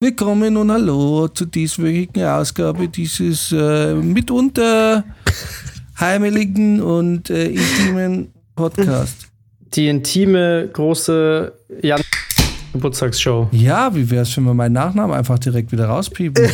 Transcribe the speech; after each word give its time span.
Willkommen 0.00 0.56
und 0.56 0.70
hallo 0.70 1.26
zu 1.26 1.44
dieswöchigen 1.44 2.22
Ausgabe 2.22 2.86
dieses 2.86 3.50
äh, 3.50 3.94
mitunter 3.94 5.02
heimeligen 5.98 6.80
und 6.80 7.28
äh, 7.30 7.48
intimen 7.48 8.32
Podcast. 8.54 9.26
Die 9.74 9.88
intime, 9.88 10.70
große 10.72 11.52
Jan 11.82 12.00
Geburtstagsshow. 12.72 13.48
Ja, 13.50 13.92
wie 13.92 14.08
wäre 14.08 14.22
es, 14.22 14.36
wenn 14.36 14.44
wir 14.44 14.54
meinen 14.54 14.74
Nachnamen 14.74 15.16
einfach 15.16 15.40
direkt 15.40 15.72
wieder 15.72 15.86
rauspiepen? 15.86 16.44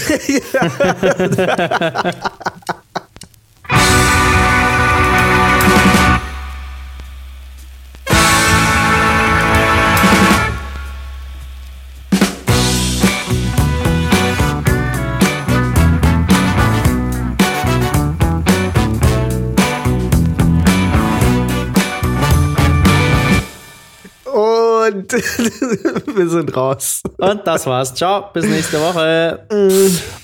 wir 26.17 26.29
sind 26.29 26.57
raus. 26.57 27.03
Und 27.19 27.47
das 27.47 27.67
war's. 27.67 27.95
Ciao, 27.95 28.31
bis 28.33 28.47
nächste 28.47 28.81
Woche. 28.81 29.47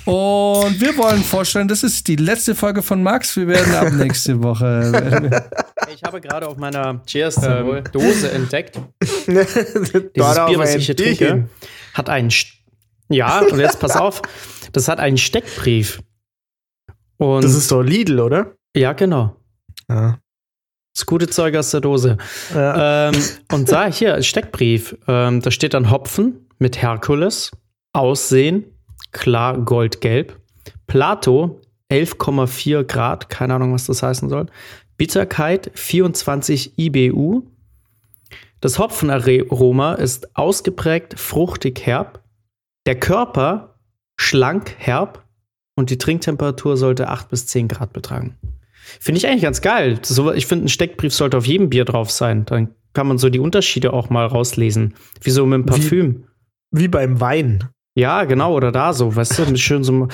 Und 0.04 0.80
wir 0.80 0.96
wollen 0.96 1.22
vorstellen, 1.22 1.68
das 1.68 1.82
ist 1.82 2.08
die 2.08 2.16
letzte 2.16 2.54
Folge 2.54 2.82
von 2.82 3.02
Max. 3.02 3.36
Wir 3.36 3.46
werden 3.46 3.74
ab 3.74 3.92
nächste 3.92 4.42
Woche. 4.42 5.50
Ich 5.92 6.04
habe 6.04 6.20
gerade 6.20 6.46
auf 6.46 6.56
meiner 6.56 7.02
Cheers 7.04 7.42
ähm, 7.42 7.82
Dose 7.92 8.30
entdeckt. 8.30 8.80
Dieses 9.26 10.12
Dort 10.14 10.46
Bier, 10.46 10.58
was 10.58 10.76
ich 10.76 10.86
hier 10.86 10.96
trinke, 10.96 11.48
hat 11.94 12.08
einen. 12.08 12.30
St 12.30 12.46
ja, 13.08 13.40
und 13.40 13.58
jetzt 13.58 13.80
pass 13.80 13.96
auf. 13.96 14.22
Das 14.72 14.86
hat 14.86 15.00
einen 15.00 15.18
Steckbrief. 15.18 16.00
Und 17.16 17.42
Das 17.42 17.54
ist 17.54 17.72
doch 17.72 17.82
Lidl, 17.82 18.20
oder? 18.20 18.54
ja, 18.76 18.92
genau. 18.92 19.36
Ja. 19.88 20.18
Das 20.94 21.06
gute 21.06 21.28
Zeug 21.28 21.56
aus 21.56 21.70
der 21.70 21.80
Dose. 21.80 22.18
ja. 22.54 23.08
ähm, 23.08 23.22
und 23.52 23.70
da 23.70 23.86
hier, 23.86 24.22
Steckbrief. 24.22 24.96
Ähm, 25.06 25.40
da 25.40 25.50
steht 25.50 25.74
dann 25.74 25.90
Hopfen 25.90 26.48
mit 26.58 26.82
Herkules. 26.82 27.52
Aussehen, 27.92 28.64
klar 29.12 29.58
goldgelb. 29.58 30.38
Plato, 30.86 31.60
11,4 31.90 32.84
Grad. 32.84 33.28
Keine 33.28 33.54
Ahnung, 33.54 33.72
was 33.72 33.86
das 33.86 34.02
heißen 34.02 34.28
soll. 34.28 34.46
Bitterkeit, 34.96 35.70
24 35.74 36.78
IBU. 36.78 37.42
Das 38.60 38.78
Hopfenaroma 38.78 39.94
ist 39.94 40.36
ausgeprägt 40.36 41.18
fruchtig 41.18 41.86
herb. 41.86 42.22
Der 42.86 42.98
Körper 42.98 43.78
schlank 44.18 44.74
herb. 44.78 45.24
Und 45.76 45.88
die 45.88 45.98
Trinktemperatur 45.98 46.76
sollte 46.76 47.08
8 47.08 47.30
bis 47.30 47.46
10 47.46 47.68
Grad 47.68 47.94
betragen. 47.94 48.36
Finde 48.98 49.18
ich 49.18 49.26
eigentlich 49.26 49.42
ganz 49.42 49.60
geil. 49.60 49.98
So, 50.02 50.32
ich 50.32 50.46
finde, 50.46 50.64
ein 50.66 50.68
Steckbrief 50.68 51.14
sollte 51.14 51.36
auf 51.36 51.46
jedem 51.46 51.70
Bier 51.70 51.84
drauf 51.84 52.10
sein. 52.10 52.44
Dann 52.46 52.74
kann 52.92 53.06
man 53.06 53.18
so 53.18 53.28
die 53.28 53.38
Unterschiede 53.38 53.92
auch 53.92 54.10
mal 54.10 54.26
rauslesen. 54.26 54.94
Wie 55.20 55.30
so 55.30 55.46
mit 55.46 55.58
dem 55.60 55.66
Parfüm. 55.66 56.24
Wie 56.72 56.88
beim 56.88 57.20
Wein. 57.20 57.68
Ja, 57.96 58.24
genau, 58.24 58.54
oder 58.54 58.72
da 58.72 58.92
so, 58.92 59.14
weißt 59.14 59.38
du, 59.38 59.46
mit 59.46 59.60
schön 59.60 59.84
so. 59.84 59.92
Mit 59.92 60.10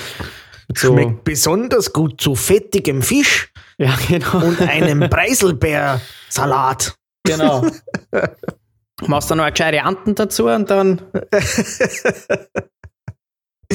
so 0.74 0.92
Schmeckt 0.92 1.24
besonders 1.24 1.92
gut 1.92 2.20
zu 2.20 2.34
fettigem 2.34 3.02
Fisch 3.02 3.52
ja, 3.78 3.94
genau. 4.08 4.44
und 4.44 4.60
einem 4.60 5.08
Preiselbeersalat. 5.08 6.94
genau. 7.24 7.66
Machst 9.06 9.30
dann 9.30 9.36
noch 9.38 9.44
eine 9.44 9.52
gescheite 9.52 9.82
Anten 9.84 10.14
dazu 10.14 10.47
und 10.47 10.70
dann. 10.70 11.02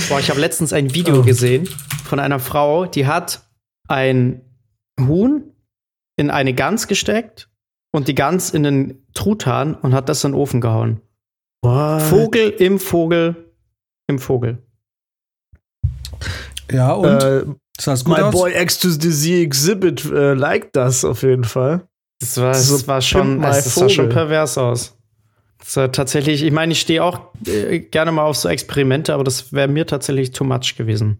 Boah, 0.09 0.19
ich 0.19 0.29
habe 0.29 0.39
letztens 0.39 0.73
ein 0.73 0.93
Video 0.93 1.19
Oh. 1.19 1.23
gesehen 1.23 1.67
von 2.05 2.19
einer 2.19 2.39
Frau, 2.39 2.85
die 2.85 3.05
hat 3.05 3.47
ein 3.87 4.41
Huhn 4.99 5.43
in 6.15 6.29
eine 6.29 6.53
Gans 6.53 6.87
gesteckt 6.87 7.49
und 7.91 8.07
die 8.07 8.15
Gans 8.15 8.51
in 8.51 8.63
den 8.63 9.05
Truthahn 9.13 9.75
und 9.75 9.93
hat 9.93 10.09
das 10.09 10.23
in 10.23 10.31
den 10.31 10.39
Ofen 10.39 10.61
gehauen. 10.61 11.01
What? 11.61 12.01
Vogel 12.03 12.49
im 12.49 12.79
Vogel 12.79 13.53
im 14.07 14.19
Vogel. 14.19 14.57
Ja, 16.71 16.93
und? 16.93 17.07
Äh, 17.07 17.45
sah 17.79 17.95
gut 17.95 18.17
my 18.17 18.23
aus? 18.23 18.33
boy 18.33 18.53
Ecstasy 18.53 19.41
Exhibit 19.41 20.05
äh, 20.05 20.33
liked 20.33 20.75
das 20.75 21.03
auf 21.05 21.23
jeden 21.23 21.43
Fall. 21.43 21.87
Das 22.19 22.37
war, 22.37 22.53
So 22.53 22.77
das 22.77 22.87
war 22.87 23.01
schon, 23.01 23.43
es, 23.43 23.63
das 23.65 23.75
sah 23.75 23.89
schon 23.89 24.09
pervers 24.09 24.57
aus. 24.57 24.97
Das 25.57 25.75
war 25.77 25.91
tatsächlich, 25.91 26.43
ich 26.43 26.51
meine, 26.51 26.71
ich 26.73 26.81
stehe 26.81 27.03
auch 27.03 27.33
äh, 27.45 27.79
gerne 27.79 28.11
mal 28.11 28.23
auf 28.23 28.37
so 28.37 28.49
Experimente, 28.49 29.13
aber 29.13 29.23
das 29.23 29.53
wäre 29.53 29.67
mir 29.67 29.85
tatsächlich 29.85 30.31
too 30.31 30.43
much 30.43 30.75
gewesen. 30.75 31.19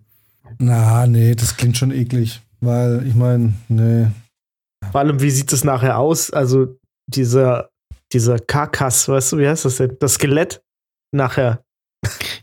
Na, 0.57 1.05
nee, 1.07 1.35
das 1.35 1.57
klingt 1.57 1.77
schon 1.77 1.91
eklig. 1.91 2.41
Weil, 2.61 3.05
ich 3.07 3.15
meine, 3.15 3.53
nee. 3.67 4.07
Vor 4.91 5.01
allem, 5.01 5.21
wie 5.21 5.31
sieht 5.31 5.51
das 5.51 5.63
nachher 5.63 5.97
aus? 5.97 6.31
Also, 6.31 6.77
dieser, 7.07 7.69
dieser 8.13 8.39
Karkass, 8.39 9.07
weißt 9.07 9.33
du, 9.33 9.37
wie 9.39 9.47
heißt 9.47 9.65
das 9.65 9.77
denn? 9.77 9.97
Das 9.99 10.15
Skelett 10.15 10.61
nachher. 11.11 11.63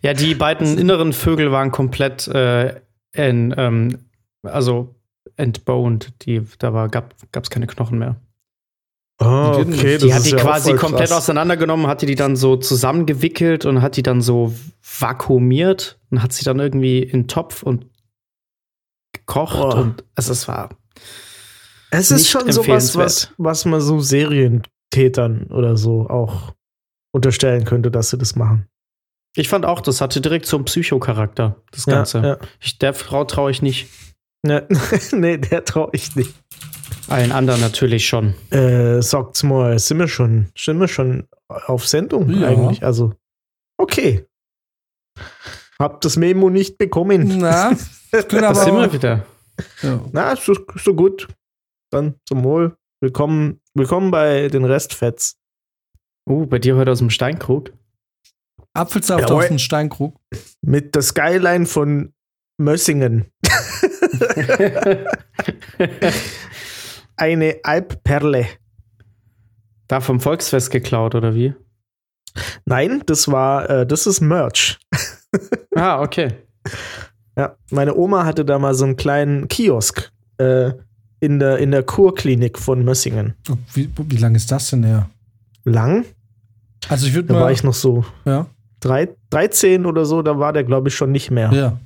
Ja, 0.03 0.15
die 0.15 0.34
beiden 0.34 0.78
inneren 0.78 1.12
Vögel 1.12 1.51
waren 1.51 1.73
komplett 1.73 2.28
äh, 2.28 2.81
in, 3.12 3.55
ähm, 3.57 3.99
also 4.43 4.95
entboned. 5.37 6.12
Die, 6.23 6.43
da 6.59 6.73
war, 6.73 6.89
gab 6.89 7.15
es 7.34 7.51
keine 7.51 7.67
Knochen 7.67 7.99
mehr. 7.99 8.17
Oh, 9.21 9.65
Die 9.65 9.77
geht 9.77 10.03
Die 10.03 10.15
hat 10.15 10.25
die 10.25 10.33
quasi 10.33 10.75
komplett 10.75 11.11
auseinandergenommen, 11.11 11.89
hat 11.89 12.03
die 12.03 12.15
dann 12.15 12.37
so 12.37 12.57
zusammengewickelt 12.57 13.65
und 13.67 13.83
hat 13.83 13.97
die 13.97 14.05
dann 14.05 14.23
so 14.23 14.55
vakuumiert 15.01 15.99
und 16.11 16.23
hat 16.23 16.33
sie 16.33 16.45
dann 16.45 16.61
irgendwie 16.61 17.03
in 17.03 17.27
Topf 17.27 17.65
und 17.65 17.87
gekocht 19.28 19.56
Oh. 19.77 19.78
und 19.78 20.05
also 20.16 20.33
es 20.33 20.49
war 20.49 20.71
Es 21.91 22.11
ist 22.11 22.28
schon 22.28 22.50
sowas, 22.50 22.97
was, 22.97 23.33
was 23.39 23.65
man 23.65 23.81
so 23.81 24.00
Serientätern 24.00 25.44
oder 25.50 25.77
so 25.77 26.09
auch 26.09 26.55
unterstellen 27.12 27.65
könnte, 27.65 27.91
dass 27.91 28.11
sie 28.11 28.19
das 28.19 28.34
machen. 28.37 28.66
Ich 29.37 29.49
fand 29.49 29.65
auch, 29.66 29.81
das 29.81 30.00
hatte 30.00 30.21
direkt 30.21 30.47
so 30.47 30.56
einen 30.56 30.65
Psychocharakter, 30.65 31.62
das 31.71 31.87
Ganze. 31.87 32.19
Ja, 32.21 32.39
Ich, 32.61 32.78
der 32.78 32.93
Frau 32.94 33.25
traue 33.25 33.50
ich 33.50 33.62
nicht. 33.62 33.89
ja. 34.44 34.62
nee, 35.12 35.37
der 35.39 35.65
traue 35.65 35.91
ich 35.93 36.16
nicht. 36.16 36.34
Allen 37.09 37.33
anderen 37.33 37.60
natürlich 37.60 38.06
schon. 38.06 38.34
Äh, 38.50 39.00
sagt's 39.03 39.43
mal, 39.43 39.78
sind 39.78 39.99
wir 39.99 40.09
schon, 40.09 40.49
sind 40.56 40.78
wir 40.81 40.89
schon 40.89 41.28
auf 41.49 41.87
Sendung 41.87 42.28
Ja. 42.31 42.49
eigentlich? 42.49 42.83
Also, 42.84 43.15
okay. 43.78 44.27
Hab 45.78 46.00
das 46.03 46.16
Memo 46.16 46.50
nicht 46.50 46.77
bekommen. 46.78 47.39
Na, 47.39 47.72
das 48.11 48.29
können 48.29 48.43
Da 48.43 48.51
aber 48.51 48.65
sind 48.65 48.75
wir 48.77 48.93
wieder. 48.93 49.27
ja. 49.83 50.05
Na, 50.13 50.37
so, 50.37 50.55
so 50.77 50.95
gut. 50.95 51.29
Dann 51.91 52.15
zum 52.27 52.45
Wohl. 52.45 52.77
Willkommen, 53.01 53.61
willkommen 53.75 54.11
bei 54.11 54.49
den 54.49 54.65
Restfets. 54.65 55.39
Uh, 56.29 56.47
bei 56.47 56.59
dir 56.59 56.77
heute 56.77 56.91
aus 56.93 56.99
dem 56.99 57.11
Steinkrug. 57.11 57.73
Apfelsaft 58.75 59.23
Jawohl. 59.29 59.43
aus 59.43 59.49
dem 59.49 59.59
Steinkrug. 59.59 60.21
Mit 60.63 60.95
der 60.95 61.03
Skyline 61.03 61.67
von 61.67 62.13
Mössingen. 62.59 63.31
Eine 67.17 67.61
Alpperle. 67.63 68.47
da 69.89 70.01
vom 70.01 70.21
Volksfest 70.21 70.71
geklaut, 70.71 71.15
oder 71.15 71.35
wie? 71.35 71.55
Nein, 72.67 73.03
das 73.07 73.29
war, 73.29 73.69
äh, 73.71 73.87
das 73.87 74.07
ist 74.07 74.21
Merch. 74.21 74.79
Ah, 75.75 76.01
okay. 76.03 76.35
Ja, 77.38 77.54
meine 77.71 77.94
Oma 77.97 78.25
hatte 78.25 78.44
da 78.44 78.59
mal 78.59 78.75
so 78.75 78.84
einen 78.84 78.97
kleinen 78.97 79.47
Kiosk 79.49 80.10
äh, 80.38 80.72
in, 81.21 81.38
der, 81.38 81.59
in 81.59 81.71
der 81.71 81.84
Kurklinik 81.84 82.59
von 82.59 82.84
Mössingen. 82.84 83.34
Wie, 83.72 83.88
wie 83.97 84.16
lange 84.16 84.37
ist 84.37 84.50
das 84.50 84.71
denn 84.71 84.82
her? 84.84 85.09
Lang, 85.65 86.04
Also 86.88 87.06
ich 87.06 87.15
würde 87.15 87.28
da 87.28 87.34
mal. 87.34 87.41
war 87.43 87.53
ich 87.53 87.62
noch 87.62 87.75
so 87.75 88.04
ja, 88.25 88.47
drei, 88.81 89.09
13 89.31 89.87
oder 89.87 90.04
so, 90.04 90.22
da 90.22 90.38
war 90.38 90.53
der, 90.53 90.65
glaube 90.65 90.88
ich, 90.88 90.94
schon 90.94 91.12
nicht 91.12 91.30
mehr. 91.30 91.53
ja. 91.53 91.78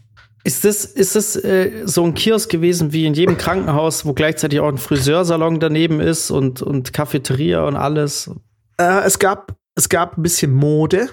Ist 0.45 0.65
das, 0.65 0.85
ist 0.85 1.15
das 1.15 1.37
äh, 1.37 1.83
so 1.85 2.03
ein 2.03 2.15
Kiosk 2.15 2.51
gewesen 2.51 2.93
wie 2.93 3.07
in 3.07 3.15
jedem 3.15 3.37
Krankenhaus, 3.39 4.05
wo 4.05 4.13
gleichzeitig 4.13 4.59
auch 4.59 4.67
ein 4.69 4.77
Friseursalon 4.77 5.61
daneben 5.61 6.01
ist 6.01 6.33
und, 6.33 6.61
und 6.63 6.93
Cafeteria 6.93 7.65
und 7.65 7.77
alles? 7.77 8.29
Äh, 8.77 9.05
es, 9.05 9.21
gab, 9.21 9.55
es 9.77 9.89
gab 9.89 10.19
ein 10.19 10.23
bisschen 10.25 10.53
Mode. 10.53 11.11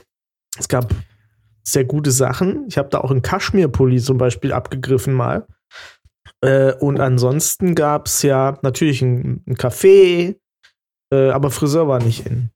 Es 0.57 0.67
gab 0.67 0.95
sehr 1.63 1.85
gute 1.85 2.11
Sachen. 2.11 2.65
Ich 2.67 2.77
habe 2.77 2.89
da 2.89 2.99
auch 2.99 3.11
einen 3.11 3.21
Kaschmirpulli 3.21 3.99
zum 4.01 4.17
Beispiel 4.17 4.53
abgegriffen 4.53 5.13
mal. 5.13 5.45
Äh, 6.41 6.73
und 6.73 6.99
ansonsten 6.99 7.75
gab 7.75 8.07
es 8.07 8.21
ja 8.21 8.57
natürlich 8.61 9.01
ein, 9.01 9.43
ein 9.47 9.55
Café, 9.55 10.35
äh, 11.13 11.29
aber 11.29 11.51
Friseur 11.51 11.87
war 11.87 12.01
nicht 12.01 12.25
in. 12.25 12.49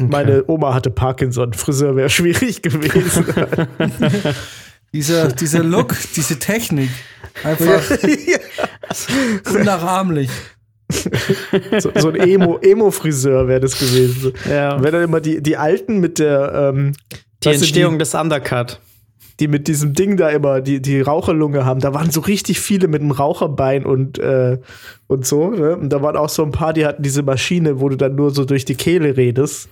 Okay. 0.00 0.10
Meine 0.10 0.44
Oma 0.48 0.72
hatte 0.72 0.90
Parkinson. 0.90 1.52
Friseur 1.52 1.94
wäre 1.96 2.08
schwierig 2.10 2.62
gewesen. 2.62 3.26
Dieser, 4.92 5.28
dieser 5.28 5.62
Look, 5.62 5.94
diese 6.16 6.40
Technik. 6.40 6.90
Einfach 7.44 7.80
unnachahmlich. 9.54 10.28
so, 11.78 11.92
so 11.94 12.08
ein 12.08 12.16
Emo- 12.16 12.58
Emo-Friseur 12.60 13.46
wäre 13.46 13.60
das 13.60 13.78
gewesen. 13.78 14.32
ja. 14.48 14.82
Wenn 14.82 14.90
dann 14.92 15.04
immer 15.04 15.20
die, 15.20 15.40
die 15.40 15.56
Alten 15.56 16.00
mit 16.00 16.18
der, 16.18 16.72
ähm, 16.74 16.92
Die 17.42 17.48
weißt 17.48 17.62
Entstehung 17.62 17.98
des 17.98 18.14
Undercut. 18.14 18.80
die 19.40 19.48
mit 19.48 19.68
diesem 19.68 19.94
Ding 19.94 20.16
da 20.18 20.28
immer, 20.28 20.60
die, 20.60 20.82
die 20.82 21.00
Raucherlunge 21.00 21.64
haben, 21.64 21.80
da 21.80 21.94
waren 21.94 22.10
so 22.10 22.20
richtig 22.20 22.60
viele 22.60 22.88
mit 22.88 23.00
einem 23.00 23.10
Raucherbein 23.10 23.86
und, 23.86 24.18
äh, 24.18 24.58
und 25.06 25.26
so. 25.26 25.50
Ne? 25.50 25.76
Und 25.76 25.90
da 25.90 26.02
waren 26.02 26.16
auch 26.16 26.28
so 26.28 26.44
ein 26.44 26.52
paar, 26.52 26.74
die 26.74 26.84
hatten 26.84 27.02
diese 27.02 27.22
Maschine, 27.22 27.80
wo 27.80 27.88
du 27.88 27.96
dann 27.96 28.14
nur 28.14 28.30
so 28.30 28.44
durch 28.44 28.66
die 28.66 28.74
Kehle 28.74 29.16
redest. 29.16 29.68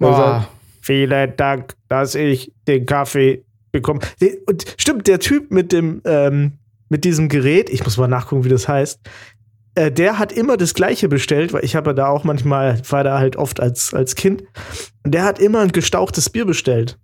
Also, 0.00 0.46
vielen 0.80 1.36
Dank, 1.36 1.74
dass 1.88 2.14
ich 2.14 2.52
den 2.66 2.86
Kaffee 2.86 3.44
bekomme. 3.70 4.00
Und 4.46 4.64
stimmt, 4.78 5.06
der 5.06 5.20
Typ 5.20 5.50
mit 5.50 5.72
dem, 5.72 6.00
ähm, 6.04 6.58
mit 6.88 7.04
diesem 7.04 7.28
Gerät, 7.28 7.70
ich 7.70 7.84
muss 7.84 7.96
mal 7.96 8.08
nachgucken, 8.08 8.44
wie 8.44 8.48
das 8.48 8.68
heißt, 8.68 9.00
äh, 9.74 9.90
der 9.90 10.18
hat 10.18 10.32
immer 10.32 10.56
das 10.56 10.74
Gleiche 10.74 11.08
bestellt, 11.08 11.52
weil 11.52 11.64
ich 11.64 11.76
habe 11.76 11.90
ja 11.90 11.94
da 11.94 12.08
auch 12.08 12.24
manchmal, 12.24 12.80
war 12.90 13.04
da 13.04 13.18
halt 13.18 13.36
oft 13.36 13.60
als, 13.60 13.94
als 13.94 14.14
Kind. 14.14 14.44
Und 15.02 15.14
der 15.14 15.24
hat 15.24 15.38
immer 15.38 15.60
ein 15.60 15.72
gestauchtes 15.72 16.30
Bier 16.30 16.44
bestellt. 16.44 16.98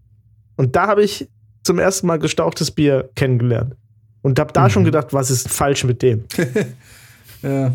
Und 0.57 0.77
da 0.77 0.87
habe 0.87 1.03
ich 1.03 1.29
zum 1.63 1.79
ersten 1.79 2.07
Mal 2.07 2.19
gestauchtes 2.19 2.71
Bier 2.71 3.11
kennengelernt. 3.15 3.77
Und 4.23 4.39
habe 4.39 4.53
da 4.53 4.65
mhm. 4.65 4.71
schon 4.71 4.85
gedacht, 4.85 5.13
was 5.13 5.31
ist 5.31 5.49
falsch 5.49 5.85
mit 5.85 6.03
dem? 6.03 6.25
ja. 7.43 7.73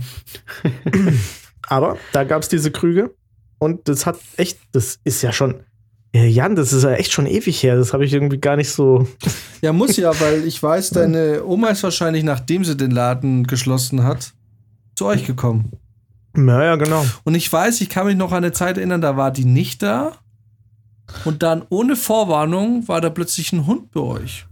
Aber 1.67 1.97
da 2.11 2.23
gab 2.23 2.41
es 2.41 2.49
diese 2.49 2.71
Krüge. 2.71 3.15
Und 3.57 3.87
das 3.87 4.05
hat 4.05 4.19
echt, 4.37 4.59
das 4.73 4.99
ist 5.03 5.21
ja 5.21 5.31
schon, 5.31 5.63
Jan, 6.13 6.55
das 6.55 6.73
ist 6.73 6.83
ja 6.83 6.91
echt 6.91 7.11
schon 7.11 7.25
ewig 7.25 7.63
her. 7.63 7.75
Das 7.77 7.93
habe 7.93 8.05
ich 8.05 8.13
irgendwie 8.13 8.39
gar 8.39 8.57
nicht 8.57 8.69
so. 8.69 9.07
Ja, 9.61 9.73
muss 9.73 9.97
ja, 9.97 10.11
weil 10.19 10.45
ich 10.45 10.61
weiß, 10.61 10.91
deine 10.91 11.43
Oma 11.45 11.69
ist 11.69 11.81
wahrscheinlich, 11.81 12.23
nachdem 12.23 12.63
sie 12.63 12.77
den 12.77 12.91
Laden 12.91 13.47
geschlossen 13.47 14.03
hat, 14.03 14.33
zu 14.95 15.05
euch 15.05 15.25
gekommen. 15.25 15.71
Naja, 16.33 16.75
genau. 16.75 17.05
Und 17.23 17.35
ich 17.35 17.51
weiß, 17.51 17.81
ich 17.81 17.89
kann 17.89 18.07
mich 18.07 18.15
noch 18.15 18.31
an 18.31 18.37
eine 18.37 18.51
Zeit 18.51 18.77
erinnern, 18.77 19.01
da 19.01 19.17
war 19.17 19.31
die 19.31 19.45
nicht 19.45 19.83
da. 19.83 20.13
Und 21.25 21.43
dann 21.43 21.63
ohne 21.69 21.95
Vorwarnung 21.95 22.87
war 22.87 23.01
da 23.01 23.09
plötzlich 23.09 23.53
ein 23.53 23.67
Hund 23.67 23.91
bei 23.91 23.99
euch. 23.99 24.47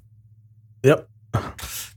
Ja. 0.85 1.01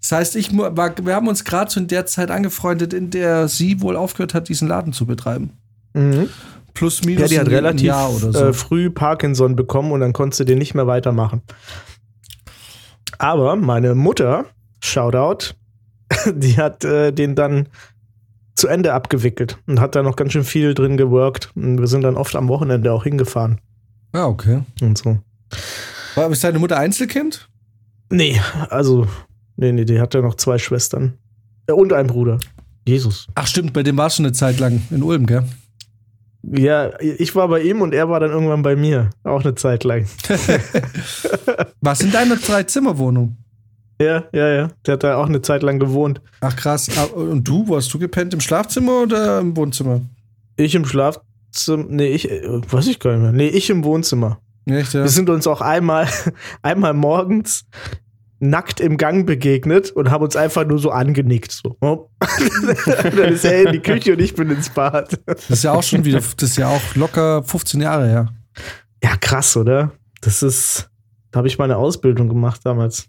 Das 0.00 0.12
heißt, 0.12 0.36
ich, 0.36 0.52
wir 0.52 1.14
haben 1.14 1.28
uns 1.28 1.44
gerade 1.44 1.70
zu 1.70 1.80
der 1.80 2.06
Zeit 2.06 2.30
angefreundet, 2.30 2.92
in 2.92 3.10
der 3.10 3.48
sie 3.48 3.80
wohl 3.80 3.96
aufgehört 3.96 4.34
hat, 4.34 4.48
diesen 4.48 4.68
Laden 4.68 4.92
zu 4.92 5.06
betreiben. 5.06 5.50
Mhm. 5.92 6.28
Plus 6.72 7.04
minus 7.04 7.22
ja, 7.22 7.28
die 7.28 7.40
hat 7.40 7.48
relativ 7.48 7.92
so. 8.18 8.30
äh, 8.32 8.52
früh 8.52 8.90
Parkinson 8.90 9.54
bekommen 9.54 9.92
und 9.92 10.00
dann 10.00 10.12
konntest 10.12 10.40
du 10.40 10.44
den 10.44 10.58
nicht 10.58 10.74
mehr 10.74 10.86
weitermachen. 10.86 11.42
Aber 13.18 13.56
meine 13.56 13.94
Mutter, 13.94 14.46
Shoutout, 14.82 15.54
die 16.34 16.56
hat 16.56 16.84
äh, 16.84 17.12
den 17.12 17.34
dann 17.34 17.68
zu 18.64 18.68
Ende 18.70 18.94
abgewickelt 18.94 19.58
und 19.66 19.78
hat 19.78 19.94
da 19.94 20.02
noch 20.02 20.16
ganz 20.16 20.32
schön 20.32 20.42
viel 20.42 20.72
drin 20.72 20.96
geworkt. 20.96 21.50
Und 21.54 21.80
wir 21.80 21.86
sind 21.86 22.00
dann 22.00 22.16
oft 22.16 22.34
am 22.34 22.48
Wochenende 22.48 22.92
auch 22.92 23.04
hingefahren. 23.04 23.60
Ah, 24.12 24.24
okay. 24.24 24.62
Und 24.80 24.96
so. 24.96 25.18
War, 26.14 26.30
ist 26.30 26.44
deine 26.44 26.58
Mutter 26.58 26.78
Einzelkind? 26.78 27.50
Nee, 28.08 28.40
also, 28.70 29.06
nee, 29.56 29.70
nee, 29.70 29.84
die 29.84 30.00
hat 30.00 30.14
ja 30.14 30.22
noch 30.22 30.36
zwei 30.36 30.56
Schwestern. 30.56 31.18
Und 31.70 31.92
einen 31.92 32.08
Bruder. 32.08 32.38
Jesus. 32.88 33.26
Ach, 33.34 33.46
stimmt, 33.46 33.74
bei 33.74 33.82
dem 33.82 33.98
warst 33.98 34.18
du 34.18 34.22
eine 34.22 34.32
Zeit 34.32 34.58
lang 34.60 34.80
in 34.90 35.02
Ulm, 35.02 35.26
gell? 35.26 35.44
Ja, 36.42 36.98
ich 37.00 37.34
war 37.34 37.48
bei 37.48 37.60
ihm 37.60 37.82
und 37.82 37.92
er 37.92 38.08
war 38.08 38.18
dann 38.18 38.30
irgendwann 38.30 38.62
bei 38.62 38.76
mir. 38.76 39.10
Auch 39.24 39.44
eine 39.44 39.54
Zeit 39.56 39.84
lang. 39.84 40.06
Was 41.82 42.00
in 42.00 42.12
deiner 42.12 42.36
Drei-Zimmer-Wohnung? 42.36 43.36
Ja, 44.00 44.24
ja, 44.32 44.48
ja. 44.48 44.68
Der 44.86 44.94
hat 44.94 45.02
da 45.04 45.16
auch 45.16 45.26
eine 45.26 45.42
Zeit 45.42 45.62
lang 45.62 45.78
gewohnt. 45.78 46.20
Ach 46.40 46.54
krass. 46.56 46.88
Ah, 46.96 47.04
und 47.14 47.44
du, 47.44 47.68
wo 47.68 47.76
hast 47.76 47.92
du 47.94 47.98
gepennt? 47.98 48.34
Im 48.34 48.40
Schlafzimmer 48.40 49.02
oder 49.02 49.40
im 49.40 49.56
Wohnzimmer? 49.56 50.00
Ich 50.56 50.74
im 50.74 50.84
Schlafzimmer. 50.84 51.84
Nee, 51.88 52.08
ich, 52.08 52.30
äh, 52.30 52.60
weiß 52.70 52.88
ich 52.88 52.98
gar 52.98 53.12
nicht 53.12 53.22
mehr. 53.22 53.32
Nee, 53.32 53.48
ich 53.48 53.70
im 53.70 53.84
Wohnzimmer. 53.84 54.38
Echt, 54.66 54.94
ja? 54.94 55.02
Wir 55.02 55.08
sind 55.08 55.30
uns 55.30 55.46
auch 55.46 55.60
einmal, 55.60 56.08
einmal 56.62 56.94
morgens 56.94 57.66
nackt 58.40 58.80
im 58.80 58.96
Gang 58.96 59.26
begegnet 59.26 59.90
und 59.90 60.10
haben 60.10 60.24
uns 60.24 60.36
einfach 60.36 60.66
nur 60.66 60.78
so 60.78 60.90
angenickt. 60.90 61.52
So. 61.52 61.76
dann 62.20 63.32
ist 63.32 63.44
er 63.44 63.66
in 63.66 63.72
die 63.72 63.80
Küche 63.80 64.12
und 64.12 64.20
ich 64.20 64.34
bin 64.34 64.50
ins 64.50 64.70
Bad. 64.70 65.18
Das 65.26 65.50
ist 65.50 65.64
ja 65.64 65.72
auch 65.72 65.82
schon 65.82 66.04
wieder, 66.04 66.18
das 66.18 66.50
ist 66.50 66.56
ja 66.56 66.68
auch 66.68 66.94
locker 66.94 67.42
15 67.42 67.80
Jahre 67.80 68.06
her. 68.06 68.34
Ja, 69.02 69.16
krass, 69.16 69.56
oder? 69.56 69.92
Das 70.20 70.42
ist, 70.42 70.90
da 71.30 71.38
habe 71.38 71.48
ich 71.48 71.58
meine 71.58 71.76
Ausbildung 71.76 72.28
gemacht 72.28 72.60
damals. 72.64 73.08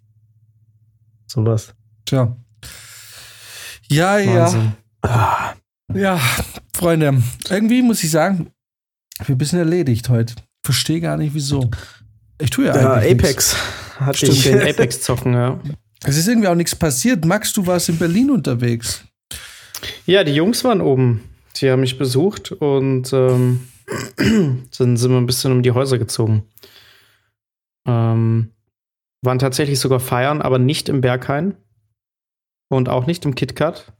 Sowas. 1.35 1.75
Tja. 2.05 2.37
Ja, 3.89 4.15
Wahnsinn. 4.25 4.71
ja. 5.03 5.55
Ja, 5.93 6.19
Freunde, 6.73 7.21
irgendwie 7.49 7.81
muss 7.81 8.03
ich 8.03 8.09
sagen, 8.09 8.51
wir 9.25 9.35
bisschen 9.35 9.59
erledigt 9.59 10.07
heute. 10.07 10.33
Verstehe 10.63 11.01
gar 11.01 11.17
nicht 11.17 11.33
wieso. 11.33 11.69
Ich 12.41 12.49
tue 12.49 12.67
ja, 12.67 12.75
ja 12.75 13.11
Apex. 13.11 13.55
Hat 13.99 14.15
Stimmt, 14.15 14.45
den 14.45 14.61
Apex 14.67 15.01
zocken, 15.01 15.33
ja. 15.33 15.59
Es 16.05 16.17
ist 16.17 16.27
irgendwie 16.27 16.47
auch 16.47 16.55
nichts 16.55 16.73
passiert. 16.73 17.25
Max, 17.25 17.51
du 17.51 17.67
warst 17.67 17.89
in 17.89 17.97
Berlin 17.97 18.31
unterwegs. 18.31 19.03
Ja, 20.05 20.23
die 20.23 20.33
Jungs 20.33 20.63
waren 20.63 20.79
oben. 20.79 21.21
Die 21.57 21.69
haben 21.69 21.81
mich 21.81 21.97
besucht 21.97 22.53
und 22.53 23.11
ähm, 23.11 23.67
dann 24.17 24.97
sind 24.97 25.11
wir 25.11 25.17
ein 25.17 25.25
bisschen 25.27 25.51
um 25.51 25.63
die 25.63 25.71
Häuser 25.71 25.97
gezogen. 25.97 26.45
Ähm, 27.85 28.54
waren 29.25 29.39
tatsächlich 29.39 29.79
sogar 29.79 29.99
feiern, 29.99 30.41
aber 30.41 30.59
nicht 30.59 30.89
im 30.89 31.01
Berghain 31.01 31.55
und 32.69 32.89
auch 32.89 33.05
nicht 33.07 33.25
im 33.25 33.35
KitKat 33.35 33.93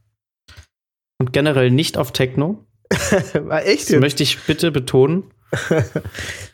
und 1.18 1.32
generell 1.32 1.70
nicht 1.70 1.98
auf 1.98 2.12
Techno. 2.12 2.64
War 3.34 3.64
echt? 3.66 3.92
Das 3.92 4.00
möchte 4.00 4.22
ich 4.22 4.38
bitte 4.40 4.70
betonen. 4.70 5.24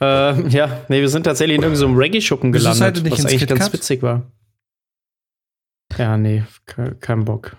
äh, 0.01 0.49
ja, 0.49 0.85
nee, 0.89 1.01
wir 1.01 1.09
sind 1.09 1.25
tatsächlich 1.25 1.57
in 1.57 1.63
irgendeinem 1.63 1.97
Reggae-Schuppen 1.97 2.53
gelandet, 2.53 3.11
was 3.11 3.27
eigentlich 3.27 3.47
ganz 3.47 3.73
witzig 3.73 4.03
war. 4.03 4.23
Ja, 5.99 6.17
nee, 6.17 6.45
kein 7.01 7.25
Bock. 7.25 7.57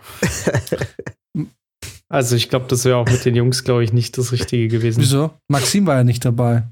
also 2.10 2.36
ich 2.36 2.50
glaube, 2.50 2.66
das 2.68 2.86
wäre 2.86 2.98
auch 2.98 3.08
mit 3.08 3.26
den 3.26 3.36
Jungs, 3.36 3.64
glaube 3.64 3.84
ich, 3.84 3.94
nicht 3.94 4.18
das 4.18 4.32
Richtige 4.32 4.68
gewesen. 4.68 5.02
Wieso? 5.02 5.32
Maxim 5.48 5.86
war 5.86 5.98
ja 5.98 6.04
nicht 6.04 6.26
dabei. 6.26 6.64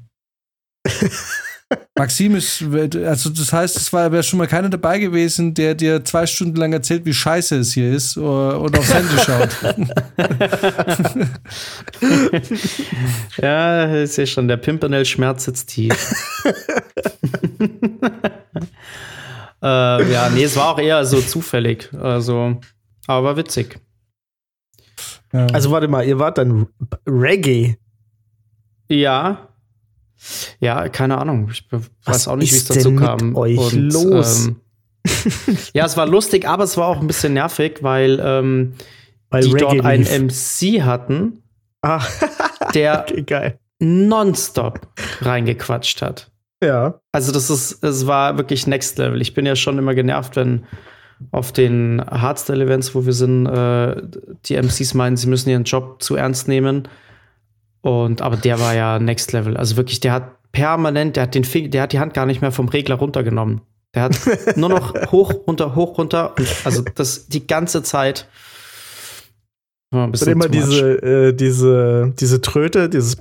Maxim 1.98 2.36
ist, 2.36 2.64
also 2.64 3.30
das 3.30 3.54
heißt, 3.54 3.78
es 3.78 3.94
war 3.94 4.12
wäre 4.12 4.24
schon 4.24 4.40
mal 4.40 4.48
keiner 4.48 4.70
dabei 4.70 5.00
gewesen, 5.00 5.54
der 5.54 5.76
dir 5.76 6.04
zwei 6.04 6.26
Stunden 6.26 6.56
lang 6.56 6.74
erzählt, 6.74 7.06
wie 7.06 7.14
scheiße 7.14 7.58
es 7.60 7.74
hier 7.74 7.94
ist 7.94 8.18
und 8.18 8.78
aufs 8.78 8.94
Handy 8.94 9.18
schaut. 9.18 9.50
ja, 13.42 13.86
ist 13.96 14.18
ja 14.18 14.26
schon, 14.26 14.48
der 14.48 14.58
Pimpernel-Schmerz 14.58 15.46
sitzt 15.46 15.70
tief. 15.70 15.94
äh, 19.62 20.12
ja, 20.12 20.30
nee, 20.30 20.44
es 20.44 20.56
war 20.56 20.70
auch 20.74 20.80
eher 20.80 21.06
so 21.06 21.22
zufällig. 21.22 21.90
Also, 21.94 22.60
aber 23.08 23.28
war 23.28 23.38
witzig. 23.38 23.80
Ja. 25.34 25.46
Also 25.48 25.72
warte 25.72 25.88
mal, 25.88 26.06
ihr 26.06 26.20
wart 26.20 26.38
dann 26.38 26.68
Reggae. 27.08 27.78
Ja, 28.90 29.51
ja, 30.60 30.90
keine 30.90 31.18
Ahnung. 31.18 31.50
Ich 31.52 31.68
weiß 32.06 32.28
auch 32.28 32.36
nicht, 32.36 32.52
wie 32.52 32.58
es 32.58 32.66
dazu 32.66 32.96
kam. 32.96 33.36
Euch 33.36 33.58
Und, 33.58 33.94
los? 33.94 34.48
Ähm, 34.48 34.56
ja, 35.74 35.86
es 35.86 35.98
war 35.98 36.08
lustig, 36.08 36.48
aber 36.48 36.64
es 36.64 36.78
war 36.78 36.88
auch 36.88 37.00
ein 37.00 37.08
bisschen 37.08 37.34
nervig, 37.34 37.80
weil, 37.82 38.22
ähm, 38.24 38.74
weil 39.30 39.44
die 39.44 39.52
Reggae 39.52 39.78
dort 39.78 39.86
einen 39.86 40.28
MC 40.28 40.82
hatten, 40.84 41.44
ah. 41.82 42.04
der 42.74 43.06
okay, 43.18 43.54
nonstop 43.80 44.88
reingequatscht 45.22 46.02
hat. 46.02 46.30
Ja. 46.64 47.00
Also 47.12 47.32
das 47.32 47.50
ist, 47.50 47.84
es 47.84 48.06
war 48.06 48.38
wirklich 48.38 48.68
Next 48.68 49.00
Level. 49.00 49.22
Ich 49.22 49.34
bin 49.34 49.48
ja 49.48 49.56
schon 49.56 49.80
immer 49.80 49.96
genervt, 49.96 50.36
wenn 50.36 50.66
auf 51.32 51.52
den 51.52 52.04
Hardstyle-Events, 52.06 52.94
wo 52.94 53.06
wir 53.06 53.14
sind, 53.14 53.48
äh, 53.48 54.02
die 54.46 54.56
MCs 54.56 54.94
meinen, 54.94 55.18
sie 55.18 55.28
müssen 55.28 55.50
ihren 55.50 55.64
Job 55.64 56.02
zu 56.02 56.16
ernst 56.16 56.48
nehmen 56.48 56.88
und 57.82 58.22
aber 58.22 58.38
der 58.38 58.60
war 58.60 58.74
ja 58.76 59.00
Next 59.00 59.34
Level. 59.34 59.58
Also 59.58 59.78
wirklich, 59.78 60.00
der 60.00 60.14
hat 60.14 60.52
permanent, 60.52 61.16
der 61.16 61.24
hat 61.24 61.36
den 61.36 61.44
Finger, 61.44 61.70
der 61.70 61.84
hat 61.84 61.94
die 61.94 62.00
Hand 62.00 62.14
gar 62.14 62.26
nicht 62.26 62.42
mehr 62.42 62.52
vom 62.52 62.70
Regler 62.70 62.96
runtergenommen. 62.96 63.62
Der 63.96 64.04
hat 64.04 64.20
nur 64.56 64.70
noch 64.70 65.12
hoch, 65.12 65.34
runter, 65.48 65.76
hoch, 65.76 65.98
runter. 65.98 66.36
Also 66.64 66.84
das 66.96 67.28
die 67.28 67.46
ganze 67.48 67.84
Zeit. 67.84 68.28
Ein 69.94 70.06
und 70.06 70.22
immer 70.22 70.48
diese, 70.48 71.02
äh, 71.04 71.34
diese, 71.34 72.14
diese 72.18 72.40
Tröte, 72.40 72.88
dieses. 72.88 73.18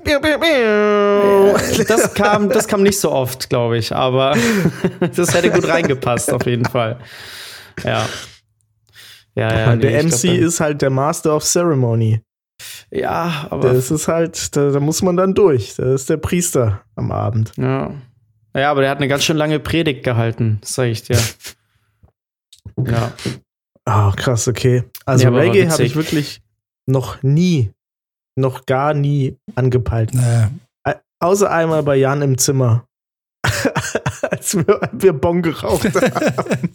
Das 1.88 2.14
kam, 2.14 2.48
das 2.48 2.68
kam 2.68 2.84
nicht 2.84 3.00
so 3.00 3.10
oft, 3.10 3.50
glaube 3.50 3.76
ich, 3.76 3.92
aber 3.92 4.36
das 5.16 5.34
hätte 5.34 5.50
gut 5.50 5.66
reingepasst, 5.66 6.32
auf 6.32 6.46
jeden 6.46 6.66
Fall. 6.66 7.00
Ja. 7.82 8.06
Ja, 9.34 9.58
ja. 9.58 9.74
Nee, 9.74 9.82
der 9.82 10.04
MC 10.04 10.20
glaub, 10.20 10.36
ist 10.36 10.60
halt 10.60 10.82
der 10.82 10.90
Master 10.90 11.34
of 11.34 11.42
Ceremony. 11.42 12.20
Ja, 12.90 13.46
aber. 13.50 13.72
Das 13.72 13.90
ist 13.90 14.08
halt, 14.08 14.56
da, 14.56 14.70
da, 14.70 14.80
muss 14.80 15.02
man 15.02 15.16
dann 15.16 15.34
durch. 15.34 15.76
Da 15.76 15.94
ist 15.94 16.10
der 16.10 16.16
Priester 16.16 16.82
am 16.96 17.12
Abend. 17.12 17.52
Ja. 17.56 17.92
Ja, 18.54 18.70
aber 18.70 18.80
der 18.80 18.90
hat 18.90 18.98
eine 18.98 19.08
ganz 19.08 19.24
schön 19.24 19.36
lange 19.36 19.60
Predigt 19.60 20.02
gehalten, 20.02 20.60
sag 20.62 20.86
ich 20.86 21.04
dir. 21.04 21.18
ja. 22.84 23.12
Ah, 23.84 24.08
oh, 24.08 24.12
krass, 24.16 24.48
okay. 24.48 24.84
Also 25.04 25.30
nee, 25.30 25.38
Reggae 25.38 25.70
habe 25.70 25.82
ich 25.84 25.96
wirklich 25.96 26.42
noch 26.86 27.22
nie, 27.22 27.70
noch 28.36 28.66
gar 28.66 28.94
nie 28.94 29.36
angepeilt. 29.54 30.12
Nee. 30.14 30.46
Außer 31.20 31.50
einmal 31.50 31.82
bei 31.82 31.96
Jan 31.96 32.22
im 32.22 32.38
Zimmer. 32.38 32.86
als 34.30 34.56
wir, 34.56 34.80
wir 34.92 35.12
Bon 35.12 35.42
geraucht 35.42 35.84
haben. 35.94 36.70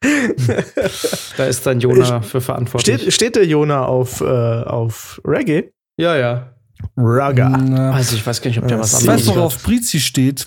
da 1.38 1.46
ist 1.46 1.64
dann 1.66 1.80
Jona 1.80 2.20
für 2.20 2.40
verantwortlich. 2.40 2.96
Steht, 3.00 3.12
steht 3.14 3.36
der 3.36 3.46
Jona 3.46 3.84
auf, 3.86 4.20
äh, 4.20 4.24
auf 4.24 5.20
Reggae? 5.24 5.70
Ja, 5.98 6.16
ja. 6.16 6.52
Raga. 6.96 7.48
Also 7.92 8.16
ich 8.16 8.26
weiß 8.26 8.42
gar 8.42 8.50
nicht, 8.50 8.58
ob 8.60 8.68
der 8.68 8.78
was 8.78 8.92
ich 8.92 9.08
anderes 9.08 9.26
weiß, 9.28 9.34
worauf 9.36 9.62
Brizi 9.62 10.00
steht. 10.00 10.46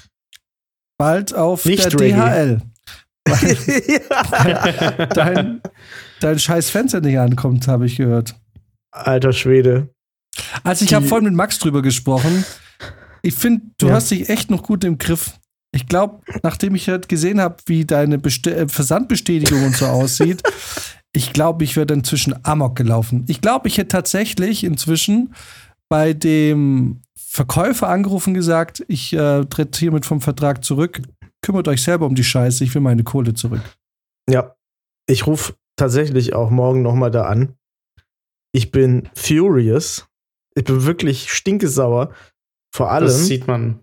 Bald 0.97 1.33
auf 1.33 1.65
Nicht 1.65 1.83
der 1.91 1.99
Reggae. 1.99 2.57
DHL. 2.57 2.61
Dein, 5.13 5.61
dein 6.19 6.39
scheiß 6.39 6.69
Fenster 6.69 7.01
nicht 7.01 7.17
ankommt, 7.19 7.67
habe 7.67 7.85
ich 7.85 7.95
gehört. 7.97 8.35
Alter 8.91 9.31
Schwede. 9.33 9.89
Also 10.63 10.85
ich 10.85 10.93
habe 10.93 11.05
vorhin 11.05 11.25
mit 11.25 11.33
Max 11.33 11.59
drüber 11.59 11.81
gesprochen. 11.81 12.45
Ich 13.21 13.35
finde, 13.35 13.65
du 13.77 13.87
Ja. 13.87 13.93
hast 13.93 14.11
dich 14.11 14.29
echt 14.29 14.49
noch 14.49 14.63
gut 14.63 14.83
im 14.83 14.97
Griff. 14.97 15.33
Ich 15.73 15.87
glaube, 15.87 16.21
nachdem 16.43 16.75
ich 16.75 16.89
halt 16.89 17.07
gesehen 17.07 17.39
habe, 17.39 17.57
wie 17.65 17.85
deine 17.85 18.17
Beste 18.17 18.55
äh, 18.55 18.67
Versandbestätigung 18.67 19.63
und 19.63 19.75
so 19.75 19.85
aussieht, 19.85 20.41
ich 21.13 21.33
glaube, 21.33 21.63
ich 21.63 21.75
wäre 21.75 21.93
inzwischen 21.93 22.35
amok 22.45 22.75
gelaufen. 22.75 23.25
Ich 23.27 23.41
glaube, 23.41 23.67
ich 23.67 23.77
hätte 23.77 23.89
tatsächlich 23.89 24.63
inzwischen 24.63 25.33
bei 25.89 26.13
dem 26.13 27.01
Verkäufer 27.17 27.87
angerufen 27.87 28.31
und 28.31 28.33
gesagt, 28.35 28.83
ich 28.87 29.13
äh, 29.13 29.45
tritt 29.45 29.75
hiermit 29.77 30.05
vom 30.05 30.19
Vertrag 30.21 30.63
zurück. 30.63 31.01
Kümmert 31.41 31.67
euch 31.67 31.81
selber 31.81 32.05
um 32.05 32.15
die 32.15 32.23
Scheiße, 32.23 32.63
ich 32.63 32.73
will 32.73 32.81
meine 32.81 33.03
Kohle 33.03 33.33
zurück. 33.33 33.61
Ja. 34.29 34.55
Ich 35.07 35.25
rufe 35.27 35.53
tatsächlich 35.77 36.33
auch 36.33 36.49
morgen 36.49 36.81
nochmal 36.81 37.11
da 37.11 37.23
an. 37.23 37.55
Ich 38.53 38.71
bin 38.71 39.09
furious. 39.15 40.07
Ich 40.55 40.65
bin 40.65 40.85
wirklich 40.85 41.31
stinkesauer. 41.31 42.13
Vor 42.73 42.91
allem, 42.91 43.05
Das 43.05 43.25
sieht 43.25 43.47
man. 43.47 43.79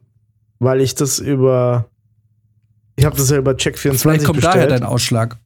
Weil 0.59 0.81
ich 0.81 0.95
das 0.95 1.19
über. 1.19 1.89
Ich 2.97 3.05
habe 3.05 3.17
das 3.17 3.31
ja 3.31 3.37
über 3.37 3.53
Check24 3.53 4.01
Vielleicht 4.01 4.25
kommt 4.25 4.37
bestellt. 4.37 4.57
daher 4.57 4.67
dein 4.67 4.83
Ausschlag. 4.83 5.37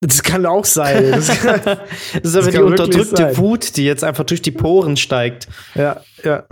das 0.00 0.22
kann 0.22 0.46
auch 0.46 0.64
sein. 0.64 1.10
Das 1.12 1.28
kann, 1.40 1.60
Das 1.64 1.78
ist 2.22 2.36
aber 2.36 2.46
die 2.46 2.52
kann 2.56 2.64
wirklich 2.64 2.80
unterdrückte 2.80 3.16
sein. 3.16 3.36
Wut, 3.36 3.76
die 3.76 3.84
jetzt 3.84 4.04
einfach 4.04 4.24
durch 4.24 4.42
die 4.42 4.52
Poren 4.52 4.96
steigt. 4.96 5.48
ja, 5.74 6.00
ja. 6.22 6.44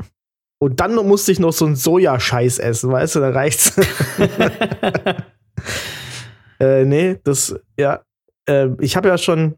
Und 0.62 0.80
dann 0.80 0.94
musste 0.94 1.32
ich 1.32 1.38
noch 1.38 1.52
so 1.52 1.64
einen 1.64 1.76
Sojascheiß 1.76 2.58
essen, 2.58 2.92
weißt 2.92 3.14
du, 3.14 3.20
da 3.20 3.30
reicht's. 3.30 3.78
äh, 6.60 6.84
nee, 6.84 7.18
das, 7.24 7.54
ja. 7.78 8.02
Äh, 8.46 8.68
ich 8.80 8.94
habe 8.96 9.08
ja 9.08 9.16
schon. 9.16 9.54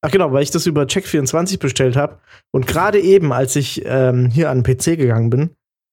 Ach 0.00 0.10
genau, 0.10 0.32
weil 0.32 0.42
ich 0.42 0.50
das 0.50 0.64
über 0.64 0.84
Check24 0.84 1.58
bestellt 1.58 1.94
habe. 1.94 2.20
Und 2.52 2.66
gerade 2.66 3.00
eben, 3.00 3.34
als 3.34 3.54
ich 3.54 3.82
ähm, 3.84 4.30
hier 4.30 4.48
an 4.48 4.62
den 4.62 4.76
PC 4.76 4.96
gegangen 4.96 5.28
bin, 5.28 5.50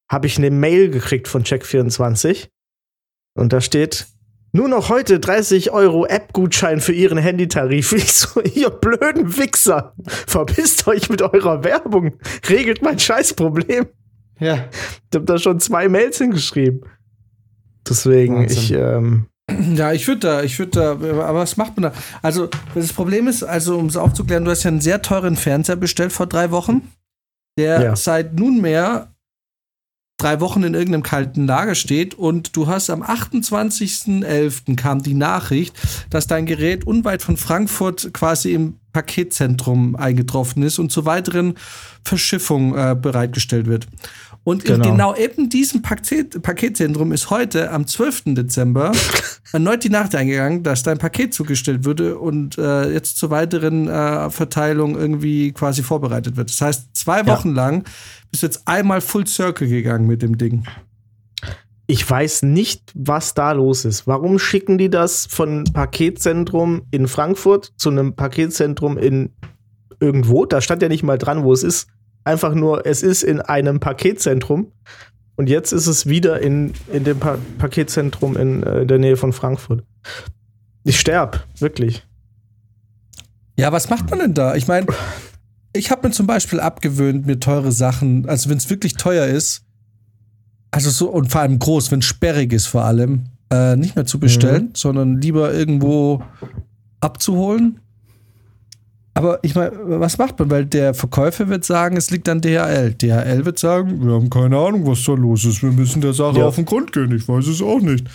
habe 0.10 0.28
ich 0.28 0.38
eine 0.38 0.52
Mail 0.52 0.90
gekriegt 0.90 1.28
von 1.28 1.44
Check24. 1.44 2.48
Und 3.36 3.54
da 3.54 3.62
steht, 3.62 4.08
nur 4.54 4.68
noch 4.70 4.90
heute 4.90 5.20
30 5.20 5.72
Euro 5.72 6.06
App-Gutschein 6.06 6.80
für 6.80 6.94
Ihren 6.94 7.18
Handytarif. 7.18 7.92
Ich 7.98 8.14
so, 8.14 8.42
ihr 8.42 8.70
blöden 8.70 9.38
Wichser, 9.38 9.94
verpisst 10.08 10.88
euch 10.88 11.10
mit 11.10 11.22
eurer 11.22 11.64
Werbung. 11.64 12.14
Regelt 12.50 12.82
mein 12.82 12.98
Scheißproblem. 12.98 13.88
Ja. 14.40 14.66
Ich 15.12 15.16
habe 15.16 15.26
da 15.26 15.38
schon 15.38 15.60
zwei 15.60 15.88
Mails 15.90 16.18
hingeschrieben. 16.20 16.82
Deswegen, 17.88 18.36
Wahnsinn. 18.38 18.58
ich, 18.58 18.72
ähm, 18.74 19.26
Ja, 19.76 19.94
ich 19.94 20.08
würde 20.08 20.20
da, 20.20 20.44
ich 20.44 20.60
würde 20.60 20.72
da, 20.72 20.92
aber 20.92 21.36
was 21.36 21.58
macht 21.58 21.78
man 21.78 21.92
da? 21.92 22.00
Also, 22.22 22.50
das 22.76 22.92
Problem 22.94 23.28
ist, 23.28 23.44
also 23.44 23.78
um 23.78 23.86
es 23.88 23.96
aufzuklären, 23.98 24.46
du 24.46 24.52
hast 24.52 24.64
ja 24.64 24.70
einen 24.70 24.82
sehr 24.82 25.02
teuren 25.02 25.36
Fernseher 25.36 25.76
bestellt 25.78 26.12
vor 26.12 26.28
drei 26.28 26.52
Wochen, 26.52 26.82
der 27.58 27.82
Ja. 27.82 27.96
seit 27.96 28.34
nunmehr 28.38 29.14
drei 30.18 30.40
Wochen 30.40 30.64
in 30.64 30.74
irgendeinem 30.74 31.04
kalten 31.04 31.46
Lager 31.46 31.76
steht 31.76 32.16
und 32.16 32.56
du 32.56 32.66
hast 32.66 32.90
am 32.90 33.04
28.11. 33.04 34.76
kam 34.76 35.04
die 35.04 35.14
Nachricht, 35.14 35.76
dass 36.10 36.26
dein 36.26 36.48
Gerät 36.48 36.88
unweit 36.88 37.22
von 37.22 37.38
Frankfurt 37.38 38.12
quasi 38.14 38.54
im 38.54 38.80
Paketzentrum 38.94 39.96
eingetroffen 39.96 40.64
ist 40.64 40.80
und 40.80 40.92
zur 40.92 41.06
weiteren 41.06 41.54
Verschiffung 42.04 42.76
äh, 42.76 42.96
bereitgestellt 43.00 43.68
wird. 43.68 43.88
Und 44.48 44.64
in 44.64 44.76
Genau. 44.76 44.90
genau 44.92 45.16
eben 45.18 45.50
diesem 45.50 45.82
Paket, 45.82 46.42
Paketzentrum 46.42 47.12
ist 47.12 47.30
heute 47.30 47.70
am 47.70 47.86
12. 47.86 48.34
Dezember 48.36 48.94
erneut 49.52 49.84
die 49.84 49.90
Nacht 49.90 50.16
eingegangen, 50.16 50.64
dass 50.64 50.84
dein 50.84 50.98
Paket 51.00 51.34
zugestellt 51.34 51.84
würde 51.84 52.18
und 52.18 52.58
äh, 52.58 52.90
jetzt 52.94 53.18
zur 53.18 53.30
weiteren 53.30 53.90
äh, 53.90 54.30
Verteilung 54.30 54.96
irgendwie 54.98 55.52
quasi 55.52 55.84
vorbereitet 55.84 56.38
wird. 56.38 56.50
Das 56.50 56.62
heißt, 56.62 56.96
zwei 56.96 57.18
Ja. 57.20 57.28
Wochen 57.28 57.54
lang 57.54 57.84
bist 58.32 58.42
du 58.42 58.48
jetzt 58.48 58.66
einmal 58.66 59.02
Full 59.02 59.28
Circle 59.28 59.68
gegangen 59.68 60.08
mit 60.08 60.22
dem 60.22 60.38
Ding. 60.38 60.64
ich 61.88 62.10
weiß 62.10 62.44
nicht, 62.44 62.94
was 62.96 63.34
da 63.34 63.52
los 63.52 63.84
ist. 63.84 64.08
Warum 64.08 64.40
schicken 64.40 64.78
die 64.78 64.90
das 64.90 65.26
von 65.30 65.66
Paketzentrum 65.74 66.84
in 66.92 67.10
Frankfurt 67.10 67.74
zu 67.76 67.90
einem 67.90 68.16
Paketzentrum 68.16 68.98
in 68.98 69.32
irgendwo? 70.00 70.46
Da 70.46 70.62
stand 70.62 70.82
ja 70.82 70.88
nicht 70.88 71.04
mal 71.04 71.18
dran, 71.18 71.44
wo 71.44 71.52
es 71.52 71.64
ist. 71.64 71.88
Einfach 72.28 72.54
nur, 72.54 72.86
es 72.86 73.04
ist 73.04 73.24
in 73.24 73.40
einem 73.40 73.80
Paketzentrum. 73.80 74.74
Und 75.38 75.48
jetzt 75.48 75.72
ist 75.72 75.88
es 75.88 76.08
wieder 76.08 76.42
in, 76.42 76.74
in 76.92 77.06
dem 77.06 77.20
pa 77.20 77.38
Paketzentrum 77.58 78.36
in, 78.36 78.64
äh, 78.64 78.82
in 78.82 78.88
der 78.90 79.00
Nähe 79.00 79.16
von 79.16 79.32
Frankfurt. 79.32 79.86
Ich 80.84 81.00
sterb, 81.00 81.48
wirklich. 81.60 82.06
Ja, 83.58 83.72
was 83.72 83.90
macht 83.90 84.10
man 84.10 84.20
denn 84.20 84.34
da? 84.34 84.56
Ich 84.56 84.68
meine, 84.68 84.88
ich 85.72 85.90
habe 85.90 86.06
mir 86.06 86.14
zum 86.14 86.28
Beispiel 86.28 86.60
abgewöhnt, 86.60 87.26
mir 87.26 87.40
teure 87.40 87.72
Sachen, 87.72 88.28
also 88.28 88.50
wenn 88.50 88.58
es 88.58 88.70
wirklich 88.70 88.96
teuer 88.96 89.28
ist, 89.28 89.64
also 90.70 90.90
so 90.90 91.10
und 91.10 91.32
vor 91.32 91.40
allem 91.40 91.60
groß, 91.60 91.92
wenn 91.92 92.00
es 92.00 92.06
sperrig 92.06 92.52
ist 92.52 92.66
vor 92.66 92.84
allem, 92.84 93.28
äh, 93.52 93.78
nicht 93.78 93.96
mehr 93.96 94.06
zu 94.06 94.20
bestellen, 94.20 94.72
sondern 94.74 95.22
lieber 95.22 95.54
irgendwo 95.54 96.22
abzuholen. 97.00 97.80
Aber 99.18 99.40
ich 99.42 99.56
meine, 99.56 99.72
was 100.00 100.18
macht 100.18 100.38
man? 100.40 100.50
Weil 100.52 100.66
der 100.66 100.94
Verkäufer 100.94 101.50
wird 101.50 101.66
sagen, 101.66 101.98
es 101.98 102.12
liegt 102.12 102.30
an 102.30 102.42
DHL. 102.42 102.94
DHL 102.94 103.46
wird 103.46 103.58
sagen, 103.60 104.06
wir 104.06 104.14
haben 104.14 104.30
keine 104.30 104.58
Ahnung, 104.58 104.86
was 104.86 105.04
da 105.04 105.14
los 105.14 105.44
ist. 105.46 105.64
Wir 105.64 105.72
müssen 105.72 106.02
der 106.02 106.14
Sache 106.14 106.40
Ja. 106.40 106.46
auf 106.48 106.56
den 106.56 106.66
Grund 106.66 106.92
gehen. 106.94 107.12
Ich 107.16 107.28
weiß 107.28 107.48
es 107.48 107.62
auch 107.62 107.80
nicht. 107.80 108.06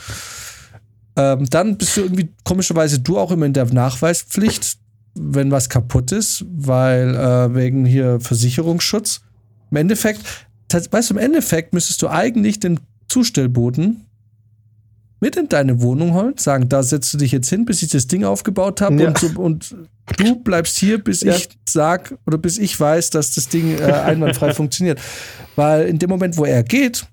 Ähm, 1.17 1.47
dann 1.51 1.77
bist 1.77 1.97
du 1.97 2.03
irgendwie 2.03 2.29
komischerweise 2.45 3.01
du 3.01 3.19
auch 3.19 3.31
immer 3.33 3.47
in 3.47 3.53
der 3.53 3.67
Nachweispflicht, 3.67 4.79
wenn 5.15 5.51
was 5.51 5.69
kaputt 5.69 6.13
ist, 6.13 6.45
weil 6.57 7.15
äh, 7.15 7.55
wegen 7.55 7.85
hier 7.85 8.19
Versicherungsschutz. 8.21 9.21
Im 9.71 9.77
Endeffekt, 9.77 10.23
weißt 10.71 11.11
du, 11.11 11.15
im 11.15 11.19
Endeffekt 11.21 11.75
müsstest 11.75 12.01
du 12.03 12.09
eigentlich 12.09 12.61
den 12.61 12.81
Zustellboten 13.09 14.07
mit 15.23 15.37
in 15.37 15.49
deine 15.49 15.81
Wohnung 15.81 16.15
holen, 16.15 16.35
sagen, 16.37 16.69
da 16.69 16.83
setzt 16.83 17.15
du 17.15 17.19
dich 17.19 17.31
jetzt 17.33 17.49
hin, 17.49 17.65
bis 17.65 17.81
ich 17.83 17.91
das 17.91 18.09
Ding 18.09 18.25
aufgebaut 18.25 18.81
habe 18.81 19.01
Ja. 19.01 19.09
und, 19.09 19.19
so, 19.19 19.29
und 19.41 19.77
du 20.19 20.43
bleibst 20.43 20.77
hier, 20.79 21.03
bis 21.03 21.21
Ja. 21.23 21.37
ich 21.37 21.49
sag 21.67 22.19
oder 22.27 22.37
bis 22.39 22.59
ich 22.59 22.79
weiß, 22.79 23.11
dass 23.11 23.35
das 23.35 23.49
Ding 23.49 23.79
äh, 23.79 23.83
einwandfrei 23.85 24.53
funktioniert. 24.55 25.01
Weil 25.55 25.87
in 25.87 25.99
dem 26.01 26.11
Moment, 26.11 26.37
wo 26.37 26.45
er 26.45 26.63
geht, 26.65 27.07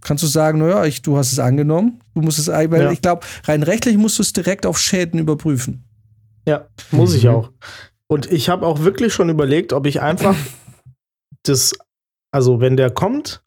kannst 0.00 0.24
du 0.24 0.26
sagen, 0.28 0.58
naja, 0.58 0.84
ich, 0.84 1.02
du 1.02 1.16
hast 1.16 1.32
es 1.32 1.38
angenommen, 1.38 2.00
du 2.14 2.20
musst 2.22 2.38
es, 2.40 2.48
weil 2.48 2.72
Ja. 2.72 2.90
ich 2.90 3.00
glaube, 3.00 3.24
rein 3.44 3.62
rechtlich 3.62 3.96
musst 3.96 4.18
du 4.18 4.22
es 4.22 4.32
direkt 4.32 4.66
auf 4.66 4.78
Schäden 4.78 5.18
überprüfen. 5.20 5.84
Ja, 6.48 6.66
muss 6.90 7.14
ich 7.14 7.24
Mhm. 7.24 7.30
auch. 7.30 7.52
Und 8.08 8.30
ich 8.30 8.48
habe 8.48 8.66
auch 8.66 8.80
wirklich 8.80 9.14
schon 9.14 9.28
überlegt, 9.30 9.72
ob 9.72 9.86
ich 9.86 10.00
einfach 10.02 10.36
das, 11.44 11.74
also 12.32 12.60
wenn 12.60 12.76
der 12.76 12.90
kommt, 12.90 13.42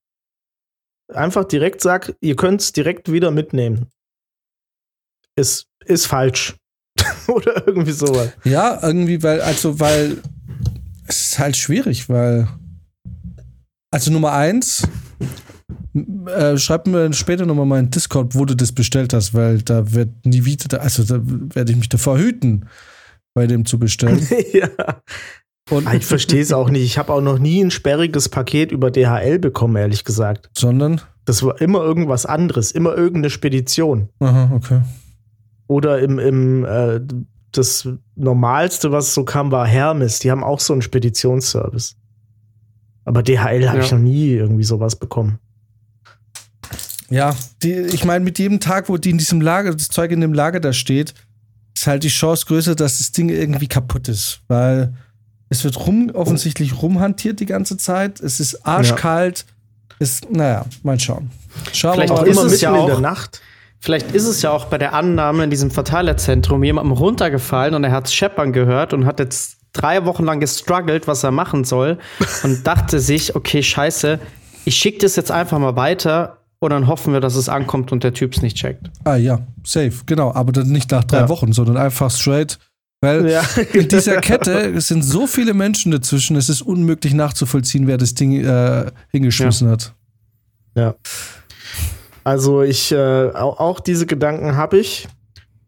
einfach 1.13 1.45
direkt 1.45 1.81
sag, 1.81 2.15
ihr 2.21 2.35
könnt 2.35 2.61
es 2.61 2.71
direkt 2.71 3.11
wieder 3.11 3.31
mitnehmen. 3.31 3.87
Ist, 5.35 5.67
ist 5.85 6.07
falsch. 6.07 6.55
Oder 7.27 7.67
irgendwie 7.67 7.91
sowas. 7.91 8.31
Ja, 8.43 8.79
irgendwie, 8.81 9.21
weil, 9.23 9.41
also, 9.41 9.79
weil 9.79 10.21
es 11.07 11.31
ist 11.31 11.39
halt 11.39 11.57
schwierig, 11.57 12.09
weil. 12.09 12.47
Also 13.91 14.11
Nummer 14.11 14.33
eins, 14.33 14.87
äh, 16.27 16.57
schreib 16.57 16.85
mir 16.85 17.11
später 17.13 17.45
nochmal 17.45 17.65
mal 17.65 17.79
in 17.79 17.89
Discord, 17.89 18.35
wo 18.35 18.45
du 18.45 18.55
das 18.55 18.71
bestellt 18.71 19.13
hast, 19.13 19.33
weil 19.33 19.61
da 19.63 19.91
wird 19.93 20.25
nie 20.25 20.45
wieder, 20.45 20.81
also 20.81 21.03
da 21.03 21.19
werde 21.55 21.71
ich 21.71 21.77
mich 21.77 21.89
davor 21.89 22.19
hüten, 22.19 22.67
bei 23.33 23.47
dem 23.47 23.65
zu 23.65 23.79
bestellen. 23.79 24.25
ja. 24.53 24.69
Und, 25.69 25.87
Ah, 25.87 25.93
Ich 25.93 26.05
verstehe 26.05 26.41
es 26.41 26.51
auch 26.53 26.69
nicht. 26.69 26.83
Ich 26.83 26.97
habe 26.97 27.13
auch 27.13 27.21
noch 27.21 27.39
nie 27.39 27.61
ein 27.63 27.71
sperriges 27.71 28.29
Paket 28.29 28.71
über 28.71 28.91
DHL 28.91 29.39
bekommen, 29.39 29.75
ehrlich 29.75 30.03
gesagt. 30.03 30.49
sondern, 30.57 31.01
Das 31.25 31.43
war 31.43 31.59
immer 31.61 31.81
irgendwas 31.81 32.25
anderes, 32.25 32.71
immer 32.71 32.95
irgendeine 32.95 33.29
Spedition. 33.29 34.09
aha, 34.19 34.51
okay. 34.53 34.81
Oder 35.67 35.99
im, 35.99 36.17
im 36.17 36.65
äh, 36.65 36.99
das 37.51 37.87
Normalste, 38.15 38.91
was 38.91 39.13
so 39.13 39.23
kam, 39.25 39.51
war 39.51 39.67
Hermes. 39.67 40.19
Die 40.19 40.31
haben 40.31 40.43
auch 40.43 40.59
so 40.59 40.73
einen 40.73 40.81
Speditionsservice. 40.81 41.95
Aber 43.05 43.21
DHL 43.23 43.67
habe 43.69 43.79
ich 43.79 43.89
Ja. 43.91 43.97
noch 43.97 44.03
nie 44.03 44.29
irgendwie 44.33 44.63
sowas 44.63 44.95
bekommen. 44.95 45.39
Ja, 47.09 47.35
die, 47.63 47.73
ich 47.73 48.05
meine, 48.05 48.23
mit 48.23 48.37
jedem 48.37 48.59
Tag, 48.59 48.87
wo 48.87 48.97
die 48.97 49.09
in 49.09 49.17
diesem 49.17 49.41
Lager, 49.41 49.73
das 49.73 49.87
Zeug 49.89 50.11
in 50.11 50.21
dem 50.21 50.33
Lager 50.33 50.59
da 50.59 50.73
steht, 50.73 51.13
ist 51.75 51.87
halt 51.87 52.03
die 52.03 52.09
Chance 52.09 52.45
größer, 52.45 52.75
dass 52.75 52.99
das 52.99 53.11
Ding 53.11 53.29
irgendwie 53.29 53.67
kaputt 53.67 54.07
ist. 54.09 54.41
Weil 54.47 54.93
es 55.49 55.63
wird 55.63 55.85
rum, 55.87 56.11
offensichtlich 56.13 56.81
rumhantiert 56.81 57.39
die 57.39 57.45
ganze 57.45 57.77
Zeit. 57.77 58.19
Es 58.19 58.39
ist 58.39 58.65
arschkalt. 58.65 59.45
ist, 59.99 60.31
naja, 60.31 60.65
mal 60.83 60.99
schauen. 60.99 61.29
Schauen 61.73 61.93
Vielleicht 61.95 62.13
wir 62.13 62.21
mal. 62.21 62.27
ist 62.27 62.37
immer 62.37 62.45
es 62.45 62.51
mitten 62.53 62.63
ja 62.63 62.69
in 62.75 62.81
auch- 62.81 62.85
der 62.87 62.99
Nacht. 62.99 63.41
Vielleicht 63.81 64.11
ist 64.11 64.25
es 64.25 64.41
ja 64.41 64.51
auch 64.51 64.65
bei 64.65 64.77
der 64.77 64.93
Annahme 64.93 65.43
in 65.45 65.49
diesem 65.49 65.71
Verteilerzentrum 65.71 66.63
jemandem 66.63 66.91
runtergefallen 66.93 67.75
und 67.75 67.83
er 67.85 67.91
hat 67.91 68.11
scheppern 68.11 68.51
gehört 68.53 68.93
und 68.93 69.05
hat 69.05 69.19
jetzt 69.19 69.57
drei 69.73 70.03
Wochen 70.05 70.25
lang 70.25 70.39
gestruggelt, 70.41 71.07
was 71.07 71.23
er 71.23 71.31
machen 71.31 71.63
soll 71.63 71.97
und 72.43 72.67
dachte 72.67 72.99
sich, 72.99 73.35
okay, 73.35 73.63
scheiße, 73.63 74.19
ich 74.65 74.75
schicke 74.75 74.99
das 74.99 75.15
jetzt 75.15 75.31
einfach 75.31 75.59
mal 75.59 75.75
weiter 75.77 76.37
und 76.59 76.71
dann 76.71 76.87
hoffen 76.87 77.13
wir, 77.13 77.21
dass 77.21 77.35
es 77.35 77.47
ankommt 77.47 77.91
und 77.93 78.03
der 78.03 78.13
Typ's 78.13 78.41
nicht 78.41 78.57
checkt. 78.57 78.89
Ah 79.05 79.15
ja, 79.15 79.39
safe, 79.65 79.93
genau. 80.05 80.33
Aber 80.33 80.51
dann 80.51 80.67
nicht 80.67 80.91
nach 80.91 81.05
drei 81.05 81.19
Ja. 81.21 81.29
Wochen, 81.29 81.53
sondern 81.53 81.77
einfach 81.77 82.11
straight. 82.11 82.59
Weil 83.01 83.29
Ja. 83.29 83.41
in 83.73 83.87
dieser 83.87 84.19
Kette 84.21 84.79
sind 84.81 85.03
so 85.03 85.25
viele 85.27 85.53
Menschen 85.53 85.91
dazwischen, 85.91 86.35
es 86.35 86.49
ist 86.49 86.61
unmöglich 86.61 87.13
nachzuvollziehen, 87.13 87.87
wer 87.87 87.97
das 87.97 88.13
Ding 88.13 88.43
äh, 88.43 88.91
hingeschmissen 89.11 89.69
hat. 89.69 89.93
Ja. 90.75 90.95
Also 92.23 92.61
ich, 92.61 92.91
äh, 92.91 93.31
auch, 93.31 93.59
auch 93.59 93.79
diese 93.79 94.05
Gedanken 94.05 94.55
habe 94.55 94.77
ich 94.77 95.07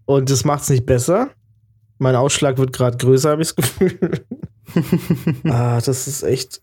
und 0.05 0.29
das 0.29 0.43
macht 0.43 0.63
es 0.63 0.69
nicht 0.69 0.85
besser. 0.85 1.29
Mein 1.97 2.15
Ausschlag 2.15 2.57
wird 2.57 2.73
gerade 2.73 2.97
größer, 2.97 3.29
habe 3.31 3.41
ich 3.41 3.53
das 3.53 3.55
Gefühl. 3.79 4.25
ah, 5.45 5.79
das 5.79 6.07
ist 6.07 6.23
echt. 6.23 6.61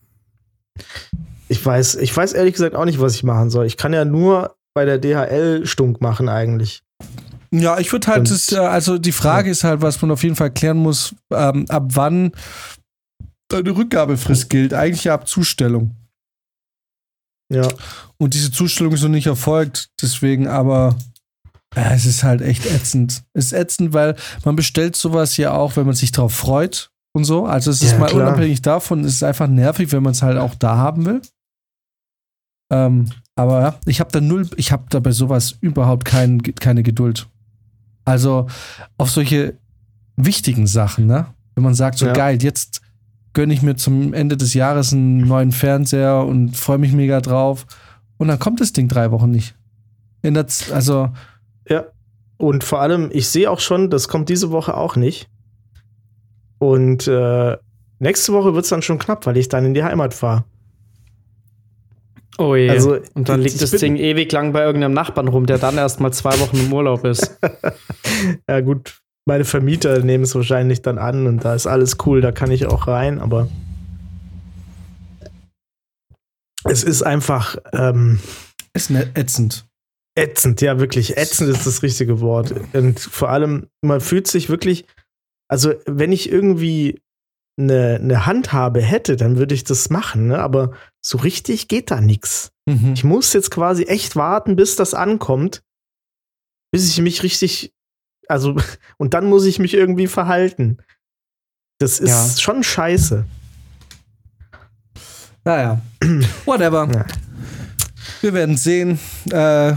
Ich 1.49 1.65
weiß, 1.65 1.97
ich 1.97 2.15
weiß 2.15 2.35
ehrlich 2.35 2.53
gesagt 2.55 2.75
auch 2.75 2.85
nicht, 2.85 3.01
was 3.01 3.15
ich 3.15 3.25
machen 3.25 3.49
soll. 3.49 3.67
Ich 3.67 3.77
kann 3.77 3.93
ja 3.95 4.05
nur 4.05 4.57
bei 4.75 4.85
der 4.85 4.99
DHL 4.99 5.65
stunk 5.67 6.01
machen 6.01 6.29
eigentlich. 6.29 6.83
Ja, 7.51 7.79
ich 7.79 7.91
würde 7.93 8.07
halt, 8.09 8.31
das, 8.31 8.53
äh, 8.53 8.59
also 8.59 8.99
die 8.99 9.13
Frage 9.13 9.51
ist 9.51 9.65
halt, 9.65 9.81
was 9.81 10.01
man 10.03 10.11
auf 10.11 10.23
jeden 10.23 10.37
Fall 10.37 10.51
klären 10.51 10.77
muss, 10.79 11.15
ähm, 11.33 11.65
ab 11.69 11.85
wann 11.95 12.33
deine 13.49 13.75
Rückgabefrist 13.75 14.51
gilt. 14.51 14.75
Eigentlich 14.75 15.05
ja 15.05 15.15
ab 15.15 15.27
Zustellung. 15.29 15.97
Ja. 17.53 17.67
Und 18.19 18.35
diese 18.35 18.51
Zustellung 18.51 18.93
ist 18.93 19.03
noch 19.03 19.09
nicht 19.09 19.27
erfolgt, 19.27 19.91
deswegen 20.03 20.47
aber 20.49 20.97
ja, 21.75 21.93
es 21.93 22.05
ist 22.07 22.25
halt 22.25 22.41
echt 22.43 22.67
ätzend. 22.67 23.23
Es 23.33 23.47
ist 23.47 23.53
ätzend, 23.53 23.93
weil 23.93 24.17
man 24.45 24.57
bestellt 24.57 24.97
sowas 24.97 25.37
ja 25.37 25.53
auch, 25.53 25.77
wenn 25.77 25.87
man 25.87 25.95
sich 25.95 26.13
drauf 26.13 26.35
freut 26.35 26.91
und 27.15 27.25
so. 27.25 27.47
Also 27.47 27.71
es 27.71 27.83
ist 27.83 27.93
Ja, 27.93 27.99
mal 27.99 28.09
klar. 28.11 28.29
unabhängig 28.29 28.63
davon, 28.63 29.05
es 29.05 29.15
ist 29.15 29.23
einfach 29.23 29.47
nervig, 29.49 29.93
wenn 29.93 30.03
man 30.03 30.13
es 30.13 30.23
halt 30.23 30.39
auch 30.39 30.55
da 30.55 30.77
haben 30.77 31.07
will. 31.07 31.23
Ähm, 32.71 33.11
aber 33.35 33.61
ja, 33.63 33.81
ich 33.87 34.01
habe 34.01 34.11
da 34.13 34.21
null, 34.21 34.49
ich 34.57 34.73
habe 34.73 34.85
da 34.91 35.01
bei 35.01 35.13
sowas 35.13 35.57
überhaupt 35.61 36.05
kein, 36.05 36.43
keine 36.43 36.83
Geduld. 36.83 37.29
Also 38.09 38.47
auf 38.97 39.11
solche 39.11 39.59
wichtigen 40.17 40.67
Sachen, 40.67 41.07
ne? 41.07 41.27
Wenn 41.55 41.65
man 41.65 41.75
sagt, 41.75 41.99
so 41.99 42.07
Ja. 42.07 42.13
geil, 42.13 42.39
jetzt 42.43 42.81
gönne 43.35 43.53
ich 43.53 43.63
mir 43.63 43.77
zum 43.77 44.15
Ende 44.15 44.37
des 44.37 44.55
Jahres 44.55 44.93
einen 44.93 45.19
neuen 45.19 45.53
Fernseher 45.53 46.25
und 46.25 46.57
freue 46.57 46.79
mich 46.79 46.93
mega 46.93 47.21
drauf. 47.21 47.67
Und 48.17 48.29
dann 48.29 48.39
kommt 48.39 48.61
das 48.61 48.73
Ding 48.73 48.89
drei 48.89 49.11
Wochen 49.11 49.31
nicht. 49.31 49.55
In 50.23 50.35
der 50.35 50.47
Z 50.47 50.73
also, 50.73 51.11
Ja. 51.69 51.85
Und 52.39 52.65
vor 52.65 52.81
allem, 52.81 53.11
ich 53.13 53.29
sehe 53.29 53.51
auch 53.51 53.61
schon, 53.61 53.91
das 53.91 54.09
kommt 54.09 54.29
diese 54.29 54.51
Woche 54.51 54.75
auch 54.75 54.97
nicht. 54.97 55.29
Und 56.59 57.07
äh, 57.07 57.57
nächste 57.99 58.33
Woche 58.33 58.55
wird 58.55 58.65
es 58.65 58.71
dann 58.71 58.83
schon 58.83 58.99
knapp, 58.99 59.27
weil 59.27 59.37
ich 59.37 59.49
dann 59.49 59.65
in 59.65 59.75
die 59.75 59.85
Heimat 59.85 60.15
fahre. 60.15 60.45
Oh 62.39 62.55
je. 62.55 62.71
Also, 62.71 62.99
und 63.15 63.29
dann 63.29 63.43
liegt 63.43 63.61
das 63.61 63.73
Ding 63.73 63.97
ewig 63.97 64.31
lang 64.31 64.53
bei 64.53 64.65
irgendeinem 64.65 64.95
Nachbarn 64.95 65.29
rum, 65.29 65.47
der 65.47 65.59
dann 65.59 65.77
erst 65.77 66.01
mal 66.01 66.13
zwei 66.13 66.39
Wochen 66.39 66.57
im 66.57 66.73
Urlaub 66.73 67.05
ist. 67.05 67.39
Ja, 68.49 68.61
gut, 68.63 68.99
meine 69.27 69.45
Vermieter 69.45 70.01
nehmen 70.01 70.25
es 70.25 70.35
wahrscheinlich 70.35 70.83
dann 70.83 70.99
an 70.99 71.29
und 71.29 71.45
da 71.45 71.55
ist 71.55 71.69
alles 71.69 71.99
cool, 72.05 72.21
da 72.21 72.33
kann 72.33 72.51
ich 72.51 72.67
auch 72.67 72.89
rein, 72.89 73.21
aber 73.21 73.49
es 76.65 76.83
ist 76.83 77.03
einfach 77.03 77.57
ähm, 77.73 78.19
ist 78.75 78.91
ätzend. 78.91 79.67
ätzend, 80.17 80.61
ja, 80.61 80.81
wirklich. 80.81 81.17
Ätzend 81.17 81.51
ist 81.51 81.67
das 81.67 81.83
richtige 81.83 82.21
Wort. 82.21 82.55
Und 82.73 82.99
vor 82.99 83.31
allem, 83.31 83.69
man 83.83 84.01
fühlt 84.01 84.27
sich 84.27 84.49
wirklich, 84.49 84.87
also 85.49 85.75
wenn 85.87 86.13
ich 86.13 86.31
irgendwie 86.31 87.01
eine, 87.59 87.97
eine 87.97 88.25
Handhabe 88.27 88.81
hätte, 88.81 89.17
dann 89.17 89.37
würde 89.37 89.55
ich 89.55 89.65
das 89.65 89.91
machen, 89.91 90.29
ne? 90.29 90.39
aber 90.39 90.73
so 91.01 91.19
richtig 91.19 91.69
geht 91.69 91.91
da 91.91 92.01
nichts. 92.01 92.53
Mhm. 92.67 92.93
Ich 92.95 93.05
muss 93.05 93.33
jetzt 93.33 93.51
quasi 93.51 93.85
echt 93.85 94.15
warten, 94.17 94.57
bis 94.57 94.77
das 94.77 94.95
ankommt, 94.95 95.63
bis 96.71 96.89
ich 96.89 97.01
mich 97.01 97.23
richtig, 97.23 97.75
also, 98.29 98.57
und 98.99 99.15
dann 99.15 99.27
muss 99.29 99.45
ich 99.45 99.59
mich 99.59 99.75
irgendwie 99.75 100.07
verhalten. 100.07 100.79
Das 101.81 102.01
ist 102.01 102.11
Ja. 102.11 102.41
schon 102.43 102.63
scheiße. 102.63 103.25
Naja, 105.45 105.81
whatever. 106.45 106.89
Ja. 106.93 107.07
Wir 108.21 108.35
werden 108.35 108.57
sehen. 108.57 108.99
Äh, 109.31 109.75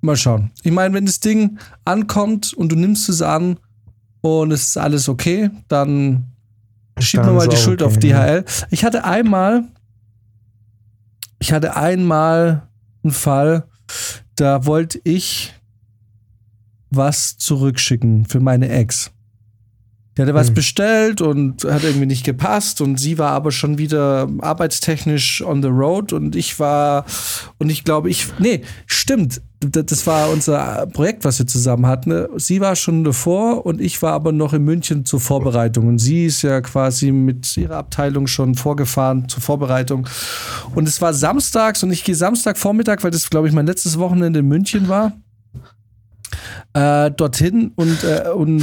mal 0.00 0.16
schauen. 0.16 0.50
Ich 0.62 0.72
meine, 0.72 0.94
wenn 0.94 1.06
das 1.06 1.20
Ding 1.20 1.58
ankommt 1.84 2.52
und 2.54 2.70
du 2.70 2.76
nimmst 2.76 3.08
es 3.08 3.22
an 3.22 3.58
und 4.20 4.50
es 4.52 4.68
ist 4.68 4.76
alles 4.78 5.08
okay, 5.08 5.50
dann 5.68 6.32
schieben 6.98 7.24
wir 7.26 7.28
Dann 7.28 7.36
mal 7.36 7.48
die 7.48 7.56
Schuld 7.56 7.82
okay, 7.82 7.96
auf 7.96 8.02
ja. 8.02 8.26
DHL. 8.26 8.44
Ich 8.70 8.84
hatte 8.84 9.04
einmal, 9.04 9.64
ich 11.38 11.52
hatte 11.52 11.76
einmal 11.76 12.68
einen 13.02 13.12
Fall, 13.12 13.68
da 14.34 14.66
wollte 14.66 15.00
ich 15.04 15.54
was 16.90 17.36
zurückschicken 17.36 18.24
für 18.26 18.40
meine 18.40 18.68
Ex. 18.68 19.10
Die 20.16 20.22
hatte 20.22 20.34
was 20.34 20.48
Hm. 20.48 20.54
bestellt 20.54 21.20
und 21.20 21.64
hat 21.64 21.84
irgendwie 21.84 22.06
nicht 22.06 22.24
gepasst 22.24 22.80
und 22.80 22.98
sie 22.98 23.18
war 23.18 23.32
aber 23.32 23.52
schon 23.52 23.76
wieder 23.76 24.28
arbeitstechnisch 24.40 25.42
on 25.42 25.62
the 25.62 25.68
road 25.68 26.14
und 26.14 26.34
ich 26.36 26.58
war 26.58 27.04
und 27.58 27.68
ich 27.68 27.84
glaube, 27.84 28.08
ich 28.08 28.26
nee, 28.38 28.62
stimmt. 28.86 29.42
Das 29.70 30.06
war 30.06 30.30
unser 30.30 30.86
Projekt, 30.86 31.24
was 31.24 31.38
wir 31.38 31.46
zusammen 31.46 31.86
hatten. 31.86 32.26
Sie 32.36 32.60
war 32.60 32.76
schon 32.76 33.04
davor 33.04 33.64
und 33.64 33.80
ich 33.80 34.00
war 34.02 34.12
aber 34.12 34.32
noch 34.32 34.52
in 34.52 34.64
München 34.64 35.04
zur 35.04 35.20
Vorbereitung 35.20 35.88
und 35.88 35.98
sie 35.98 36.26
ist 36.26 36.42
ja 36.42 36.60
quasi 36.60 37.12
mit 37.12 37.56
ihrer 37.56 37.76
Abteilung 37.76 38.26
schon 38.26 38.54
vorgefahren 38.54 39.28
zur 39.28 39.42
Vorbereitung 39.42 40.08
und 40.74 40.88
es 40.88 41.00
war 41.00 41.14
samstags 41.14 41.82
und 41.82 41.90
ich 41.90 42.04
gehe 42.04 42.14
Samstagvormittag, 42.14 43.02
weil 43.02 43.10
das 43.10 43.30
glaube 43.30 43.48
ich 43.48 43.54
mein 43.54 43.66
letztes 43.66 43.98
Wochenende 43.98 44.40
in 44.40 44.48
München 44.48 44.88
war 44.88 45.12
äh, 46.76 47.10
dorthin 47.10 47.72
und, 47.76 48.04
äh, 48.04 48.30
und 48.30 48.62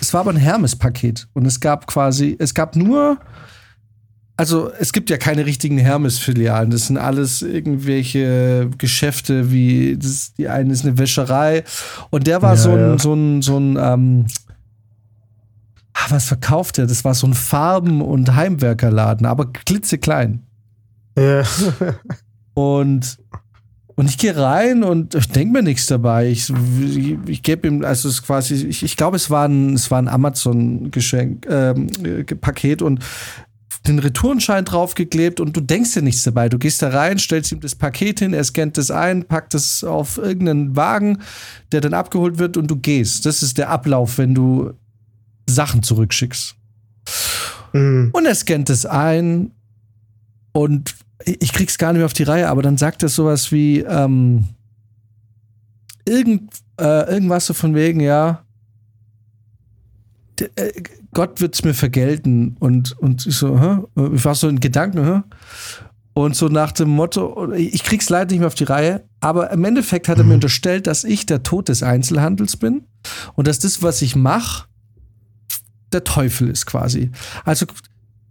es 0.00 0.14
war 0.14 0.20
aber 0.20 0.30
ein 0.30 0.36
Hermes-Paket. 0.36 1.28
Und 1.34 1.46
es 1.46 1.60
gab 1.60 1.86
quasi, 1.86 2.36
es 2.38 2.54
gab 2.54 2.76
nur, 2.76 3.18
also 4.38 4.70
es 4.78 4.92
gibt 4.92 5.10
ja 5.10 5.16
keine 5.16 5.44
richtigen 5.46 5.78
Hermes-Filialen. 5.78 6.70
Das 6.70 6.86
sind 6.86 6.96
alles 6.96 7.42
irgendwelche 7.42 8.70
Geschäfte, 8.78 9.50
wie 9.50 9.98
das, 9.98 10.32
die 10.34 10.48
eine 10.48 10.72
ist 10.72 10.84
eine 10.84 10.96
Wäscherei. 10.96 11.64
Und 12.10 12.28
der 12.28 12.40
war 12.40 12.52
Ja, 12.52 12.56
so 12.56 12.70
ein, 12.70 12.78
ja. 12.78 12.98
so 12.98 13.14
ein, 13.14 13.42
so 13.42 13.58
ein, 13.58 13.76
ähm, 13.76 14.26
ah, 15.92 16.06
was 16.10 16.26
verkauft 16.26 16.78
er? 16.78 16.86
Das 16.86 17.04
war 17.04 17.14
so 17.14 17.26
ein 17.26 17.34
Farben- 17.34 18.00
und 18.00 18.36
Heimwerkerladen, 18.36 19.26
aber 19.26 19.50
klitzeklein. 19.50 20.44
Ja. 21.18 21.42
Und, 22.54 23.18
und 23.96 24.08
ich 24.08 24.18
gehe 24.18 24.36
rein 24.36 24.84
und 24.84 25.16
ich 25.16 25.28
denke 25.30 25.52
mir 25.52 25.62
nichts 25.64 25.86
dabei. 25.86 26.28
Ich, 26.28 26.48
ich, 26.80 27.16
ich 27.26 27.42
gebe 27.42 27.66
ihm, 27.66 27.84
also 27.84 28.08
es 28.08 28.14
ist 28.14 28.22
quasi, 28.22 28.54
ich, 28.54 28.84
ich 28.84 28.96
glaube, 28.96 29.16
es 29.16 29.30
war 29.30 29.48
ein, 29.48 29.74
es 29.74 29.90
war 29.90 30.00
ein 30.00 30.06
Amazon-Geschenk, 30.06 31.44
ähm, 31.50 31.88
äh, 32.04 32.22
Paket 32.22 32.82
und 32.82 33.00
den 33.86 33.98
Retourenschein 33.98 34.64
draufgeklebt 34.64 35.40
und 35.40 35.56
du 35.56 35.60
denkst 35.60 35.94
dir 35.94 36.02
nichts 36.02 36.22
dabei. 36.22 36.48
Du 36.48 36.58
gehst 36.58 36.82
da 36.82 36.88
rein, 36.88 37.18
stellst 37.18 37.52
ihm 37.52 37.60
das 37.60 37.74
Paket 37.74 38.20
hin, 38.20 38.34
er 38.34 38.44
scannt 38.44 38.76
das 38.76 38.90
ein, 38.90 39.24
packt 39.24 39.54
es 39.54 39.84
auf 39.84 40.18
irgendeinen 40.18 40.76
Wagen, 40.76 41.18
der 41.72 41.80
dann 41.80 41.94
abgeholt 41.94 42.38
wird 42.38 42.56
und 42.56 42.68
du 42.68 42.76
gehst. 42.76 43.24
Das 43.24 43.42
ist 43.42 43.58
der 43.58 43.70
Ablauf, 43.70 44.18
wenn 44.18 44.34
du 44.34 44.72
Sachen 45.48 45.82
zurückschickst. 45.82 46.56
Mhm. 47.72 48.10
Und 48.12 48.26
er 48.26 48.34
scannt 48.34 48.70
es 48.70 48.84
ein 48.84 49.52
und 50.52 50.94
ich 51.24 51.52
krieg's 51.52 51.78
gar 51.78 51.92
nicht 51.92 51.98
mehr 51.98 52.06
auf 52.06 52.12
die 52.12 52.22
Reihe, 52.24 52.48
aber 52.48 52.62
dann 52.62 52.76
sagt 52.76 53.02
er 53.02 53.08
sowas 53.08 53.52
wie 53.52 53.80
ähm, 53.80 54.48
irgend, 56.04 56.52
äh, 56.80 57.10
irgendwas 57.10 57.46
so 57.46 57.54
von 57.54 57.74
wegen, 57.74 58.00
ja, 58.00 58.44
äh, 60.40 60.72
Gott 61.12 61.40
wird's 61.40 61.64
mir 61.64 61.74
vergelten 61.74 62.56
und, 62.58 62.96
und 62.98 63.26
ich 63.26 63.36
so, 63.36 63.60
hä? 63.60 63.78
ich 64.14 64.24
war 64.24 64.34
so 64.34 64.48
in 64.48 64.60
Gedanken, 64.60 65.04
hä? 65.04 65.22
Und 66.14 66.34
so 66.34 66.48
nach 66.48 66.72
dem 66.72 66.88
Motto, 66.88 67.52
ich 67.52 67.84
krieg's 67.84 68.10
leider 68.10 68.32
nicht 68.32 68.40
mehr 68.40 68.48
auf 68.48 68.56
die 68.56 68.64
Reihe, 68.64 69.04
aber 69.20 69.52
im 69.52 69.64
Endeffekt 69.64 70.08
hat 70.08 70.18
er 70.18 70.24
mir 70.24 70.34
unterstellt, 70.34 70.88
dass 70.88 71.04
ich 71.04 71.26
der 71.26 71.44
Tod 71.44 71.68
des 71.68 71.84
Einzelhandels 71.84 72.56
bin 72.56 72.82
und 73.34 73.46
dass 73.46 73.60
das, 73.60 73.82
was 73.82 74.02
ich 74.02 74.16
mache, 74.16 74.66
der 75.92 76.02
Teufel 76.02 76.48
ist 76.48 76.66
quasi. 76.66 77.12
Also, 77.44 77.66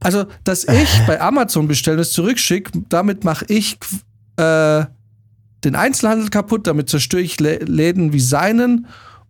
also 0.01 0.25
dass 0.43 0.65
ich 0.65 0.89
bei 1.07 1.21
Amazon 1.21 1.69
bestelle, 1.69 2.01
es 2.01 2.11
zurückschicke, 2.11 2.83
damit 2.89 3.23
mache 3.23 3.45
ich 3.47 3.77
äh, 4.35 4.85
den 5.63 5.75
Einzelhandel 5.75 6.29
kaputt, 6.29 6.67
damit 6.67 6.89
zerstöre 6.89 7.21
ich 7.21 7.39
Lä 7.39 7.59
Läden 7.63 8.11
wie 8.11 8.19
seinen 8.19 8.87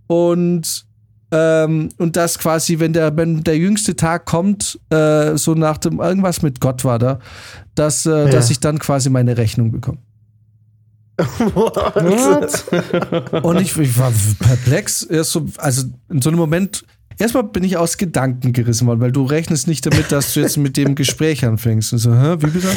und 0.07 0.87
ähm, 1.31 1.89
und 1.97 2.15
das 2.15 2.39
quasi, 2.39 2.79
wenn 2.79 2.93
der, 2.93 3.15
wenn 3.17 3.43
der 3.43 3.57
jüngste 3.57 3.95
Tag 3.95 4.25
kommt, 4.25 4.79
äh, 4.89 5.35
so 5.35 5.55
nach 5.55 5.77
dem 5.77 5.99
irgendwas 5.99 6.41
mit 6.41 6.61
Gott 6.61 6.85
war 6.85 6.99
da, 6.99 7.19
dass, 7.75 8.05
äh, 8.05 8.09
Ja. 8.09 8.29
dass 8.29 8.49
ich 8.49 8.59
dann 8.59 8.79
quasi 8.79 9.09
meine 9.09 9.37
Rechnung 9.37 9.71
bekomme. 9.71 9.97
und 13.41 13.59
ich, 13.59 13.75
ich, 13.75 13.97
war 13.97 14.13
perplex. 14.39 15.01
Erst 15.01 15.31
so, 15.31 15.47
also 15.57 15.87
in 16.09 16.21
so 16.21 16.29
einem 16.29 16.37
Moment, 16.37 16.85
erstmal 17.17 17.43
bin 17.43 17.63
ich 17.63 17.75
aus 17.75 17.97
Gedanken 17.97 18.53
gerissen 18.53 18.85
worden, 18.87 19.01
weil 19.01 19.11
du 19.11 19.23
rechnest 19.23 19.67
nicht 19.67 19.83
damit, 19.85 20.11
dass 20.11 20.33
du 20.33 20.41
jetzt 20.41 20.57
mit 20.57 20.77
dem 20.77 20.93
Gespräch 20.93 21.43
anfängst. 21.43 21.91
Und 21.93 21.99
so, 21.99 22.13
hä, 22.13 22.35
wie 22.39 22.51
bitte? 22.51 22.69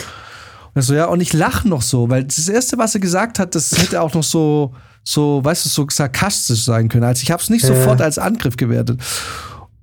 Und 0.75 0.83
so, 0.83 0.95
ja, 0.95 1.07
und 1.07 1.21
ich 1.21 1.33
lache 1.33 1.69
noch 1.69 1.83
so, 1.83 2.09
weil 2.09 2.25
das 2.25 2.49
erste, 2.49 2.79
was 2.79 2.95
er 2.95 3.01
gesagt 3.01 3.39
hat, 3.39 3.55
das 3.55 3.73
hätte 3.77 4.01
auch 4.01 4.15
noch 4.15 4.23
so, 4.23 4.75
so, 5.03 5.45
weißt 5.45 5.65
du, 5.65 5.69
so 5.69 5.87
sarkastisch 5.91 6.65
sein 6.65 6.89
können. 6.89 7.05
Also 7.05 7.23
ich 7.23 7.31
habe 7.31 7.43
es 7.43 7.51
nicht 7.51 7.63
ja. 7.63 7.75
sofort 7.75 8.01
als 8.01 8.19
Angriff 8.19 8.57
gewertet. 8.57 9.01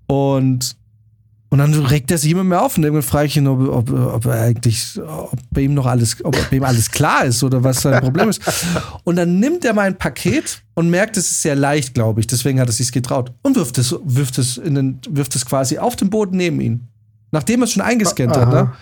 Und 0.07 0.77
und 1.49 1.59
dann 1.59 1.73
regt 1.73 2.11
er 2.11 2.17
sich 2.17 2.31
immer 2.31 2.43
mehr 2.43 2.61
auf 2.61 2.77
und 2.77 2.83
irgendwann 2.83 3.03
frage 3.03 3.27
ich 3.27 3.37
ihn, 3.37 3.47
ob, 3.47 3.61
ob, 3.69 3.89
ob 3.89 4.25
er 4.25 4.41
eigentlich, 4.41 4.99
ob 4.99 5.39
bei 5.49 5.61
ihm 5.61 5.73
noch 5.75 5.85
alles, 5.85 6.17
ob 6.25 6.35
bei 6.49 6.57
ihm 6.57 6.63
alles 6.63 6.91
klar 6.91 7.23
ist 7.23 7.41
oder 7.41 7.63
was 7.63 7.81
sein 7.81 8.01
Problem 8.01 8.27
ist. 8.27 8.41
Und 9.05 9.15
dann 9.15 9.39
nimmt 9.39 9.63
er 9.63 9.73
mein 9.73 9.97
Paket 9.97 10.61
und 10.73 10.89
merkt, 10.89 11.15
es 11.15 11.31
ist 11.31 11.41
sehr 11.41 11.55
leicht, 11.55 11.93
glaube 11.93 12.19
ich. 12.19 12.27
Deswegen 12.27 12.59
hat 12.59 12.67
er 12.67 12.73
sich 12.73 12.91
getraut 12.91 13.31
und 13.43 13.55
wirft 13.55 13.77
es, 13.77 13.95
wirft 14.03 14.37
es 14.37 14.57
in 14.57 14.75
den, 14.75 14.99
wirft 15.09 15.35
es 15.35 15.45
quasi 15.45 15.77
auf 15.77 15.95
den 15.95 16.09
Boden 16.09 16.35
neben 16.35 16.59
ihn. 16.59 16.87
Nachdem 17.31 17.61
er 17.61 17.63
es 17.63 17.71
schon 17.71 17.83
eingescannt 17.83 18.35
Aha. 18.35 18.45
hat, 18.45 18.53
ne? 18.53 18.73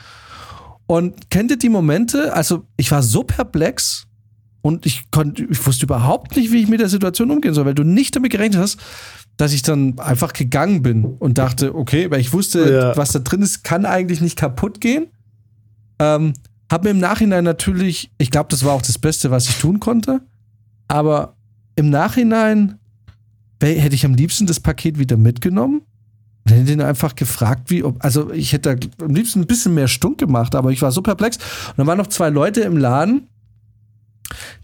Und 0.87 1.29
kennt 1.29 1.51
ihr 1.51 1.57
die 1.57 1.69
Momente? 1.69 2.33
Also, 2.33 2.65
ich 2.77 2.91
war 2.91 3.01
so 3.01 3.23
perplex 3.23 4.07
und 4.61 4.85
ich 4.85 5.09
konnte, 5.11 5.43
ich 5.43 5.65
wusste 5.65 5.85
überhaupt 5.85 6.35
nicht, 6.35 6.51
wie 6.51 6.61
ich 6.61 6.67
mit 6.67 6.79
der 6.79 6.89
Situation 6.89 7.31
umgehen 7.31 7.53
soll, 7.53 7.65
weil 7.65 7.75
du 7.75 7.83
nicht 7.83 8.15
damit 8.15 8.31
gerechnet 8.31 8.61
hast, 8.61 8.79
dass 9.37 9.53
ich 9.53 9.61
dann 9.61 9.99
einfach 9.99 10.33
gegangen 10.33 10.81
bin 10.81 11.03
und 11.05 11.37
dachte, 11.37 11.75
okay, 11.75 12.09
weil 12.09 12.19
ich 12.19 12.33
wusste, 12.33 12.71
ja. 12.71 12.97
was 12.97 13.11
da 13.11 13.19
drin 13.19 13.41
ist, 13.41 13.63
kann 13.63 13.85
eigentlich 13.85 14.21
nicht 14.21 14.37
kaputt 14.37 14.79
gehen. 14.79 15.07
Ähm, 15.99 16.33
hab 16.71 16.83
mir 16.83 16.91
im 16.91 16.99
Nachhinein 16.99 17.43
natürlich, 17.43 18.11
ich 18.17 18.31
glaube, 18.31 18.47
das 18.49 18.63
war 18.63 18.73
auch 18.73 18.81
das 18.81 18.97
Beste, 18.97 19.31
was 19.31 19.49
ich 19.49 19.57
tun 19.57 19.79
konnte. 19.79 20.21
Aber 20.87 21.35
im 21.75 21.89
Nachhinein 21.89 22.79
hätte 23.61 23.95
ich 23.95 24.05
am 24.05 24.13
liebsten 24.13 24.45
das 24.45 24.59
Paket 24.59 24.99
wieder 24.99 25.17
mitgenommen 25.17 25.81
und 26.45 26.53
hätte 26.53 26.73
ihn 26.73 26.81
einfach 26.81 27.15
gefragt, 27.15 27.71
wie, 27.71 27.84
ob, 27.84 28.03
also 28.03 28.31
ich 28.31 28.53
hätte 28.53 28.77
am 29.01 29.15
liebsten 29.15 29.41
ein 29.41 29.47
bisschen 29.47 29.73
mehr 29.73 29.88
Stunk 29.88 30.19
gemacht, 30.19 30.53
aber 30.53 30.71
ich 30.71 30.81
war 30.81 30.91
so 30.91 31.01
perplex. 31.01 31.38
Und 31.38 31.77
dann 31.77 31.88
waren 31.88 31.97
noch 31.97 32.08
zwei 32.08 32.29
Leute 32.29 32.62
im 32.62 32.77
Laden, 32.77 33.27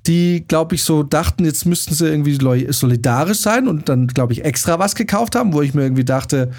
die, 0.06 0.46
glaube 0.48 0.76
ich, 0.76 0.84
so 0.84 1.04
dachten, 1.04 1.44
jetzt 1.44 1.66
müssten 1.66 1.94
sie 1.94 2.08
irgendwie 2.08 2.38
solidarisch 2.72 3.40
sein 3.40 3.68
und 3.68 3.90
dann, 3.90 4.08
glaube 4.08 4.34
ich, 4.34 4.46
extra 4.46 4.78
was 4.80 4.96
gekauft 4.96 5.36
haben, 5.36 5.54
wo 5.54 5.62
ich 5.62 5.74
mir 5.74 5.84
irgendwie 5.84 6.06
dachte, 6.06 6.52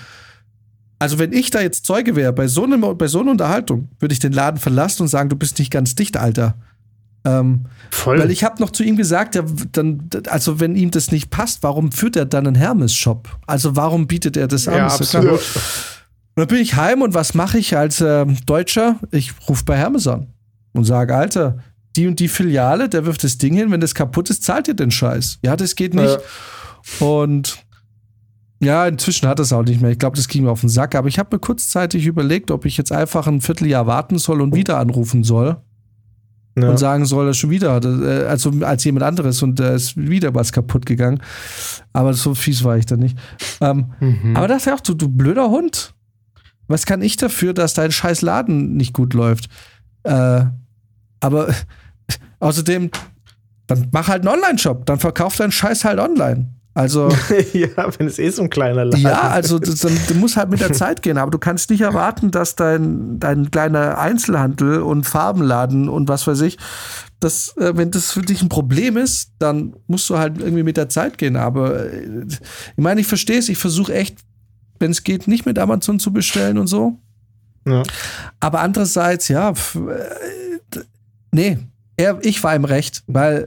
also 0.99 1.19
wenn 1.19 1.33
ich 1.33 1.51
da 1.51 1.61
jetzt 1.61 1.85
Zeuge 1.85 2.15
wäre 2.15 2.33
bei 2.33 2.47
so, 2.47 2.65
einem, 2.65 2.81
bei 2.97 3.09
so 3.09 3.21
einer 3.21 3.33
Unterhaltung, 3.33 3.89
würde 3.99 4.13
ich 4.13 4.21
den 4.21 4.33
Laden 4.33 4.59
verlassen 4.61 5.03
und 5.03 5.09
sagen, 5.09 5.29
du 5.29 5.37
bist 5.37 5.59
nicht 5.59 5.73
ganz 5.73 5.95
dicht, 5.97 6.17
Alter. 6.17 6.55
Ähm, 7.25 7.67
Voll. 7.91 8.19
Weil 8.19 8.31
ich 8.31 8.43
habe 8.43 8.61
noch 8.61 8.71
zu 8.71 8.83
ihm 8.83 8.97
gesagt, 8.97 9.35
ja, 9.35 9.45
dann, 9.73 10.09
also 10.29 10.59
wenn 10.61 10.75
ihm 10.75 10.91
das 10.91 11.13
nicht 11.13 11.31
passt, 11.31 11.63
warum 11.63 11.93
führt 11.93 12.17
er 12.17 12.25
dann 12.25 12.47
einen 12.47 12.57
Hermes-Shop? 12.57 13.29
Also 13.47 13.77
warum 13.77 14.07
bietet 14.07 14.37
er 14.37 14.49
das 14.49 14.67
an? 14.67 14.77
Ja, 14.77 14.87
absolut. 14.87 15.41
Und 16.35 16.41
dann 16.41 16.47
bin 16.49 16.59
ich 16.59 16.75
heim 16.75 17.03
und 17.03 17.15
was 17.15 17.35
mache 17.35 17.59
ich 17.59 17.77
als 17.77 18.01
äh, 18.01 18.27
Deutscher? 18.47 18.99
Ich 19.11 19.33
rufe 19.49 19.65
bei 19.65 19.77
Hermes 19.77 20.07
an 20.07 20.29
und 20.73 20.85
sage, 20.85 21.15
Alter, 21.15 21.59
die 21.97 22.07
und 22.07 22.19
die 22.19 22.29
Filiale, 22.29 22.89
der 22.89 23.05
wirft 23.05 23.23
das 23.23 23.39
Ding 23.39 23.55
hin, 23.55 23.71
wenn 23.71 23.81
das 23.81 23.95
kaputt 23.95 24.31
ist, 24.31 24.43
zahlt 24.43 24.67
ihr 24.67 24.75
den 24.75 24.91
Scheiß. 24.91 25.39
Ja, 25.45 25.57
das 25.57 25.77
geht 25.77 25.95
nicht. 25.95 26.19
Ja. 27.01 27.07
Und 27.07 27.59
ja, 28.61 28.87
inzwischen 28.87 29.29
hat 29.29 29.41
es 29.41 29.53
auch 29.53 29.65
nicht 29.65 29.81
mehr. 29.81 29.91
Ich 29.91 29.99
glaube, 29.99 30.17
das 30.17 30.29
ging 30.29 30.45
mir 30.45 30.51
auf 30.51 30.61
den 30.61 30.69
Sack. 30.69 30.95
Aber 30.95 31.09
ich 31.09 31.19
habe 31.19 31.37
mir 31.37 31.41
kurzzeitig 31.41 32.07
überlegt, 32.07 32.51
ob 32.51 32.65
ich 32.65 32.77
jetzt 32.77 32.93
einfach 32.93 33.27
ein 33.27 33.41
Vierteljahr 33.41 33.87
warten 33.87 34.19
soll 34.19 34.41
und 34.41 34.55
wieder 34.55 34.79
anrufen 34.79 35.25
soll. 35.25 35.57
Ja. 36.59 36.69
Und 36.69 36.79
sagen 36.79 37.07
soll, 37.07 37.29
er 37.29 37.35
schon 37.35 37.49
wieder, 37.49 37.81
äh, 37.83 38.27
also 38.27 38.53
als 38.61 38.85
jemand 38.85 39.05
anderes 39.05 39.43
und 39.43 39.59
da 39.59 39.71
ist 39.71 39.97
wieder 39.97 40.35
was 40.35 40.53
kaputt 40.53 40.85
gegangen. 40.85 41.23
Aber 41.95 42.13
so 42.13 42.35
fies 42.35 42.63
war 42.63 42.77
ich 42.77 42.85
da 42.85 42.97
nicht. 42.97 43.17
Ähm, 43.61 43.87
mhm. 44.01 44.37
Aber 44.37 44.49
dachte 44.49 44.69
ich 44.69 44.75
auch, 44.75 44.81
du, 44.81 44.93
du 44.93 45.09
blöder 45.09 45.49
Hund. 45.49 45.95
Was 46.69 46.85
kann 46.85 47.01
ich 47.01 47.17
dafür, 47.17 47.55
dass 47.55 47.75
dein 47.75 47.91
scheiß 47.91 48.21
Laden 48.23 48.77
nicht 48.77 48.93
gut 48.93 49.15
läuft? 49.15 49.49
Äh, 50.03 50.45
aber 51.21 51.49
Außerdem, 52.41 52.91
dann 53.67 53.89
mach 53.93 54.09
halt 54.09 54.27
einen 54.27 54.35
Online-Shop, 54.35 54.87
dann 54.87 54.99
verkauf 54.99 55.37
deinen 55.37 55.53
Scheiß 55.53 55.85
halt 55.85 55.99
online. 55.99 56.53
Also. 56.75 57.09
ja, 57.53 57.69
wenn 57.99 58.07
es 58.07 58.19
eh 58.19 58.31
so 58.31 58.43
ein 58.43 58.51
kleiner 58.51 58.85
Laden 58.85 59.03
Ja, 59.03 59.29
also 59.29 59.59
das, 59.59 59.81
dann, 59.81 59.97
du 60.09 60.15
musst 60.15 60.37
halt 60.37 60.51
mit 60.51 60.61
der 60.61 60.73
Zeit 60.73 61.03
gehen, 61.03 61.19
aber 61.19 61.31
du 61.31 61.39
kannst 61.39 61.71
nicht 61.71 61.83
erwarten, 61.83 62.31
dass 62.31 62.57
dein, 62.57 63.19
dein 63.19 63.51
kleiner 63.51 63.99
Einzelhandel 63.99 64.81
und 64.81 65.05
Farbenladen 65.05 65.89
und 65.89 66.09
was 66.09 66.27
weiß 66.27 66.41
ich, 66.43 66.59
das, 67.21 67.57
äh, 67.57 67.77
wenn 67.77 67.91
das 67.91 68.13
für 68.13 68.23
dich 68.23 68.43
ein 68.43 68.49
Problem 68.49 68.97
ist, 68.97 69.33
dann 69.39 69.77
musst 69.87 70.09
du 70.11 70.19
halt 70.19 70.39
irgendwie 70.39 70.63
mit 70.63 70.77
der 70.77 70.89
Zeit 70.89 71.19
gehen. 71.19 71.37
Aber 71.37 71.93
äh, 71.93 72.25
ich 72.27 72.83
meine, 72.83 73.01
ich 73.01 73.07
verstehe 73.07 73.39
es, 73.39 73.49
ich 73.49 73.59
versuche 73.59 73.95
echt, 73.95 74.19
wenn 74.79 74.91
es 74.91 75.05
geht, 75.05 75.29
nicht 75.29 75.47
mit 75.47 75.59
Amazon 75.59 75.99
zu 75.99 76.13
bestellen 76.13 76.59
und 76.59 76.67
so. 76.67 76.99
Ja. 77.67 77.83
Aber 78.41 78.61
andererseits, 78.61 79.29
ja, 79.29 79.51
äh, 79.51 80.81
nee, 81.31 81.59
er, 81.97 82.19
ich 82.23 82.43
war 82.43 82.55
im 82.55 82.65
Recht, 82.65 83.05
weil 83.07 83.47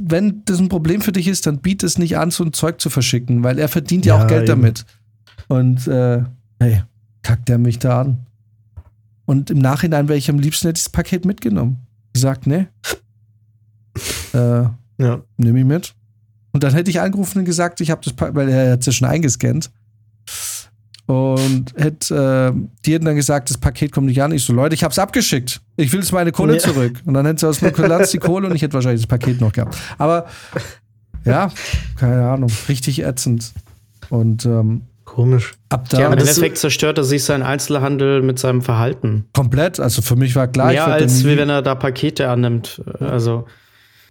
wenn 0.00 0.42
das 0.44 0.58
ein 0.58 0.68
Problem 0.68 1.00
für 1.00 1.12
dich 1.12 1.28
ist, 1.28 1.46
dann 1.46 1.58
biet 1.58 1.82
es 1.82 1.98
nicht 1.98 2.16
an, 2.18 2.30
so 2.30 2.44
ein 2.44 2.52
Zeug 2.52 2.80
zu 2.80 2.90
verschicken, 2.90 3.42
weil 3.42 3.58
er 3.58 3.68
verdient 3.68 4.06
ja, 4.06 4.16
ja 4.16 4.22
auch 4.22 4.28
Geld 4.28 4.48
eben. 4.48 4.62
damit. 4.62 4.86
Und 5.48 5.88
äh, 5.88 6.22
hey, 6.60 6.82
kackt 7.22 7.50
er 7.50 7.58
mich 7.58 7.78
da 7.78 8.02
an. 8.02 8.26
Und 9.24 9.50
im 9.50 9.58
Nachhinein 9.58 10.08
wäre 10.08 10.18
ich 10.18 10.30
am 10.30 10.38
liebsten 10.38 10.68
hätte 10.68 10.78
ich 10.78 10.84
das 10.84 10.92
Paket 10.92 11.24
mitgenommen. 11.24 11.78
Gesagt, 12.12 12.46
nee. 12.46 12.66
äh, 14.32 14.64
ja. 14.98 15.22
Nehme 15.36 15.60
ich 15.60 15.64
mit. 15.64 15.94
Und 16.52 16.64
dann 16.64 16.72
hätte 16.72 16.90
ich 16.90 17.00
angerufen 17.00 17.38
und 17.38 17.44
gesagt, 17.44 17.80
ich 17.80 17.90
habe 17.90 18.00
das, 18.04 18.14
weil 18.34 18.48
er 18.48 18.72
hat 18.72 18.80
es 18.80 18.86
ja 18.86 18.92
schon 18.92 19.08
eingescannt 19.08 19.70
und 21.06 21.72
hätte, 21.76 22.52
äh, 22.54 22.68
die 22.84 22.94
hätten 22.94 23.04
dann 23.04 23.16
gesagt, 23.16 23.50
das 23.50 23.58
Paket 23.58 23.92
kommt 23.92 24.06
nicht 24.06 24.22
an. 24.22 24.32
Ich 24.32 24.44
so, 24.44 24.52
Leute, 24.52 24.74
ich 24.74 24.84
hab's 24.84 24.98
abgeschickt. 24.98 25.60
Ich 25.76 25.92
will 25.92 26.00
jetzt 26.00 26.12
meine 26.12 26.32
Kohle 26.32 26.54
ja. 26.54 26.58
zurück. 26.60 27.02
Und 27.04 27.14
dann 27.14 27.26
hätten 27.26 27.38
sie 27.38 27.48
aus 27.48 27.62
mir 27.62 27.72
Kulanz 27.72 28.10
die 28.10 28.18
Kohle 28.18 28.48
und 28.48 28.54
ich 28.54 28.62
hätte 28.62 28.74
wahrscheinlich 28.74 29.02
das 29.02 29.08
Paket 29.08 29.40
noch 29.40 29.52
gehabt. 29.52 29.76
Aber 29.98 30.26
ja, 31.24 31.50
keine 31.96 32.28
Ahnung, 32.28 32.50
richtig 32.68 33.02
ätzend. 33.02 33.52
Und 34.08 34.44
ähm, 34.46 34.82
Komisch. 35.10 35.54
Ab 35.70 35.88
da. 35.88 35.98
Ja, 35.98 36.06
im 36.06 36.12
Endeffekt 36.12 36.56
zerstört 36.56 36.96
er 36.96 37.02
sich 37.02 37.24
seinen 37.24 37.42
Einzelhandel 37.42 38.22
mit 38.22 38.38
seinem 38.38 38.62
Verhalten. 38.62 39.24
Komplett. 39.32 39.80
Also 39.80 40.02
für 40.02 40.14
mich 40.14 40.36
war 40.36 40.46
klar. 40.46 40.68
Mehr 40.68 40.86
als 40.86 41.24
wie 41.24 41.36
wenn 41.36 41.50
er 41.50 41.62
da 41.62 41.74
Pakete 41.74 42.28
annimmt. 42.28 42.80
Also 43.00 43.46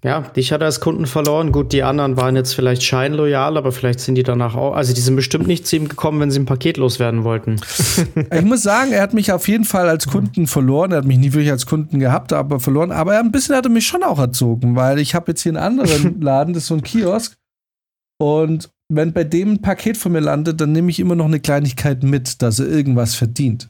ja, 0.03 0.21
dich 0.21 0.53
hat 0.53 0.62
er 0.62 0.67
als 0.67 0.79
Kunden 0.79 1.05
verloren. 1.07 1.51
Gut, 1.51 1.73
die 1.73 1.83
anderen 1.83 2.15
waren 2.15 2.38
jetzt 2.38 2.53
vielleicht 2.53 2.83
scheinloyal, 2.83 3.57
aber 3.57 3.73
vielleicht 3.73 3.99
sind 3.99 4.15
die 4.15 4.23
danach 4.23 4.55
auch. 4.55 4.73
Also, 4.73 4.93
die 4.93 5.01
sind 5.01 5.17
bestimmt 5.17 5.47
nicht 5.47 5.67
zu 5.67 5.75
ihm 5.75 5.89
gekommen, 5.89 6.21
wenn 6.21 6.31
sie 6.31 6.39
ein 6.39 6.45
Paket 6.45 6.77
loswerden 6.77 7.25
wollten. 7.25 7.57
ich 8.33 8.41
muss 8.43 8.63
sagen, 8.63 8.93
er 8.93 9.01
hat 9.01 9.13
mich 9.13 9.33
auf 9.33 9.49
jeden 9.49 9.65
Fall 9.65 9.89
als 9.89 10.07
Kunden 10.07 10.47
verloren. 10.47 10.91
Er 10.91 10.99
hat 10.99 11.05
mich 11.05 11.17
nie 11.17 11.33
wirklich 11.33 11.51
als 11.51 11.65
Kunden 11.65 11.99
gehabt, 11.99 12.31
aber 12.31 12.62
verloren. 12.62 12.93
Aber 12.93 13.19
ein 13.19 13.31
bisschen 13.31 13.55
hat 13.55 13.65
er 13.65 13.71
mich 13.71 13.88
schon 13.88 14.03
auch 14.03 14.19
erzogen, 14.19 14.77
weil 14.77 14.99
ich 14.99 15.15
habe 15.15 15.31
jetzt 15.31 15.41
hier 15.41 15.51
einen 15.51 15.57
anderen 15.57 16.21
Laden, 16.21 16.53
das 16.53 16.63
ist 16.63 16.67
so 16.67 16.75
ein 16.75 16.83
Kiosk. 16.83 17.35
Und 18.21 18.69
wenn 18.88 19.12
bei 19.12 19.25
dem 19.25 19.53
ein 19.53 19.62
Paket 19.62 19.97
von 19.97 20.13
mir 20.13 20.21
landet, 20.21 20.62
dann 20.62 20.71
nehme 20.71 20.89
ich 20.89 20.99
immer 20.99 21.15
noch 21.15 21.25
eine 21.25 21.41
Kleinigkeit 21.41 22.03
mit, 22.03 22.41
dass 22.41 22.59
er 22.59 22.67
irgendwas 22.67 23.15
verdient. 23.15 23.69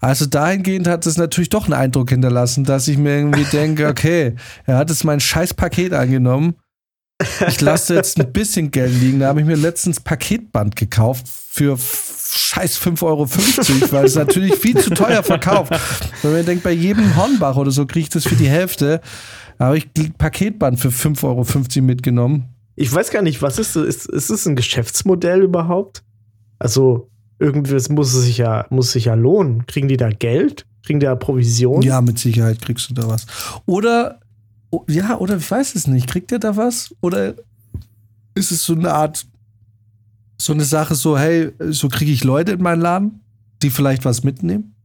Also 0.00 0.26
dahingehend 0.26 0.88
hat 0.88 1.06
es 1.06 1.16
natürlich 1.16 1.48
doch 1.48 1.64
einen 1.64 1.74
Eindruck 1.74 2.10
hinterlassen, 2.10 2.64
dass 2.64 2.88
ich 2.88 2.98
mir 2.98 3.16
irgendwie 3.16 3.44
denke, 3.52 3.88
okay, 3.88 4.34
er 4.64 4.78
hat 4.78 4.90
jetzt 4.90 5.04
mein 5.04 5.20
scheiß 5.20 5.54
Paket 5.54 5.92
angenommen. 5.92 6.56
Ich 7.48 7.60
lasse 7.60 7.94
jetzt 7.94 8.20
ein 8.20 8.30
bisschen 8.32 8.70
Geld 8.70 8.92
liegen. 9.00 9.20
Da 9.20 9.28
habe 9.28 9.40
ich 9.40 9.46
mir 9.46 9.56
letztens 9.56 10.00
Paketband 10.00 10.76
gekauft 10.76 11.26
für 11.28 11.78
scheiß 11.78 12.78
5,50 12.78 13.02
Euro, 13.02 13.26
weil 13.92 14.04
es 14.04 14.14
natürlich 14.14 14.54
viel 14.56 14.76
zu 14.78 14.90
teuer 14.90 15.22
verkauft. 15.22 15.72
Wenn 16.22 16.32
man 16.32 16.44
denkt, 16.44 16.62
bei 16.62 16.72
jedem 16.72 17.16
Hornbach 17.16 17.56
oder 17.56 17.70
so 17.70 17.86
kriege 17.86 18.04
ich 18.04 18.08
das 18.10 18.24
für 18.24 18.36
die 18.36 18.48
Hälfte. 18.48 19.00
Da 19.58 19.66
habe 19.66 19.78
ich 19.78 19.88
Paketband 20.18 20.78
für 20.78 20.88
5,50 20.88 21.24
Euro 21.24 21.86
mitgenommen. 21.86 22.54
Ich 22.74 22.92
weiß 22.92 23.10
gar 23.10 23.22
nicht, 23.22 23.40
was 23.40 23.58
ist 23.58 23.74
das? 23.74 23.84
Ist, 23.84 24.06
ist 24.06 24.28
es 24.28 24.46
ein 24.46 24.54
Geschäftsmodell 24.54 25.42
überhaupt? 25.42 26.02
Also, 26.58 27.10
irgendwas 27.38 27.88
muss 27.88 28.12
sich 28.12 28.38
ja, 28.38 28.66
muss 28.70 28.92
sich 28.92 29.06
ja 29.06 29.14
lohnen. 29.14 29.66
Kriegen 29.66 29.88
die 29.88 29.96
da 29.96 30.10
Geld? 30.10 30.66
Kriegen 30.82 31.00
die 31.00 31.06
da 31.06 31.14
Provision? 31.14 31.82
Ja, 31.82 32.00
mit 32.00 32.18
Sicherheit 32.18 32.60
kriegst 32.60 32.90
du 32.90 32.94
da 32.94 33.08
was. 33.08 33.26
Oder, 33.66 34.20
ja, 34.88 35.18
oder 35.18 35.36
ich 35.36 35.50
weiß 35.50 35.74
es 35.74 35.86
nicht. 35.86 36.08
Kriegt 36.08 36.32
ihr 36.32 36.38
da 36.38 36.56
was? 36.56 36.94
Oder 37.00 37.34
ist 38.34 38.52
es 38.52 38.64
so 38.64 38.74
eine 38.74 38.92
Art, 38.92 39.26
so 40.38 40.52
eine 40.52 40.64
Sache, 40.64 40.94
so, 40.94 41.18
hey, 41.18 41.52
so 41.70 41.88
kriege 41.88 42.12
ich 42.12 42.24
Leute 42.24 42.52
in 42.52 42.62
meinen 42.62 42.80
Laden, 42.80 43.20
die 43.62 43.70
vielleicht 43.70 44.04
was 44.04 44.22
mitnehmen? 44.22 44.76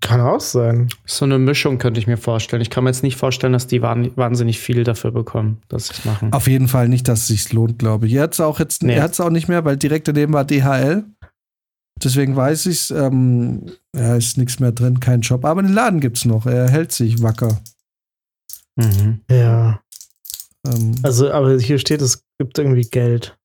Kann 0.00 0.20
auch 0.20 0.40
sein. 0.40 0.88
So 1.06 1.24
eine 1.24 1.38
Mischung 1.38 1.78
könnte 1.78 1.98
ich 1.98 2.06
mir 2.06 2.16
vorstellen. 2.16 2.62
Ich 2.62 2.70
kann 2.70 2.84
mir 2.84 2.90
jetzt 2.90 3.02
nicht 3.02 3.16
vorstellen, 3.16 3.52
dass 3.52 3.66
die 3.66 3.82
wahnsinnig 3.82 4.60
viel 4.60 4.84
dafür 4.84 5.10
bekommen, 5.10 5.58
dass 5.68 5.88
sie 5.88 5.94
es 5.98 6.04
machen. 6.04 6.32
Auf 6.32 6.46
jeden 6.46 6.68
Fall 6.68 6.88
nicht, 6.88 7.08
dass 7.08 7.22
es 7.22 7.26
sich 7.26 7.52
lohnt, 7.52 7.80
glaube 7.80 8.06
ich. 8.06 8.14
Er 8.14 8.22
hat 8.22 8.32
es 8.32 8.40
auch 8.40 8.60
jetzt, 8.60 8.84
nee. 8.84 8.94
er 8.94 9.02
hat 9.02 9.12
es 9.12 9.20
auch 9.20 9.30
nicht 9.30 9.48
mehr, 9.48 9.64
weil 9.64 9.76
direkt 9.76 10.06
daneben 10.06 10.32
war 10.32 10.44
DHL. 10.44 11.04
Deswegen 12.04 12.36
weiß 12.36 12.66
ich 12.66 12.78
es. 12.78 12.90
Ähm, 12.90 13.70
ja, 13.94 14.16
ist 14.16 14.38
nichts 14.38 14.60
mehr 14.60 14.72
drin, 14.72 15.00
kein 15.00 15.20
Job. 15.20 15.44
Aber 15.44 15.62
den 15.62 15.72
Laden 15.72 16.00
gibt 16.00 16.18
es 16.18 16.24
noch. 16.24 16.46
Er 16.46 16.68
hält 16.68 16.92
sich 16.92 17.22
wacker. 17.22 17.60
Mhm. 18.76 19.20
Ja. 19.30 19.80
Ähm, 20.66 20.94
Also, 21.02 21.30
aber 21.30 21.58
hier 21.58 21.78
steht, 21.78 22.00
es 22.02 22.22
gibt 22.38 22.58
irgendwie 22.58 22.88
Geld. 22.88 23.36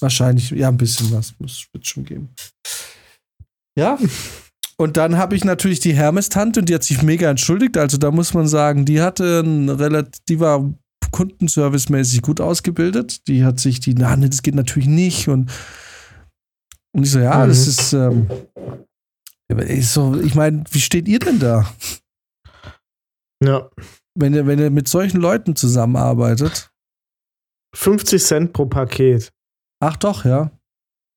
Wahrscheinlich, 0.00 0.50
ja, 0.50 0.68
ein 0.68 0.76
bisschen 0.76 1.12
was 1.12 1.34
muss 1.38 1.66
es 1.72 1.88
schon 1.88 2.04
geben. 2.04 2.30
Ja. 3.76 3.98
Und 4.76 4.96
dann 4.96 5.18
habe 5.18 5.36
ich 5.36 5.44
natürlich 5.44 5.80
die 5.80 5.92
Hermes-Tante 5.92 6.60
und 6.60 6.68
die 6.68 6.74
hat 6.74 6.84
sich 6.84 7.02
mega 7.02 7.28
entschuldigt. 7.28 7.76
Also 7.76 7.98
da 7.98 8.10
muss 8.10 8.32
man 8.32 8.48
sagen, 8.48 8.86
die 8.86 9.02
hatte 9.02 9.40
ein 9.40 9.68
relativ, 9.68 10.22
die 10.28 10.40
war 10.40 10.72
kundenservicemäßig 11.10 12.22
gut 12.22 12.40
ausgebildet. 12.40 13.26
Die 13.28 13.44
hat 13.44 13.60
sich 13.60 13.80
die, 13.80 13.94
na, 13.94 14.16
nee, 14.16 14.28
das 14.28 14.42
geht 14.42 14.54
natürlich 14.54 14.88
nicht. 14.88 15.28
Und, 15.28 15.50
und 16.92 17.04
ich 17.04 17.10
so, 17.12 17.18
ja, 17.20 17.44
Mhm. 17.44 17.48
das 17.48 17.66
ist, 17.66 17.92
ähm, 17.92 18.28
ich 19.68 19.88
so, 19.88 20.18
ich 20.20 20.34
meine, 20.34 20.64
wie 20.70 20.80
steht 20.80 21.08
ihr 21.08 21.18
denn 21.18 21.38
da? 21.38 21.68
Ja. 23.42 23.68
Wenn 24.14 24.34
ihr, 24.34 24.46
wenn 24.46 24.58
ihr 24.58 24.70
mit 24.70 24.88
solchen 24.88 25.20
Leuten 25.20 25.56
zusammenarbeitet? 25.56 26.70
50 27.74 28.22
Cent 28.22 28.52
pro 28.52 28.66
Paket. 28.66 29.32
Ach 29.80 29.96
doch, 29.96 30.24
ja. 30.24 30.50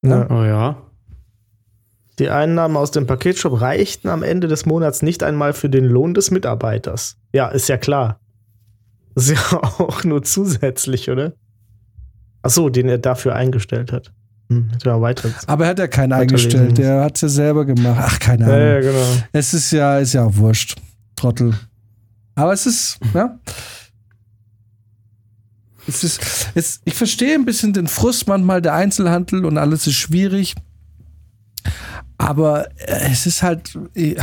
Ja. 0.06 0.30
Oh 0.30 0.44
ja. 0.44 0.82
Die 2.20 2.30
Einnahmen 2.30 2.78
aus 2.78 2.92
dem 2.92 3.08
Paketshop 3.08 3.60
reichten 3.60 4.08
am 4.10 4.22
Ende 4.22 4.48
des 4.48 4.66
Monats 4.68 5.02
nicht 5.02 5.24
einmal 5.24 5.54
für 5.54 5.70
den 5.70 5.86
Lohn 5.86 6.14
des 6.14 6.30
Mitarbeiters. 6.30 7.18
Ja, 7.34 7.48
ist 7.50 7.70
ja 7.70 7.78
klar. 7.78 8.20
Ist 9.16 9.30
ja 9.32 9.38
auch 9.80 10.04
nur 10.04 10.22
zusätzlich, 10.24 11.10
oder? 11.10 11.34
Ach 12.44 12.52
so, 12.52 12.70
den 12.70 12.88
er 12.88 13.00
dafür 13.00 13.36
eingestellt 13.36 13.92
hat. 13.92 14.14
Man 14.50 15.02
weiter. 15.02 15.30
Aber 15.48 15.64
er 15.66 15.70
hat 15.72 15.80
ja 15.80 15.88
keinen 15.88 16.14
eingestellt. 16.14 16.78
Der 16.78 17.02
hat 17.04 17.16
es 17.16 17.22
ja 17.22 17.30
selber 17.30 17.66
gemacht. 17.66 18.00
Ach, 18.00 18.20
keine 18.20 18.46
Ahnung. 18.46 18.58
Ja, 18.58 18.66
ja, 18.76 18.82
genau. 18.82 19.24
Es 19.32 19.54
ist 19.54 19.72
ja, 19.72 19.98
ist 20.00 20.14
ja 20.14 20.26
auch 20.26 20.36
wurscht. 20.36 20.76
Trottel. 21.16 21.54
Aber 22.36 22.54
es 22.54 22.66
ist, 22.66 23.00
ja. 23.14 23.40
Es 25.88 26.04
ist, 26.04 26.22
es, 26.56 26.82
ich 26.86 26.94
verstehe 26.94 27.36
ein 27.36 27.46
bisschen 27.46 27.74
den 27.74 27.88
Frust 27.88 28.28
manchmal 28.28 28.62
der 28.62 28.74
Einzelhandel 28.74 29.46
und 29.46 29.58
alles 29.58 29.86
ist 29.88 29.96
schwierig. 29.96 30.56
Aber 32.18 32.70
äh, 32.80 33.12
es 33.12 33.26
ist 33.26 33.44
halt, 33.44 33.78
äh, 33.96 34.16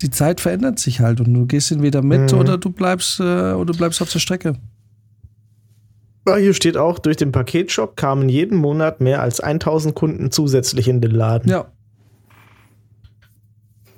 die 0.00 0.10
Zeit 0.10 0.40
verändert 0.40 0.78
sich 0.78 1.00
halt 1.00 1.20
und 1.20 1.32
du 1.34 1.46
gehst 1.46 1.70
entweder 1.70 2.02
mit 2.02 2.32
Mhm. 2.32 2.38
oder 2.38 2.56
du 2.58 2.70
bleibst, 2.70 3.20
äh, 3.20 3.22
oder 3.22 3.72
du 3.72 3.76
bleibst 3.78 4.00
auf 4.00 4.10
der 4.10 4.20
Strecke. 4.20 4.54
Hier 6.26 6.54
steht 6.54 6.76
auch, 6.76 6.98
durch 6.98 7.16
den 7.18 7.32
Paketshop 7.32 7.96
kamen 7.96 8.28
jeden 8.30 8.56
Monat 8.58 9.00
mehr 9.00 9.20
als 9.20 9.40
1000 9.40 9.94
Kunden 9.94 10.30
zusätzlich 10.30 10.88
in 10.88 11.00
den 11.00 11.10
Laden. 11.10 11.50
Ja. 11.50 11.66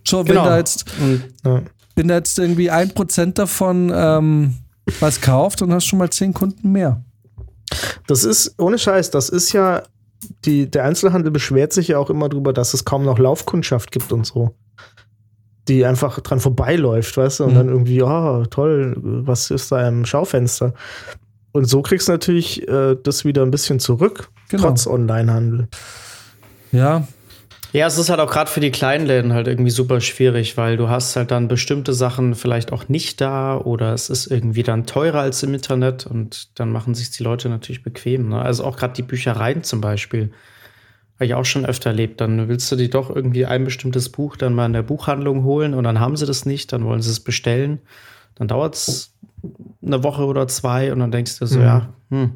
So, 0.06 0.18
wenn 0.18 0.26
Genau. 0.26 0.44
da 0.44 0.58
jetzt 0.58 0.84
Ja. 1.44 1.62
wenn 1.96 2.08
da 2.08 2.14
jetzt 2.16 2.38
irgendwie 2.38 2.70
ein 2.70 2.92
Prozent 2.94 3.38
davon 3.38 3.90
ähm, 3.94 4.54
was 5.00 5.20
kauft, 5.20 5.60
dann 5.62 5.72
hast 5.72 5.84
du 5.86 5.90
schon 5.90 5.98
mal 5.98 6.10
zehn 6.10 6.32
Kunden 6.34 6.70
mehr. 6.72 7.02
Das 8.06 8.22
ist, 8.24 8.54
ohne 8.58 8.78
Scheiß, 8.78 9.10
das 9.10 9.28
ist 9.28 9.52
ja, 9.52 9.82
die, 10.44 10.70
der 10.70 10.84
Einzelhandel 10.84 11.30
beschwert 11.32 11.72
sich 11.72 11.88
ja 11.88 11.98
auch 11.98 12.10
immer 12.10 12.28
drüber, 12.28 12.52
dass 12.52 12.72
es 12.74 12.84
kaum 12.84 13.04
noch 13.04 13.18
Laufkundschaft 13.18 13.90
gibt 13.90 14.12
und 14.12 14.26
so. 14.26 14.54
Die 15.68 15.84
einfach 15.84 16.20
dran 16.20 16.38
vorbeiläuft, 16.38 17.16
weißt 17.16 17.40
du, 17.40 17.44
und 17.44 17.50
Mhm. 17.52 17.54
dann 17.56 17.68
irgendwie, 17.68 18.02
oh, 18.02 18.44
toll, 18.46 18.94
was 19.00 19.50
ist 19.50 19.72
da 19.72 19.88
im 19.88 20.04
Schaufenster? 20.04 20.72
Und 21.56 21.64
so 21.66 21.82
kriegst 21.82 22.08
du 22.08 22.12
natürlich 22.12 22.66
äh, 22.68 22.96
das 23.02 23.24
wieder 23.24 23.42
ein 23.42 23.50
bisschen 23.50 23.80
zurück, 23.80 24.28
Genau. 24.48 24.64
trotz 24.64 24.86
Onlinehandel. 24.86 25.68
Ja, 26.72 27.06
Ja, 27.72 27.86
es 27.86 27.98
ist 27.98 28.08
halt 28.10 28.20
auch 28.20 28.30
gerade 28.30 28.50
für 28.50 28.60
die 28.60 28.70
kleinen 28.70 29.06
Läden 29.06 29.32
halt 29.32 29.48
irgendwie 29.48 29.70
super 29.70 30.00
schwierig, 30.00 30.56
weil 30.56 30.76
du 30.76 30.88
hast 30.88 31.16
halt 31.16 31.30
dann 31.30 31.48
bestimmte 31.48 31.92
Sachen 31.92 32.34
vielleicht 32.34 32.72
auch 32.72 32.88
nicht 32.88 33.20
da 33.20 33.56
oder 33.58 33.92
es 33.92 34.08
ist 34.08 34.26
irgendwie 34.28 34.62
dann 34.62 34.86
teurer 34.86 35.20
als 35.20 35.42
im 35.42 35.52
Internet 35.52 36.06
und 36.06 36.48
dann 36.58 36.70
machen 36.70 36.94
sich 36.94 37.10
die 37.10 37.22
Leute 37.22 37.48
natürlich 37.48 37.82
bequem. 37.82 38.28
Ne? 38.30 38.40
Also 38.40 38.64
auch 38.64 38.76
gerade 38.76 38.94
die 38.94 39.02
Büchereien 39.02 39.62
zum 39.62 39.80
Beispiel. 39.80 40.30
Habe 41.16 41.26
ich 41.26 41.34
auch 41.34 41.44
schon 41.44 41.66
öfter 41.66 41.90
erlebt. 41.90 42.20
Dann 42.20 42.48
willst 42.48 42.70
du 42.70 42.76
dir 42.76 42.88
doch 42.90 43.14
irgendwie 43.14 43.46
ein 43.46 43.64
bestimmtes 43.64 44.10
Buch 44.10 44.36
dann 44.36 44.54
mal 44.54 44.66
in 44.66 44.72
der 44.74 44.82
Buchhandlung 44.82 45.44
holen 45.44 45.74
und 45.74 45.84
dann 45.84 45.98
haben 46.00 46.16
sie 46.16 46.26
das 46.26 46.46
nicht, 46.46 46.72
dann 46.72 46.84
wollen 46.84 47.02
sie 47.02 47.10
es 47.10 47.20
bestellen. 47.20 47.80
Dann 48.36 48.48
dauert 48.48 48.74
es 48.74 49.14
eine 49.84 50.02
Woche 50.02 50.24
oder 50.24 50.46
zwei 50.48 50.92
und 50.92 51.00
dann 51.00 51.10
denkst 51.10 51.38
du 51.38 51.46
so, 51.46 51.58
Mhm. 51.58 51.64
ja, 51.64 51.88
hm, 52.10 52.32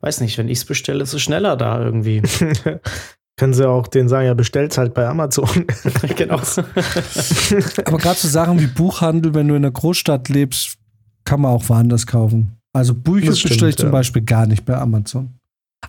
weiß 0.00 0.20
nicht, 0.20 0.36
wenn 0.38 0.48
ich 0.48 0.58
es 0.58 0.64
bestelle, 0.64 1.02
ist 1.02 1.12
es 1.12 1.22
schneller 1.22 1.56
da 1.56 1.80
irgendwie. 1.80 2.22
Können 3.36 3.54
sie 3.54 3.66
auch 3.66 3.86
denen 3.86 4.08
sagen, 4.08 4.26
ja, 4.26 4.34
bestellt's 4.34 4.76
halt 4.76 4.92
bei 4.92 5.06
Amazon. 5.06 5.48
genau. 6.16 6.36
aber 7.84 7.98
gerade 7.98 8.18
so 8.18 8.28
Sachen 8.28 8.60
wie 8.60 8.66
Buchhandel, 8.66 9.34
wenn 9.34 9.48
du 9.48 9.54
in 9.54 9.64
einer 9.64 9.72
Großstadt 9.72 10.28
lebst, 10.28 10.76
kann 11.24 11.40
man 11.40 11.52
auch 11.52 11.68
woanders 11.68 12.06
kaufen. 12.06 12.58
Also 12.72 12.94
Bücher 12.94 13.30
bestelle 13.30 13.70
ich 13.70 13.76
zum 13.76 13.86
ja. 13.86 13.92
Beispiel 13.92 14.22
gar 14.22 14.46
nicht 14.46 14.64
bei 14.64 14.76
Amazon. 14.76 15.34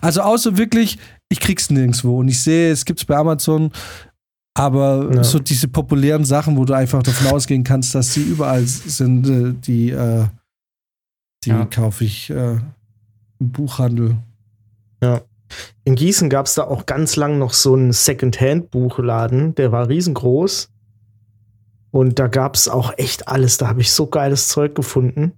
Also 0.00 0.22
außer 0.22 0.56
wirklich, 0.56 0.98
ich 1.28 1.40
krieg's 1.40 1.68
nirgendwo 1.70 2.18
und 2.20 2.28
ich 2.28 2.42
sehe, 2.42 2.72
es 2.72 2.84
gibt's 2.84 3.04
bei 3.04 3.16
Amazon, 3.16 3.70
aber 4.54 5.10
Ja. 5.14 5.24
so 5.24 5.38
diese 5.38 5.68
populären 5.68 6.24
Sachen, 6.24 6.56
wo 6.56 6.64
du 6.64 6.74
einfach 6.74 7.02
davon 7.02 7.28
ausgehen 7.28 7.64
kannst, 7.64 7.94
dass 7.94 8.12
sie 8.12 8.22
überall 8.22 8.62
sind, 8.66 9.28
äh, 9.28 9.54
die, 9.54 9.90
äh, 9.90 10.26
die 11.44 11.50
Ja. 11.50 11.64
kaufe 11.64 12.04
ich 12.04 12.30
äh, 12.30 12.58
im 13.38 13.50
Buchhandel. 13.50 14.16
In 15.84 15.96
Gießen 15.96 16.30
gab 16.30 16.46
es 16.46 16.54
da 16.54 16.64
auch 16.64 16.86
ganz 16.86 17.16
lang 17.16 17.38
noch 17.38 17.52
so 17.52 17.74
einen 17.74 17.92
Secondhand-Buchladen, 17.92 19.54
der 19.56 19.72
war 19.72 19.88
riesengroß. 19.88 20.70
Und 21.90 22.18
da 22.18 22.28
gab 22.28 22.54
es 22.54 22.68
auch 22.68 22.92
echt 22.96 23.28
alles. 23.28 23.58
Da 23.58 23.68
habe 23.68 23.80
ich 23.82 23.90
so 23.92 24.06
geiles 24.06 24.48
Zeug 24.48 24.74
gefunden. 24.74 25.32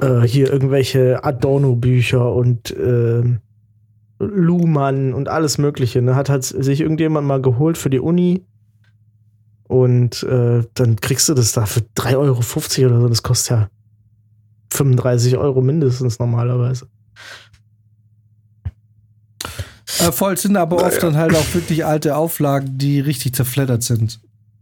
Äh, 0.00 0.22
hier 0.22 0.50
irgendwelche 0.50 1.22
Adorno-Bücher 1.24 2.32
und 2.32 2.74
ähm, 2.78 3.40
Luhmann 4.18 5.14
und 5.14 5.28
alles 5.28 5.58
Mögliche. 5.58 6.02
Ne? 6.02 6.16
Hat 6.16 6.28
halt 6.28 6.44
sich 6.44 6.80
irgendjemand 6.80 7.26
mal 7.26 7.42
geholt 7.42 7.78
für 7.78 7.90
die 7.90 8.00
Uni. 8.00 8.44
Und 9.64 10.22
äh, 10.22 10.62
dann 10.74 10.96
kriegst 10.96 11.28
du 11.28 11.34
das 11.34 11.52
da 11.52 11.66
für 11.66 11.80
3,50 11.80 12.16
Euro 12.16 12.94
oder 12.94 13.00
so. 13.00 13.08
Das 13.08 13.22
kostet 13.22 13.50
ja 13.50 13.68
35 14.72 15.36
Euro 15.36 15.60
mindestens 15.60 16.18
normalerweise. 16.18 16.88
Äh, 20.00 20.12
voll 20.12 20.36
sind 20.36 20.56
aber 20.56 20.84
oft 20.84 21.02
dann 21.02 21.16
halt 21.16 21.34
auch 21.34 21.54
wirklich 21.54 21.84
alte 21.84 22.16
Auflagen, 22.16 22.78
die 22.78 23.00
richtig 23.00 23.34
zerfleddert 23.34 23.82
sind. 23.82 24.20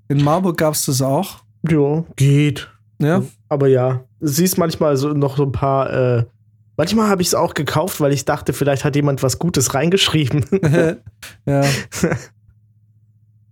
In 0.09 0.23
Marburg 0.23 0.59
gab 0.59 0.75
es 0.75 0.87
das 0.87 1.03
auch. 1.03 1.43
Ja, 1.69 2.05
geht. 2.17 2.71
Ja. 3.01 3.23
Aber 3.49 3.69
ja, 3.69 4.05
siehst 4.21 4.59
manchmal 4.59 4.97
so 4.97 5.13
noch 5.13 5.37
so 5.37 5.45
ein 5.45 5.53
paar. 5.53 5.93
Äh, 5.93 6.25
manchmal 6.77 7.09
habe 7.09 7.23
ich 7.23 7.29
es 7.29 7.35
auch 7.35 7.55
gekauft, 7.55 8.01
weil 8.01 8.13
ich 8.13 8.25
dachte, 8.25 8.53
vielleicht 8.53 8.85
hat 8.85 8.97
jemand 8.97 9.23
was 9.23 9.39
Gutes 9.39 9.75
reingeschrieben. 9.75 10.45
ja. 11.47 11.63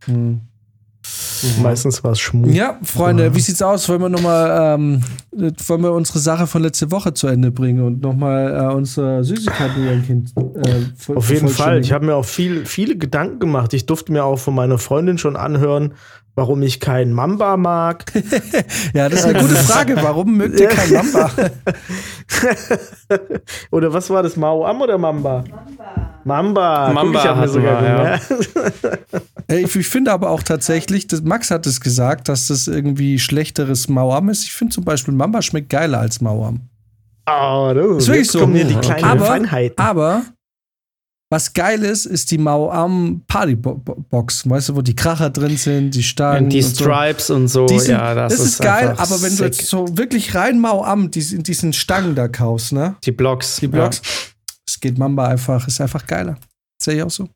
Hm. 0.06 0.40
Meistens 1.61 2.04
war 2.04 2.12
es 2.12 2.20
Schmuck. 2.20 2.52
Ja, 2.52 2.78
Freunde, 2.85 3.24
Ja. 3.24 3.35
wie 3.35 3.40
sieht's 3.40 3.61
aus? 3.62 3.88
Wollen 3.88 4.00
wir 4.02 4.08
nochmal, 4.08 4.74
ähm, 4.76 5.02
wollen 5.66 5.82
wir 5.82 5.90
unsere 5.92 6.20
Sache 6.20 6.46
von 6.46 6.62
letzte 6.62 6.92
Woche 6.92 7.12
zu 7.14 7.26
Ende 7.26 7.50
bringen 7.50 7.82
und 7.85 8.00
nochmal 8.00 8.54
äh, 8.70 8.72
unser 8.74 9.24
Süßigkeiten 9.24 9.85
äh, 10.64 10.80
voll- 10.96 11.16
Auf 11.16 11.30
jeden 11.30 11.48
Fall. 11.48 11.80
Ich 11.80 11.90
habe 11.92 12.06
mir 12.06 12.14
auch 12.14 12.24
viel, 12.24 12.64
viele 12.64 12.96
Gedanken 12.96 13.40
gemacht. 13.40 13.74
Ich 13.74 13.87
durfte 13.87 14.12
mir 14.12 14.22
auch 14.24 14.38
von 14.38 14.54
meiner 14.54 14.78
Freundin 14.78 15.18
schon 15.18 15.35
anhören, 15.35 15.94
warum 16.35 16.62
ich 16.62 16.81
keinen 16.81 17.12
Mamba 17.12 17.57
mag. 17.57 18.05
ja, 18.95 19.09
das 19.09 19.21
ist 19.21 19.27
eine 19.27 19.40
gute 19.40 19.55
Frage. 19.57 19.97
Warum 19.97 20.37
mögt 20.37 20.59
ihr 20.61 20.68
kein 20.68 20.92
Mamba? 20.92 21.31
oder 23.71 23.92
was 23.92 24.09
war 24.11 24.23
das? 24.23 24.37
Mao 24.37 24.64
Am 24.64 24.81
oder 24.81 24.99
Mamba? 24.99 25.45
Mamba. 26.25 26.92
Mamba 26.92 27.03
Guck, 27.03 27.14
ich 27.23 27.29
hab 27.29 27.37
mir 27.38 27.49
sogar 27.49 27.83
ja. 27.85 28.21
ich, 29.49 29.77
ich 29.77 29.88
finde 29.88 30.12
aber 30.12 30.31
auch 30.31 30.42
tatsächlich, 30.42 31.07
das, 31.07 31.23
Max 31.23 31.51
hat 31.51 31.66
es 31.66 31.81
gesagt, 31.81 32.29
dass 32.29 32.47
das 32.47 32.68
irgendwie 32.68 33.18
schlechteres 33.18 33.88
Mauam 33.88 34.29
ist. 34.29 34.45
Ich 34.45 34.53
finde 34.53 34.75
zum 34.75 34.85
Beispiel 34.85 35.14
Mamba 35.14 35.42
schmeckt 35.42 35.68
geiler 35.68 35.99
als 35.99 36.21
Mauam. 36.21 36.61
Oh, 37.27 37.71
du, 37.75 37.97
Ist 37.97 38.09
wirklich 38.09 38.25
jetzt 38.25 38.33
so. 38.33 38.40
kommen 38.40 38.55
hier 38.55 38.64
die 38.64 38.75
Okay. 38.77 38.95
kleinen 38.95 39.05
Aber- 39.05 39.27
Feinheiten. 39.27 39.79
Aber 39.79 40.23
was 41.33 41.53
geil 41.55 41.83
ist, 41.83 42.05
ist 42.07 42.31
die 42.31 42.37
Mauam 42.38 43.23
Party 43.27 43.55
Bo- 43.57 43.75
Bo- 43.77 44.05
Box. 44.11 44.49
Weißt 44.49 44.68
du, 44.68 44.77
wo 44.77 44.83
die 44.83 44.95
Kracher 44.95 45.31
drin 45.31 45.57
sind, 45.57 45.92
die 45.95 46.03
Stangen. 46.03 46.45
Und 46.45 46.51
die 46.51 46.59
und 46.62 46.77
so. 46.77 46.85
Stripes 46.85 47.31
und 47.31 47.49
so, 47.49 47.66
sind, 47.66 47.87
ja, 47.88 48.14
das, 48.14 48.37
das, 48.37 48.40
ist, 48.47 48.61
geil, 48.61 48.90
einfach 48.90 49.05
aber 49.11 49.23
wenn 49.23 49.31
du 49.31 49.37
sick. 49.37 49.47
jetzt 49.47 49.66
so 49.66 49.87
wirklich 49.97 50.35
rein 50.35 50.61
Mau 50.61 50.85
am 50.85 51.11
diesen, 51.11 51.42
diesen 51.42 51.73
Stangen 51.73 52.14
da 52.14 52.29
kaufst, 52.29 52.73
ne? 52.73 52.97
die 53.05 53.12
Blocks, 53.12 53.57
Die 53.57 53.66
Blocks, 53.66 54.03
es 54.68 54.79
geht 54.79 54.99
Mamba 54.99 55.27
einfach, 55.29 55.66
ist 55.66 55.81
einfach 55.81 56.07
geiler. 56.07 56.37
Sehe 56.81 56.97
ich 56.97 57.03
auch 57.03 57.11
so. 57.11 57.29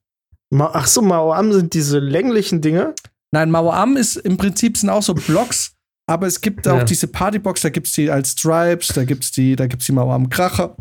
Ma- 0.52 0.70
Ach 0.74 0.86
so, 0.86 1.00
Mao 1.02 1.32
Am 1.32 1.52
sind 1.52 1.72
diese 1.74 1.98
länglichen 1.98 2.60
Dinge. 2.60 2.94
Nein, 3.32 3.50
Mau 3.50 3.70
am 3.70 3.96
ist 3.96 4.16
im 4.16 4.36
Prinzip 4.36 4.76
sind 4.76 4.90
auch 4.90 5.02
so 5.02 5.12
Blocks, 5.14 5.72
aber 6.08 6.26
es 6.26 6.40
gibt 6.40 6.68
auch 6.68 6.78
Ja. 6.78 6.84
diese 6.84 7.08
Partybox, 7.08 7.62
da 7.62 7.70
gibt 7.70 7.86
es 7.88 7.94
die 7.94 8.10
als 8.10 8.30
Stripes, 8.32 8.88
da 8.88 9.04
gibt 9.04 9.24
es 9.24 9.32
die, 9.32 9.56
da 9.56 9.66
gibt's 9.66 9.86
die 9.86 9.92
Mau 9.92 10.12
am 10.12 10.28
Kracher. 10.28 10.76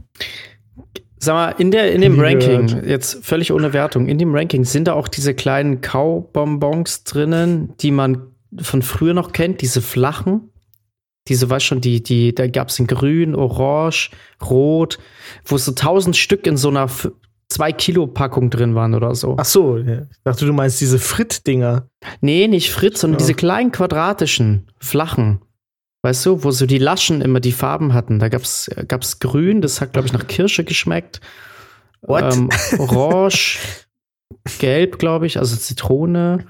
Sag 1.18 1.34
mal, 1.34 1.50
in, 1.62 1.72
der, 1.72 1.92
in 1.94 2.02
dem 2.02 2.20
Ranking, 2.20 2.68
gehört. 2.68 2.86
jetzt 2.86 3.26
völlig 3.26 3.52
ohne 3.52 3.74
Wertung, 3.74 4.08
in 4.08 4.18
dem 4.18 4.36
Ranking 4.36 4.64
sind 4.66 4.88
da 4.88 4.94
auch 4.94 5.08
diese 5.08 5.34
kleinen 5.34 5.82
Kaubonbons 5.82 7.04
drinnen, 7.06 7.74
die 7.80 7.92
man 7.92 8.28
von 8.62 8.82
früher 8.82 9.14
noch 9.14 9.32
kennt, 9.32 9.62
diese 9.62 9.82
flachen. 9.82 10.50
Diese, 11.28 11.50
weißt 11.50 11.66
schon, 11.66 11.82
die, 11.82 12.04
die, 12.04 12.36
da 12.36 12.46
gab 12.48 12.70
es 12.70 12.78
in 12.78 12.86
grün, 12.86 13.34
orange, 13.34 14.12
rot, 14.48 15.00
wo 15.46 15.58
so 15.58 15.72
tausend 15.72 16.16
Stück 16.16 16.46
in 16.46 16.56
so 16.56 16.70
einer 16.70 16.88
2-Kilo-Packung 17.52 18.50
drin 18.50 18.76
waren 18.76 18.94
oder 18.94 19.16
so. 19.16 19.36
Ach 19.40 19.46
so, 19.46 19.78
ich 19.78 19.88
dachte, 20.24 20.46
du 20.46 20.54
meinst 20.54 20.80
diese 20.82 21.00
Fritt-Dinger. 21.00 21.88
Nee, 22.22 22.48
nicht 22.48 22.72
Fritz, 22.72 23.02
sondern 23.02 23.16
Ja. 23.20 23.26
diese 23.26 23.34
kleinen 23.34 23.72
quadratischen, 23.72 24.68
flachen. 24.80 25.42
Weißt 26.06 26.24
du, 26.28 26.44
wo 26.44 26.52
so 26.52 26.68
die 26.68 26.78
Laschen 26.78 27.20
immer 27.22 27.40
die 27.40 27.52
Farben 27.52 27.96
hatten. 27.96 28.20
Da 28.20 28.30
gab's, 28.30 28.68
äh, 28.68 28.86
gab's 28.88 29.18
grün, 29.20 29.62
das 29.62 29.82
hat, 29.82 29.92
glaube 29.94 30.06
ich, 30.06 30.14
nach 30.14 30.28
Kirsche 30.28 30.64
geschmeckt. 30.64 31.20
What? 32.02 32.32
Ähm, 32.32 32.50
orange, 32.78 33.58
gelb, 34.60 35.00
glaube 35.00 35.26
ich, 35.26 35.40
also 35.40 35.56
Zitrone. 35.56 36.46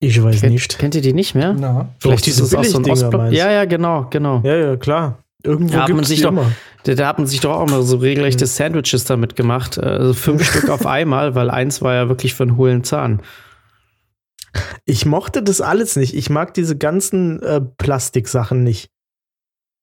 Ich 0.00 0.22
weiß 0.22 0.40
Kennt, 0.40 0.52
nicht. 0.52 0.78
kennt 0.78 0.94
ihr 0.94 1.00
die 1.00 1.12
nicht 1.12 1.34
mehr? 1.34 1.54
Na. 1.54 1.88
Vielleicht 2.00 2.26
diese 2.26 2.42
ist 2.42 2.48
es 2.48 2.54
auch 2.54 2.64
so 2.64 2.78
ein 2.78 2.90
Ostblock. 2.90 3.32
Ja, 3.32 3.50
ja, 3.50 3.64
genau, 3.64 4.06
genau. 4.10 4.40
Ja, 4.44 4.56
ja, 4.56 4.76
klar. 4.76 5.18
Irgendwo 5.42 5.74
Ja, 5.74 5.82
hat 5.84 5.90
man 5.94 6.04
sich 6.04 6.18
die 6.18 6.22
doch- 6.24 6.30
immer. 6.32 6.50
Da, 6.82 6.94
da 6.94 7.06
hat 7.06 7.18
man 7.18 7.26
sich 7.26 7.40
doch 7.40 7.56
auch 7.56 7.68
mal 7.68 7.82
so 7.82 7.96
regelrechte 7.98 8.46
Sandwiches 8.46 9.04
damit 9.04 9.36
gemacht. 9.36 9.78
äh, 9.78 9.82
Also 9.82 10.12
fünf 10.14 10.44
Stück 10.50 10.68
auf 10.70 10.86
einmal, 10.86 11.34
weil 11.34 11.50
eins 11.50 11.82
war 11.82 11.94
ja 11.94 12.08
wirklich 12.08 12.34
für 12.34 12.42
einen 12.42 12.56
hohlen 12.56 12.82
Zahn. 12.84 13.20
Ich 14.84 15.06
mochte 15.06 15.42
das 15.42 15.60
alles 15.60 15.96
nicht. 15.96 16.14
Ich 16.14 16.30
mag 16.30 16.54
diese 16.54 16.76
ganzen 16.76 17.42
äh, 17.42 17.60
Plastiksachen 17.60 18.62
nicht. 18.62 18.90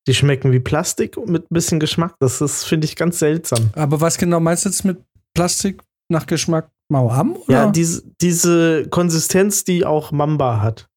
Die 0.08 0.14
schmecken 0.14 0.52
wie 0.52 0.60
Plastik 0.60 1.18
mit 1.28 1.44
ein 1.44 1.54
bisschen 1.54 1.80
Geschmack. 1.80 2.16
Das 2.20 2.42
ist, 2.42 2.66
finde 2.66 2.86
ich, 2.86 2.96
ganz 2.96 3.20
seltsam. 3.20 3.70
Aber 3.76 4.02
was 4.02 4.18
genau 4.18 4.40
meinst 4.40 4.66
du 4.66 4.70
jetzt 4.70 4.84
mit 4.84 5.02
Plastik 5.34 5.82
nach 6.10 6.26
Geschmack 6.26 6.70
Mauam? 6.90 7.38
Oder? 7.38 7.54
Ja, 7.54 7.72
diese, 7.72 8.04
diese 8.22 8.88
Konsistenz, 8.90 9.64
die 9.64 9.86
auch 9.86 10.12
Mamba 10.12 10.62
hat. 10.62 10.90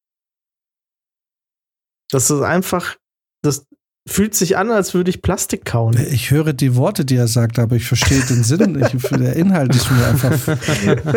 Das 2.09 2.29
ist 2.29 2.41
einfach, 2.41 2.97
das 3.43 3.65
fühlt 4.07 4.35
sich 4.35 4.57
an, 4.57 4.71
als 4.71 4.93
würde 4.93 5.09
ich 5.09 5.21
Plastik 5.21 5.65
kauen. 5.65 5.97
ich 5.97 6.31
höre 6.31 6.53
die 6.53 6.75
Worte, 6.75 7.03
die 7.03 7.17
er 7.17 7.27
sagt, 7.27 7.59
aber 7.59 7.75
ich 7.75 7.85
verstehe 7.85 8.23
den 8.25 8.43
Sinn. 8.43 8.81
Ich, 8.81 9.01
der 9.09 9.35
Inhalt 9.35 9.75
ist 9.75 9.91
mir 9.91 10.07
einfach 10.07 10.33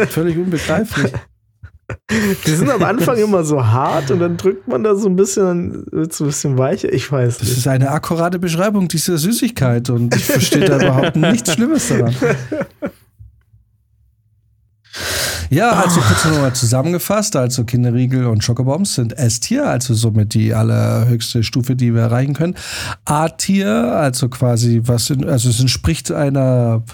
völlig 0.09 0.37
unbegreiflich. 0.37 1.12
Die 2.46 2.50
sind 2.50 2.70
am 2.70 2.83
Anfang 2.83 3.16
immer 3.22 3.44
so 3.44 3.64
hart 3.66 4.11
und 4.11 4.20
dann 4.20 4.37
drückt 4.37 4.68
man 4.68 4.83
da 4.83 4.94
so 4.94 5.09
ein 5.09 5.16
bisschen, 5.16 5.87
wird 5.90 6.12
es 6.12 6.20
ein 6.20 6.26
bisschen 6.26 6.59
weicher. 6.59 6.92
Ich 6.92 7.11
weiß 7.11 7.38
Das 7.38 7.48
nicht. 7.48 7.59
ist 7.59 7.66
eine 7.68 7.90
akkurate 7.90 8.38
Beschreibung 8.38 8.88
dieser 8.88 9.18
Süßigkeit 9.18 9.90
und 9.90 10.14
ich 10.14 10.24
verstehe 10.24 10.64
da 10.64 10.76
überhaupt 10.76 11.16
nichts 11.16 11.53
Schlimmes 11.53 11.88
daran. 11.88 12.14
Ja, 15.50 15.70
also 15.72 16.00
kurz 16.00 16.24
nochmal 16.26 16.53
zusammengefasst, 16.55 17.35
also 17.35 17.64
Kinderriegel 17.64 18.26
und 18.26 18.44
Schokobombs 18.44 18.94
sind 18.94 19.18
S-Tier, 19.18 19.66
also 19.68 19.94
somit 19.94 20.33
die 20.35 20.55
allerhöchste 20.55 21.42
Stufe, 21.42 21.74
die 21.74 21.92
wir 21.92 22.03
erreichen 22.03 22.35
können. 22.35 22.55
A-Tier, 23.05 23.68
also 23.68 24.29
quasi 24.29 24.83
was, 24.85 25.11
in, 25.11 25.29
also 25.29 25.48
es 25.48 25.59
entspricht 25.59 26.12
einer 26.12 26.85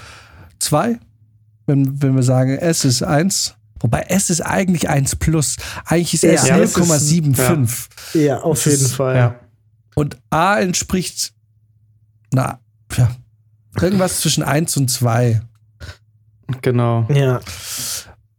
2, 0.57 0.97
wenn, 1.67 2.01
wenn 2.01 2.15
wir 2.15 2.23
sagen 2.23 2.57
S 2.57 2.83
ist 2.83 3.03
1. 3.03 3.53
Wobei 3.79 4.01
S 4.09 4.29
ist 4.29 4.41
eigentlich 4.41 4.89
1 4.89 5.15
plus. 5.17 5.57
Eigentlich 5.85 6.13
ist 6.15 6.23
S 6.23 6.47
Ja, 6.47 6.57
es 6.57 6.71
ist- 6.71 6.77
0,75. 6.77 7.89
Ja, 8.13 8.41
auf 8.41 8.63
Das 8.63 8.73
jeden 8.73 8.85
ist- 8.85 8.95
Fall. 8.95 9.39
Und 9.95 10.17
A 10.29 10.57
entspricht, 10.59 11.33
na, 12.31 12.59
ja, 12.95 13.09
irgendwas 13.81 14.19
zwischen 14.21 14.43
1 14.43 14.77
und 14.77 14.89
2. 14.89 15.41
Genau. 16.61 17.05
Ja. 17.13 17.39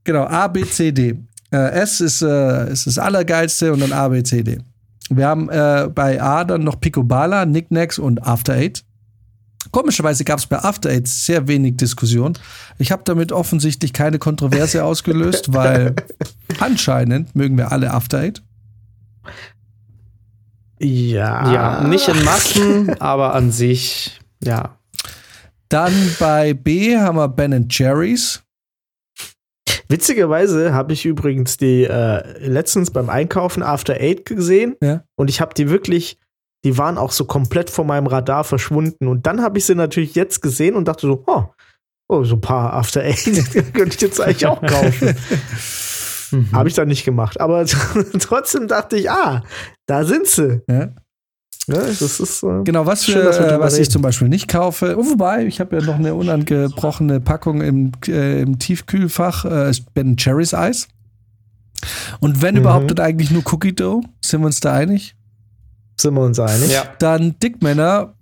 Genau, 0.04 0.24
A, 0.26 0.48
B, 0.48 0.64
C, 0.64 0.92
D. 0.92 1.18
Äh, 1.50 1.70
S 1.80 2.00
ist, 2.00 2.22
äh, 2.22 2.70
ist 2.72 2.86
das 2.86 2.98
Allergeilste 2.98 3.72
und 3.72 3.80
dann 3.80 3.92
A, 3.92 4.08
B, 4.08 4.22
C, 4.22 4.42
D. 4.42 4.58
Wir 5.10 5.26
haben 5.26 5.48
äh, 5.48 5.88
bei 5.94 6.20
A 6.22 6.44
dann 6.44 6.64
noch 6.64 6.78
Picobala, 6.80 7.44
Knickknacks 7.46 7.98
und 7.98 8.22
After 8.26 8.54
Eight. 8.54 8.84
Komischerweise 9.70 10.24
gab 10.24 10.38
es 10.38 10.46
bei 10.46 10.58
After 10.58 10.90
Eight 10.90 11.06
sehr 11.08 11.46
wenig 11.48 11.76
Diskussion. 11.76 12.38
Ich 12.78 12.90
habe 12.92 13.02
damit 13.04 13.32
offensichtlich 13.32 13.92
keine 13.92 14.18
Kontroverse 14.18 14.84
ausgelöst, 14.84 15.52
weil 15.52 15.94
anscheinend 16.60 17.34
mögen 17.36 17.56
wir 17.58 17.72
alle 17.72 17.92
After 17.92 18.18
Eight. 18.18 18.42
Ja. 20.80 21.52
Ja, 21.52 21.84
nicht 21.88 22.08
in 22.08 22.24
Massen, 22.24 22.90
aber 23.00 23.34
an 23.34 23.50
sich, 23.50 24.20
ja. 24.42 24.76
Dann 25.68 25.92
bei 26.18 26.54
B 26.54 26.96
haben 26.96 27.16
wir 27.18 27.28
Ben 27.28 27.66
Jerry's. 27.70 28.42
Witzigerweise 29.90 30.72
habe 30.72 30.92
ich 30.92 31.04
übrigens 31.04 31.56
die 31.56 31.84
äh, 31.84 32.46
letztens 32.46 32.90
beim 32.90 33.10
Einkaufen 33.10 33.62
After 33.62 33.94
Eight 33.94 34.24
gesehen 34.26 34.76
Ja. 34.82 35.02
und 35.16 35.28
ich 35.28 35.40
habe 35.40 35.54
die 35.54 35.68
wirklich, 35.70 36.18
die 36.64 36.76
waren 36.78 36.98
auch 36.98 37.12
so 37.12 37.24
komplett 37.24 37.70
von 37.70 37.86
meinem 37.86 38.06
Radar 38.06 38.44
verschwunden 38.44 39.06
und 39.06 39.26
dann 39.26 39.42
habe 39.42 39.58
ich 39.58 39.64
sie 39.66 39.74
natürlich 39.74 40.14
jetzt 40.14 40.42
gesehen 40.42 40.74
und 40.74 40.86
dachte 40.88 41.06
so, 41.06 41.22
oh, 41.26 41.44
oh 42.08 42.24
so 42.24 42.34
ein 42.36 42.40
paar 42.40 42.72
After 42.72 43.02
Eight 43.02 43.24
könnte 43.74 43.94
ich 43.94 44.00
jetzt 44.00 44.20
eigentlich 44.20 44.46
auch 44.46 44.60
kaufen. 44.62 45.14
Mhm. 46.30 46.52
habe 46.52 46.68
ich 46.68 46.74
dann 46.74 46.88
nicht 46.88 47.06
gemacht, 47.06 47.40
aber 47.40 47.64
trotzdem 48.20 48.68
dachte 48.68 48.96
ich, 48.98 49.10
ah, 49.10 49.42
da 49.86 50.04
sind 50.04 50.26
sie. 50.26 50.60
Ja. 50.68 50.90
Das 51.66 52.02
ist 52.02 52.42
äh, 52.42 52.64
Genau, 52.64 52.84
was, 52.84 53.04
für, 53.04 53.32
Schön, 53.32 53.44
äh, 53.48 53.58
was 53.60 53.78
ich 53.78 53.90
zum 53.90 54.02
Beispiel 54.02 54.28
nicht 54.28 54.46
kaufe. 54.46 54.96
Oh, 54.98 55.06
wobei, 55.06 55.46
ich 55.46 55.58
habe 55.58 55.76
ja 55.76 55.82
noch 55.82 55.94
eine 55.94 56.14
unangebrochene 56.14 57.20
Packung 57.20 57.62
im, 57.62 57.92
äh, 58.06 58.42
im 58.42 58.58
Tiefkühlfach, 58.58 59.46
äh, 59.46 59.70
ist 59.70 59.94
Ben 59.94 60.16
Cherries 60.18 60.52
Eis. 60.52 60.88
Und 62.20 62.42
wenn 62.42 62.56
Mhm. 62.56 62.60
überhaupt, 62.60 62.90
dann 62.90 63.06
eigentlich 63.06 63.30
nur 63.30 63.42
Cookie 63.50 63.74
Dough. 63.74 64.02
Sind 64.22 64.40
wir 64.40 64.46
uns 64.46 64.60
da 64.60 64.74
einig? 64.74 65.14
Sind 66.00 66.14
wir 66.14 66.22
uns 66.22 66.38
einig. 66.38 66.70
Ja. 66.70 66.84
Dann 66.98 67.38
Dickmänner 67.38 68.14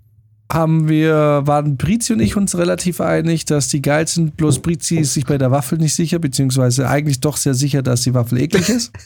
haben 0.50 0.88
wir, 0.88 1.42
waren 1.44 1.76
Brizi 1.76 2.12
und 2.12 2.20
ich 2.20 2.36
uns 2.36 2.56
relativ 2.56 3.00
einig, 3.00 3.44
dass 3.46 3.68
die 3.68 3.82
geil 3.82 4.06
sind. 4.06 4.36
Bloß 4.36 4.60
Brizi 4.60 4.98
ist 4.98 5.14
sich 5.14 5.26
bei 5.26 5.38
der 5.38 5.50
Waffel 5.50 5.78
nicht 5.78 5.94
sicher, 5.94 6.18
beziehungsweise 6.18 6.88
eigentlich 6.88 7.20
doch 7.20 7.36
sehr 7.36 7.54
sicher, 7.54 7.82
dass 7.82 8.02
die 8.02 8.14
Waffel 8.14 8.40
eklig 8.40 8.68
ist. 8.68 8.92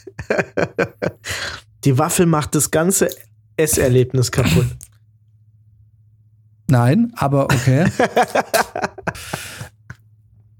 Die 1.83 1.97
Waffel 1.97 2.27
macht 2.27 2.53
das 2.53 2.69
ganze 2.69 3.09
Esserlebnis 3.57 4.31
kaputt. 4.31 4.67
Nein, 6.67 7.11
aber 7.15 7.45
okay. 7.45 7.85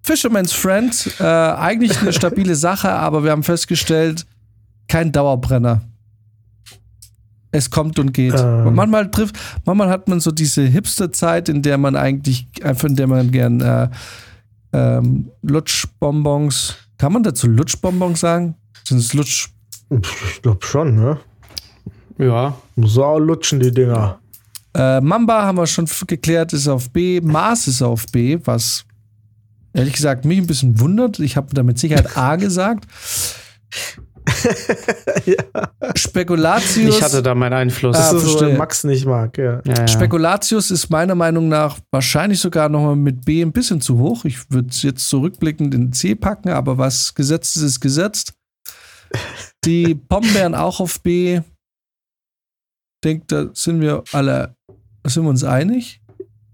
Fisherman's 0.03 0.51
Friend, 0.51 1.15
äh, 1.19 1.23
eigentlich 1.23 2.01
eine 2.01 2.11
stabile 2.11 2.55
Sache, 2.55 2.89
aber 2.89 3.23
wir 3.23 3.31
haben 3.31 3.43
festgestellt, 3.43 4.25
kein 4.87 5.11
Dauerbrenner. 5.11 5.81
Es 7.51 7.69
kommt 7.69 7.99
und 7.99 8.13
geht. 8.13 8.35
Ähm. 8.37 8.73
Manchmal 8.75 9.11
trifft, 9.11 9.37
manchmal 9.65 9.89
hat 9.89 10.07
man 10.07 10.19
so 10.19 10.31
diese 10.31 10.63
Hipster-Zeit, 10.63 11.49
in 11.49 11.61
der 11.61 11.77
man 11.77 11.95
eigentlich, 11.95 12.47
einfach 12.63 12.87
in 12.87 12.95
der 12.95 13.07
man 13.07 13.31
gern 13.31 13.61
äh, 13.61 13.89
ähm, 14.73 15.31
Lutschbonbons, 15.41 16.75
kann 16.97 17.13
man 17.13 17.23
dazu 17.23 17.47
Lutschbonbons 17.47 18.19
sagen? 18.19 18.55
Sind 18.85 18.99
es 18.99 19.13
Lutsch? 19.13 19.49
Ich 19.89 20.41
glaube 20.41 20.65
schon, 20.65 20.95
ne? 20.95 21.19
Ja. 22.17 22.55
Muss 22.75 22.97
auch 22.97 23.19
lutschen, 23.19 23.59
die 23.59 23.71
Dinger. 23.71 24.19
Äh, 24.73 25.01
Mamba 25.01 25.43
haben 25.43 25.57
wir 25.57 25.67
schon 25.67 25.87
geklärt, 26.07 26.53
ist 26.53 26.67
auf 26.67 26.89
B. 26.91 27.19
Mars 27.19 27.67
ist 27.67 27.81
auf 27.81 28.05
B, 28.11 28.39
was 28.45 28.85
ehrlich 29.73 29.93
gesagt 29.93 30.23
mich 30.23 30.37
ein 30.37 30.47
bisschen 30.47 30.79
wundert. 30.79 31.19
Ich 31.19 31.35
habe 31.35 31.53
da 31.53 31.63
mit 31.63 31.77
Sicherheit 31.77 32.15
A 32.15 32.35
gesagt. 32.37 32.85
Spekulatius. 35.95 36.95
Ich 36.97 37.01
hatte 37.03 37.21
da 37.21 37.35
meinen 37.35 37.53
Einfluss. 37.53 37.95
Das 37.97 38.13
Ah, 38.13 38.17
ist 38.17 38.23
so, 38.25 38.41
was 38.41 38.57
Max 38.57 38.83
nicht 38.83 39.05
mag, 39.05 39.37
ja. 39.37 39.61
ja, 39.65 39.73
ja. 39.73 39.87
Spekulatius 39.87 40.71
ist 40.71 40.89
meiner 40.89 41.15
Meinung 41.15 41.47
nach 41.49 41.79
wahrscheinlich 41.91 42.39
sogar 42.39 42.69
noch 42.69 42.81
mal 42.81 42.95
mit 42.95 43.25
B 43.25 43.41
ein 43.41 43.51
bisschen 43.51 43.81
zu 43.81 43.97
hoch. 43.99 44.25
Ich 44.25 44.51
würde 44.51 44.69
es 44.69 44.81
jetzt 44.83 45.07
zurückblickend 45.09 45.73
in 45.73 45.91
C 45.93 46.15
packen, 46.15 46.49
aber 46.49 46.77
was 46.77 47.13
gesetzt 47.15 47.55
ist, 47.55 47.63
ist 47.63 47.79
gesetzt. 47.79 48.33
Die 49.65 49.95
Pombeeren 50.09 50.55
auch 50.55 50.79
auf 50.79 51.01
B. 51.01 51.37
Ich 51.37 51.43
denke, 53.03 53.25
da 53.27 53.45
sind 53.53 53.81
wir 53.81 54.03
alle, 54.11 54.55
da 55.03 55.09
sind 55.09 55.23
wir 55.23 55.29
uns 55.29 55.43
einig. 55.43 56.00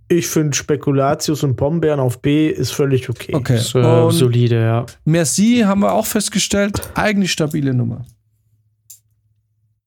Ich 0.09 0.27
finde 0.27 0.55
Spekulatius 0.55 1.43
und 1.43 1.57
Pombeeren 1.57 1.99
auf 1.99 2.21
B 2.21 2.49
ist 2.49 2.71
völlig 2.71 3.09
okay. 3.09 3.35
Okay. 3.35 3.57
Ist, 3.57 3.75
äh, 3.75 4.11
solide, 4.11 4.61
ja. 4.61 4.85
Merci 5.03 5.63
haben 5.65 5.81
wir 5.81 5.91
auch 5.91 6.05
festgestellt, 6.05 6.79
eigentlich 6.95 7.33
stabile 7.33 7.73
Nummer. 7.73 8.05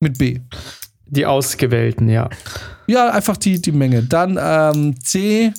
Mit 0.01 0.19
B. 0.19 0.41
Die 1.07 1.27
Ausgewählten, 1.27 2.09
ja. 2.09 2.29
Ja, 2.87 3.11
einfach 3.11 3.37
die, 3.37 3.61
die 3.61 3.73
Menge. 3.73 4.03
Dann 4.03 4.39
ähm, 4.41 4.95
C 5.03 5.53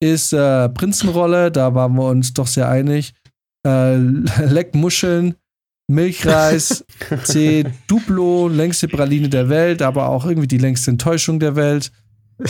ist 0.00 0.32
äh, 0.32 0.68
Prinzenrolle, 0.68 1.50
da 1.50 1.74
waren 1.74 1.94
wir 1.94 2.08
uns 2.08 2.34
doch 2.34 2.46
sehr 2.46 2.68
einig. 2.68 3.14
Äh, 3.66 3.96
Leckmuscheln, 4.44 5.36
Milchreis, 5.88 6.84
C 7.24 7.64
Duplo, 7.86 8.48
längste 8.48 8.88
Praline 8.88 9.28
der 9.28 9.48
Welt, 9.48 9.80
aber 9.80 10.08
auch 10.08 10.26
irgendwie 10.26 10.48
die 10.48 10.58
längste 10.58 10.90
Enttäuschung 10.90 11.38
der 11.38 11.56
Welt. 11.56 11.92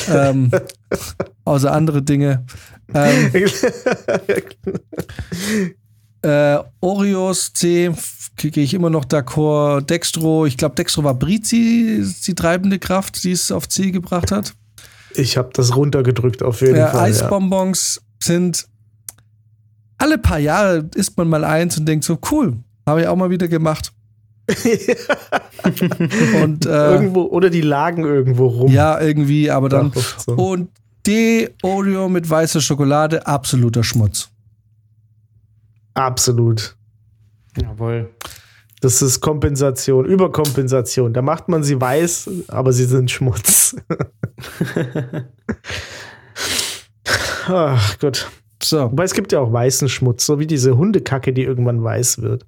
Ähm, 0.08 0.50
außer 1.44 1.72
andere 1.72 2.02
Dinge. 2.02 2.44
Ähm, 2.92 3.30
Äh, 6.26 6.58
Oreos, 6.80 7.52
C, 7.52 7.92
gehe 8.36 8.64
ich 8.64 8.74
immer 8.74 8.90
noch 8.90 9.04
d'accord. 9.04 9.82
Dextro, 9.82 10.44
ich 10.44 10.56
glaube, 10.56 10.74
Dextro 10.74 11.04
war 11.04 11.14
Brizi, 11.14 12.04
die 12.26 12.34
treibende 12.34 12.80
Kraft, 12.80 13.22
die 13.22 13.30
es 13.30 13.52
auf 13.52 13.68
C 13.68 13.92
gebracht 13.92 14.32
hat. 14.32 14.54
Ich 15.14 15.36
habe 15.36 15.50
das 15.52 15.76
runtergedrückt 15.76 16.42
auf 16.42 16.62
jeden 16.62 16.76
äh, 16.76 16.88
Fall. 16.88 17.10
Eisbonbons 17.10 18.00
ja. 18.00 18.26
sind 18.26 18.66
alle 19.98 20.18
paar 20.18 20.40
Jahre 20.40 20.90
isst 20.96 21.16
man 21.16 21.28
mal 21.28 21.44
eins 21.44 21.78
und 21.78 21.86
denkt 21.86 22.04
so, 22.04 22.18
cool, 22.30 22.58
habe 22.86 23.02
ich 23.02 23.06
auch 23.06 23.16
mal 23.16 23.30
wieder 23.30 23.46
gemacht. 23.46 23.92
und, 26.42 26.66
äh, 26.66 26.92
irgendwo, 26.92 27.22
oder 27.22 27.50
die 27.50 27.62
lagen 27.62 28.04
irgendwo 28.04 28.46
rum. 28.46 28.72
Ja, 28.72 29.00
irgendwie, 29.00 29.50
aber 29.50 29.68
dann. 29.68 29.92
So. 30.18 30.32
Und 30.32 30.70
D 31.06 31.50
Oreo 31.62 32.08
mit 32.08 32.28
weißer 32.28 32.60
Schokolade, 32.60 33.26
absoluter 33.26 33.82
Schmutz. 33.82 34.28
Absolut. 35.94 36.76
Jawohl. 37.60 38.10
Das 38.80 39.02
ist 39.02 39.20
Kompensation, 39.20 40.04
Überkompensation. 40.04 41.12
Da 41.14 41.22
macht 41.22 41.48
man 41.48 41.64
sie 41.64 41.80
weiß, 41.80 42.30
aber 42.48 42.72
sie 42.72 42.84
sind 42.84 43.10
Schmutz. 43.10 43.74
Ach 47.48 47.98
Gott. 47.98 48.30
So. 48.62 48.90
Wobei 48.90 49.04
es 49.04 49.14
gibt 49.14 49.32
ja 49.32 49.40
auch 49.40 49.52
weißen 49.52 49.88
Schmutz, 49.88 50.26
so 50.26 50.38
wie 50.38 50.46
diese 50.46 50.76
Hundekacke, 50.76 51.32
die 51.32 51.42
irgendwann 51.42 51.82
weiß 51.82 52.20
wird. 52.20 52.44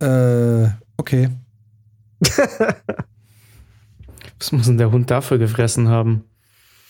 Äh, 0.00 0.68
okay. 0.96 1.30
Was 4.38 4.52
muss 4.52 4.66
denn 4.66 4.78
der 4.78 4.90
Hund 4.90 5.10
dafür 5.10 5.38
gefressen 5.38 5.88
haben? 5.88 6.24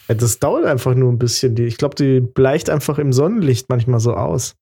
Ja, 0.09 0.14
das 0.14 0.38
dauert 0.38 0.64
einfach 0.64 0.94
nur 0.94 1.11
ein 1.12 1.18
bisschen. 1.18 1.57
Ich 1.57 1.76
glaube, 1.76 1.94
die 1.94 2.20
bleicht 2.20 2.68
einfach 2.70 2.98
im 2.98 3.12
Sonnenlicht 3.12 3.68
manchmal 3.68 4.00
so 4.00 4.14
aus. 4.14 4.57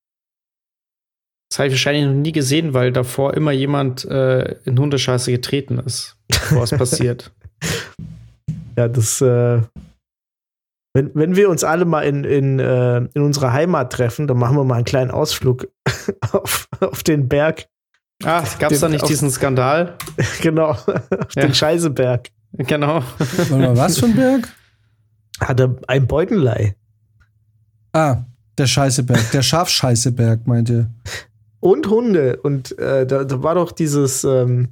Das 1.49 1.59
habe 1.59 1.67
ich 1.67 1.73
wahrscheinlich 1.73 2.05
noch 2.05 2.13
nie 2.13 2.31
gesehen, 2.31 2.73
weil 2.73 2.91
davor 2.91 3.35
immer 3.35 3.51
jemand 3.51 4.05
äh, 4.05 4.55
in 4.65 4.79
Hundescheiße 4.79 5.31
getreten 5.31 5.79
ist, 5.79 6.17
bevor 6.27 6.63
es 6.63 6.71
passiert. 6.77 7.31
Ja, 8.75 8.87
das, 8.87 9.21
äh, 9.21 9.61
wenn, 10.95 11.13
wenn 11.13 11.35
wir 11.35 11.49
uns 11.49 11.63
alle 11.63 11.85
mal 11.85 12.01
in, 12.01 12.23
in, 12.23 12.59
äh, 12.59 12.97
in 12.97 13.21
unserer 13.21 13.53
Heimat 13.53 13.93
treffen, 13.93 14.27
dann 14.27 14.37
machen 14.37 14.57
wir 14.57 14.63
mal 14.63 14.75
einen 14.75 14.85
kleinen 14.85 15.11
Ausflug 15.11 15.67
auf, 16.31 16.67
auf 16.79 17.03
den 17.03 17.27
Berg. 17.27 17.67
Ah, 18.23 18.43
gab 18.59 18.71
es 18.71 18.79
da 18.79 18.89
nicht 18.89 19.07
diesen 19.07 19.29
Skandal? 19.29 19.97
genau, 20.41 20.69
auf 20.69 20.85
ja. 21.35 21.41
den 21.43 21.53
Scheißeberg. 21.53 22.29
Genau. 22.57 23.03
was 23.49 23.99
für 23.99 24.05
ein 24.05 24.15
Berg? 24.15 24.47
Hatte 25.39 25.77
ein 25.87 26.07
Beutenlei. 26.07 26.75
Ah, 27.91 28.23
der 28.57 28.67
Scheißeberg, 28.67 29.31
der 29.31 29.41
Schafscheißeberg, 29.41 30.45
meint 30.47 30.69
ihr? 30.69 30.89
Und 31.59 31.87
Hunde. 31.87 32.37
Und 32.41 32.77
äh, 32.77 33.05
da, 33.05 33.23
da, 33.23 33.41
war 33.41 33.55
doch 33.55 33.71
dieses, 33.71 34.23
ähm, 34.23 34.69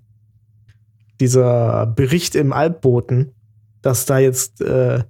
dieser 1.19 1.87
Bericht 1.87 2.35
im 2.35 2.53
Alpboten, 2.53 3.31
dass 3.81 4.05
da 4.05 4.19
jetzt, 4.19 4.61
äh, 4.61 5.03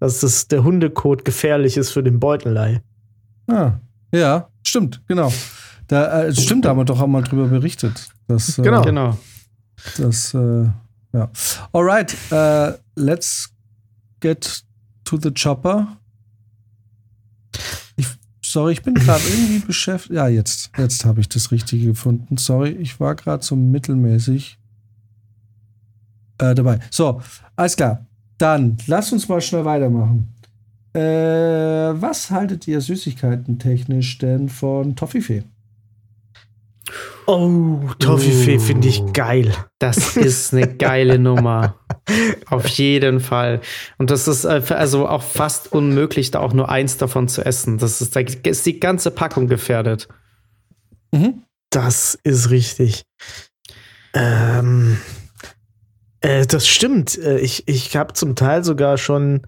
dass 0.00 0.20
das, 0.20 0.48
der 0.48 0.64
Hundekot 0.64 1.24
gefährlich 1.24 1.76
ist 1.76 1.90
für 1.90 2.02
den 2.02 2.18
Beutenlei. 2.18 2.82
Ah, 3.46 3.74
ja, 4.12 4.48
stimmt, 4.62 5.02
genau. 5.06 5.32
Da, 5.88 6.24
äh, 6.24 6.34
stimmt, 6.34 6.64
da 6.64 6.70
haben 6.70 6.78
wir 6.78 6.84
doch 6.84 7.00
auch 7.00 7.06
mal 7.06 7.22
drüber 7.22 7.48
berichtet. 7.48 8.10
Dass, 8.28 8.58
äh, 8.58 8.62
genau. 8.62 8.82
genau. 8.82 9.18
Das, 9.96 10.34
äh, 10.34 10.66
ja. 11.12 11.30
Alright, 11.72 12.16
uh, 12.30 12.78
let's 12.94 13.50
get 14.20 14.62
to 15.04 15.18
the 15.18 15.30
chopper. 15.32 15.96
Ich, 17.96 18.06
sorry, 18.44 18.72
ich 18.72 18.82
bin 18.82 18.94
gerade 18.94 19.22
irgendwie 19.24 19.60
beschäftigt. 19.60 20.14
Ja, 20.14 20.28
jetzt, 20.28 20.70
jetzt 20.76 21.04
habe 21.06 21.20
ich 21.20 21.28
das 21.28 21.50
Richtige 21.50 21.86
gefunden. 21.86 22.36
Sorry, 22.36 22.70
ich 22.70 23.00
war 23.00 23.14
gerade 23.14 23.42
so 23.42 23.56
mittelmäßig 23.56 24.58
äh, 26.38 26.54
dabei. 26.54 26.80
So, 26.90 27.22
alles 27.56 27.76
klar. 27.76 28.06
Dann 28.36 28.76
lass 28.86 29.12
uns 29.12 29.26
mal 29.28 29.40
schnell 29.40 29.64
weitermachen. 29.64 30.34
Äh, 30.92 31.00
was 31.00 32.30
haltet 32.30 32.68
ihr 32.68 32.80
Süßigkeiten 32.80 33.58
technisch 33.58 34.18
denn 34.18 34.48
von 34.48 34.94
Toffifee? 34.94 35.44
Oh, 37.26 37.80
Toffifee 37.98 38.56
uh, 38.56 38.60
finde 38.60 38.88
ich 38.88 39.12
geil. 39.12 39.52
Das 39.78 40.16
ist 40.16 40.54
eine 40.54 40.74
geile 40.76 41.18
Nummer. 41.18 41.78
Auf 42.46 42.66
jeden 42.68 43.20
Fall. 43.20 43.60
Und 43.98 44.10
das 44.10 44.26
ist 44.28 44.44
äh, 44.44 44.62
also 44.70 45.06
auch 45.06 45.22
fast 45.22 45.72
unmöglich, 45.72 46.30
da 46.30 46.40
auch 46.40 46.54
nur 46.54 46.70
eins 46.70 46.96
davon 46.96 47.28
zu 47.28 47.44
essen. 47.44 47.78
Das 47.78 48.00
ist, 48.00 48.16
da 48.16 48.20
ist 48.20 48.66
die 48.66 48.80
ganze 48.80 49.10
Packung 49.10 49.46
gefährdet. 49.46 50.08
Mhm. 51.12 51.42
Das 51.70 52.18
ist 52.22 52.50
richtig. 52.50 53.04
Ähm, 54.14 54.98
äh, 56.20 56.46
das 56.46 56.66
stimmt. 56.66 57.18
Äh, 57.18 57.40
ich, 57.40 57.68
ich 57.68 57.94
habe 57.96 58.14
zum 58.14 58.36
Teil 58.36 58.64
sogar 58.64 58.96
schon 58.96 59.46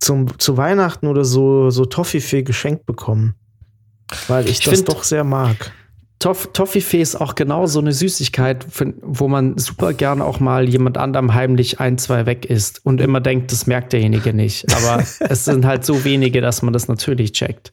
zum, 0.00 0.38
zu 0.38 0.56
Weihnachten 0.56 1.06
oder 1.06 1.24
so, 1.24 1.70
so 1.70 1.84
Toffifee 1.84 2.42
geschenkt 2.42 2.86
bekommen. 2.86 3.34
Weil 4.26 4.48
ich, 4.48 4.58
ich 4.58 4.64
das 4.64 4.84
doch 4.84 5.04
sehr 5.04 5.24
mag. 5.24 5.72
Toff 6.22 6.50
Toffifee 6.52 7.02
ist 7.02 7.20
auch 7.20 7.34
genau 7.34 7.66
so 7.66 7.80
eine 7.80 7.92
Süßigkeit, 7.92 8.64
wo 9.02 9.26
man 9.26 9.58
super 9.58 9.92
gerne 9.92 10.24
auch 10.24 10.38
mal 10.38 10.68
jemand 10.68 10.96
anderem 10.96 11.34
heimlich 11.34 11.80
ein, 11.80 11.98
zwei 11.98 12.26
weg 12.26 12.44
isst 12.44 12.80
und 12.86 13.00
immer 13.00 13.20
denkt, 13.20 13.50
das 13.50 13.66
merkt 13.66 13.92
derjenige 13.92 14.32
nicht. 14.32 14.72
Aber 14.72 15.02
es 15.18 15.44
sind 15.44 15.66
halt 15.66 15.84
so 15.84 16.04
wenige, 16.04 16.40
dass 16.40 16.62
man 16.62 16.72
das 16.72 16.86
natürlich 16.86 17.32
checkt. 17.32 17.72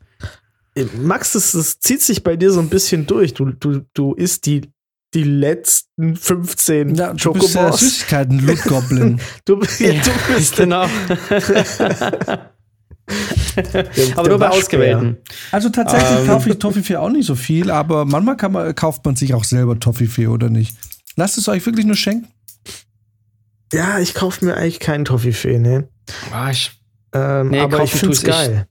Max, 1.00 1.34
das, 1.34 1.52
das 1.52 1.80
zieht 1.80 2.02
sich 2.02 2.24
bei 2.24 2.38
dir 2.38 2.52
so 2.52 2.60
ein 2.60 2.70
bisschen 2.70 3.06
durch. 3.06 3.36
Du, 3.36 3.52
du, 3.52 3.82
du 3.94 4.14
isst 4.16 4.48
die, 4.48 4.62
die 5.14 5.24
letzten 5.24 6.16
15 6.16 6.96
ja, 6.96 7.14
du 7.14 7.34
Bist 7.34 7.54
ja 7.54 7.72
Süßigkeiten, 7.72 8.40
Loot 8.40 8.64
Goblin. 8.64 9.22
du, 9.46 9.62
ja, 9.78 9.94
du 9.94 10.34
bist 10.34 10.56
genau. 10.58 10.88
aber 14.16 14.30
nur 14.30 14.40
bei 14.40 14.50
ausgewählten. 14.50 15.18
Also 15.52 15.70
tatsächlich 15.70 16.20
ähm. 16.20 16.28
kaufe 16.28 16.50
ich 16.50 16.60
Toffifee 16.60 16.98
auch 16.98 17.10
nicht 17.10 17.26
so 17.26 17.36
viel, 17.36 17.72
aber 17.72 18.06
manchmal 18.06 18.38
man, 18.50 18.76
kauft 18.76 19.06
man 19.06 19.16
sich 19.16 19.34
auch 19.34 19.44
selber 19.44 19.80
Toffifee 19.80 20.28
oder 20.28 20.50
nicht. 20.50 20.76
Lasst 21.16 21.38
es 21.38 21.48
euch 21.48 21.66
wirklich 21.66 21.86
nur 21.86 21.96
schenken? 21.96 22.28
Ja, 23.74 24.00
ich 24.00 24.14
kaufe 24.14 24.46
mir 24.46 24.56
eigentlich 24.56 24.80
keinen 24.80 25.06
Toffifee, 25.06 25.60
ne? 25.60 25.90
Ah, 26.32 26.50
ich, 26.50 26.72
ähm, 27.14 27.50
nee, 27.50 27.60
aber 27.60 27.84
ich 27.84 27.92
finde 27.92 28.16
es 28.16 28.24
geil. 28.24 28.68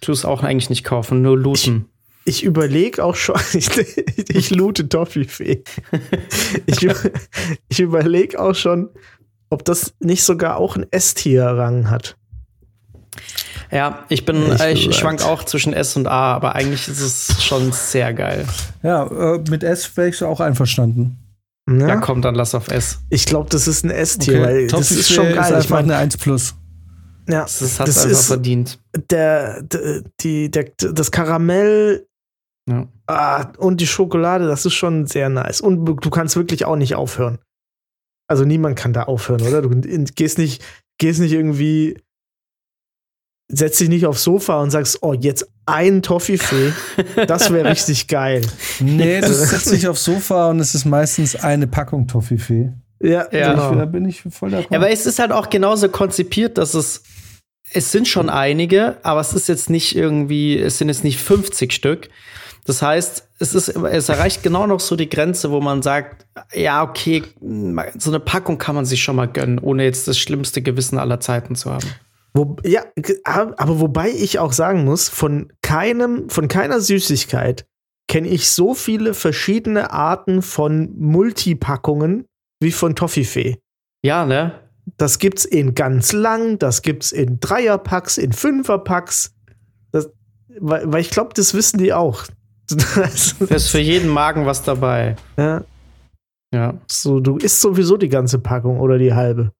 Ich 0.00 0.06
tue 0.06 0.12
es 0.12 0.24
auch 0.24 0.42
eigentlich 0.42 0.68
nicht 0.68 0.84
kaufen, 0.84 1.22
nur 1.22 1.38
looten. 1.38 1.86
Ich, 2.24 2.38
ich 2.38 2.44
überlege 2.44 3.02
auch 3.02 3.16
schon, 3.16 3.40
ich, 3.54 3.70
ich 4.28 4.50
loote 4.50 4.88
Toffifee. 4.88 5.64
ich, 6.66 6.86
ich 7.68 7.80
überlege 7.80 8.40
auch 8.40 8.54
schon, 8.54 8.90
ob 9.48 9.64
das 9.64 9.94
nicht 10.00 10.24
sogar 10.24 10.56
auch 10.56 10.76
ein 10.76 10.86
S-Tier-Rang 10.90 11.90
hat. 11.90 12.16
Ja, 13.70 14.04
ich 14.08 14.24
bin, 14.24 14.52
ich, 14.52 14.88
ich 14.88 14.96
schwank 14.96 15.24
auch 15.24 15.44
zwischen 15.44 15.72
S 15.72 15.96
und 15.96 16.06
A, 16.06 16.34
aber 16.34 16.54
eigentlich 16.54 16.86
ist 16.86 17.00
es 17.00 17.42
schon 17.42 17.72
sehr 17.72 18.12
geil. 18.14 18.46
Ja, 18.82 19.06
äh, 19.06 19.40
mit 19.50 19.64
S 19.64 19.96
wäre 19.96 20.08
ich 20.08 20.22
auch 20.22 20.40
einverstanden. 20.40 21.18
Ja? 21.68 21.88
ja, 21.88 21.96
komm, 21.96 22.20
dann 22.22 22.34
lass 22.34 22.54
auf 22.54 22.68
S. 22.68 23.00
Ich 23.08 23.24
glaube, 23.26 23.48
das 23.50 23.66
ist 23.66 23.84
ein 23.84 23.90
S-Tier, 23.90 24.40
okay. 24.40 24.44
weil 24.44 24.66
das 24.66 24.90
ist 24.90 25.10
schon 25.10 25.24
geil. 25.24 25.38
Ist 25.38 25.38
einfach 25.38 25.60
ich 25.60 25.70
meine, 25.70 25.94
eine 25.94 25.96
1 26.02 26.18
plus. 26.18 26.54
Ja, 27.28 27.42
das, 27.42 27.58
das 27.60 27.80
hat 27.80 27.88
es 27.88 28.04
einfach 28.04 28.22
verdient. 28.22 28.78
Der, 29.10 29.62
der, 29.62 30.02
die, 30.20 30.50
der, 30.50 30.70
das 30.76 31.10
Karamell 31.10 32.06
ja. 32.68 32.86
ah, 33.06 33.52
und 33.58 33.80
die 33.80 33.86
Schokolade, 33.86 34.46
das 34.46 34.66
ist 34.66 34.74
schon 34.74 35.06
sehr 35.06 35.30
nice. 35.30 35.62
Und 35.62 35.86
du 35.86 36.10
kannst 36.10 36.36
wirklich 36.36 36.66
auch 36.66 36.76
nicht 36.76 36.94
aufhören. 36.94 37.38
Also 38.28 38.44
niemand 38.44 38.76
kann 38.76 38.92
da 38.92 39.04
aufhören, 39.04 39.42
oder? 39.42 39.62
Du 39.62 39.70
gehst 40.14 40.38
nicht, 40.38 40.62
gehst 40.98 41.20
nicht 41.20 41.32
irgendwie 41.32 41.98
setz 43.48 43.78
dich 43.78 43.88
nicht 43.88 44.06
aufs 44.06 44.24
Sofa 44.24 44.60
und 44.60 44.70
sagst, 44.70 44.98
oh, 45.02 45.12
jetzt 45.12 45.48
ein 45.66 46.02
Toffifee, 46.02 46.72
das 47.26 47.52
wäre 47.52 47.68
richtig 47.70 48.06
geil. 48.08 48.42
Nee, 48.80 49.20
du 49.20 49.32
setzt 49.32 49.70
dich 49.70 49.86
aufs 49.88 50.04
Sofa 50.04 50.50
und 50.50 50.60
es 50.60 50.74
ist 50.74 50.84
meistens 50.84 51.36
eine 51.36 51.66
Packung 51.66 52.06
Toffifee. 52.06 52.72
Ja, 53.00 53.26
ja. 53.32 53.52
Genau. 53.52 53.74
Da 53.74 53.84
bin 53.84 54.06
ich 54.06 54.22
voll 54.22 54.50
d'accord. 54.50 54.66
Ja, 54.70 54.78
aber 54.78 54.90
es 54.90 55.06
ist 55.06 55.18
halt 55.18 55.32
auch 55.32 55.50
genauso 55.50 55.88
konzipiert, 55.88 56.58
dass 56.58 56.74
es 56.74 57.02
es 57.72 57.90
sind 57.90 58.06
schon 58.06 58.30
einige, 58.30 58.98
aber 59.02 59.20
es 59.20 59.32
ist 59.32 59.48
jetzt 59.48 59.68
nicht 59.68 59.96
irgendwie, 59.96 60.58
es 60.58 60.78
sind 60.78 60.88
jetzt 60.88 61.02
nicht 61.02 61.18
50 61.18 61.72
Stück. 61.72 62.08
Das 62.66 62.80
heißt, 62.80 63.28
es 63.40 63.54
ist, 63.54 63.68
es 63.68 64.08
erreicht 64.08 64.42
genau 64.42 64.66
noch 64.66 64.80
so 64.80 64.96
die 64.96 65.08
Grenze, 65.08 65.50
wo 65.50 65.60
man 65.60 65.82
sagt, 65.82 66.24
ja, 66.54 66.82
okay, 66.82 67.22
so 67.98 68.10
eine 68.10 68.20
Packung 68.20 68.58
kann 68.58 68.74
man 68.74 68.86
sich 68.86 69.02
schon 69.02 69.16
mal 69.16 69.26
gönnen, 69.28 69.58
ohne 69.58 69.84
jetzt 69.84 70.08
das 70.08 70.18
schlimmste 70.18 70.62
Gewissen 70.62 70.98
aller 70.98 71.20
Zeiten 71.20 71.56
zu 71.56 71.70
haben. 71.70 71.86
Wo, 72.36 72.56
ja, 72.64 72.84
aber 73.24 73.80
wobei 73.80 74.10
ich 74.10 74.40
auch 74.40 74.52
sagen 74.52 74.84
muss, 74.84 75.08
von 75.08 75.52
keinem, 75.62 76.28
von 76.28 76.48
keiner 76.48 76.80
Süßigkeit 76.80 77.64
kenne 78.08 78.28
ich 78.28 78.50
so 78.50 78.74
viele 78.74 79.14
verschiedene 79.14 79.92
Arten 79.92 80.42
von 80.42 80.92
Multipackungen 80.98 82.26
wie 82.60 82.72
von 82.72 82.96
Toffifee. 82.96 83.58
Ja, 84.04 84.26
ne? 84.26 84.60
Das 84.96 85.18
gibt's 85.18 85.44
in 85.44 85.74
ganz 85.74 86.12
lang, 86.12 86.58
das 86.58 86.82
gibt's 86.82 87.12
in 87.12 87.40
Dreierpacks, 87.40 88.18
in 88.18 88.32
Fünferpacks. 88.32 89.34
Das, 89.92 90.10
weil, 90.58 90.92
weil 90.92 91.00
ich 91.00 91.10
glaube, 91.10 91.30
das 91.34 91.54
wissen 91.54 91.78
die 91.78 91.92
auch. 91.92 92.24
Da 92.68 93.02
ist 93.04 93.68
für 93.68 93.78
jeden 93.78 94.08
Magen 94.08 94.44
was 94.44 94.62
dabei. 94.62 95.16
Ja. 95.36 95.64
Ja, 96.54 96.74
So, 96.88 97.18
du 97.18 97.36
isst 97.36 97.60
sowieso 97.60 97.96
die 97.96 98.08
ganze 98.08 98.38
Packung 98.38 98.78
oder 98.78 98.96
die 98.96 99.12
halbe. 99.12 99.52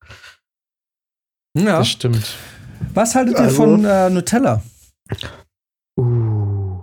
Ja. 1.57 1.79
das 1.79 1.89
stimmt. 1.89 2.37
Was 2.95 3.15
haltet 3.15 3.35
ihr 3.35 3.41
Also- 3.45 3.57
von 3.57 3.85
äh, 3.85 4.11
Nutella? 4.11 4.63
Uh. 5.99 6.83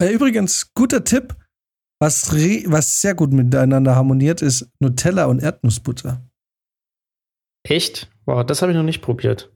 Äh, 0.00 0.10
übrigens, 0.12 0.72
guter 0.74 1.04
Tipp, 1.04 1.34
was, 2.00 2.32
re- 2.32 2.64
was 2.66 3.00
sehr 3.00 3.14
gut 3.14 3.32
miteinander 3.32 3.94
harmoniert, 3.94 4.42
ist 4.42 4.68
Nutella 4.80 5.26
und 5.26 5.40
Erdnussbutter. 5.42 6.20
Echt? 7.64 8.10
Wow, 8.26 8.44
das 8.44 8.62
habe 8.62 8.72
ich 8.72 8.76
noch 8.76 8.84
nicht 8.84 9.02
probiert. 9.02 9.50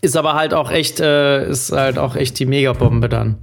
Ist 0.00 0.16
aber 0.16 0.34
halt 0.34 0.54
auch 0.54 0.70
echt, 0.70 1.00
äh, 1.00 1.48
ist 1.50 1.72
halt 1.72 1.98
auch 1.98 2.16
echt 2.16 2.38
die 2.38 2.46
Megabombe 2.46 3.08
dann. 3.08 3.38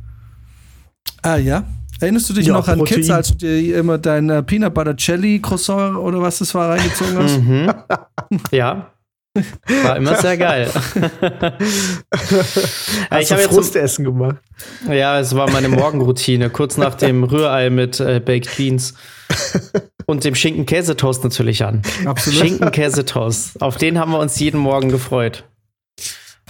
Ah 1.22 1.36
ja. 1.38 1.64
Erinnerst 2.00 2.30
du 2.30 2.34
dich 2.34 2.48
Ja, 2.48 2.54
noch 2.54 2.68
an 2.68 2.78
Protein. 2.80 2.98
Kids, 2.98 3.10
als 3.10 3.30
du 3.30 3.36
dir 3.36 3.78
immer 3.80 3.98
dein 3.98 4.46
Peanut 4.46 4.74
Butter 4.74 4.96
Jelly 4.98 5.40
Croissant 5.42 5.98
oder 5.98 6.22
was 6.22 6.40
das 6.40 6.54
war 6.56 6.70
reingezogen 6.70 7.18
hast? 7.18 7.40
Mhm. 7.40 7.74
ja. 8.52 8.92
War 9.84 9.98
immer 9.98 10.16
sehr 10.16 10.38
geil. 10.38 10.70
Hast 13.10 13.22
ich 13.22 13.28
du 13.28 13.34
habe 13.34 13.42
jetzt 13.42 13.54
Frustessen 13.54 14.06
gemacht. 14.06 14.38
Ja, 14.90 15.20
es 15.20 15.36
war 15.36 15.50
meine 15.52 15.70
Morgenroutine, 15.70 16.50
kurz 16.50 16.78
nach 16.78 16.96
dem 16.98 17.24
Rührei 17.24 17.70
mit 17.70 18.00
äh, 18.00 18.20
Baked 18.20 18.56
Beans 18.58 18.94
und 20.06 20.24
dem 20.24 20.36
Schinken-Käsetoast 20.36 21.24
natürlich 21.24 21.64
an. 21.64 21.82
Absolut. 22.06 22.40
Schinken-Käsetoast. 22.40 23.62
Auf 23.62 23.78
den 23.78 24.00
haben 24.00 24.12
wir 24.12 24.20
uns 24.20 24.40
jeden 24.40 24.60
Morgen 24.60 24.90
gefreut. 24.90 25.44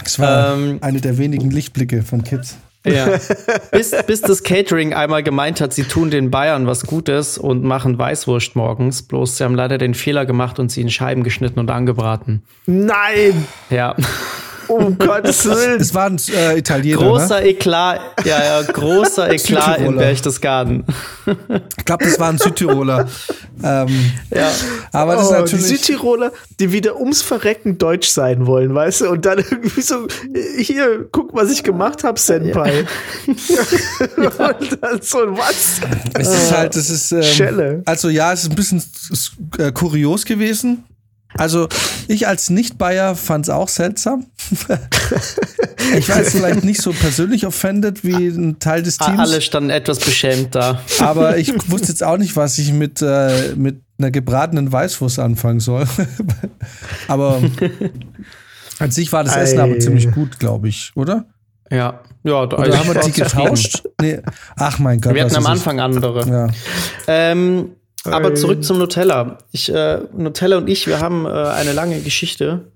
Das 0.04 0.20
war 0.20 0.54
Ähm, 0.54 0.78
eine 0.82 1.02
der 1.02 1.18
wenigen 1.18 1.50
Lichtblicke 1.50 2.04
von 2.04 2.24
Kids. 2.24 2.58
Ja. 2.88 3.20
bis, 3.72 3.92
bis 4.06 4.22
das 4.22 4.44
Catering 4.44 4.94
einmal 4.94 5.24
gemeint 5.24 5.62
hat, 5.62 5.74
sie 5.74 5.84
tun 5.84 6.10
den 6.10 6.32
Bayern 6.32 6.68
was 6.68 6.86
Gutes 6.86 7.38
und 7.38 7.64
machen 7.64 7.98
Weißwurst 7.98 8.56
morgens. 8.56 9.04
Bloß 9.04 9.38
sie 9.38 9.44
haben 9.44 9.56
leider 9.56 9.78
den 9.78 9.94
Fehler 9.94 10.26
gemacht 10.26 10.60
und 10.60 10.72
sie 10.72 10.82
in 10.82 10.90
Scheiben 10.90 11.24
geschnitten 11.24 11.60
und 11.60 11.70
angebraten. 11.72 12.44
Nein! 12.66 13.48
Ja. 13.70 13.96
Um 14.68 14.98
Gottes 15.00 15.46
Willen! 15.46 15.80
Es 15.82 15.94
waren 15.94 16.18
äh, 16.36 16.58
Italiener, 16.58 17.00
ne? 17.02 17.08
Großer 17.08 17.44
Eklat, 17.44 18.00
ja, 18.26 18.44
ja, 18.44 18.62
großer 18.64 19.30
Eklat 19.34 19.80
in. 19.80 19.96
Berchtesgaden. 19.98 20.86
Ich 21.78 21.86
glaube, 21.86 22.06
das 22.06 22.20
waren 22.20 22.38
Südtiroler. 22.38 23.08
ähm, 23.64 24.12
Ja. 24.34 24.50
aber 24.92 25.16
das 25.16 25.24
ist 25.24 25.30
Oh, 25.30 25.34
die 25.36 25.40
natürlich. 25.42 25.66
Südtiroler, 25.68 26.32
die 26.60 26.72
wieder 26.72 26.98
ums 27.00 27.22
Verrecken 27.22 27.78
deutsch 27.78 28.10
sein 28.10 28.46
wollen, 28.46 28.74
weißt 28.76 29.02
du? 29.02 29.10
Und 29.10 29.26
dann 29.26 29.40
irgendwie 29.40 29.82
so, 29.82 30.08
hier, 30.58 31.08
guck, 31.12 31.34
was 31.34 31.52
ich 31.52 31.64
gemacht 31.64 32.04
habe, 32.04 32.20
Senpai. 32.20 32.86
Und 33.28 34.78
dann 34.82 35.02
so, 35.02 35.18
was? 35.38 35.82
Es 36.14 36.28
ist 36.28 36.52
halt, 36.52 36.76
es 36.76 36.90
ist. 36.90 37.12
Ähm, 37.12 37.24
Schelle. 37.24 37.82
Also 37.86 38.10
ja, 38.10 38.34
es 38.34 38.44
ist 38.44 38.50
ein 38.52 38.56
bisschen 38.56 38.84
äh, 39.58 39.72
kurios 39.72 40.26
gewesen. 40.26 40.84
Also 41.38 41.68
ich 42.08 42.28
als 42.28 42.50
Nicht-Bayer 42.50 43.16
fand 43.16 43.46
es 43.46 43.50
auch 43.50 43.68
seltsam. 43.68 44.26
ich 45.98 46.10
war 46.10 46.18
jetzt 46.18 46.32
vielleicht 46.32 46.64
nicht 46.64 46.82
so 46.82 46.92
persönlich 46.92 47.46
offended 47.46 48.04
wie 48.04 48.28
ein 48.28 48.60
Teil 48.60 48.84
des 48.84 48.98
Teams. 48.98 49.20
Alle 49.20 49.42
standen 49.42 49.70
etwas 49.70 50.00
beschämt 50.00 50.56
da. 50.56 50.82
Aber 51.00 51.38
ich 51.38 51.54
wusste 51.70 51.90
jetzt 51.90 52.04
auch 52.04 52.18
nicht, 52.18 52.36
was 52.36 52.58
ich 52.58 52.74
mit, 52.74 53.02
äh, 53.02 53.54
mit 53.56 53.82
einer 53.98 54.12
gebratenen 54.12 54.72
Weißwurst 54.72 55.20
anfangen 55.20 55.60
soll. 55.60 55.86
aber 57.08 57.42
an 58.80 58.92
sich 58.92 59.12
war 59.12 59.24
das 59.24 59.36
Essen 59.36 59.60
Ei. 59.60 59.64
aber 59.64 59.80
ziemlich 59.80 60.12
gut, 60.12 60.40
glaube 60.40 60.70
ich, 60.70 60.92
oder? 60.96 61.26
Ja. 61.70 62.02
Ja, 62.24 62.46
da 62.46 62.58
Oder 62.58 62.70
ich 62.70 62.78
haben 62.78 62.94
wir 62.94 63.02
die 63.02 63.12
getauscht? 63.12 63.84
Nee. 64.02 64.20
Ach 64.56 64.80
mein 64.80 65.00
Gott. 65.02 65.14
Wir 65.14 65.24
hatten 65.24 65.36
am 65.36 65.46
Anfang 65.46 65.80
andere. 65.80 66.28
Ja. 66.28 66.48
Ähm, 67.08 67.72
aber 68.08 68.30
Ei. 68.30 68.34
zurück 68.34 68.64
zum 68.64 68.78
Nutella. 68.80 69.38
Ich, 69.52 69.74
äh, 69.74 70.02
Nutella 70.16 70.58
und 70.58 70.70
ich, 70.70 70.88
wir 70.88 71.00
haben 71.00 71.26
äh, 71.26 71.30
eine 71.30 71.74
lange 71.74 72.00
Geschichte. 72.02 72.72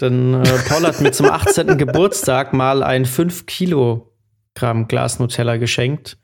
Denn 0.00 0.34
äh, 0.34 0.58
Paul 0.68 0.86
hat 0.86 1.00
mir 1.00 1.12
zum 1.12 1.26
18. 1.26 1.66
Geburtstag 1.78 2.52
mal 2.52 2.82
ein 2.82 3.04
5 3.04 3.46
Kilogramm 3.46 4.88
Glas 4.88 5.18
Nutella 5.18 5.56
geschenkt. 5.56 6.18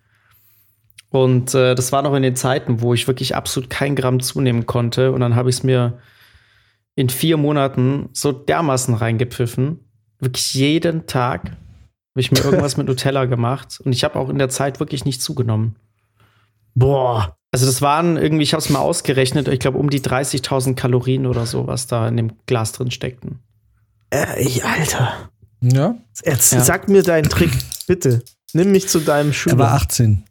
Und 1.10 1.54
äh, 1.54 1.74
das 1.74 1.92
war 1.92 2.02
noch 2.02 2.14
in 2.14 2.22
den 2.22 2.36
Zeiten, 2.36 2.80
wo 2.80 2.94
ich 2.94 3.06
wirklich 3.06 3.36
absolut 3.36 3.70
kein 3.70 3.94
Gramm 3.94 4.20
zunehmen 4.20 4.66
konnte. 4.66 5.12
Und 5.12 5.20
dann 5.20 5.36
habe 5.36 5.48
ich 5.48 5.56
es 5.56 5.62
mir 5.62 5.98
in 6.96 7.08
vier 7.08 7.36
Monaten 7.36 8.08
so 8.12 8.32
dermaßen 8.32 8.94
reingepfiffen. 8.94 9.80
Wirklich 10.20 10.54
jeden 10.54 11.06
Tag 11.06 11.50
habe 11.50 12.20
ich 12.20 12.32
mir 12.32 12.44
irgendwas 12.44 12.76
mit 12.78 12.86
Nutella 12.86 13.26
gemacht. 13.26 13.80
Und 13.84 13.92
ich 13.92 14.04
habe 14.04 14.18
auch 14.18 14.28
in 14.28 14.38
der 14.38 14.48
Zeit 14.48 14.80
wirklich 14.80 15.04
nicht 15.04 15.22
zugenommen. 15.22 15.76
Boah. 16.74 17.36
Also 17.54 17.66
das 17.66 17.80
waren 17.82 18.16
irgendwie, 18.16 18.42
ich 18.42 18.52
habe 18.52 18.60
es 18.64 18.68
mal 18.68 18.80
ausgerechnet, 18.80 19.46
ich 19.46 19.60
glaube 19.60 19.78
um 19.78 19.88
die 19.88 20.00
30.000 20.00 20.74
Kalorien 20.74 21.24
oder 21.24 21.46
so, 21.46 21.68
was 21.68 21.86
da 21.86 22.08
in 22.08 22.16
dem 22.16 22.32
Glas 22.46 22.72
drin 22.72 22.90
steckten. 22.90 23.38
Äh, 24.10 24.42
ich- 24.42 24.64
Alter. 24.64 25.30
ja, 25.60 25.94
Jetzt 26.24 26.52
Ja. 26.52 26.60
sag 26.64 26.88
mir 26.88 27.04
deinen 27.04 27.28
Trick, 27.28 27.52
bitte. 27.86 28.24
Nimm 28.54 28.72
mich 28.72 28.88
zu 28.88 28.98
deinem 28.98 29.28
er 29.28 29.34
Schüler. 29.34 29.58
war 29.58 29.74
18. 29.74 30.24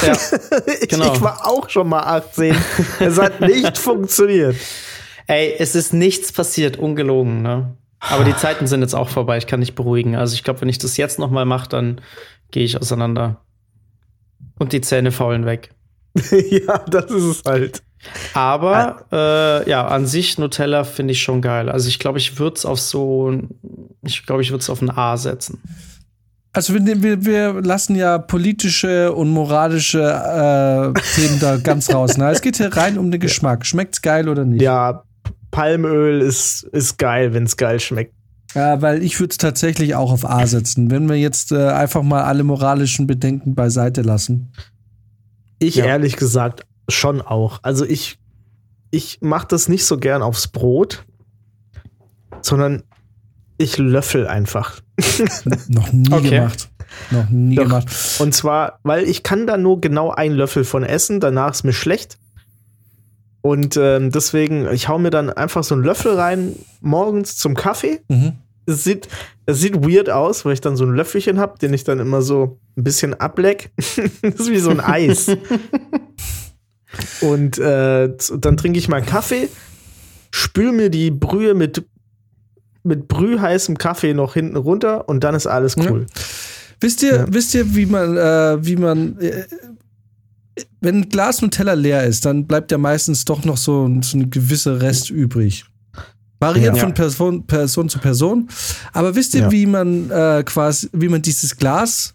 Ja, 0.00 0.12
ich, 0.80 0.88
genau. 0.88 1.12
ich 1.12 1.20
war 1.20 1.44
auch 1.44 1.68
schon 1.70 1.88
mal 1.88 2.04
18. 2.04 2.54
es 3.00 3.18
hat 3.18 3.40
nicht 3.40 3.76
funktioniert. 3.76 4.54
ey, 5.26 5.56
es 5.58 5.74
ist 5.74 5.92
nichts 5.92 6.30
passiert, 6.30 6.76
ungelogen, 6.76 7.42
ne? 7.42 7.76
Aber 7.98 8.22
die 8.22 8.36
Zeiten 8.36 8.68
sind 8.68 8.82
jetzt 8.82 8.94
auch 8.94 9.08
vorbei, 9.08 9.38
ich 9.38 9.48
kann 9.48 9.58
dich 9.60 9.74
beruhigen. 9.74 10.14
Also 10.14 10.34
ich 10.34 10.44
glaube, 10.44 10.60
wenn 10.60 10.68
ich 10.68 10.78
das 10.78 10.96
jetzt 10.98 11.18
noch 11.18 11.32
mal 11.32 11.44
mache, 11.44 11.68
dann 11.68 12.00
gehe 12.52 12.62
ich 12.62 12.80
auseinander. 12.80 13.40
Und 14.60 14.72
die 14.72 14.80
Zähne 14.82 15.10
faulen 15.10 15.44
weg. 15.46 15.70
ja, 16.50 16.78
das 16.88 17.10
ist 17.10 17.24
es 17.24 17.42
halt. 17.44 17.82
Aber 18.32 19.04
äh, 19.12 19.68
ja, 19.68 19.86
an 19.88 20.06
sich 20.06 20.38
Nutella 20.38 20.84
finde 20.84 21.12
ich 21.12 21.22
schon 21.22 21.42
geil. 21.42 21.68
Also 21.68 21.88
ich 21.88 21.98
glaube, 21.98 22.18
ich 22.18 22.38
würde 22.38 22.56
es 22.56 22.64
auf 22.64 22.80
so, 22.80 23.30
ein- 23.30 23.48
ich 24.02 24.24
glaube, 24.24 24.42
ich 24.42 24.50
würde 24.50 24.60
es 24.62 24.70
auf 24.70 24.80
ein 24.80 24.90
A 24.90 25.16
setzen. 25.16 25.60
Also 26.52 26.74
wir, 26.74 27.02
wir, 27.02 27.24
wir 27.24 27.52
lassen 27.60 27.94
ja 27.94 28.18
politische 28.18 29.12
und 29.12 29.30
moralische 29.30 30.00
äh, 30.00 31.00
Themen 31.14 31.40
da 31.40 31.56
ganz 31.56 31.92
raus. 31.92 32.16
Ne? 32.16 32.30
Es 32.30 32.40
geht 32.40 32.56
hier 32.56 32.74
rein 32.74 32.98
um 32.98 33.10
den 33.10 33.20
Geschmack. 33.20 33.66
Schmeckt's 33.66 34.00
geil 34.00 34.28
oder 34.28 34.44
nicht? 34.44 34.62
Ja, 34.62 35.02
Palmöl 35.50 36.20
ist, 36.20 36.62
ist 36.72 36.98
geil, 36.98 37.34
wenn 37.34 37.44
es 37.44 37.56
geil 37.56 37.80
schmeckt. 37.80 38.14
Ja, 38.54 38.80
weil 38.80 39.02
ich 39.02 39.18
würde 39.20 39.32
es 39.32 39.38
tatsächlich 39.38 39.94
auch 39.94 40.10
auf 40.10 40.28
A 40.28 40.46
setzen. 40.46 40.90
Wenn 40.90 41.08
wir 41.08 41.16
jetzt 41.16 41.52
äh, 41.52 41.68
einfach 41.68 42.02
mal 42.02 42.22
alle 42.22 42.44
moralischen 42.44 43.06
Bedenken 43.06 43.54
beiseite 43.54 44.02
lassen. 44.02 44.52
Ich 45.58 45.76
Ja. 45.76 45.84
ehrlich 45.86 46.16
gesagt 46.16 46.66
schon 46.88 47.20
auch. 47.20 47.60
Also 47.62 47.84
ich, 47.84 48.18
ich 48.90 49.18
mache 49.20 49.46
das 49.48 49.68
nicht 49.68 49.84
so 49.84 49.98
gern 49.98 50.22
aufs 50.22 50.48
Brot, 50.48 51.04
sondern 52.42 52.82
ich 53.58 53.76
löffel 53.78 54.26
einfach. 54.26 54.80
Noch 55.68 55.92
nie 55.92 56.12
Okay. 56.12 56.30
gemacht. 56.30 56.68
Noch 57.10 57.28
nie 57.28 57.56
Doch. 57.56 57.64
gemacht. 57.64 57.88
Und 58.20 58.32
zwar, 58.34 58.78
weil 58.82 59.04
ich 59.04 59.22
kann 59.22 59.46
da 59.46 59.56
nur 59.58 59.80
genau 59.80 60.10
einen 60.10 60.34
Löffel 60.34 60.64
von 60.64 60.84
essen, 60.84 61.20
danach 61.20 61.50
ist 61.50 61.64
mir 61.64 61.72
schlecht. 61.72 62.18
Und 63.42 63.76
ähm, 63.76 64.10
deswegen, 64.10 64.70
ich 64.72 64.88
hau 64.88 64.98
mir 64.98 65.10
dann 65.10 65.30
einfach 65.30 65.62
so 65.64 65.74
einen 65.74 65.84
Löffel 65.84 66.14
rein 66.14 66.54
morgens 66.80 67.36
zum 67.36 67.54
Kaffee. 67.54 68.00
Mhm. 68.08 68.32
Es 68.68 68.84
sieht, 68.84 69.08
es 69.46 69.60
sieht 69.60 69.76
weird 69.82 70.10
aus, 70.10 70.44
weil 70.44 70.52
ich 70.52 70.60
dann 70.60 70.76
so 70.76 70.84
ein 70.84 70.92
Löffelchen 70.94 71.38
habe, 71.38 71.58
den 71.58 71.72
ich 71.72 71.84
dann 71.84 71.98
immer 72.00 72.20
so 72.22 72.58
ein 72.76 72.84
bisschen 72.84 73.14
ableck. 73.14 73.70
das 74.22 74.34
ist 74.40 74.50
wie 74.50 74.58
so 74.58 74.70
ein 74.70 74.80
Eis. 74.80 75.28
Und 77.20 77.58
äh, 77.58 78.10
dann 78.38 78.56
trinke 78.56 78.78
ich 78.78 78.88
meinen 78.88 79.06
Kaffee, 79.06 79.48
spül 80.30 80.72
mir 80.72 80.90
die 80.90 81.10
Brühe 81.10 81.54
mit, 81.54 81.84
mit 82.82 83.08
brühheißem 83.08 83.76
Kaffee 83.78 84.14
noch 84.14 84.34
hinten 84.34 84.56
runter 84.56 85.08
und 85.08 85.24
dann 85.24 85.34
ist 85.34 85.46
alles 85.46 85.76
cool. 85.76 86.06
Wisst 86.80 87.02
ihr, 87.02 87.16
Ja. 87.16 87.26
wisst 87.28 87.54
ihr, 87.54 87.74
wie 87.74 87.86
man, 87.86 88.16
äh, 88.16 88.64
wie 88.64 88.76
man, 88.76 89.18
äh, 89.18 89.44
wenn 90.80 90.96
ein 91.02 91.08
Glas 91.08 91.42
Nutella 91.42 91.74
leer 91.74 92.04
ist, 92.04 92.24
dann 92.24 92.46
bleibt 92.46 92.70
ja 92.72 92.78
meistens 92.78 93.24
doch 93.24 93.44
noch 93.44 93.56
so, 93.56 93.88
so 94.02 94.16
ein 94.18 94.30
gewisser 94.30 94.80
Rest 94.80 95.10
übrig. 95.10 95.64
Variiert 96.40 96.76
Ja. 96.76 96.82
von 96.84 96.94
Person, 96.94 97.46
Person 97.46 97.88
zu 97.88 97.98
Person. 97.98 98.48
Aber 98.92 99.14
wisst 99.16 99.34
ihr, 99.34 99.42
Ja. 99.42 99.50
wie 99.50 99.66
man 99.66 100.10
äh, 100.10 100.42
quasi, 100.46 100.88
wie 100.92 101.08
man 101.08 101.20
dieses 101.22 101.56
Glas 101.56 102.14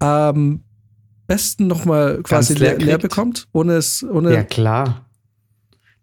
am 0.00 0.64
besten 1.28 1.66
noch 1.68 1.84
mal 1.84 2.20
quasi 2.22 2.54
leer 2.54 2.78
leer, 2.78 2.98
bekommt? 2.98 3.46
Ohne 3.52 3.74
es, 3.74 4.02
ohne. 4.02 4.34
Ja, 4.34 4.42
klar. 4.42 5.06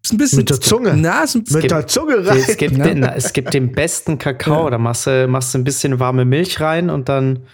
ist 0.02 0.14
ein 0.14 0.18
bisschen, 0.18 0.38
Mit 0.40 0.50
der 0.50 0.62
Zunge. 0.62 0.96
Na, 0.96 1.24
ist 1.24 1.36
ein, 1.36 1.40
Mit 1.40 1.62
gibt- 1.62 1.72
der 1.72 1.88
Zunge 1.88 2.26
rein. 2.26 2.38
Es 2.38 2.56
gibt, 2.56 2.78
Ja. 2.78 2.84
den, 2.86 3.00
na, 3.02 3.14
es 3.16 3.34
gibt 3.34 3.54
den 3.54 3.74
besten 3.74 4.18
Kakao. 4.18 4.70
Da 4.70 4.78
machst 4.78 5.06
du, 5.08 5.28
machst 5.28 5.54
du 5.54 5.58
ein 5.58 5.66
bisschen 5.66 6.00
warme 6.00 6.24
Milch 6.24 6.62
rein 6.62 6.90
und 6.90 7.10
dann 7.10 7.46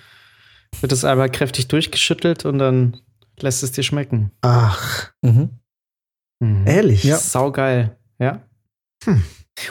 wird 0.80 0.92
es 0.92 1.04
einmal 1.04 1.32
kräftig 1.32 1.68
durchgeschüttelt 1.70 2.46
und 2.46 2.60
dann 2.60 2.98
lässt 3.40 3.64
es 3.64 3.72
dir 3.72 3.82
schmecken. 3.84 4.30
Ach, 4.42 5.10
mhm. 5.24 5.50
Mhm. 6.40 6.68
ehrlich? 6.68 7.04
Ja. 7.04 7.18
Saugeil. 7.18 7.98
Ja. 8.20 8.44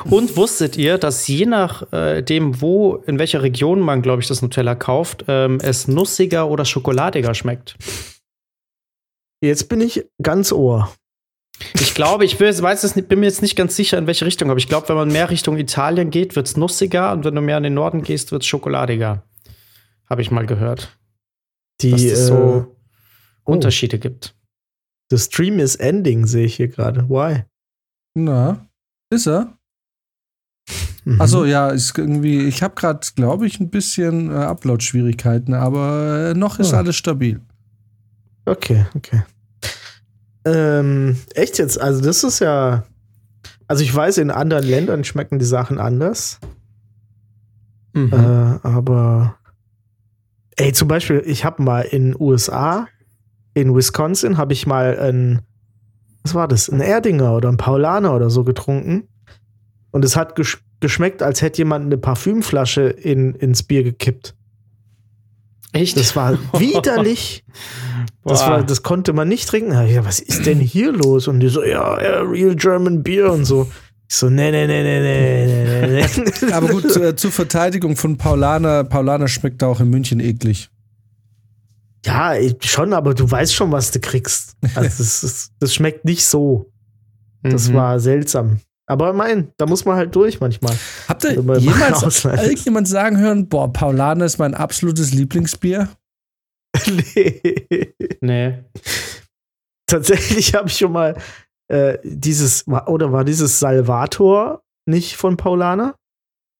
Und 0.05 0.37
wusstet 0.37 0.77
ihr, 0.77 0.99
dass 0.99 1.27
je 1.29 1.47
nachdem, 1.47 2.53
äh, 2.53 2.61
wo, 2.61 2.97
in 3.07 3.19
welcher 3.19 3.43
Region 3.43 3.81
man, 3.81 4.03
glaube 4.03 4.23
ich, 4.23 4.29
das 4.29 4.41
Nutella 4.41 4.75
kauft, 4.75 5.25
ähm, 5.29 5.59
es 5.63 5.89
nussiger 5.89 6.49
oder 6.49 6.65
schokoladiger 6.65 7.35
schmeckt? 7.35 7.77
Jetzt 9.43 9.69
bin 9.69 9.81
ich 9.81 10.07
ganz 10.23 10.53
ohr. 10.53 10.91
Ich 11.75 11.95
glaube, 11.95 12.25
ich 12.25 12.41
will, 12.41 12.63
weiß 12.63 12.83
es 12.83 12.95
bin 12.95 13.21
mir 13.21 13.27
jetzt 13.27 13.43
nicht 13.43 13.57
ganz 13.57 13.77
sicher, 13.77 13.99
in 13.99 14.07
welche 14.07 14.27
Richtung, 14.27 14.51
aber 14.51 14.59
ich 14.59 14.69
glaube, 14.69 14.89
wenn 14.89 14.97
man 14.97 15.13
mehr 15.13 15.31
Richtung 15.31 15.57
Italien 15.57 16.11
geht, 16.11 16.35
wird 16.35 16.47
es 16.47 16.57
nussiger 16.57 17.13
und 17.13 17.25
wenn 17.25 17.35
du 17.35 17.41
mehr 17.41 17.59
in 17.59 17.63
den 17.63 17.75
Norden 17.75 18.03
gehst, 18.03 18.33
wird 18.33 18.43
es 18.43 18.49
schokoladiger. 18.49 19.23
Habe 20.09 20.23
ich 20.23 20.31
mal 20.31 20.47
gehört. 20.47 20.99
Die 21.81 21.91
dass 21.91 22.03
es 22.03 22.27
so 22.27 22.35
äh, 22.35 22.39
oh. 22.39 22.77
Unterschiede 23.45 23.99
gibt. 23.99 24.35
The 25.11 25.19
stream 25.19 25.59
is 25.59 25.77
ending, 25.77 26.27
sehe 26.27 26.47
ich 26.47 26.57
hier 26.57 26.69
gerade. 26.69 27.09
Why? 27.09 27.45
Na, 28.15 28.67
ist 29.11 29.27
er? 29.27 29.59
Mhm. 31.05 31.21
Achso, 31.21 31.45
ja, 31.45 31.69
ist 31.69 31.97
irgendwie, 31.99 32.47
ich 32.47 32.63
habe 32.63 32.75
gerade, 32.75 33.07
glaube 33.15 33.47
ich, 33.47 33.61
ein 33.61 33.71
bisschen 33.71 34.31
äh, 34.31 34.35
Upload-Schwierigkeiten, 34.35 35.53
aber 35.53 36.31
äh, 36.31 36.35
noch 36.35 36.59
ist 36.59 36.73
oh. 36.73 36.77
alles 36.77 36.97
stabil. 36.97 37.41
Okay, 38.47 38.87
okay. 38.95 39.23
Ähm, 40.47 41.17
echt 41.35 41.59
jetzt? 41.59 41.81
Also, 41.81 42.03
das 42.03 42.25
ist 42.25 42.41
ja. 42.41 42.85
Also, 43.67 43.83
ich 43.83 43.95
weiß, 43.95 44.19
in 44.19 44.31
anderen 44.31 44.65
Ländern 44.65 45.05
schmecken 45.05 45.39
die 45.39 45.45
Sachen 45.45 45.79
anders. 45.79 46.39
Mhm. 47.93 48.13
Äh, 48.13 48.67
aber. 48.67 49.37
Ey, 50.57 50.73
zum 50.73 50.89
Beispiel, 50.89 51.23
ich 51.27 51.45
habe 51.45 51.63
mal 51.63 51.81
in 51.83 52.15
USA, 52.19 52.87
in 53.55 53.75
Wisconsin, 53.75 54.37
habe 54.37 54.53
ich 54.53 54.67
mal 54.67 54.99
ein. 54.99 55.43
Was 56.23 56.35
war 56.35 56.49
das? 56.49 56.71
Ein 56.71 56.81
Erdinger 56.81 57.35
oder 57.35 57.51
ein 57.51 57.57
Paulaner 57.57 58.15
oder 58.15 58.31
so 58.31 58.45
getrunken. 58.45 59.09
Und 59.91 60.05
es 60.05 60.17
hat 60.17 60.35
gesch 60.37 60.65
geschmeckt, 60.85 61.23
als 61.23 61.41
hätte 61.41 61.59
jemand 61.59 61.87
eine 61.87 61.97
Parfümflasche 61.97 62.83
in, 62.83 63.35
ins 63.37 63.63
Bier 63.63 63.83
gekippt. 63.83 64.35
Echt? 65.73 65.99
Das 65.99 66.15
war 66.15 66.39
widerlich. 66.59 67.43
das, 68.23 68.43
war, 68.43 68.63
das 68.63 68.83
konnte 68.83 69.15
man 69.15 69.29
nicht 69.29 69.49
trinken. 69.49 69.73
Ja, 69.89 70.05
was 70.05 70.21
ist 70.21 70.45
denn 70.45 70.61
hier 70.61 70.93
los? 70.93 71.27
Und 71.27 71.41
die 71.41 71.49
so, 71.49 71.65
ja, 71.65 72.03
ja 72.03 72.21
Real 72.21 72.55
German 72.55 73.03
Beer 73.03 73.33
und 73.33 73.47
so. 73.47 73.71
Ich 74.11 74.17
so, 74.17 74.29
nee, 74.29 74.51
nee, 74.51 74.67
nee, 74.67 74.83
nee, 74.83 75.01
nee, 75.01 75.87
nee, 75.87 76.07
nee. 76.43 76.53
Aber 76.53 76.69
gut, 76.69 76.95
äh, 76.97 77.17
zur 77.17 77.33
Verteidigung 77.33 77.97
von 77.97 78.19
Paulaner, 78.19 78.85
Paulaner 78.85 79.27
schmeckt 79.27 79.63
auch 79.63 79.81
in 79.81 79.89
München 79.89 80.21
eklig. 80.21 80.69
Ja, 82.05 82.35
schon, 82.61 82.93
aber 82.93 83.15
du 83.15 83.31
weißt 83.31 83.55
schon, 83.55 83.73
was 83.73 83.91
du 83.91 83.99
kriegst. 83.99 84.57
Also 84.75 84.89
das, 84.99 85.23
das, 85.23 85.51
das 85.59 85.75
schmeckt 85.75 86.05
nicht 86.05 86.27
so. 86.27 86.71
Das 87.43 87.71
mhm. 87.71 87.75
war 87.75 87.99
seltsam. 87.99 88.61
Aber 88.87 89.13
mein, 89.13 89.53
da 89.57 89.67
muss 89.67 89.85
man 89.85 89.97
halt 89.97 90.15
durch 90.15 90.41
manchmal. 90.41 90.77
Habt 91.09 91.25
ihr 91.25 91.33
jemals 91.33 92.25
irgendjemand 92.25 92.87
sagen 92.87 93.19
hören, 93.19 93.49
boah, 93.49 93.73
Paulaner 93.73 94.27
ist 94.27 94.39
mein 94.39 94.55
absolutes 94.55 95.13
Lieblingsbier? 95.13 95.89
nee. 96.87 97.95
Nee. 98.21 98.65
Tatsächlich 99.87 100.55
habe 100.55 100.69
ich 100.69 100.77
schon 100.77 100.93
mal 100.93 101.17
äh, 101.69 101.99
dieses, 102.03 102.67
oder 102.69 103.13
war 103.13 103.25
dieses 103.25 103.59
Salvator 103.59 104.63
nicht 104.87 105.17
von 105.17 105.37
Paulaner? 105.37 105.95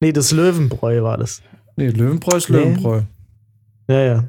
Nee, 0.01 0.13
das 0.13 0.33
Löwenbräu 0.33 1.03
war 1.03 1.19
das. 1.19 1.43
Nee, 1.77 1.89
Löwenbräu 1.89 2.37
ist 2.37 2.49
Löwenbräu. 2.49 3.03
Ja, 3.89 4.01
ja. 4.01 4.25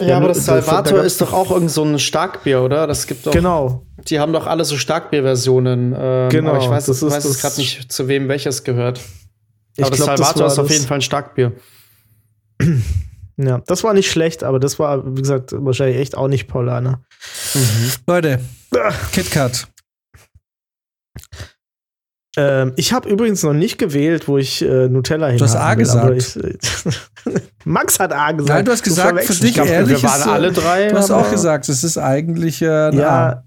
Ja, 0.00 0.06
ja 0.06 0.16
aber 0.16 0.28
das 0.28 0.44
Salvator 0.44 1.02
ist 1.02 1.20
doch 1.20 1.32
auch 1.32 1.50
irgend 1.50 1.70
so 1.70 1.84
ein 1.84 1.98
Starkbier, 1.98 2.62
oder? 2.62 2.86
Das 2.86 3.06
gibt 3.06 3.26
doch. 3.26 3.32
Genau. 3.32 3.86
Die 4.08 4.18
haben 4.18 4.32
doch 4.32 4.46
alle 4.46 4.64
so 4.64 4.76
Starkbierversionen. 4.76 5.94
Ähm, 5.98 6.28
genau. 6.30 6.50
Aber 6.50 6.58
ich 6.58 6.70
weiß, 6.70 6.86
das 6.86 7.02
weiß 7.02 7.24
es 7.24 7.40
gerade 7.40 7.56
nicht, 7.56 7.92
zu 7.92 8.08
wem 8.08 8.28
welches 8.28 8.64
gehört. 8.64 9.00
Ich 9.76 9.84
aber 9.84 9.90
das 9.90 10.04
glaub, 10.04 10.16
Salvator 10.16 10.44
das 10.44 10.52
ist 10.54 10.58
auf 10.58 10.70
jeden 10.70 10.86
Fall 10.86 10.98
ein 10.98 11.02
Starkbier. 11.02 11.52
Ja, 13.42 13.62
das 13.66 13.84
war 13.84 13.94
nicht 13.94 14.10
schlecht, 14.10 14.44
aber 14.44 14.60
das 14.60 14.78
war, 14.78 15.16
wie 15.16 15.22
gesagt, 15.22 15.54
wahrscheinlich 15.56 15.96
echt 15.96 16.14
auch 16.14 16.28
nicht 16.28 16.46
Paulaner. 16.46 17.00
Mhm. 17.54 17.90
Leute, 18.06 18.40
KitKat. 19.12 19.66
Ähm, 22.36 22.72
ich 22.76 22.92
habe 22.92 23.08
übrigens 23.08 23.42
noch 23.42 23.52
nicht 23.52 23.76
gewählt, 23.78 24.28
wo 24.28 24.38
ich 24.38 24.62
äh, 24.62 24.88
Nutella 24.88 25.28
hin 25.28 25.38
Du 25.38 25.44
hast 25.44 25.56
A 25.56 25.70
will, 25.70 25.78
gesagt. 25.78 26.16
Ich, 26.16 27.34
Max 27.64 27.98
hat 27.98 28.12
A 28.12 28.30
gesagt. 28.32 28.56
Nein, 28.56 28.64
du 28.64 28.72
hast 28.72 28.84
gesagt, 28.84 29.18
du 29.18 29.32
für 29.32 29.42
dich 29.42 29.54
glaub, 29.54 29.66
ehrlich, 29.66 30.00
wir 30.00 30.08
waren 30.08 30.30
alle 30.30 30.52
drei. 30.52 30.88
Du 30.90 30.96
hast 30.96 31.10
auch 31.10 31.28
gesagt, 31.30 31.68
es 31.68 31.82
ist 31.82 31.98
eigentlich 31.98 32.62
äh, 32.62 32.94
ja, 32.94 33.08
A. 33.08 33.44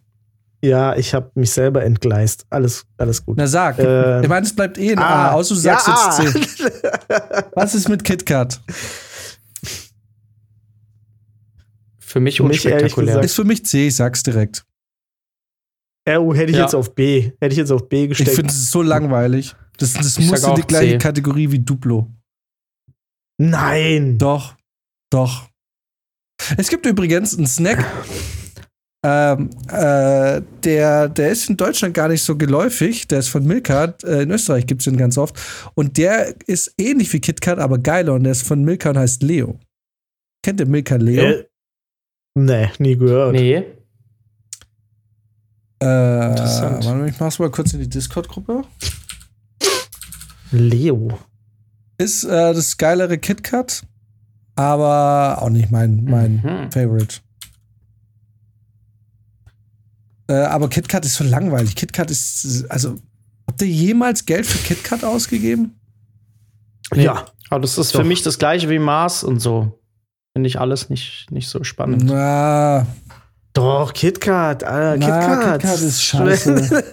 Ja, 0.61 0.95
ich 0.95 1.13
habe 1.13 1.29
mich 1.35 1.51
selber 1.51 1.83
entgleist. 1.83 2.45
Alles, 2.49 2.85
alles 2.97 3.25
gut. 3.25 3.37
Na 3.37 3.47
sag. 3.47 3.79
Äh, 3.79 4.21
ich 4.21 4.29
meine, 4.29 4.45
es 4.45 4.55
bleibt 4.55 4.77
eh 4.77 4.93
ein 4.93 4.99
A, 4.99 5.29
A 5.29 5.31
außer 5.33 5.55
du 5.55 5.59
sagst 5.59 5.87
ja, 5.87 6.23
jetzt 6.23 6.57
C. 6.57 6.69
Was 7.53 7.75
ist 7.75 7.89
mit 7.89 8.03
KitKat? 8.03 8.61
Für 11.99 12.19
mich 12.19 12.39
unspektakulär. 12.39 13.21
Ist 13.21 13.35
für 13.35 13.43
mich 13.43 13.65
C, 13.65 13.87
ich 13.87 13.95
sag's 13.95 14.23
direkt. 14.23 14.63
RU 16.07 16.33
hätte 16.33 16.51
ich 16.51 16.57
ja. 16.57 16.63
jetzt 16.63 16.75
auf 16.75 16.95
B. 16.95 17.31
Hätte 17.39 17.53
ich 17.53 17.57
jetzt 17.57 17.71
auf 17.71 17.87
B 17.87 18.07
gesteckt. 18.07 18.29
Ich 18.29 18.35
finde 18.35 18.51
es 18.51 18.69
so 18.69 18.81
langweilig. 18.81 19.55
Das, 19.77 19.93
das 19.93 20.19
muss 20.19 20.43
in 20.43 20.55
die 20.55 20.61
gleiche 20.61 20.93
C. 20.93 20.97
Kategorie 20.97 21.51
wie 21.51 21.59
Duplo. 21.59 22.11
Nein. 23.39 24.17
Doch. 24.17 24.55
Doch. 25.09 25.49
Es 26.57 26.69
gibt 26.69 26.85
übrigens 26.85 27.37
einen 27.37 27.47
Snack. 27.47 27.85
ähm, 29.05 29.49
äh, 29.69 30.41
der, 30.63 31.09
der 31.09 31.29
ist 31.29 31.49
in 31.49 31.57
Deutschland 31.57 31.93
gar 31.93 32.09
nicht 32.09 32.21
so 32.21 32.35
geläufig. 32.35 33.07
Der 33.07 33.19
ist 33.19 33.29
von 33.29 33.45
Milka. 33.45 33.95
Äh, 34.03 34.23
in 34.23 34.31
Österreich 34.31 34.67
gibt 34.67 34.81
es 34.81 34.85
den 34.85 34.97
ganz 34.97 35.17
oft. 35.17 35.39
Und 35.73 35.97
der 35.97 36.35
ist 36.47 36.73
ähnlich 36.77 37.11
wie 37.13 37.21
KitKat, 37.21 37.59
aber 37.59 37.77
geiler. 37.77 38.13
Und 38.13 38.23
der 38.23 38.33
ist 38.33 38.45
von 38.45 38.63
Milka 38.63 38.89
und 38.89 38.97
heißt 38.97 39.23
Leo. 39.23 39.59
Kennt 40.43 40.59
ihr 40.59 40.67
Milka 40.67 40.97
Leo? 40.97 41.23
Äh, 41.23 41.47
nee, 42.37 42.69
nie 42.77 42.97
gehört. 42.97 43.33
Nee. 43.33 43.63
Äh, 45.83 46.29
Interessant. 46.29 46.85
Warte, 46.85 47.09
ich 47.09 47.19
mach's 47.19 47.39
mal 47.39 47.51
kurz 47.51 47.73
in 47.73 47.79
die 47.79 47.89
Discord-Gruppe. 47.89 48.63
Leo. 50.51 51.19
Ist 51.97 52.23
äh, 52.23 52.53
das 52.53 52.77
geilere 52.77 53.17
KitKat, 53.17 53.83
aber 54.55 55.41
auch 55.41 55.49
nicht 55.49 55.71
mein, 55.71 56.05
mein 56.05 56.41
mhm. 56.43 56.71
Favorite. 56.71 57.17
Äh, 60.27 60.33
aber 60.33 60.69
KitKat 60.69 61.05
ist 61.05 61.15
so 61.15 61.23
langweilig. 61.23 61.75
KitKat 61.75 62.09
ist, 62.09 62.65
also, 62.69 62.95
habt 63.47 63.61
ihr 63.61 63.67
jemals 63.67 64.25
Geld 64.25 64.45
für 64.45 64.59
KitKat 64.59 65.03
ausgegeben? 65.03 65.79
Nee. 66.93 67.05
Ja. 67.05 67.25
Aber 67.49 67.59
das 67.59 67.77
ist 67.77 67.93
Doch. 67.93 68.01
für 68.01 68.07
mich 68.07 68.23
das 68.23 68.39
gleiche 68.39 68.69
wie 68.69 68.79
Mars 68.79 69.23
und 69.23 69.39
so. 69.39 69.79
Finde 70.33 70.47
ich 70.47 70.59
alles 70.59 70.89
nicht, 70.89 71.27
nicht 71.29 71.49
so 71.49 71.63
spannend. 71.63 72.03
Na, 72.05 72.87
doch, 73.53 73.93
KitKat, 73.93 74.63
Alter, 74.63 74.97
KitKat. 74.97 75.61
KitKat 75.61 75.81
ist 75.81 76.03
scheiße. 76.03 76.83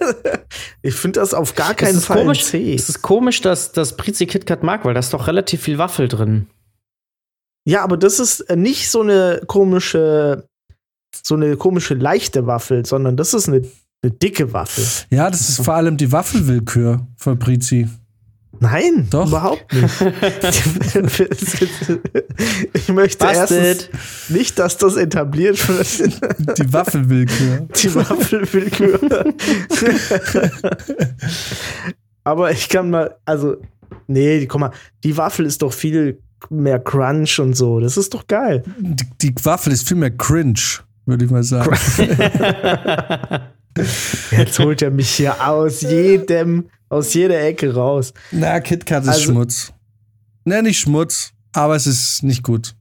ich 0.83 0.93
finde 0.93 1.19
das 1.19 1.33
auf 1.33 1.55
gar 1.55 1.73
keinen 1.73 1.99
Fall 1.99 2.21
komisch, 2.21 2.45
C. 2.45 2.73
Es 2.75 2.87
ist 2.87 3.01
komisch, 3.01 3.41
dass, 3.41 3.71
dass 3.71 3.97
Prizi 3.97 4.27
KitKat 4.27 4.61
mag, 4.61 4.85
weil 4.85 4.93
da 4.93 4.99
ist 4.99 5.11
doch 5.13 5.27
relativ 5.27 5.63
viel 5.63 5.79
Waffel 5.79 6.07
drin. 6.07 6.47
Ja, 7.65 7.83
aber 7.83 7.97
das 7.97 8.19
ist 8.19 8.47
nicht 8.55 8.91
so 8.91 9.01
eine 9.01 9.41
komische, 9.47 10.47
so 11.23 11.35
eine 11.35 11.57
komische 11.57 11.95
leichte 11.95 12.45
Waffel, 12.45 12.85
sondern 12.85 13.17
das 13.17 13.33
ist 13.33 13.47
eine, 13.47 13.63
eine 14.03 14.11
dicke 14.11 14.53
Waffel. 14.53 14.83
Ja, 15.09 15.31
das 15.31 15.49
ist 15.49 15.65
vor 15.65 15.73
allem 15.73 15.97
die 15.97 16.11
Waffelwillkür 16.11 17.07
von 17.17 17.39
Prizi. 17.39 17.87
Nein, 18.61 19.07
Doch. 19.09 19.27
überhaupt 19.27 19.73
nicht. 19.73 20.01
ich 22.73 22.87
möchte 22.89 23.25
Busted. 23.25 23.35
erstens 23.35 23.89
nicht, 24.29 24.59
dass 24.59 24.77
das 24.77 24.97
etabliert 24.97 25.67
wird. 25.67 26.59
Die 26.59 26.71
Waffelwillkür. 26.71 27.67
Die 27.81 27.95
Waffelwillkür. 27.95 28.99
Aber 32.23 32.51
ich 32.51 32.69
kann 32.69 32.91
mal, 32.91 33.15
also, 33.25 33.57
nee, 34.05 34.45
guck 34.45 34.61
mal, 34.61 34.71
die 35.03 35.17
Waffel 35.17 35.47
ist 35.47 35.63
doch 35.63 35.73
viel 35.73 36.19
mehr 36.51 36.77
Crunch 36.79 37.39
und 37.39 37.55
so. 37.55 37.79
Das 37.79 37.97
ist 37.97 38.13
doch 38.13 38.27
geil. 38.27 38.61
Die, 38.77 39.07
die 39.21 39.33
Waffel 39.43 39.73
ist 39.73 39.87
viel 39.87 39.97
mehr 39.97 40.11
cringe, 40.11 40.61
würde 41.07 41.25
ich 41.25 41.31
mal 41.31 41.43
sagen. 41.43 41.71
Jetzt 44.31 44.59
holt 44.59 44.83
er 44.83 44.91
mich 44.91 45.09
hier 45.09 45.47
aus 45.47 45.81
jedem 45.81 46.65
aus 46.91 47.13
jeder 47.13 47.41
Ecke 47.41 47.73
raus. 47.73 48.13
Na, 48.31 48.59
KitKat 48.59 49.03
ist 49.03 49.09
also, 49.09 49.31
Schmutz. 49.31 49.73
Na, 50.43 50.61
nicht 50.61 50.79
Schmutz, 50.79 51.31
aber 51.53 51.75
es 51.75 51.87
ist 51.87 52.23
nicht 52.23 52.43
gut. 52.43 52.75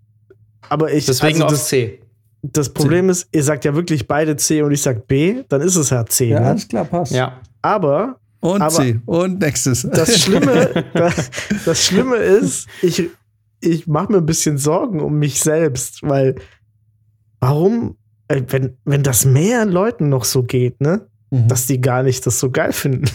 Aber 0.69 0.93
ich. 0.93 1.07
Deswegen 1.07 1.43
also 1.43 1.55
das, 1.55 1.69
C. 1.69 2.01
Das 2.43 2.71
Problem 2.71 3.07
C. 3.07 3.13
ist, 3.13 3.29
ihr 3.33 3.45
sagt 3.45 3.65
ja 3.65 3.75
wirklich 3.75 4.09
beide 4.09 4.37
C 4.37 4.63
und 4.63 4.73
ich 4.73 4.83
sag 4.83 5.07
B, 5.07 5.45
dann 5.49 5.61
ist 5.61 5.77
es 5.77 5.91
ja 5.91 6.05
C. 6.05 6.29
Ja, 6.29 6.41
ne? 6.41 6.47
alles 6.47 6.69
klar, 6.69 6.85
passt. 6.85 7.13
Ja. 7.13 7.41
Aber. 7.63 8.19
Und 8.41 8.63
aber 8.63 8.75
C. 8.75 9.01
Und 9.07 9.41
nächstes. 9.41 9.83
Das 9.83 10.19
Schlimme, 10.23 10.85
das, 10.93 11.31
das 11.65 11.85
Schlimme 11.85 12.17
ist, 12.17 12.67
ich, 12.83 13.11
ich 13.61 13.87
mache 13.87 14.13
mir 14.13 14.19
ein 14.19 14.27
bisschen 14.27 14.59
Sorgen 14.59 15.01
um 15.01 15.19
mich 15.19 15.41
selbst, 15.41 16.03
weil 16.03 16.37
warum, 17.39 17.97
äh, 18.29 18.43
wenn, 18.49 18.77
wenn 18.85 19.03
das 19.03 19.25
mehr 19.25 19.67
Leuten 19.67 20.09
noch 20.09 20.25
so 20.25 20.43
geht, 20.43 20.81
ne? 20.81 21.07
Mhm. 21.31 21.47
Dass 21.47 21.67
die 21.67 21.81
gar 21.81 22.03
nicht 22.03 22.27
das 22.27 22.41
so 22.41 22.51
geil 22.51 22.73
finden. 22.73 23.05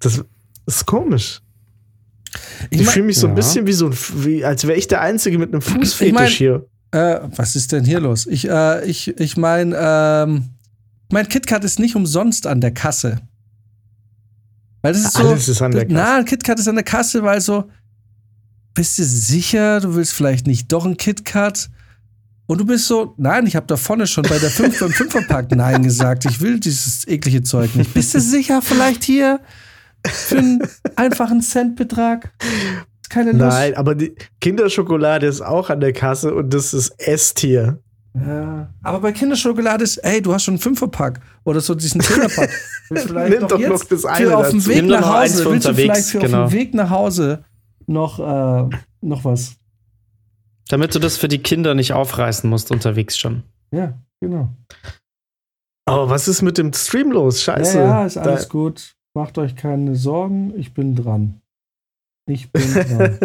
Das 0.00 0.22
ist 0.66 0.86
komisch. 0.86 1.40
Ich, 2.70 2.80
ich 2.80 2.88
fühle 2.88 3.06
mich 3.06 3.18
so 3.18 3.26
ja. 3.26 3.32
ein 3.32 3.36
bisschen 3.36 3.66
wie 3.66 3.72
so 3.72 3.86
ein, 3.86 3.96
wie, 4.16 4.44
als 4.44 4.66
wäre 4.66 4.78
ich 4.78 4.88
der 4.88 5.00
Einzige 5.00 5.38
mit 5.38 5.52
einem 5.52 5.62
Fußfetisch 5.62 6.08
ich 6.08 6.12
mein, 6.12 6.28
hier. 6.28 6.66
Äh, 6.90 7.20
was 7.36 7.56
ist 7.56 7.72
denn 7.72 7.84
hier 7.84 8.00
los? 8.00 8.26
Ich, 8.26 8.48
äh, 8.48 8.84
ich, 8.84 9.18
ich 9.18 9.36
meine, 9.36 9.76
ähm, 9.78 10.50
mein 11.10 11.28
KitKat 11.28 11.64
ist 11.64 11.78
nicht 11.78 11.96
umsonst 11.96 12.46
an 12.46 12.60
der 12.60 12.72
Kasse. 12.72 13.20
Weil 14.82 14.92
das 14.92 15.02
ist 15.04 15.14
so. 15.14 15.28
Alles 15.28 15.48
ist 15.48 15.62
an 15.62 15.72
der 15.72 15.86
Kasse. 15.86 15.94
Na, 15.94 16.22
KitKat 16.22 16.58
ist 16.58 16.68
an 16.68 16.76
der 16.76 16.84
Kasse, 16.84 17.22
weil 17.22 17.40
so, 17.40 17.70
bist 18.74 18.98
du 18.98 19.04
sicher, 19.04 19.80
du 19.80 19.94
willst 19.94 20.12
vielleicht 20.12 20.46
nicht 20.46 20.70
doch 20.70 20.84
ein 20.84 20.96
KitKat? 20.96 21.70
Und 22.46 22.58
du 22.58 22.64
bist 22.64 22.86
so, 22.86 23.14
nein, 23.18 23.46
ich 23.46 23.56
habe 23.56 23.66
da 23.66 23.76
vorne 23.76 24.06
schon 24.06 24.24
bei 24.24 24.38
der 24.38 24.50
5 24.50 24.80
beim 24.80 24.90
Fünferpack 24.90 25.50
Nein 25.50 25.82
gesagt. 25.82 26.24
Ich 26.24 26.40
will 26.40 26.58
dieses 26.58 27.06
eklige 27.06 27.42
Zeug 27.42 27.74
nicht. 27.74 27.92
Bist 27.92 28.14
du 28.14 28.20
sicher, 28.20 28.62
vielleicht 28.62 29.04
hier 29.04 29.40
für 30.06 30.38
einen 30.38 30.62
einfachen 30.96 31.40
Centbetrag? 31.40 32.32
Keine 33.08 33.32
Lust. 33.32 33.44
Nein, 33.44 33.74
aber 33.74 33.94
die 33.94 34.14
Kinderschokolade 34.40 35.26
ist 35.26 35.40
auch 35.40 35.70
an 35.70 35.80
der 35.80 35.92
Kasse 35.92 36.34
und 36.34 36.52
das 36.52 36.74
ist 36.74 36.90
S-Tier. 36.98 37.80
Ja. 38.14 38.68
Aber 38.82 39.00
bei 39.00 39.12
Kinderschokolade 39.12 39.84
ist, 39.84 39.98
ey, 39.98 40.20
du 40.20 40.32
hast 40.32 40.44
schon 40.44 40.54
einen 40.54 40.60
Fünferpack 40.60 41.20
oder 41.44 41.60
so 41.60 41.74
diesen 41.74 42.00
Zehnerpack. 42.00 42.50
Nimm 42.90 43.48
doch 43.48 43.58
noch 43.58 43.84
das 43.84 44.04
eine 44.04 44.36
auf 44.36 44.50
dem 44.50 44.66
Weg 44.66 44.84
nach 44.84 45.22
Hause. 45.22 45.50
Willst 45.50 45.68
du 45.68 45.74
vielleicht 45.74 46.08
für 46.08 46.18
genau. 46.18 46.44
auf 46.44 46.50
dem 46.50 46.58
Weg 46.58 46.74
nach 46.74 46.90
Hause 46.90 47.44
noch, 47.86 48.18
äh, 48.18 48.76
noch 49.00 49.24
was? 49.24 49.56
Damit 50.68 50.94
du 50.94 50.98
das 50.98 51.16
für 51.16 51.28
die 51.28 51.38
Kinder 51.38 51.74
nicht 51.74 51.92
aufreißen 51.92 52.48
musst 52.48 52.70
unterwegs 52.70 53.16
schon. 53.16 53.42
Ja, 53.70 53.98
genau. 54.20 54.50
Aber 55.86 56.10
was 56.10 56.28
ist 56.28 56.42
mit 56.42 56.58
dem 56.58 56.72
Stream 56.74 57.10
los? 57.12 57.42
Scheiße. 57.42 57.78
Ja, 57.78 57.84
ja 57.84 58.06
ist 58.06 58.18
alles 58.18 58.42
da 58.42 58.48
gut. 58.48 58.94
Macht 59.14 59.38
euch 59.38 59.56
keine 59.56 59.96
Sorgen, 59.96 60.52
ich 60.56 60.74
bin 60.74 60.94
dran. 60.94 61.40
Ich 62.26 62.52
bin 62.52 62.62
dran. 62.74 63.18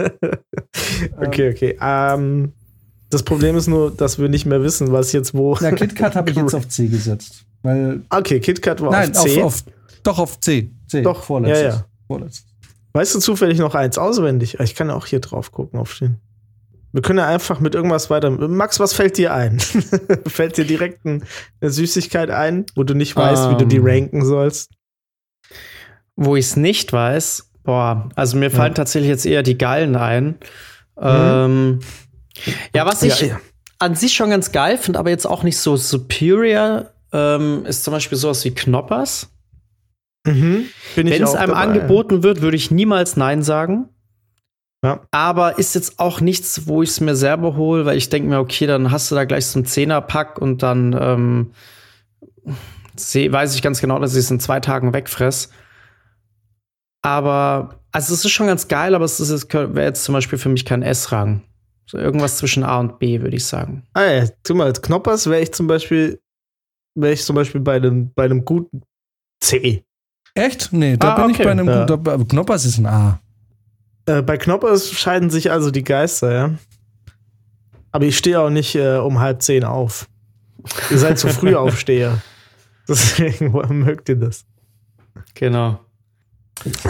okay, 1.17 1.51
okay. 1.51 1.77
Ähm, 1.81 2.53
das 3.09 3.23
Problem 3.23 3.55
ist 3.57 3.67
nur, 3.67 3.91
dass 3.91 4.17
wir 4.17 4.27
nicht 4.27 4.45
mehr 4.45 4.63
wissen, 4.63 4.91
was 4.91 5.11
jetzt 5.11 5.33
wo. 5.33 5.55
Na, 5.61 5.71
KitKat 5.71 6.15
habe 6.15 6.31
ich 6.31 6.35
jetzt 6.35 6.55
auf 6.55 6.67
C 6.67 6.87
gesetzt. 6.87 7.45
Weil 7.61 8.01
okay, 8.09 8.39
KitKat 8.39 8.81
war 8.81 8.91
nein, 8.91 9.15
auf 9.15 9.23
C. 9.23 9.43
Auf, 9.43 9.45
auf, 9.45 9.63
doch 10.03 10.19
auf 10.19 10.39
C. 10.39 10.71
C. 10.87 11.01
Doch, 11.01 11.23
vorletztes. 11.23 11.61
Ja, 11.61 11.69
ja. 11.69 11.85
Vorletztes. 12.07 12.45
Weißt 12.93 13.15
du 13.15 13.19
zufällig 13.19 13.59
noch 13.59 13.75
eins 13.75 13.97
auswendig? 13.97 14.59
Ich 14.59 14.75
kann 14.75 14.89
auch 14.89 15.05
hier 15.05 15.19
drauf 15.19 15.51
gucken, 15.51 15.79
aufstehen. 15.79 16.17
Wir 16.91 17.01
können 17.01 17.19
ja 17.19 17.27
einfach 17.27 17.59
mit 17.59 17.73
irgendwas 17.73 18.11
weiter. 18.11 18.29
Max, 18.29 18.79
was 18.79 18.93
fällt 18.93 19.17
dir 19.17 19.33
ein? 19.33 19.59
fällt 20.27 20.57
dir 20.57 20.65
direkt 20.65 21.03
eine 21.05 21.21
Süßigkeit 21.61 22.29
ein, 22.29 22.65
wo 22.75 22.83
du 22.83 22.93
nicht 22.93 23.15
weißt, 23.15 23.45
um, 23.45 23.51
wie 23.53 23.57
du 23.57 23.65
die 23.65 23.77
ähm. 23.77 23.85
ranken 23.85 24.23
sollst? 24.23 24.71
Wo 26.15 26.35
ich 26.35 26.45
es 26.45 26.55
nicht 26.55 26.93
weiß, 26.93 27.49
boah, 27.63 28.09
also 28.15 28.37
mir 28.37 28.51
fallen 28.51 28.71
ja. 28.71 28.75
tatsächlich 28.75 29.09
jetzt 29.09 29.25
eher 29.25 29.43
die 29.43 29.57
Geilen 29.57 29.95
ein. 29.95 30.25
Mhm. 30.95 31.01
Ähm, 31.01 31.79
ja, 32.75 32.85
was 32.85 33.01
ich 33.01 33.19
ja, 33.21 33.39
an 33.79 33.95
sich 33.95 34.13
schon 34.13 34.29
ganz 34.29 34.51
geil 34.51 34.77
finde, 34.77 34.99
aber 34.99 35.09
jetzt 35.09 35.25
auch 35.25 35.43
nicht 35.43 35.57
so 35.57 35.75
superior, 35.75 36.91
ähm, 37.11 37.65
ist 37.65 37.83
zum 37.83 37.93
Beispiel 37.93 38.17
sowas 38.17 38.43
wie 38.45 38.51
Knoppers. 38.51 39.29
Mhm. 40.25 40.65
Wenn 40.95 41.07
es 41.07 41.35
einem 41.35 41.51
dabei. 41.51 41.61
angeboten 41.61 42.23
wird, 42.23 42.41
würde 42.41 42.57
ich 42.57 42.71
niemals 42.71 43.17
Nein 43.17 43.43
sagen. 43.43 43.89
Ja. 44.83 45.01
Aber 45.11 45.59
ist 45.59 45.75
jetzt 45.75 45.99
auch 45.99 46.19
nichts, 46.19 46.67
wo 46.67 46.83
ich 46.83 46.89
es 46.89 46.99
mir 46.99 47.15
selber 47.15 47.55
hole, 47.55 47.85
weil 47.85 47.97
ich 47.97 48.09
denke 48.09 48.29
mir, 48.29 48.39
okay, 48.39 48.67
dann 48.67 48.91
hast 48.91 49.09
du 49.09 49.15
da 49.15 49.23
gleich 49.23 49.45
so 49.45 49.59
einen 49.59 49.65
Zehnerpack 49.65 50.39
und 50.39 50.61
dann 50.61 50.93
ähm, 50.99 51.51
weiß 53.31 53.55
ich 53.55 53.61
ganz 53.61 53.79
genau, 53.79 53.99
dass 53.99 54.13
ich 54.13 54.19
es 54.19 54.31
in 54.31 54.41
zwei 54.41 54.59
Tagen 54.59 54.93
wegfress. 54.93 55.49
Aber, 57.03 57.79
also 57.91 58.13
es 58.13 58.25
ist 58.25 58.31
schon 58.31 58.47
ganz 58.47 58.67
geil, 58.67 58.95
aber 58.95 59.05
es 59.05 59.19
wäre 59.19 59.83
jetzt 59.83 60.03
zum 60.03 60.13
Beispiel 60.13 60.39
für 60.39 60.49
mich 60.49 60.65
kein 60.65 60.81
S-Rang. 60.81 61.43
So 61.85 61.97
irgendwas 61.97 62.37
zwischen 62.37 62.63
A 62.63 62.79
und 62.79 62.97
B, 62.97 63.21
würde 63.21 63.35
ich 63.35 63.45
sagen. 63.45 63.83
Ah 63.93 64.05
ja, 64.05 64.27
tu 64.43 64.55
mal, 64.55 64.65
als 64.67 64.81
Knoppers 64.81 65.29
wäre 65.29 65.41
ich 65.41 65.53
zum 65.53 65.67
Beispiel, 65.67 66.19
wäre 66.95 67.13
ich 67.13 67.23
zum 67.23 67.35
Beispiel 67.35 67.61
bei 67.61 67.75
einem, 67.75 68.11
bei 68.13 68.23
einem 68.23 68.45
guten 68.45 68.81
C. 69.41 69.83
Echt? 70.33 70.71
Nee, 70.71 70.97
da 70.97 71.11
ah, 71.11 71.15
bin 71.15 71.23
okay. 71.25 71.33
ich 71.33 71.37
bei 71.43 71.51
einem 71.51 71.67
ja. 71.67 71.85
guten, 71.85 72.27
Knoppers 72.29 72.65
ist 72.65 72.77
ein 72.79 72.85
A. 72.85 73.19
Äh, 74.05 74.21
bei 74.21 74.37
Knoppers 74.37 74.91
scheiden 74.91 75.29
sich 75.29 75.51
also 75.51 75.69
die 75.69 75.83
Geister, 75.83 76.33
ja. 76.33 76.51
Aber 77.91 78.05
ich 78.05 78.17
stehe 78.17 78.39
auch 78.39 78.49
nicht 78.49 78.75
äh, 78.75 78.97
um 78.97 79.19
halb 79.19 79.41
zehn 79.41 79.65
auf. 79.65 80.07
Ihr 80.89 80.97
seid 80.97 81.19
zu 81.19 81.27
früh 81.27 81.53
Aufsteher. 81.55 82.21
Deswegen 82.87 83.53
woher 83.53 83.71
mögt 83.71 84.09
ihr 84.09 84.15
das? 84.15 84.45
Genau. 85.35 85.79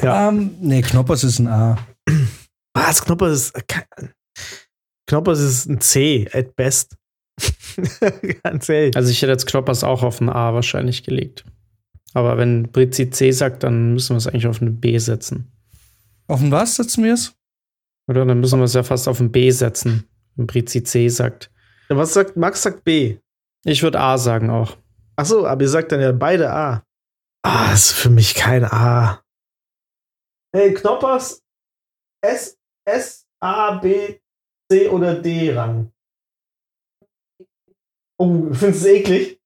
Ja. 0.02 0.30
Ähm, 0.30 0.56
nee, 0.60 0.82
Knoppers 0.82 1.24
ist 1.24 1.40
ein 1.40 1.48
A. 1.48 1.78
Was? 2.74 3.04
Knoppers 3.04 3.32
ist. 3.32 3.56
Äh, 3.56 4.08
Knoppers 5.08 5.40
ist 5.40 5.68
ein 5.68 5.82
C, 5.82 6.30
at 6.34 6.56
best. 6.56 6.96
Ganz 8.44 8.70
ehrlich. 8.70 8.96
Also 8.96 9.10
ich 9.10 9.22
hätte 9.22 9.32
jetzt 9.32 9.48
Knoppers 9.48 9.84
auch 9.84 10.04
auf 10.04 10.22
ein 10.22 10.30
A 10.30 10.54
wahrscheinlich 10.54 11.04
gelegt. 11.04 11.46
Aber 12.14 12.38
wenn 12.38 12.72
Britzi 12.72 13.10
C 13.10 13.32
sagt, 13.32 13.64
dann 13.64 13.94
müssen 13.94 14.14
wir 14.14 14.18
es 14.18 14.28
eigentlich 14.28 14.48
auf 14.48 14.62
eine 14.62 14.72
B 14.72 14.98
setzen. 14.98 15.52
Auf 16.28 16.42
ein 16.42 16.52
was 16.52 16.76
setzen 16.76 17.04
wir 17.04 17.14
es? 17.14 17.36
Oder 18.08 18.26
dann 18.26 18.40
müssen 18.40 18.60
wir 18.60 18.66
es 18.66 18.74
ja 18.74 18.84
fast 18.84 19.08
auf 19.08 19.20
ein 19.20 19.32
B 19.32 19.50
setzen, 19.50 20.08
wenn 20.36 20.48
Brizi 20.48 20.84
C 20.84 21.08
sagt. 21.10 21.50
Ja, 21.90 21.98
was 21.98 22.14
sagt 22.14 22.38
Max 22.38 22.62
sagt 22.62 22.84
B? 22.84 23.18
Ich 23.66 23.82
würde 23.82 24.00
A 24.00 24.18
sagen 24.18 24.50
auch. 24.50 24.78
Ach 25.16 25.26
so, 25.26 25.48
aber 25.48 25.62
ihr 25.62 25.70
sagt 25.70 25.92
dann 25.92 26.02
ja 26.02 26.12
beide 26.12 26.52
A. 26.52 26.84
Ah, 27.44 27.74
ist 27.74 27.92
für 27.92 28.10
mich 28.10 28.36
kein 28.36 28.66
A. 28.66 29.23
Hey, 30.56 30.74
Knoppers 30.74 31.42
S, 32.24 32.58
S, 32.86 33.26
A, 33.42 33.80
B, 33.80 34.20
C 34.72 34.88
oder 34.88 35.16
D 35.16 35.54
Rang. 35.54 35.92
Oh, 38.18 38.54
findest 38.54 38.64
du 38.64 38.68
es 38.68 38.86
eklig? 38.86 39.40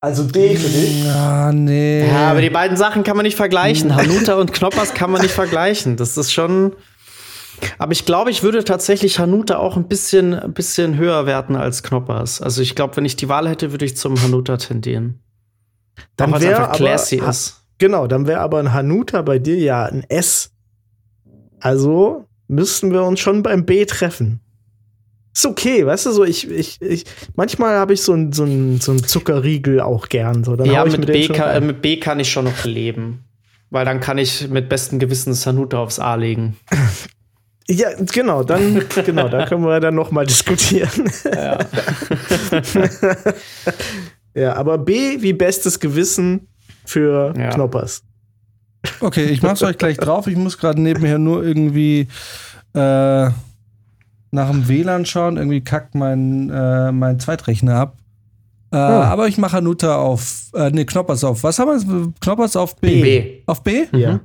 Also 0.00 0.22
D 0.24 0.56
für 0.56 0.68
dich? 0.68 1.04
Ja, 1.04 1.52
nee. 1.52 2.06
Ja, 2.06 2.30
aber 2.30 2.40
die 2.40 2.50
beiden 2.50 2.76
Sachen 2.76 3.02
kann 3.02 3.16
man 3.16 3.24
nicht 3.24 3.36
vergleichen. 3.36 3.94
Hanuta 3.96 4.36
und 4.36 4.52
Knoppers 4.52 4.94
kann 4.94 5.10
man 5.10 5.22
nicht 5.22 5.34
vergleichen. 5.34 5.96
Das 5.96 6.16
ist 6.16 6.32
schon. 6.32 6.76
Aber 7.78 7.92
ich 7.92 8.04
glaube, 8.04 8.30
ich 8.30 8.42
würde 8.42 8.62
tatsächlich 8.62 9.18
Hanuta 9.18 9.56
auch 9.58 9.76
ein 9.76 9.88
bisschen, 9.88 10.34
ein 10.34 10.52
bisschen 10.52 10.96
höher 10.96 11.26
werten 11.26 11.56
als 11.56 11.82
Knoppers. 11.82 12.40
Also 12.40 12.62
ich 12.62 12.76
glaube, 12.76 12.96
wenn 12.96 13.04
ich 13.04 13.16
die 13.16 13.28
Wahl 13.28 13.48
hätte, 13.48 13.72
würde 13.72 13.84
ich 13.84 13.96
zum 13.96 14.22
Hanuta 14.22 14.58
tendieren. 14.58 15.22
Dann 16.16 16.38
wäre 16.40 16.70
classy 16.72 17.20
aber, 17.20 17.30
ist. 17.30 17.65
Genau, 17.78 18.06
dann 18.06 18.26
wäre 18.26 18.40
aber 18.40 18.58
ein 18.58 18.72
Hanuta 18.72 19.22
bei 19.22 19.38
dir 19.38 19.56
ja 19.58 19.84
ein 19.84 20.04
S. 20.08 20.52
Also 21.60 22.26
müssten 22.48 22.92
wir 22.92 23.04
uns 23.04 23.20
schon 23.20 23.42
beim 23.42 23.64
B 23.64 23.84
treffen 23.84 24.40
ist 25.36 25.44
okay, 25.44 25.84
weißt 25.84 26.06
du, 26.06 26.12
so 26.12 26.24
ich, 26.24 26.50
ich, 26.50 26.80
ich 26.80 27.04
manchmal 27.34 27.76
habe 27.76 27.92
ich 27.92 28.00
so 28.00 28.14
ein, 28.14 28.32
so 28.32 28.44
ein, 28.44 28.80
so 28.80 28.92
ein 28.92 29.04
Zuckerriegel 29.04 29.80
auch 29.80 30.08
gern. 30.08 30.44
So. 30.44 30.56
Dann 30.56 30.66
ja, 30.66 30.82
mit, 30.86 31.04
B 31.04 31.28
kann, 31.28 31.50
äh, 31.50 31.60
mit 31.60 31.82
B 31.82 31.98
kann 31.98 32.18
ich 32.18 32.30
schon 32.30 32.46
noch 32.46 32.64
leben. 32.64 33.22
Weil 33.68 33.84
dann 33.84 34.00
kann 34.00 34.16
ich 34.16 34.48
mit 34.48 34.70
bestem 34.70 34.98
Gewissen 34.98 35.34
Sanuta 35.34 35.78
aufs 35.78 35.98
A 35.98 36.14
legen. 36.14 36.56
Ja, 37.68 37.88
genau, 37.98 38.44
dann, 38.44 38.84
genau, 39.04 39.28
da 39.28 39.44
können 39.44 39.64
wir 39.64 39.80
dann 39.80 39.96
noch 39.96 40.12
mal 40.12 40.24
diskutieren. 40.24 41.10
Ja. 41.24 41.58
ja, 44.36 44.54
aber 44.54 44.78
B 44.78 45.20
wie 45.20 45.32
bestes 45.32 45.80
Gewissen 45.80 46.46
für 46.86 47.34
ja. 47.36 47.50
Knoppers. 47.50 48.02
Okay, 49.00 49.26
ich 49.26 49.42
mach's 49.42 49.62
euch 49.62 49.78
gleich 49.78 49.96
drauf. 49.96 50.26
Ich 50.26 50.36
muss 50.36 50.58
gerade 50.58 50.80
nebenher 50.80 51.18
nur 51.18 51.44
irgendwie 51.44 52.08
äh, 52.74 53.30
nach 54.30 54.50
dem 54.50 54.68
WLAN 54.68 55.06
schauen. 55.06 55.36
Irgendwie 55.36 55.62
kackt 55.62 55.94
mein, 55.94 56.50
äh, 56.50 56.92
mein 56.92 57.18
Zweitrechner 57.18 57.76
ab. 57.76 57.96
Äh, 58.70 58.76
oh. 58.76 58.78
Aber 58.78 59.28
ich 59.28 59.38
mache 59.38 59.56
Hanuta 59.56 59.96
auf, 59.96 60.50
äh, 60.54 60.70
nee, 60.70 60.84
Knoppers 60.84 61.24
auf. 61.24 61.42
Was 61.42 61.58
haben 61.58 61.88
wir? 61.88 62.12
Knoppers 62.20 62.56
auf 62.56 62.76
B. 62.76 63.02
B. 63.02 63.42
Auf 63.46 63.62
B? 63.62 63.86
Ja. 63.92 64.14
Mhm. 64.14 64.20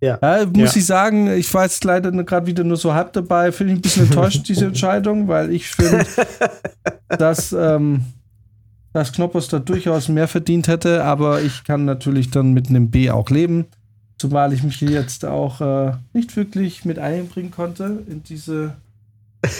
Ja. 0.00 0.18
ja. 0.20 0.46
muss 0.46 0.74
ja. 0.74 0.80
ich 0.80 0.86
sagen, 0.86 1.28
ich 1.28 1.52
war 1.54 1.64
jetzt 1.64 1.82
leider 1.84 2.10
gerade 2.10 2.46
wieder 2.46 2.64
nur 2.64 2.76
so 2.76 2.92
halb 2.92 3.12
dabei. 3.14 3.52
Finde 3.52 3.72
ich 3.72 3.78
ein 3.78 3.82
bisschen 3.82 4.06
enttäuscht, 4.06 4.46
diese 4.48 4.66
Entscheidung, 4.66 5.28
weil 5.28 5.52
ich 5.52 5.68
finde, 5.68 6.04
dass, 7.08 7.52
ähm, 7.52 8.04
dass 8.96 9.12
Knoppers 9.12 9.48
da 9.48 9.58
durchaus 9.58 10.08
mehr 10.08 10.26
verdient 10.26 10.68
hätte, 10.68 11.04
aber 11.04 11.42
ich 11.42 11.64
kann 11.64 11.84
natürlich 11.84 12.30
dann 12.30 12.54
mit 12.54 12.70
einem 12.70 12.90
B 12.90 13.10
auch 13.10 13.28
leben. 13.28 13.66
Zumal 14.16 14.54
ich 14.54 14.62
mich 14.62 14.80
jetzt 14.80 15.26
auch 15.26 15.60
äh, 15.60 15.92
nicht 16.14 16.34
wirklich 16.34 16.86
mit 16.86 16.98
einbringen 16.98 17.50
konnte 17.50 18.02
in 18.08 18.22
diese 18.22 18.72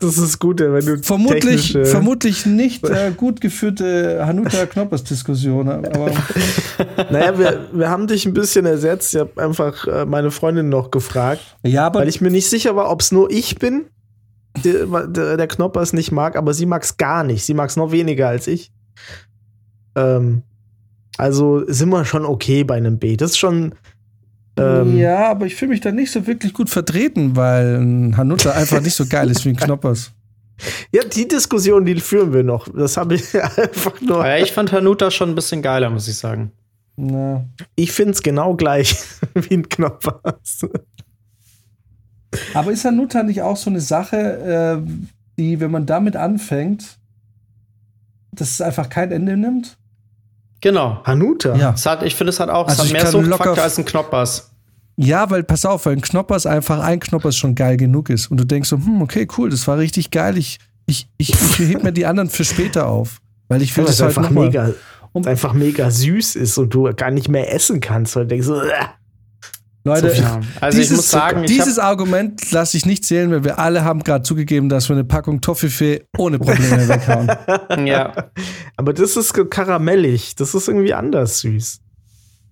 das 0.00 0.18
ist 0.18 0.40
gut, 0.40 0.58
wenn 0.60 0.84
du 0.84 0.98
vermutlich, 0.98 1.72
vermutlich 1.84 2.44
nicht 2.46 2.84
äh, 2.84 3.12
gut 3.16 3.40
geführte 3.40 4.26
Hanuta 4.26 4.66
Knoppers 4.66 5.04
Diskussion. 5.04 5.68
Aber 5.68 6.10
naja, 7.10 7.38
wir, 7.38 7.68
wir 7.72 7.90
haben 7.90 8.08
dich 8.08 8.26
ein 8.26 8.34
bisschen 8.34 8.66
ersetzt. 8.66 9.14
Ich 9.14 9.20
habe 9.20 9.40
einfach 9.40 9.86
äh, 9.86 10.04
meine 10.04 10.32
Freundin 10.32 10.68
noch 10.68 10.90
gefragt, 10.90 11.56
ja, 11.62 11.94
weil 11.94 12.08
ich 12.08 12.20
mir 12.20 12.30
nicht 12.30 12.50
sicher 12.50 12.74
war, 12.74 12.90
ob 12.90 13.02
es 13.02 13.12
nur 13.12 13.30
ich 13.30 13.54
bin, 13.54 13.84
der, 14.64 15.36
der, 15.36 15.46
Knoppers 15.48 15.92
nicht 15.92 16.12
mag, 16.12 16.36
aber 16.36 16.54
sie 16.54 16.66
mag 16.66 16.82
es 16.82 16.96
gar 16.96 17.24
nicht. 17.24 17.44
Sie 17.44 17.54
mag 17.54 17.70
es 17.70 17.76
noch 17.76 17.92
weniger 17.92 18.28
als 18.28 18.46
ich. 18.46 18.72
Ähm, 19.96 20.42
Also 21.16 21.64
sind 21.66 21.90
wir 21.90 22.04
schon 22.04 22.24
okay 22.24 22.64
bei 22.64 22.76
einem 22.76 22.98
B. 22.98 23.16
Das 23.16 23.32
ist 23.32 23.38
schon. 23.38 23.74
Ähm, 24.56 24.96
ja, 24.96 25.30
aber 25.30 25.46
ich 25.46 25.54
fühle 25.54 25.70
mich 25.70 25.80
da 25.80 25.92
nicht 25.92 26.10
so 26.10 26.26
wirklich 26.26 26.52
gut 26.52 26.70
vertreten, 26.70 27.36
weil 27.36 27.76
ein 27.76 28.16
Hanuta 28.16 28.52
einfach 28.52 28.80
nicht 28.80 28.94
so 28.94 29.06
geil 29.06 29.30
ist 29.30 29.44
wie 29.44 29.50
ein 29.50 29.56
Knoppers. 29.56 30.12
Ja, 30.92 31.02
die 31.02 31.26
Diskussion, 31.26 31.86
die 31.86 31.98
führen 32.00 32.34
wir 32.34 32.42
noch. 32.42 32.68
Das 32.68 32.98
habe 32.98 33.14
ich 33.14 33.34
einfach 33.42 33.98
nur. 34.02 34.26
Ja, 34.26 34.36
ich 34.36 34.52
fand 34.52 34.70
Hanuta 34.72 35.10
schon 35.10 35.30
ein 35.30 35.34
bisschen 35.34 35.62
geiler, 35.62 35.88
muss 35.88 36.06
ich 36.06 36.18
sagen. 36.18 36.52
Na. 36.96 37.46
Ich 37.76 37.92
finde 37.92 38.12
es 38.12 38.22
genau 38.22 38.54
gleich 38.56 38.94
wie 39.34 39.54
ein 39.54 39.66
Knoppers. 39.66 40.66
Aber 42.54 42.70
ist 42.70 42.84
Hanuta 42.84 43.22
nicht 43.22 43.42
auch 43.42 43.56
so 43.56 43.70
eine 43.70 43.80
Sache, 43.80 44.16
äh, 44.16 44.90
die, 45.36 45.60
wenn 45.60 45.70
man 45.70 45.86
damit 45.86 46.16
anfängt, 46.16 46.98
dass 48.32 48.50
es 48.50 48.60
einfach 48.60 48.88
kein 48.88 49.10
Ende 49.10 49.36
nimmt? 49.36 49.76
Genau. 50.60 51.02
Hanuta? 51.04 51.56
Ja. 51.56 51.74
Hat, 51.84 52.02
ich 52.02 52.14
finde, 52.14 52.30
es 52.30 52.40
hat 52.40 52.50
auch 52.50 52.68
also 52.68 52.82
es 52.82 52.88
hat 52.88 52.92
mehr 52.92 53.06
Suchtfaktor 53.06 53.58
als 53.58 53.78
ein 53.78 53.84
Knoppers. 53.84 54.50
Ja, 54.96 55.30
weil 55.30 55.42
pass 55.42 55.64
auf, 55.64 55.86
weil 55.86 55.94
ein 55.94 56.02
Knoppers 56.02 56.44
einfach 56.44 56.80
ein 56.80 57.00
Knoppers 57.00 57.36
schon 57.36 57.54
geil 57.54 57.76
genug 57.78 58.10
ist. 58.10 58.30
Und 58.30 58.38
du 58.38 58.44
denkst 58.44 58.68
so, 58.68 58.76
hm, 58.76 59.00
okay, 59.00 59.26
cool, 59.38 59.48
das 59.48 59.66
war 59.66 59.78
richtig 59.78 60.10
geil. 60.10 60.36
Ich, 60.36 60.58
ich, 60.86 61.08
ich, 61.16 61.30
ich 61.30 61.68
heb 61.70 61.82
mir 61.82 61.92
die 61.92 62.04
anderen 62.04 62.28
für 62.28 62.44
später 62.44 62.86
auf. 62.86 63.20
Weil 63.48 63.62
ich 63.62 63.76
will 63.76 63.84
das, 63.84 63.96
das 63.96 64.16
halt 64.16 64.18
einfach 64.18 64.30
mega, 64.30 64.74
und 65.12 65.26
einfach 65.26 65.54
mega 65.54 65.90
süß 65.90 66.36
ist 66.36 66.58
und 66.58 66.72
du 66.72 66.92
gar 66.94 67.10
nicht 67.10 67.28
mehr 67.28 67.52
essen 67.52 67.80
kannst, 67.80 68.14
weil 68.14 68.24
du 68.24 68.28
denkst 68.28 68.46
so, 68.46 68.60
äh. 68.60 68.68
Leute, 69.82 70.14
so 70.14 70.24
also 70.60 70.78
dieses, 70.78 70.90
ich 70.90 70.96
muss 70.96 71.10
sagen, 71.10 71.46
dieses 71.46 71.78
Argument 71.78 72.50
lasse 72.50 72.76
ich 72.76 72.84
nicht 72.84 73.04
zählen, 73.04 73.30
weil 73.30 73.44
wir 73.44 73.58
alle 73.58 73.82
haben 73.82 74.04
gerade 74.04 74.22
zugegeben, 74.22 74.68
dass 74.68 74.88
wir 74.90 74.96
eine 74.96 75.04
Packung 75.04 75.40
Toffifee 75.40 76.04
ohne 76.18 76.38
Probleme 76.38 76.86
weghauen. 76.88 77.86
ja. 77.86 78.30
Aber 78.76 78.92
das 78.92 79.16
ist 79.16 79.32
karamellig. 79.50 80.34
Das 80.36 80.54
ist 80.54 80.68
irgendwie 80.68 80.92
anders 80.92 81.40
süß. 81.40 81.80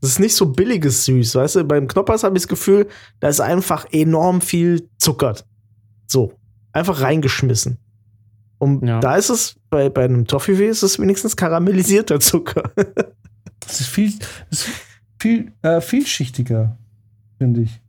Das 0.00 0.10
ist 0.10 0.20
nicht 0.20 0.34
so 0.34 0.46
billiges 0.46 1.04
Süß, 1.04 1.34
weißt 1.34 1.56
du? 1.56 1.64
Beim 1.64 1.88
Knoppers 1.88 2.22
habe 2.22 2.36
ich 2.36 2.44
das 2.44 2.48
Gefühl, 2.48 2.86
da 3.20 3.28
ist 3.28 3.40
einfach 3.40 3.86
enorm 3.92 4.40
viel 4.40 4.88
zuckert. 4.96 5.44
So. 6.06 6.32
Einfach 6.72 7.00
reingeschmissen. 7.02 7.78
Und 8.58 8.86
ja. 8.86 9.00
da 9.00 9.16
ist 9.16 9.30
es, 9.30 9.56
bei, 9.70 9.88
bei 9.88 10.04
einem 10.04 10.26
Toffifee 10.26 10.68
ist 10.68 10.82
es 10.82 10.98
wenigstens 10.98 11.36
karamellisierter 11.36 12.20
Zucker. 12.20 12.70
das 13.60 13.80
ist 13.80 13.88
viel, 13.88 14.12
das 14.50 14.60
ist 14.60 14.68
viel 15.20 15.52
äh, 15.62 15.80
vielschichtiger, 15.80 16.76
finde 17.38 17.62
ich. 17.62 17.80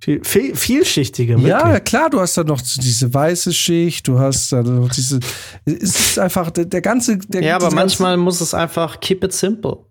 Viel, 0.00 0.24
viel, 0.24 0.56
vielschichtiger, 0.56 1.34
wirklich. 1.34 1.50
Ja, 1.50 1.78
klar, 1.78 2.10
du 2.10 2.18
hast 2.18 2.36
da 2.36 2.42
noch 2.42 2.60
diese 2.60 3.14
weiße 3.14 3.52
Schicht, 3.52 4.08
du 4.08 4.18
hast 4.18 4.50
da 4.50 4.62
noch 4.62 4.90
diese. 4.90 5.20
Es 5.64 5.80
ist 5.80 6.18
einfach 6.18 6.50
der, 6.50 6.64
der 6.64 6.80
ganze. 6.80 7.18
Der, 7.18 7.42
ja, 7.42 7.54
aber 7.54 7.70
manchmal 7.70 8.16
muss 8.16 8.40
es 8.40 8.52
einfach 8.52 8.98
keep 8.98 9.22
it 9.22 9.32
simple. 9.32 9.86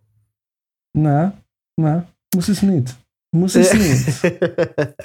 Na, 0.93 1.33
na, 1.77 2.05
muss 2.35 2.49
es 2.49 2.61
nicht. 2.61 2.93
Muss 3.31 3.55
es 3.55 3.73
nicht. 3.73 4.21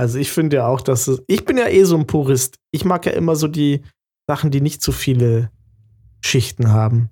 Also 0.00 0.18
ich 0.18 0.32
finde 0.32 0.56
ja 0.56 0.66
auch, 0.66 0.80
dass 0.80 1.08
es. 1.08 1.22
Ich 1.26 1.44
bin 1.44 1.58
ja 1.58 1.68
eh 1.68 1.84
so 1.84 1.94
ein 1.94 2.06
Purist. 2.06 2.56
Ich 2.70 2.86
mag 2.86 3.04
ja 3.04 3.12
immer 3.12 3.36
so 3.36 3.48
die 3.48 3.82
Sachen, 4.26 4.50
die 4.50 4.62
nicht 4.62 4.80
zu 4.80 4.92
viele 4.92 5.50
Schichten 6.24 6.72
haben. 6.72 7.10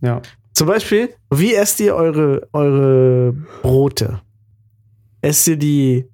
Ja. 0.00 0.22
Zum 0.54 0.66
Beispiel, 0.66 1.14
wie 1.30 1.54
esst 1.54 1.80
ihr 1.80 1.94
eure, 1.94 2.48
eure 2.52 3.32
Brote? 3.62 4.20
Esst 5.22 5.48
ihr 5.48 5.56
die 5.56 6.08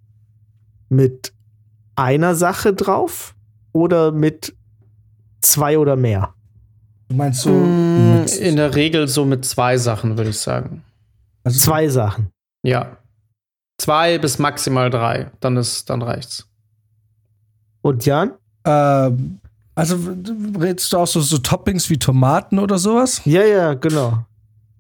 mit 0.89 1.33
einer 1.97 2.35
Sache 2.35 2.73
drauf 2.73 3.35
oder 3.73 4.13
mit 4.13 4.55
zwei 5.41 5.79
oder 5.79 5.97
mehr? 5.97 6.35
Du 7.09 7.17
meinst 7.17 7.41
so? 7.41 7.51
Mm, 7.51 8.27
in 8.41 8.57
der 8.57 8.75
Regel 8.75 9.09
so 9.09 9.25
mit 9.25 9.45
zwei 9.45 9.77
Sachen, 9.77 10.17
würde 10.17 10.31
ich 10.31 10.39
sagen. 10.39 10.85
Also 11.43 11.59
zwei 11.59 11.89
Sachen. 11.89 12.31
Ja. 12.63 12.99
Zwei 13.79 14.19
bis 14.19 14.39
maximal 14.39 14.91
drei. 14.91 15.31
Dann 15.41 15.57
ist, 15.57 15.89
dann 15.89 16.03
reicht's. 16.03 16.49
Und 17.81 18.05
Jan? 18.05 18.33
Ähm, 18.65 19.41
also 19.75 19.97
redest 20.61 20.93
du 20.93 20.99
auch 20.99 21.07
so, 21.07 21.21
so 21.21 21.39
Toppings 21.39 21.89
wie 21.89 21.99
Tomaten 21.99 22.59
oder 22.59 22.79
sowas? 22.79 23.23
Ja, 23.25 23.45
ja, 23.45 23.75
genau. 23.75 24.25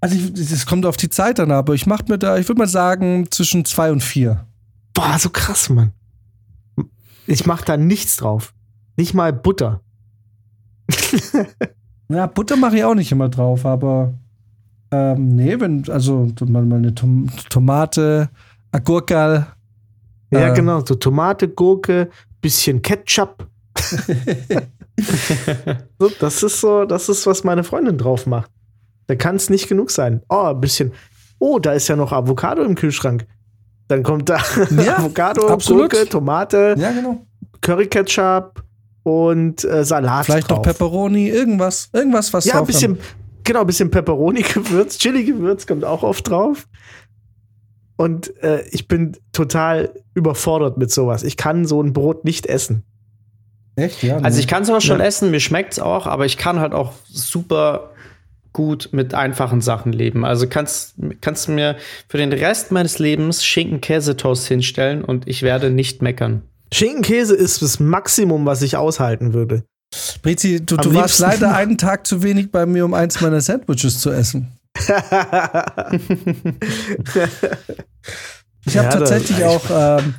Also 0.00 0.16
es 0.34 0.66
kommt 0.66 0.86
auf 0.86 0.96
die 0.96 1.08
Zeit 1.08 1.40
an, 1.40 1.50
aber 1.50 1.74
ich 1.74 1.86
mach 1.86 2.02
mir 2.06 2.18
da, 2.18 2.38
ich 2.38 2.48
würde 2.48 2.60
mal 2.60 2.68
sagen, 2.68 3.26
zwischen 3.30 3.64
zwei 3.64 3.90
und 3.90 4.02
vier. 4.02 4.46
Boah, 4.94 5.18
so 5.18 5.30
krass, 5.30 5.68
Mann. 5.70 5.92
Ich 7.26 7.46
mach 7.46 7.62
da 7.62 7.76
nichts 7.76 8.16
drauf. 8.16 8.54
Nicht 8.96 9.14
mal 9.14 9.32
Butter. 9.32 9.80
ja, 12.08 12.26
Butter 12.26 12.56
mache 12.56 12.76
ich 12.76 12.84
auch 12.84 12.94
nicht 12.94 13.12
immer 13.12 13.28
drauf, 13.28 13.66
aber 13.66 14.14
ähm, 14.90 15.36
nee, 15.36 15.58
wenn, 15.60 15.88
also 15.90 16.28
mal, 16.46 16.62
eine 16.62 16.94
Tom 16.94 17.28
Tomate, 17.50 18.30
Agurkel. 18.72 19.46
Ja, 20.30 20.48
äh, 20.48 20.54
genau, 20.54 20.84
so 20.84 20.94
Tomate, 20.94 21.48
Gurke, 21.48 22.08
bisschen 22.40 22.80
Ketchup, 22.80 23.46
so, 25.98 26.10
das 26.18 26.42
ist 26.42 26.60
so, 26.60 26.84
das 26.84 27.08
ist, 27.08 27.26
was 27.26 27.44
meine 27.44 27.64
Freundin 27.64 27.98
drauf 27.98 28.26
macht. 28.26 28.50
Da 29.08 29.16
kann 29.16 29.36
es 29.36 29.50
nicht 29.50 29.68
genug 29.68 29.90
sein. 29.90 30.22
Oh, 30.28 30.44
ein 30.50 30.60
bisschen. 30.60 30.92
Oh, 31.38 31.58
da 31.58 31.72
ist 31.72 31.88
ja 31.88 31.96
noch 31.96 32.12
Avocado 32.12 32.62
im 32.62 32.74
Kühlschrank. 32.74 33.26
Dann 33.88 34.02
kommt 34.02 34.28
da 34.28 34.38
ja, 34.84 34.98
Avocado, 34.98 35.48
absolut. 35.48 35.90
Gurke, 35.90 36.08
Tomate, 36.08 36.74
ja, 36.78 36.92
genau. 36.92 37.26
Curry 37.62 37.86
Ketchup 37.86 38.62
und 39.02 39.64
äh, 39.64 39.82
Salat. 39.84 40.26
Vielleicht 40.26 40.50
drauf. 40.50 40.58
noch 40.58 40.62
Pepperoni, 40.62 41.28
irgendwas, 41.28 41.88
irgendwas, 41.94 42.32
was 42.34 42.44
Ja, 42.44 42.60
ein 42.60 42.66
bisschen, 42.66 42.92
haben. 42.92 43.00
genau, 43.44 43.60
ein 43.60 43.66
bisschen 43.66 43.90
Pepperoni-Gewürz, 43.90 44.98
Chili-Gewürz 44.98 45.66
kommt 45.66 45.86
auch 45.86 46.02
oft 46.02 46.28
drauf. 46.28 46.68
Und 47.96 48.36
äh, 48.42 48.62
ich 48.70 48.86
bin 48.86 49.16
total 49.32 49.94
überfordert 50.14 50.76
mit 50.76 50.92
sowas. 50.92 51.24
Ich 51.24 51.38
kann 51.38 51.64
so 51.64 51.82
ein 51.82 51.94
Brot 51.94 52.24
nicht 52.24 52.46
essen. 52.46 52.84
Echt, 53.74 54.02
ja? 54.02 54.18
Also 54.18 54.38
ich 54.38 54.46
kann 54.46 54.64
es 54.64 54.70
auch 54.70 54.80
schon 54.80 54.98
ja. 55.00 55.06
essen, 55.06 55.30
mir 55.30 55.40
schmeckt 55.40 55.72
es 55.72 55.78
auch, 55.78 56.06
aber 56.06 56.26
ich 56.26 56.36
kann 56.36 56.60
halt 56.60 56.74
auch 56.74 56.92
super 57.08 57.90
gut 58.52 58.90
mit 58.92 59.14
einfachen 59.14 59.60
Sachen 59.60 59.92
leben. 59.92 60.24
Also 60.24 60.48
kannst, 60.48 60.94
kannst 61.20 61.48
du 61.48 61.52
mir 61.52 61.76
für 62.08 62.18
den 62.18 62.32
Rest 62.32 62.72
meines 62.72 62.98
Lebens 62.98 63.44
Schinken-Käsetoast 63.44 64.46
hinstellen 64.46 65.04
und 65.04 65.28
ich 65.28 65.42
werde 65.42 65.70
nicht 65.70 66.02
meckern. 66.02 66.42
Schinken-Käse 66.72 67.34
ist 67.34 67.62
das 67.62 67.80
Maximum, 67.80 68.46
was 68.46 68.62
ich 68.62 68.76
aushalten 68.76 69.32
würde. 69.32 69.64
Brizi, 70.22 70.64
du, 70.64 70.76
du 70.76 70.94
warst 70.94 71.18
leider 71.18 71.54
einen 71.54 71.78
Tag 71.78 72.06
zu 72.06 72.22
wenig 72.22 72.50
bei 72.50 72.66
mir, 72.66 72.84
um 72.84 72.94
eins 72.94 73.20
meiner 73.20 73.40
Sandwiches 73.40 74.00
zu 74.00 74.10
essen. 74.10 74.52
ich 74.78 74.88
habe 78.76 78.76
ja, 78.84 78.88
tatsächlich 78.90 79.44
auch, 79.44 79.64
ähm, 79.70 80.14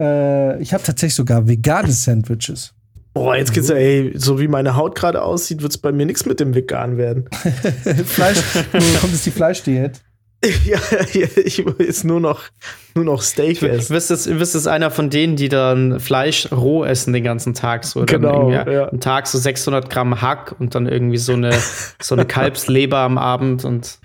äh, 0.00 0.62
ich 0.62 0.72
habe 0.72 0.84
tatsächlich 0.84 1.14
sogar 1.14 1.48
vegane 1.48 1.90
Sandwiches. 1.90 2.74
Boah, 3.14 3.36
jetzt 3.36 3.52
geht's 3.52 3.68
ja, 3.68 3.74
ey, 3.74 4.12
so 4.16 4.38
wie 4.38 4.48
meine 4.48 4.76
Haut 4.76 4.94
gerade 4.94 5.22
aussieht, 5.22 5.62
wird 5.62 5.72
es 5.72 5.78
bei 5.78 5.92
mir 5.92 6.06
nichts 6.06 6.26
mit 6.26 6.40
dem 6.40 6.54
Vegan 6.54 6.96
werden. 6.96 7.28
Fleisch, 8.04 8.38
kommt 9.00 9.12
jetzt 9.12 9.26
die 9.26 9.30
Fleischdiät? 9.30 10.00
ja, 10.64 10.78
ich 11.44 11.66
will 11.66 11.74
jetzt 11.80 12.04
nur 12.04 12.20
noch, 12.20 12.42
nur 12.94 13.04
noch 13.04 13.22
Steak 13.22 13.60
essen. 13.60 13.88
Du 13.88 13.94
bist 13.94 14.10
jetzt, 14.10 14.26
du 14.26 14.38
bist 14.38 14.54
jetzt 14.54 14.68
einer 14.68 14.92
von 14.92 15.10
denen, 15.10 15.34
die 15.34 15.48
dann 15.48 15.98
Fleisch 15.98 16.52
roh 16.52 16.84
essen 16.84 17.12
den 17.12 17.24
ganzen 17.24 17.54
Tag. 17.54 17.84
So, 17.84 18.04
genau, 18.06 18.48
ja. 18.50 18.88
Am 18.88 19.00
Tag 19.00 19.26
so 19.26 19.36
600 19.36 19.90
Gramm 19.90 20.22
Hack 20.22 20.54
und 20.60 20.76
dann 20.76 20.86
irgendwie 20.86 21.18
so 21.18 21.32
eine, 21.32 21.52
so 22.00 22.14
eine 22.14 22.24
Kalbsleber 22.24 22.98
am 22.98 23.18
Abend 23.18 23.64
und 23.64 23.98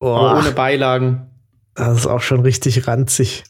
ohne 0.00 0.52
Beilagen. 0.52 1.30
Das 1.74 1.98
ist 1.98 2.06
auch 2.06 2.20
schon 2.20 2.40
richtig 2.40 2.86
ranzig. 2.86 3.44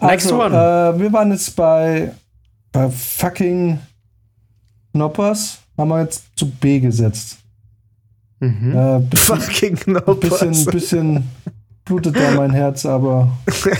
Next 0.00 0.30
also, 0.30 0.44
one. 0.44 0.54
Äh, 0.54 1.00
wir 1.00 1.12
waren 1.12 1.32
jetzt 1.32 1.56
bei, 1.56 2.12
bei 2.76 2.90
fucking 2.90 3.78
Knoppers 4.92 5.60
haben 5.78 5.88
wir 5.88 6.02
jetzt 6.02 6.24
zu 6.36 6.50
B 6.50 6.78
gesetzt. 6.78 7.38
Mhm. 8.40 8.76
Äh, 8.76 9.00
bisschen, 9.00 9.40
Fucking 9.40 9.76
Knoppers. 9.76 10.40
Bisschen, 10.40 10.64
bisschen 10.66 11.24
blutet 11.86 12.16
da 12.16 12.32
mein 12.32 12.50
Herz, 12.50 12.84
aber. 12.84 13.34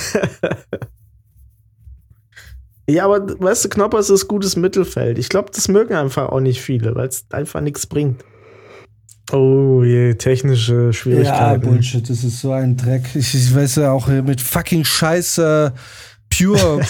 ja, 2.89 3.05
aber 3.05 3.39
weißt 3.39 3.67
du, 3.67 3.69
Knoppers 3.69 4.09
ist 4.09 4.29
gutes 4.29 4.57
Mittelfeld. 4.57 5.19
Ich 5.19 5.29
glaube, 5.29 5.51
das 5.55 5.69
mögen 5.69 5.95
einfach 5.95 6.31
auch 6.31 6.41
nicht 6.41 6.63
viele, 6.63 6.95
weil 6.95 7.09
es 7.09 7.27
einfach 7.29 7.61
nichts 7.61 7.87
bringt. 7.87 8.25
Oh 9.31 9.83
je, 9.85 10.15
technische 10.15 10.95
Schwierigkeiten. 10.95 11.65
Ja, 11.65 11.71
Bullshit, 11.71 12.09
das 12.09 12.25
ist 12.25 12.41
so 12.41 12.53
ein 12.53 12.79
Dreck. 12.79 13.15
Ich, 13.15 13.35
ich 13.35 13.55
weiß 13.55 13.77
ja 13.77 13.93
auch 13.93 14.09
mit 14.09 14.41
fucking 14.41 14.85
Scheiße. 14.85 15.75
Pure 16.37 16.85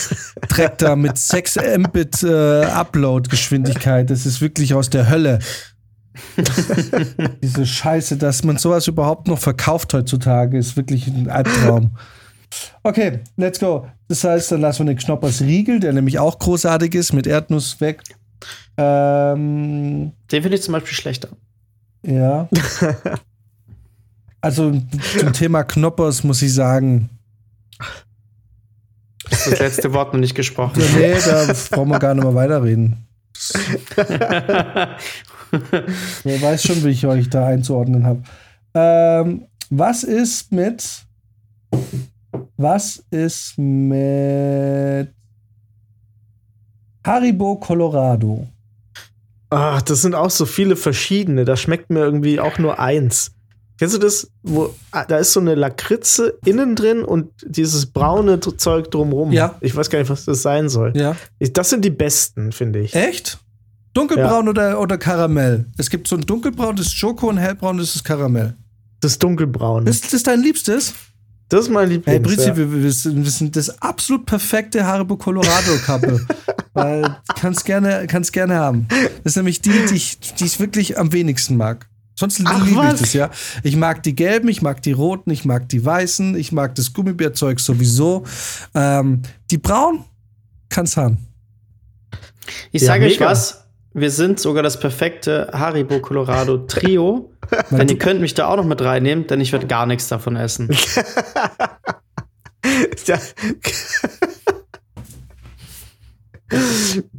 Track 0.48 0.78
da 0.78 0.96
mit 0.96 1.18
6 1.18 1.58
Mbit 1.78 2.22
äh, 2.22 2.64
Upload-Geschwindigkeit. 2.64 4.10
Das 4.10 4.26
ist 4.26 4.40
wirklich 4.40 4.74
aus 4.74 4.90
der 4.90 5.08
Hölle. 5.08 5.38
Diese 7.42 7.66
Scheiße, 7.66 8.16
dass 8.16 8.42
man 8.42 8.56
sowas 8.56 8.86
überhaupt 8.86 9.28
noch 9.28 9.38
verkauft 9.38 9.92
heutzutage, 9.94 10.58
ist 10.58 10.76
wirklich 10.76 11.06
ein 11.06 11.28
Albtraum. 11.28 11.96
Okay, 12.82 13.20
let's 13.36 13.58
go. 13.58 13.86
Das 14.08 14.24
heißt, 14.24 14.52
dann 14.52 14.60
lassen 14.60 14.86
wir 14.86 14.94
den 14.94 14.98
Knoppers 14.98 15.40
Riegel, 15.42 15.80
der 15.80 15.92
nämlich 15.92 16.18
auch 16.18 16.38
großartig 16.38 16.94
ist, 16.94 17.12
mit 17.12 17.26
Erdnuss 17.26 17.80
weg. 17.80 18.02
Ähm, 18.76 20.12
den 20.30 20.42
finde 20.42 20.56
ich 20.56 20.62
zum 20.62 20.72
Beispiel 20.72 20.94
schlechter. 20.94 21.28
Ja. 22.02 22.48
Also 24.42 24.80
zum 25.18 25.32
Thema 25.32 25.64
Knoppers 25.64 26.22
muss 26.22 26.40
ich 26.40 26.54
sagen. 26.54 27.10
Das, 29.30 29.44
das 29.44 29.58
letzte 29.58 29.92
Wort 29.92 30.12
noch 30.12 30.20
nicht 30.20 30.34
gesprochen. 30.34 30.82
Nee, 30.96 31.14
da 31.24 31.52
brauchen 31.70 31.88
wir 31.90 31.98
gar 31.98 32.14
nicht 32.14 32.24
mehr 32.24 32.34
weiterreden. 32.34 33.06
Wer 36.24 36.42
weiß 36.42 36.62
schon, 36.62 36.84
wie 36.84 36.90
ich 36.90 37.06
euch 37.06 37.30
da 37.30 37.46
einzuordnen 37.46 38.06
habe. 38.06 38.22
Ähm, 38.74 39.46
was 39.70 40.04
ist 40.04 40.52
mit. 40.52 41.06
Was 42.56 43.04
ist 43.10 43.58
mit 43.58 45.12
Haribo 47.04 47.56
Colorado? 47.56 48.46
Ach, 49.50 49.80
das 49.82 50.02
sind 50.02 50.14
auch 50.14 50.30
so 50.30 50.44
viele 50.46 50.76
verschiedene. 50.76 51.44
Da 51.44 51.56
schmeckt 51.56 51.90
mir 51.90 52.00
irgendwie 52.00 52.40
auch 52.40 52.58
nur 52.58 52.78
eins. 52.80 53.35
Kennst 53.78 53.94
du 53.94 53.98
das? 53.98 54.30
Wo, 54.42 54.74
ah, 54.90 55.04
da 55.04 55.18
ist 55.18 55.32
so 55.32 55.40
eine 55.40 55.54
Lakritze 55.54 56.38
innen 56.44 56.76
drin 56.76 57.02
und 57.02 57.30
dieses 57.44 57.86
braune 57.86 58.40
Zeug 58.40 58.90
drumrum. 58.90 59.32
Ja. 59.32 59.56
Ich 59.60 59.76
weiß 59.76 59.90
gar 59.90 59.98
nicht, 59.98 60.10
was 60.10 60.24
das 60.24 60.42
sein 60.42 60.68
soll. 60.68 60.92
Ja. 60.96 61.14
Ich, 61.38 61.52
das 61.52 61.70
sind 61.70 61.84
die 61.84 61.90
besten, 61.90 62.52
finde 62.52 62.80
ich. 62.80 62.94
Echt? 62.94 63.38
Dunkelbraun 63.92 64.48
oder, 64.48 64.80
oder 64.80 64.98
Karamell? 64.98 65.66
Es 65.78 65.90
gibt 65.90 66.08
so 66.08 66.16
ein 66.16 66.22
dunkelbraun, 66.22 66.76
das 66.76 66.86
ist 66.86 66.96
Schoko 66.96 67.28
und 67.28 67.38
hellbraun, 67.38 67.78
das 67.78 67.96
ist 67.96 68.04
Karamell. 68.04 68.54
Das 69.00 69.18
dunkelbraun. 69.18 69.86
Ist 69.86 70.12
das 70.12 70.22
dein 70.22 70.40
Liebstes? 70.40 70.94
Das 71.48 71.62
ist 71.62 71.70
mein 71.70 71.88
Lieblings. 71.88 72.06
Hey, 72.06 72.18
Britzi, 72.18 72.48
ja. 72.48 72.56
wir, 72.56 72.92
sind, 72.92 73.56
das 73.56 73.80
absolut 73.80 74.26
perfekte 74.26 74.84
Haribo 74.84 75.16
Colorado 75.16 75.76
Couple. 75.84 76.20
Weil 76.74 77.16
kannst 77.40 77.64
gerne, 77.64 78.06
kannst 78.06 78.32
gerne 78.32 78.56
haben. 78.56 78.86
Das 79.22 79.32
ist 79.32 79.36
nämlich 79.36 79.60
die, 79.62 79.70
die 79.88 79.94
ich, 79.94 80.18
die 80.18 80.44
ich 80.44 80.60
wirklich 80.60 80.98
am 80.98 81.12
wenigsten 81.12 81.56
mag. 81.56 81.88
Sonst 82.18 82.40
Ach, 82.44 82.64
liebe 82.64 82.70
ich 82.70 82.92
was? 82.92 83.00
das, 83.00 83.12
ja. 83.12 83.30
Ich 83.62 83.76
mag 83.76 84.02
die 84.02 84.14
gelben, 84.14 84.48
ich 84.48 84.62
mag 84.62 84.82
die 84.82 84.92
roten, 84.92 85.30
ich 85.30 85.44
mag 85.44 85.68
die 85.68 85.84
weißen, 85.84 86.34
ich 86.36 86.50
mag 86.50 86.74
das 86.74 86.92
Gummibärzeug 86.94 87.60
sowieso. 87.60 88.24
Ähm, 88.74 89.22
die 89.50 89.58
braun 89.58 90.04
kann's 90.70 90.96
haben. 90.96 91.18
Ich 92.72 92.82
Ja, 92.82 92.88
sage 92.88 93.06
euch 93.06 93.20
was. 93.20 93.64
Wir 93.92 94.10
sind 94.10 94.40
sogar 94.40 94.62
das 94.62 94.78
perfekte 94.78 95.48
Haribo 95.52 96.00
Colorado 96.00 96.58
Trio. 96.58 97.32
denn 97.70 97.88
ihr 97.88 97.98
könnt 97.98 98.20
mich 98.20 98.34
da 98.34 98.48
auch 98.48 98.56
noch 98.56 98.64
mit 98.64 98.80
reinnehmen, 98.82 99.26
denn 99.26 99.40
ich 99.40 99.52
werde 99.52 99.66
gar 99.66 99.86
nichts 99.86 100.08
davon 100.08 100.36
essen. 100.36 100.68
Ja. 103.06 103.16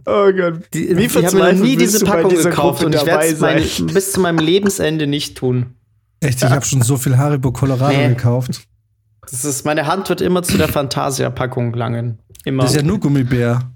Oh 0.06 0.32
Gott. 0.32 0.62
Die, 0.74 0.96
Wie 0.98 1.06
ich 1.06 1.16
habe 1.16 1.54
nie 1.56 1.76
diese 1.76 2.06
Packung 2.06 2.34
gekauft 2.36 2.80
Gruppe 2.82 2.86
und 2.86 2.96
ich 2.96 3.06
werde 3.06 3.60
es 3.60 3.86
bis 3.94 4.12
zu 4.14 4.20
meinem 4.20 4.40
Lebensende 4.40 5.08
nicht 5.08 5.38
tun. 5.38 5.68
Echt, 6.20 6.42
ich 6.44 6.50
habe 6.50 6.66
schon 6.66 6.82
so 6.82 6.98
viel 6.98 7.18
Haribo 7.18 7.52
Colorado 7.52 7.96
Nee. 7.96 8.08
gekauft. 8.10 8.62
Das 9.30 9.44
ist, 9.44 9.66
meine 9.66 9.86
Hand 9.88 10.08
wird 10.10 10.22
immer 10.22 10.42
zu 10.42 10.58
der 10.58 10.70
Fantasia-Packung 10.70 11.74
langen. 11.74 12.20
Immer. 12.46 12.64
Das 12.64 12.72
ist 12.72 12.78
ja 12.78 12.84
nur 12.84 13.00
Gummibär. 13.00 13.70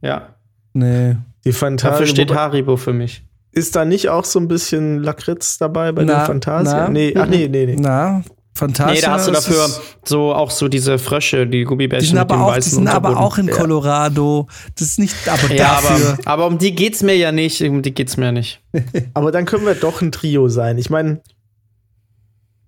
ja. 0.00 0.34
Nee. 0.72 1.16
Die 1.44 1.52
Fantasia. 1.52 1.90
Dafür 1.90 2.06
steht 2.06 2.32
Haribo 2.34 2.76
für 2.76 2.92
mich. 2.92 3.24
Ist 3.50 3.74
da 3.74 3.84
nicht 3.84 4.08
auch 4.08 4.24
so 4.24 4.38
ein 4.38 4.46
bisschen 4.46 5.02
Lakritz 5.02 5.58
dabei 5.58 5.90
bei 5.90 6.04
Na, 6.04 6.20
den 6.22 6.26
Fantasia? 6.26 6.84
na. 6.84 6.88
Nee, 6.88 7.12
ach 7.16 7.26
nee, 7.26 7.48
nee, 7.48 7.66
nee. 7.66 7.76
Na, 7.76 8.22
Fantasia. 8.60 8.94
Nee, 8.94 9.00
da 9.00 9.12
hast 9.12 9.26
du 9.26 9.32
dafür 9.32 9.68
so 10.04 10.32
auch 10.34 10.50
so 10.50 10.68
diese 10.68 10.98
Frösche, 10.98 11.46
die 11.46 11.58
Die 11.58 11.64
Gummibärchen 11.64 12.06
sind, 12.08 12.14
mit 12.18 12.22
aber 12.30 12.34
dem 12.36 12.42
auch, 12.42 12.54
die 12.54 12.60
sind 12.62 12.86
aber 12.88 13.08
Unterboden. 13.10 13.24
auch 13.32 13.38
in 13.38 13.50
Colorado. 13.50 14.46
Das 14.78 14.86
ist 14.88 14.98
nicht, 14.98 15.16
aber 15.28 15.52
Ja, 15.54 15.80
dafür. 15.80 16.18
aber, 16.18 16.26
aber 16.30 16.46
um 16.46 16.58
die 16.58 16.74
geht's 16.74 17.02
mir 17.02 17.16
ja 17.16 17.32
nicht. 17.32 17.60
Um 17.62 17.82
die 17.82 17.92
geht's 17.92 18.16
mir 18.16 18.32
nicht. 18.32 18.60
Aber 19.14 19.32
dann 19.32 19.44
können 19.46 19.66
wir 19.66 19.74
doch 19.74 20.00
ein 20.02 20.12
Trio 20.12 20.48
sein. 20.48 20.78
Ich 20.78 20.90
meine, 20.90 21.20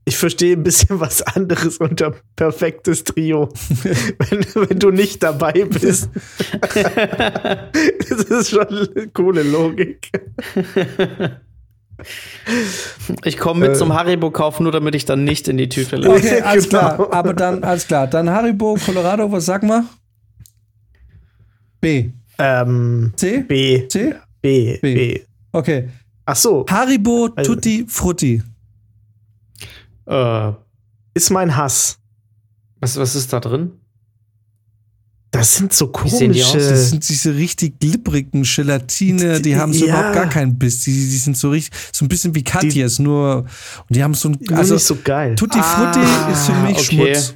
ich 0.04 0.16
verstehe 0.16 0.56
ein 0.56 0.62
bisschen 0.64 0.98
was 0.98 1.22
anderes 1.22 1.78
unter 1.78 2.14
perfektes 2.34 3.04
Trio. 3.04 3.48
wenn, 3.82 4.68
wenn 4.68 4.78
du 4.78 4.90
nicht 4.90 5.22
dabei 5.22 5.52
bist. 5.64 6.08
das 6.74 8.24
ist 8.24 8.50
schon 8.50 8.66
eine 8.66 9.08
coole 9.14 9.42
Logik. 9.44 10.10
Ich 13.24 13.38
komme 13.38 13.60
mit 13.60 13.70
Äh. 13.70 13.74
zum 13.74 13.92
Haribo-Kauf, 13.94 14.60
nur 14.60 14.72
damit 14.72 14.94
ich 14.94 15.04
dann 15.04 15.24
nicht 15.24 15.48
in 15.48 15.56
die 15.56 15.68
Tüte 15.68 15.96
lege. 15.96 16.10
Okay, 16.14 16.40
alles 16.42 16.68
Genau. 16.68 16.94
klar. 16.96 17.12
Aber 17.12 17.34
dann, 17.34 17.62
alles 17.64 17.86
klar. 17.86 18.06
Dann 18.06 18.30
Haribo, 18.30 18.74
Colorado, 18.84 19.30
was 19.30 19.46
sagen 19.46 19.68
wir? 19.68 19.84
B. 21.80 22.10
Ähm, 22.38 23.12
C? 23.16 23.38
B. 23.42 23.86
C? 23.88 24.14
B. 24.40 24.78
B. 24.80 24.94
B. 24.94 25.20
Okay. 25.52 25.88
Ach 26.24 26.36
so, 26.36 26.64
Haribo, 26.68 27.28
Also- 27.34 27.54
Tutti, 27.54 27.84
Frutti. 27.88 28.42
Äh, 30.06 30.52
ist 31.14 31.30
mein 31.30 31.56
Hass. 31.56 31.98
was, 32.80 32.96
was 32.96 33.14
ist 33.14 33.32
da 33.32 33.38
drin? 33.40 33.72
Das 35.32 35.56
sind 35.56 35.72
so 35.72 35.86
die 35.86 35.92
komische. 35.92 36.58
Das 36.58 36.90
sind 36.90 37.08
diese 37.08 37.34
richtig 37.34 37.80
glibbrigen 37.80 38.42
Gelatine, 38.42 39.40
die 39.40 39.56
haben 39.56 39.72
so 39.72 39.86
Ja. 39.86 39.94
überhaupt 39.94 40.14
gar 40.14 40.28
keinen 40.28 40.58
Biss. 40.58 40.84
Die, 40.84 40.92
die 40.92 41.16
sind 41.16 41.36
so 41.38 41.48
richtig, 41.50 41.72
so 41.90 42.04
ein 42.04 42.08
bisschen 42.08 42.34
wie 42.34 42.44
Katjes, 42.44 42.98
nur, 42.98 43.46
und 43.88 43.96
die 43.96 44.02
haben 44.04 44.12
so 44.12 44.28
ein, 44.28 44.38
also, 44.52 44.74
nicht 44.74 44.84
so 44.84 44.96
geil. 45.02 45.34
Tutti 45.34 45.58
Frutti 45.58 46.00
Ah, 46.00 46.30
ist 46.30 46.44
für 46.46 46.52
mich 46.66 46.76
okay. 46.76 47.14
Schmutz. 47.14 47.34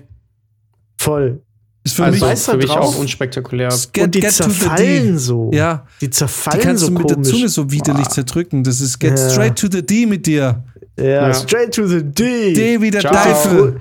Voll. 0.99 1.43
Ist 1.85 1.95
für 1.95 2.05
also 2.05 2.15
mich, 2.17 2.23
weiß 2.23 2.45
da 2.45 2.53
für 2.53 2.59
mich 2.59 2.71
auch 2.71 2.99
unspektakulär. 2.99 3.69
get, 3.93 4.05
Und 4.05 4.15
die 4.15 4.21
get 4.21 4.37
to 4.37 4.45
the 4.51 4.59
zerfallen 4.59 5.13
D. 5.13 5.17
so. 5.19 5.51
Ja, 5.55 5.87
Die 6.01 6.07
die 6.07 6.11
zerfallen 6.11 6.61
kannst 6.61 6.81
so 6.83 6.89
du 6.89 6.95
mit 6.99 7.03
komisch. 7.05 7.29
der 7.29 7.33
Zunge 7.35 7.49
so 7.49 7.71
widerlich 7.71 8.07
Boah. 8.09 8.13
zerdrücken. 8.15 8.63
Das 8.65 8.81
ist 8.81 8.99
get 8.99 9.19
Ja. 9.19 9.31
straight 9.31 9.57
to 9.57 9.69
the 9.71 9.83
D 9.87 10.05
mit 10.05 10.27
dir. 10.27 10.65
Ja, 10.99 11.05
Ja. 11.05 11.33
straight 11.35 11.73
to 11.75 11.87
the 11.87 12.03
D. 12.03 12.53
D 12.53 12.81
wie 12.83 12.91
der. 12.91 13.03
Teufel. 13.03 13.81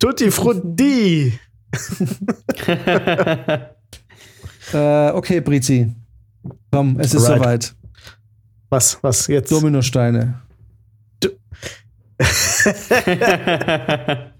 Tutti 0.00 0.30
Frutti. 0.30 1.32
Äh, 4.72 5.10
okay, 5.10 5.40
Brizi. 5.40 5.94
Komm, 6.70 6.98
es 6.98 7.12
ist 7.14 7.26
Alright. 7.26 7.64
soweit. 7.64 7.74
Was, 8.70 8.98
was 9.02 9.26
jetzt? 9.26 9.52
Dominosteine. 9.52 10.40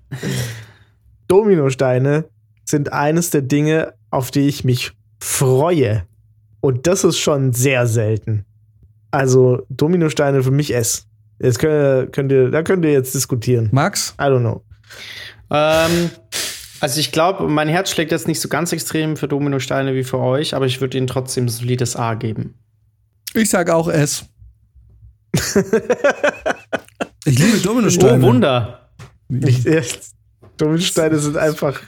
Dominosteine 1.28 2.24
sind 2.64 2.92
eines 2.92 3.30
der 3.30 3.42
Dinge, 3.42 3.94
auf 4.10 4.30
die 4.30 4.48
ich 4.48 4.64
mich 4.64 4.92
freue. 5.20 6.04
Und 6.60 6.86
das 6.86 7.04
ist 7.04 7.18
schon 7.18 7.52
sehr 7.52 7.86
selten. 7.86 8.44
Also 9.10 9.62
Dominosteine 9.68 10.42
für 10.42 10.50
mich 10.50 10.74
S. 10.74 11.06
Jetzt 11.38 11.58
könnt 11.58 11.72
ihr, 11.72 12.06
könnt 12.10 12.32
ihr, 12.32 12.50
da 12.50 12.62
könnt 12.62 12.84
ihr 12.84 12.92
jetzt 12.92 13.14
diskutieren. 13.14 13.68
Max? 13.72 14.14
I 14.18 14.24
don't 14.24 14.40
know. 14.40 14.62
ähm, 15.50 16.10
also 16.84 17.00
ich 17.00 17.12
glaube, 17.12 17.48
mein 17.48 17.68
Herz 17.68 17.90
schlägt 17.90 18.12
jetzt 18.12 18.28
nicht 18.28 18.42
so 18.42 18.50
ganz 18.50 18.70
extrem 18.70 19.16
für 19.16 19.26
Dominosteine 19.26 19.94
wie 19.94 20.04
für 20.04 20.18
euch, 20.18 20.54
aber 20.54 20.66
ich 20.66 20.82
würde 20.82 20.98
ihnen 20.98 21.06
trotzdem 21.06 21.46
ein 21.46 21.48
solides 21.48 21.96
A 21.96 22.12
geben. 22.12 22.58
Ich 23.32 23.48
sag 23.48 23.70
auch 23.70 23.88
S. 23.88 24.26
ich 27.24 27.38
liebe 27.38 27.56
Oh, 27.56 27.62
Dominosteine. 27.62 28.22
Wunder. 28.22 28.90
Ich, 29.30 29.64
Dominosteine 30.58 31.18
sind 31.18 31.38
einfach 31.38 31.80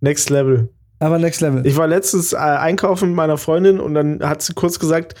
next 0.00 0.28
level. 0.28 0.68
Aber 0.98 1.18
next 1.18 1.40
level. 1.40 1.66
Ich 1.66 1.78
war 1.78 1.86
letztens 1.86 2.34
äh, 2.34 2.36
einkaufen 2.36 3.08
mit 3.08 3.16
meiner 3.16 3.38
Freundin 3.38 3.80
und 3.80 3.94
dann 3.94 4.22
hat 4.22 4.42
sie 4.42 4.52
kurz 4.52 4.78
gesagt, 4.78 5.14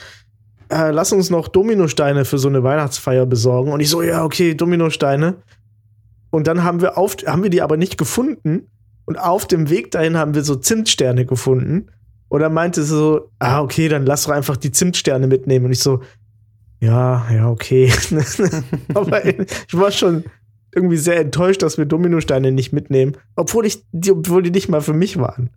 äh, 0.68 0.90
lass 0.90 1.12
uns 1.12 1.30
noch 1.30 1.48
Dominosteine 1.48 2.26
für 2.26 2.36
so 2.36 2.48
eine 2.48 2.62
Weihnachtsfeier 2.62 3.24
besorgen. 3.24 3.72
Und 3.72 3.80
ich 3.80 3.88
so, 3.88 4.02
ja, 4.02 4.22
okay, 4.22 4.54
Dominosteine. 4.54 5.36
Und 6.34 6.48
dann 6.48 6.64
haben 6.64 6.80
wir, 6.80 6.98
auf, 6.98 7.16
haben 7.26 7.44
wir 7.44 7.50
die 7.50 7.62
aber 7.62 7.76
nicht 7.76 7.96
gefunden. 7.96 8.68
Und 9.04 9.20
auf 9.20 9.46
dem 9.46 9.70
Weg 9.70 9.92
dahin 9.92 10.16
haben 10.16 10.34
wir 10.34 10.42
so 10.42 10.56
Zimtsterne 10.56 11.26
gefunden. 11.26 11.86
Und 12.28 12.40
dann 12.40 12.52
meinte 12.52 12.82
sie 12.82 12.88
so, 12.88 13.30
ah, 13.38 13.60
okay, 13.60 13.88
dann 13.88 14.04
lass 14.04 14.24
doch 14.24 14.32
einfach 14.32 14.56
die 14.56 14.72
Zimtsterne 14.72 15.28
mitnehmen. 15.28 15.66
Und 15.66 15.70
ich 15.70 15.78
so, 15.78 16.00
ja, 16.80 17.24
ja, 17.32 17.48
okay. 17.48 17.92
aber 18.94 19.24
ich 19.24 19.46
war 19.70 19.92
schon 19.92 20.24
irgendwie 20.74 20.96
sehr 20.96 21.20
enttäuscht, 21.20 21.62
dass 21.62 21.78
wir 21.78 21.84
Dominosteine 21.84 22.50
nicht 22.50 22.72
mitnehmen. 22.72 23.16
Obwohl, 23.36 23.64
ich, 23.64 23.84
obwohl 24.10 24.42
die 24.42 24.50
nicht 24.50 24.68
mal 24.68 24.80
für 24.80 24.92
mich 24.92 25.16
waren. 25.16 25.50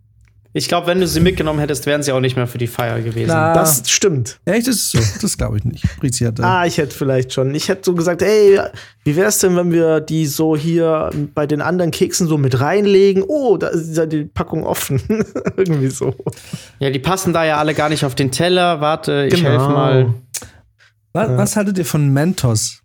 Ich 0.54 0.66
glaube, 0.66 0.86
wenn 0.86 0.98
du 0.98 1.06
sie 1.06 1.20
mitgenommen 1.20 1.58
hättest, 1.60 1.84
wären 1.86 2.02
sie 2.02 2.10
auch 2.10 2.20
nicht 2.20 2.34
mehr 2.34 2.46
für 2.46 2.56
die 2.58 2.66
Feier 2.66 3.00
gewesen. 3.02 3.28
Na, 3.28 3.52
Das 3.52 3.88
stimmt. 3.90 4.40
Echt, 4.46 4.66
das 4.66 4.76
ist 4.76 4.90
so. 4.92 4.98
Das 5.20 5.36
glaube 5.36 5.58
ich 5.58 5.64
nicht. 5.64 5.84
Brizi 6.00 6.24
hat 6.24 6.38
da. 6.38 6.60
Ah, 6.60 6.66
ich 6.66 6.78
hätte 6.78 6.96
vielleicht 6.96 7.32
schon. 7.34 7.54
Ich 7.54 7.68
hätte 7.68 7.82
so 7.84 7.94
gesagt, 7.94 8.22
ey, 8.22 8.58
wie 9.04 9.14
wär's 9.14 9.38
denn, 9.40 9.56
wenn 9.56 9.70
wir 9.72 10.00
die 10.00 10.26
so 10.26 10.56
hier 10.56 11.10
bei 11.34 11.46
den 11.46 11.60
anderen 11.60 11.90
Keksen 11.90 12.26
so 12.26 12.38
mit 12.38 12.60
reinlegen? 12.60 13.22
Oh, 13.28 13.58
da 13.58 13.68
ist 13.68 13.94
ja 13.96 14.06
die 14.06 14.24
Packung 14.24 14.64
offen. 14.64 15.00
Irgendwie 15.56 15.90
so. 15.90 16.14
Ja, 16.78 16.88
die 16.90 16.98
passen 16.98 17.32
da 17.34 17.44
ja 17.44 17.58
alle 17.58 17.74
gar 17.74 17.90
nicht 17.90 18.04
auf 18.06 18.14
den 18.14 18.30
Teller. 18.32 18.80
Warte, 18.80 19.26
ich 19.30 19.34
Genau. 19.34 19.50
helfe 19.50 19.68
mal. 19.68 20.14
was, 21.12 21.28
was 21.36 21.56
haltet 21.56 21.76
ihr 21.78 21.84
von 21.84 22.08
Mentos? 22.08 22.80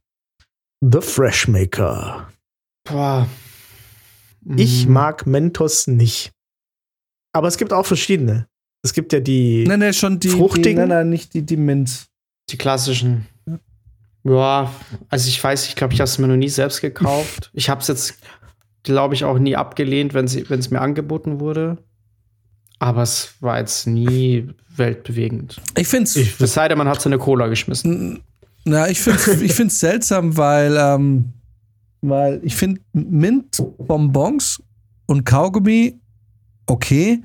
The 0.81 0.99
Freshmaker. 0.99 2.27
Boah. 2.83 3.25
Ich 4.57 4.85
Mm. 4.85 4.91
mag 4.91 5.25
Mentos 5.25 5.87
nicht. 5.87 6.32
Aber 7.33 7.47
es 7.47 7.57
gibt 7.57 7.73
auch 7.73 7.85
verschiedene. 7.85 8.47
Es 8.83 8.93
gibt 8.93 9.11
ja 9.13 9.19
die. 9.19 9.65
Nein, 9.67 9.79
nein, 9.79 9.93
schon 9.93 10.19
die. 10.19 10.29
Die, 10.29 10.35
Fruchtigen? 10.35 10.75
nein, 10.75 10.89
nein, 10.89 11.09
nicht 11.09 11.33
die, 11.33 11.41
die 11.41 11.57
Mint. 11.57 12.05
die 12.49 12.57
klassischen. 12.57 13.27
Ja, 14.23 14.71
also 15.09 15.27
ich 15.27 15.43
weiß, 15.43 15.67
ich 15.67 15.75
glaube, 15.75 15.93
ich 15.93 15.99
habe 15.99 16.07
es 16.07 16.17
mir 16.17 16.27
noch 16.27 16.37
nie 16.37 16.49
selbst 16.49 16.79
gekauft. 16.79 17.51
Ich 17.53 17.69
habe 17.69 17.81
es 17.81 17.87
jetzt, 17.87 18.19
glaube 18.83 19.15
ich, 19.15 19.25
auch 19.25 19.37
nie 19.37 19.57
abgelehnt, 19.57 20.13
wenn 20.13 20.25
es 20.25 20.71
mir 20.71 20.79
angeboten 20.79 21.39
wurde. 21.41 21.77
Aber 22.79 23.01
es 23.01 23.33
war 23.41 23.59
jetzt 23.59 23.85
nie 23.87 24.49
weltbewegend. 24.75 25.61
Ich 25.77 25.87
finde 25.87 26.05
es. 26.05 26.39
Es 26.39 26.53
sei 26.53 26.67
denn, 26.67 26.77
man 26.77 26.87
hat 26.87 27.01
so 27.01 27.09
eine 27.09 27.17
Cola 27.17 27.47
geschmissen. 27.47 28.21
Na, 28.65 28.89
ich 28.89 29.01
finde 29.01 29.19
es 29.19 29.27
ich 29.41 29.53
find's 29.53 29.79
seltsam, 29.79 30.37
weil, 30.37 30.75
ähm, 30.77 31.33
weil 32.01 32.39
ich 32.43 32.55
finde 32.55 32.81
Mint-Bonbons 32.93 34.61
und 35.05 35.25
Kaugummi 35.25 35.99
okay, 36.73 37.23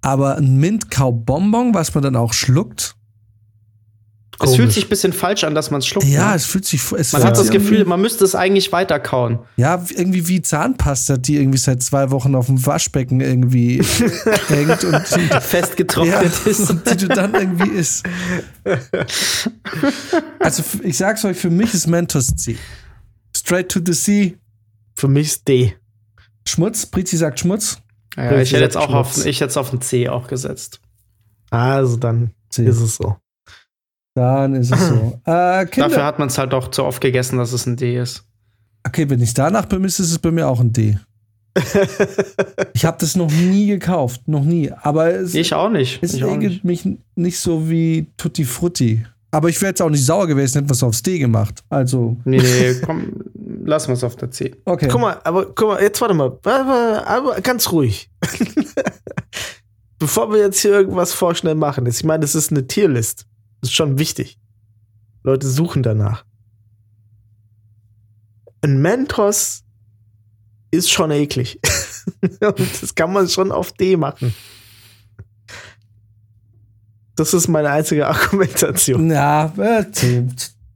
aber 0.00 0.36
ein 0.36 0.56
Mint-Kaubonbon, 0.56 1.74
was 1.74 1.94
man 1.94 2.02
dann 2.04 2.16
auch 2.16 2.32
schluckt, 2.32 2.96
es 4.40 4.54
fühlt 4.54 4.72
sich 4.72 4.86
ein 4.86 4.88
bisschen 4.88 5.12
falsch 5.12 5.42
an, 5.42 5.54
dass 5.54 5.70
man 5.70 5.80
es 5.80 5.86
schluckt. 5.86 6.06
Ja, 6.06 6.30
ne? 6.30 6.36
es 6.36 6.46
fühlt 6.46 6.64
sich. 6.64 6.80
Es 6.92 7.12
man 7.12 7.24
hat 7.24 7.36
das 7.36 7.50
Gefühl, 7.50 7.84
man 7.84 8.00
müsste 8.00 8.24
es 8.24 8.34
eigentlich 8.34 8.70
weiterkauen. 8.70 9.40
Ja, 9.56 9.84
irgendwie 9.90 10.28
wie 10.28 10.40
Zahnpasta, 10.40 11.16
die 11.16 11.36
irgendwie 11.36 11.58
seit 11.58 11.82
zwei 11.82 12.10
Wochen 12.12 12.34
auf 12.34 12.46
dem 12.46 12.64
Waschbecken 12.64 13.20
irgendwie 13.20 13.82
hängt 14.48 14.84
und 14.84 15.08
festgetrocknet 15.42 16.32
ja, 16.44 16.50
ist. 16.50 16.70
Und 16.70 16.88
die 16.88 16.96
du 16.96 17.08
dann 17.08 17.34
irgendwie 17.34 17.70
isst. 17.70 18.04
Also 20.38 20.62
ich 20.84 20.96
sag's 20.96 21.24
euch, 21.24 21.36
für 21.36 21.50
mich 21.50 21.74
ist 21.74 21.88
Mentos 21.88 22.28
C. 22.36 22.56
Straight 23.36 23.68
to 23.68 23.80
the 23.84 23.92
sea. 23.92 24.30
Für 24.94 25.08
mich 25.08 25.28
ist 25.28 25.48
D. 25.48 25.74
Schmutz, 26.46 26.86
Prizi 26.86 27.16
sagt 27.16 27.40
Schmutz. 27.40 27.78
Ja, 28.18 28.40
ich 28.40 28.52
hätte 28.52 28.64
jetzt 28.64 28.76
auch 28.76 28.92
auf, 28.92 29.24
ich 29.24 29.40
hätte 29.40 29.60
auf 29.60 29.72
ein 29.72 29.80
C 29.80 30.08
auch 30.08 30.26
gesetzt. 30.26 30.80
Also 31.50 31.96
dann 31.96 32.32
C. 32.50 32.64
ist 32.64 32.80
es 32.80 32.96
so. 32.96 33.16
Dann 34.14 34.54
ist 34.54 34.72
es 34.72 34.88
so. 34.88 35.20
Äh, 35.24 35.66
Dafür 35.66 36.04
hat 36.04 36.18
man 36.18 36.28
es 36.28 36.38
halt 36.38 36.52
auch 36.52 36.68
zu 36.68 36.84
oft 36.84 37.00
gegessen, 37.00 37.38
dass 37.38 37.52
es 37.52 37.66
ein 37.66 37.76
D 37.76 37.96
ist. 37.96 38.24
Okay, 38.84 39.08
wenn 39.08 39.22
ich 39.22 39.34
danach 39.34 39.66
bemisse, 39.66 40.02
ist 40.02 40.10
es 40.10 40.18
bei 40.18 40.30
mir 40.30 40.48
auch 40.48 40.60
ein 40.60 40.72
D. 40.72 40.98
ich 42.74 42.84
habe 42.84 42.96
das 43.00 43.16
noch 43.16 43.30
nie 43.30 43.66
gekauft, 43.66 44.26
noch 44.26 44.44
nie. 44.44 44.72
Aber 44.72 45.12
es, 45.14 45.34
ich 45.34 45.54
auch 45.54 45.70
nicht. 45.70 46.02
Es 46.02 46.14
ich 46.14 46.24
regelt 46.24 46.64
mich 46.64 46.88
nicht 47.14 47.38
so 47.38 47.68
wie 47.68 48.06
Tutti 48.16 48.44
Frutti. 48.44 49.04
Aber 49.30 49.48
ich 49.48 49.60
wäre 49.60 49.70
jetzt 49.70 49.82
auch 49.82 49.90
nicht 49.90 50.04
sauer 50.04 50.26
gewesen, 50.26 50.58
hätten 50.58 50.68
wir 50.68 50.74
es 50.74 50.82
aufs 50.82 51.02
D 51.02 51.18
gemacht. 51.18 51.62
Also. 51.68 52.16
Nee, 52.24 52.38
nee, 52.38 52.74
komm, 52.84 53.12
lassen 53.64 53.88
wir 53.88 53.94
es 53.94 54.04
auf 54.04 54.16
der 54.16 54.30
C. 54.30 54.56
Okay. 54.64 54.88
Guck 54.90 55.00
mal, 55.00 55.20
aber 55.24 55.46
guck 55.46 55.68
mal, 55.68 55.82
jetzt 55.82 56.00
warte 56.00 56.14
mal. 56.14 56.38
Aber, 56.44 57.06
aber 57.06 57.40
ganz 57.42 57.70
ruhig. 57.70 58.10
Bevor 59.98 60.30
wir 60.32 60.38
jetzt 60.38 60.60
hier 60.60 60.70
irgendwas 60.70 61.12
vorschnell 61.12 61.56
machen, 61.56 61.84
ich 61.86 62.04
meine, 62.04 62.20
das 62.20 62.34
ist 62.34 62.50
eine 62.50 62.66
Tierlist. 62.66 63.26
Das 63.60 63.70
ist 63.70 63.74
schon 63.74 63.98
wichtig. 63.98 64.38
Leute 65.24 65.48
suchen 65.48 65.82
danach. 65.82 66.24
Ein 68.62 68.80
Mentos 68.80 69.64
ist 70.70 70.90
schon 70.90 71.10
eklig. 71.10 71.60
Das 72.40 72.94
kann 72.94 73.12
man 73.12 73.28
schon 73.28 73.52
auf 73.52 73.72
D 73.72 73.96
machen. 73.96 74.34
Das 77.18 77.34
ist 77.34 77.48
meine 77.48 77.70
einzige 77.70 78.06
Argumentation. 78.06 79.10
Ja, 79.10 79.52
äh, 79.56 79.90
C. 79.90 80.24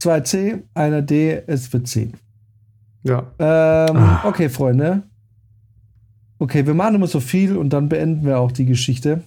2C, 0.01 0.63
einer 0.75 1.01
D, 1.01 1.41
es 1.47 1.73
wird 1.73 1.87
C. 1.87 2.11
Ja. 3.05 3.21
Ähm, 3.39 3.97
ah. 3.97 4.23
Okay, 4.25 4.49
Freunde. 4.49 5.05
Okay, 6.41 6.67
wir 6.67 6.75
machen 6.75 6.97
immer 6.97 7.07
so 7.07 7.21
viel 7.21 7.57
und 7.57 7.73
dann 7.73 7.89
beenden 7.89 8.27
wir 8.27 8.41
auch 8.41 8.51
die 8.51 8.67
Geschichte. 8.67 9.23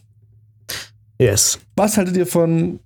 Yes. 1.17 1.57
Was 1.77 1.97
haltet 1.97 2.17
ihr 2.17 2.27
von 2.27 2.79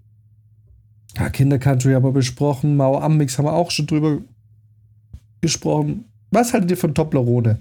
ja, 1.17 1.29
Kindercountry 1.29 1.93
haben 1.93 2.03
wir 2.03 2.11
besprochen. 2.11 2.77
Mao 2.77 2.99
Ammix 2.99 3.37
haben 3.37 3.45
wir 3.45 3.53
auch 3.53 3.71
schon 3.71 3.87
drüber 3.87 4.19
gesprochen. 5.41 6.05
Was 6.29 6.53
haltet 6.53 6.69
ihr 6.69 6.77
von 6.77 6.93
Toblerone? 6.93 7.59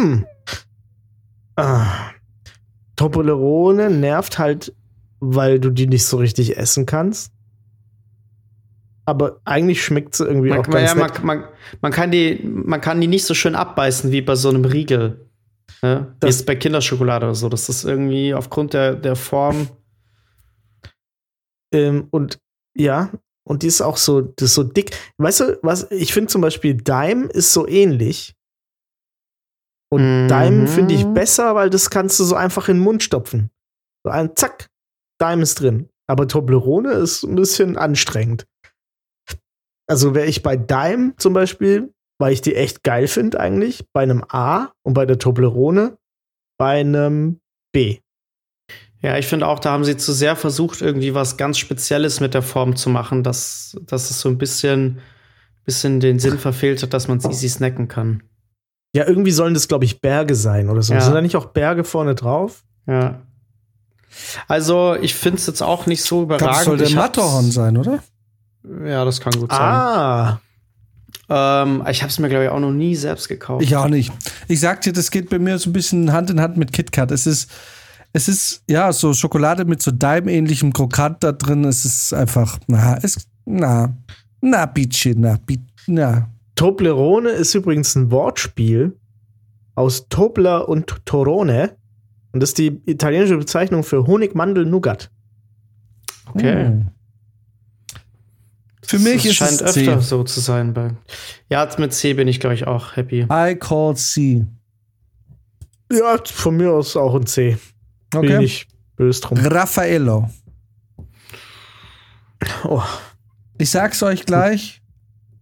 Hm. 0.00 0.24
Toblerone 3.18 3.90
nervt 3.90 4.38
halt, 4.38 4.74
weil 5.20 5.58
du 5.58 5.70
die 5.70 5.86
nicht 5.86 6.04
so 6.04 6.16
richtig 6.16 6.56
essen 6.56 6.86
kannst. 6.86 7.32
Aber 9.04 9.40
eigentlich 9.44 9.82
schmeckt 9.82 10.14
sie 10.14 10.26
irgendwie 10.26 10.50
man, 10.50 10.58
auch 10.58 10.68
ganz 10.68 10.90
ja, 10.90 10.94
man, 10.94 11.10
man, 11.22 11.44
man, 11.80 11.92
kann 11.92 12.10
die, 12.10 12.40
man 12.44 12.80
kann 12.80 13.00
die 13.00 13.06
nicht 13.06 13.24
so 13.24 13.34
schön 13.34 13.54
abbeißen 13.54 14.12
wie 14.12 14.20
bei 14.20 14.34
so 14.34 14.50
einem 14.50 14.64
Riegel. 14.64 15.26
Ne? 15.82 16.14
Das 16.20 16.36
ist 16.36 16.46
bei 16.46 16.56
Kinderschokolade 16.56 17.24
oder 17.26 17.34
so. 17.34 17.48
Das 17.48 17.68
ist 17.68 17.84
irgendwie 17.84 18.34
aufgrund 18.34 18.74
der, 18.74 18.94
der 18.94 19.16
Form 19.16 19.68
ähm, 21.72 22.08
und 22.10 22.38
ja, 22.76 23.10
und 23.44 23.62
die 23.62 23.66
ist 23.66 23.80
auch 23.80 23.96
so, 23.96 24.20
das 24.20 24.50
ist 24.50 24.54
so 24.54 24.62
dick. 24.62 24.96
Weißt 25.18 25.40
du, 25.40 25.58
was, 25.62 25.90
ich 25.90 26.12
finde 26.12 26.28
zum 26.28 26.40
Beispiel 26.40 26.74
Dime 26.74 27.26
ist 27.26 27.52
so 27.52 27.66
ähnlich. 27.66 28.34
Und 29.90 30.24
mhm. 30.24 30.28
Dime 30.28 30.66
finde 30.66 30.94
ich 30.94 31.06
besser, 31.06 31.54
weil 31.54 31.70
das 31.70 31.90
kannst 31.90 32.20
du 32.20 32.24
so 32.24 32.34
einfach 32.34 32.68
in 32.68 32.76
den 32.76 32.84
Mund 32.84 33.02
stopfen. 33.02 33.50
So 34.04 34.10
ein 34.10 34.36
Zack, 34.36 34.68
Dime 35.20 35.42
ist 35.42 35.60
drin. 35.60 35.88
Aber 36.06 36.26
Toblerone 36.28 36.92
ist 36.92 37.22
ein 37.22 37.34
bisschen 37.34 37.76
anstrengend. 37.76 38.46
Also 39.86 40.14
wäre 40.14 40.26
ich 40.26 40.42
bei 40.42 40.56
Dime 40.56 41.14
zum 41.16 41.32
Beispiel, 41.32 41.92
weil 42.18 42.32
ich 42.32 42.42
die 42.42 42.54
echt 42.54 42.82
geil 42.82 43.06
finde 43.08 43.40
eigentlich, 43.40 43.86
bei 43.92 44.02
einem 44.02 44.24
A 44.28 44.72
und 44.82 44.94
bei 44.94 45.06
der 45.06 45.18
Toblerone 45.18 45.96
bei 46.58 46.80
einem 46.80 47.40
B. 47.72 48.00
Ja, 49.00 49.16
ich 49.16 49.28
finde 49.28 49.46
auch, 49.46 49.60
da 49.60 49.70
haben 49.70 49.84
sie 49.84 49.96
zu 49.96 50.12
sehr 50.12 50.34
versucht, 50.34 50.82
irgendwie 50.82 51.14
was 51.14 51.36
ganz 51.36 51.56
Spezielles 51.58 52.18
mit 52.18 52.34
der 52.34 52.42
Form 52.42 52.74
zu 52.74 52.90
machen, 52.90 53.22
dass, 53.22 53.76
dass 53.82 54.10
es 54.10 54.20
so 54.20 54.28
ein 54.28 54.38
bisschen, 54.38 55.00
bisschen 55.64 56.00
den 56.00 56.18
Sinn 56.18 56.38
verfehlt 56.38 56.82
hat, 56.82 56.92
dass 56.92 57.06
man 57.06 57.18
es 57.18 57.24
easy 57.24 57.48
snacken 57.48 57.86
kann. 57.86 58.24
Ja, 58.94 59.06
irgendwie 59.06 59.30
sollen 59.30 59.54
das, 59.54 59.68
glaube 59.68 59.84
ich, 59.84 60.00
Berge 60.00 60.34
sein 60.34 60.70
oder 60.70 60.82
so. 60.82 60.94
Ja. 60.94 61.00
Sind 61.00 61.14
da 61.14 61.20
nicht 61.20 61.36
auch 61.36 61.46
Berge 61.46 61.84
vorne 61.84 62.14
drauf? 62.14 62.64
Ja. 62.86 63.20
Also, 64.48 64.96
ich 65.00 65.14
finde 65.14 65.38
es 65.38 65.46
jetzt 65.46 65.62
auch 65.62 65.86
nicht 65.86 66.02
so 66.02 66.22
überragend. 66.22 66.56
Das 66.56 66.64
soll 66.64 66.78
der 66.78 66.90
Matterhorn 66.90 67.50
sein, 67.50 67.76
oder? 67.76 68.02
Ja, 68.84 69.04
das 69.04 69.20
kann 69.20 69.32
gut 69.34 69.50
sein. 69.50 69.60
Ah. 69.60 70.40
Ähm, 71.28 71.84
ich 71.90 72.02
habe 72.02 72.10
es 72.10 72.18
mir, 72.18 72.28
glaube 72.28 72.44
ich, 72.44 72.50
auch 72.50 72.60
noch 72.60 72.72
nie 72.72 72.96
selbst 72.96 73.28
gekauft. 73.28 73.62
Ich 73.62 73.76
auch 73.76 73.88
nicht. 73.88 74.12
Ich 74.48 74.60
sag 74.60 74.80
dir, 74.80 74.92
das 74.92 75.10
geht 75.10 75.28
bei 75.28 75.38
mir 75.38 75.58
so 75.58 75.68
ein 75.70 75.74
bisschen 75.74 76.12
Hand 76.12 76.30
in 76.30 76.40
Hand 76.40 76.56
mit 76.56 76.72
KitKat. 76.72 77.10
Es 77.10 77.26
ist 77.26 77.50
es 78.12 78.28
ist 78.28 78.62
ja 78.68 78.92
so 78.92 79.12
Schokolade 79.12 79.64
mit 79.64 79.82
so 79.82 79.90
Daim-ähnlichem 79.90 80.72
Krokant 80.72 81.22
da 81.22 81.32
drin. 81.32 81.64
Es 81.64 81.84
ist 81.84 82.14
einfach, 82.14 82.58
na, 82.66 82.98
es, 83.02 83.28
na, 83.44 83.94
na, 84.40 84.66
Bici, 84.66 85.14
na, 85.16 85.38
Bici, 85.44 85.62
na. 85.86 86.28
Toblerone 86.58 87.30
ist 87.30 87.54
übrigens 87.54 87.94
ein 87.94 88.10
Wortspiel 88.10 88.98
aus 89.76 90.08
Tobler 90.08 90.68
und 90.68 91.06
Torone. 91.06 91.76
Und 92.32 92.40
das 92.40 92.50
ist 92.50 92.58
die 92.58 92.82
italienische 92.84 93.36
Bezeichnung 93.36 93.84
für 93.84 94.08
Honig, 94.08 94.34
Mandel, 94.34 94.66
Nougat. 94.66 95.08
Okay. 96.34 96.66
Hm. 96.66 96.88
Für 98.82 98.98
mich 98.98 99.22
das 99.22 99.26
ist 99.26 99.34
scheint 99.36 99.52
es 99.52 99.62
öfter 99.62 100.00
C. 100.00 100.04
so 100.04 100.24
zu 100.24 100.40
sein. 100.40 100.74
Bei 100.74 100.96
ja, 101.48 101.68
mit 101.78 101.92
C 101.92 102.14
bin 102.14 102.26
ich, 102.26 102.40
glaube 102.40 102.54
ich, 102.54 102.66
auch 102.66 102.96
happy. 102.96 103.28
I 103.30 103.54
call 103.54 103.94
C. 103.94 104.44
Ja, 105.92 106.18
von 106.24 106.56
mir 106.56 106.72
aus 106.72 106.96
auch 106.96 107.14
ein 107.14 107.26
C. 107.26 107.56
Okay. 108.12 108.26
Bin 108.26 108.40
ich 108.40 108.66
böse 108.96 109.20
drum. 109.20 109.38
Raffaello. 109.38 110.28
Oh. 112.64 112.82
Ich 113.58 113.70
sag's 113.70 114.02
euch 114.02 114.26
gleich. 114.26 114.82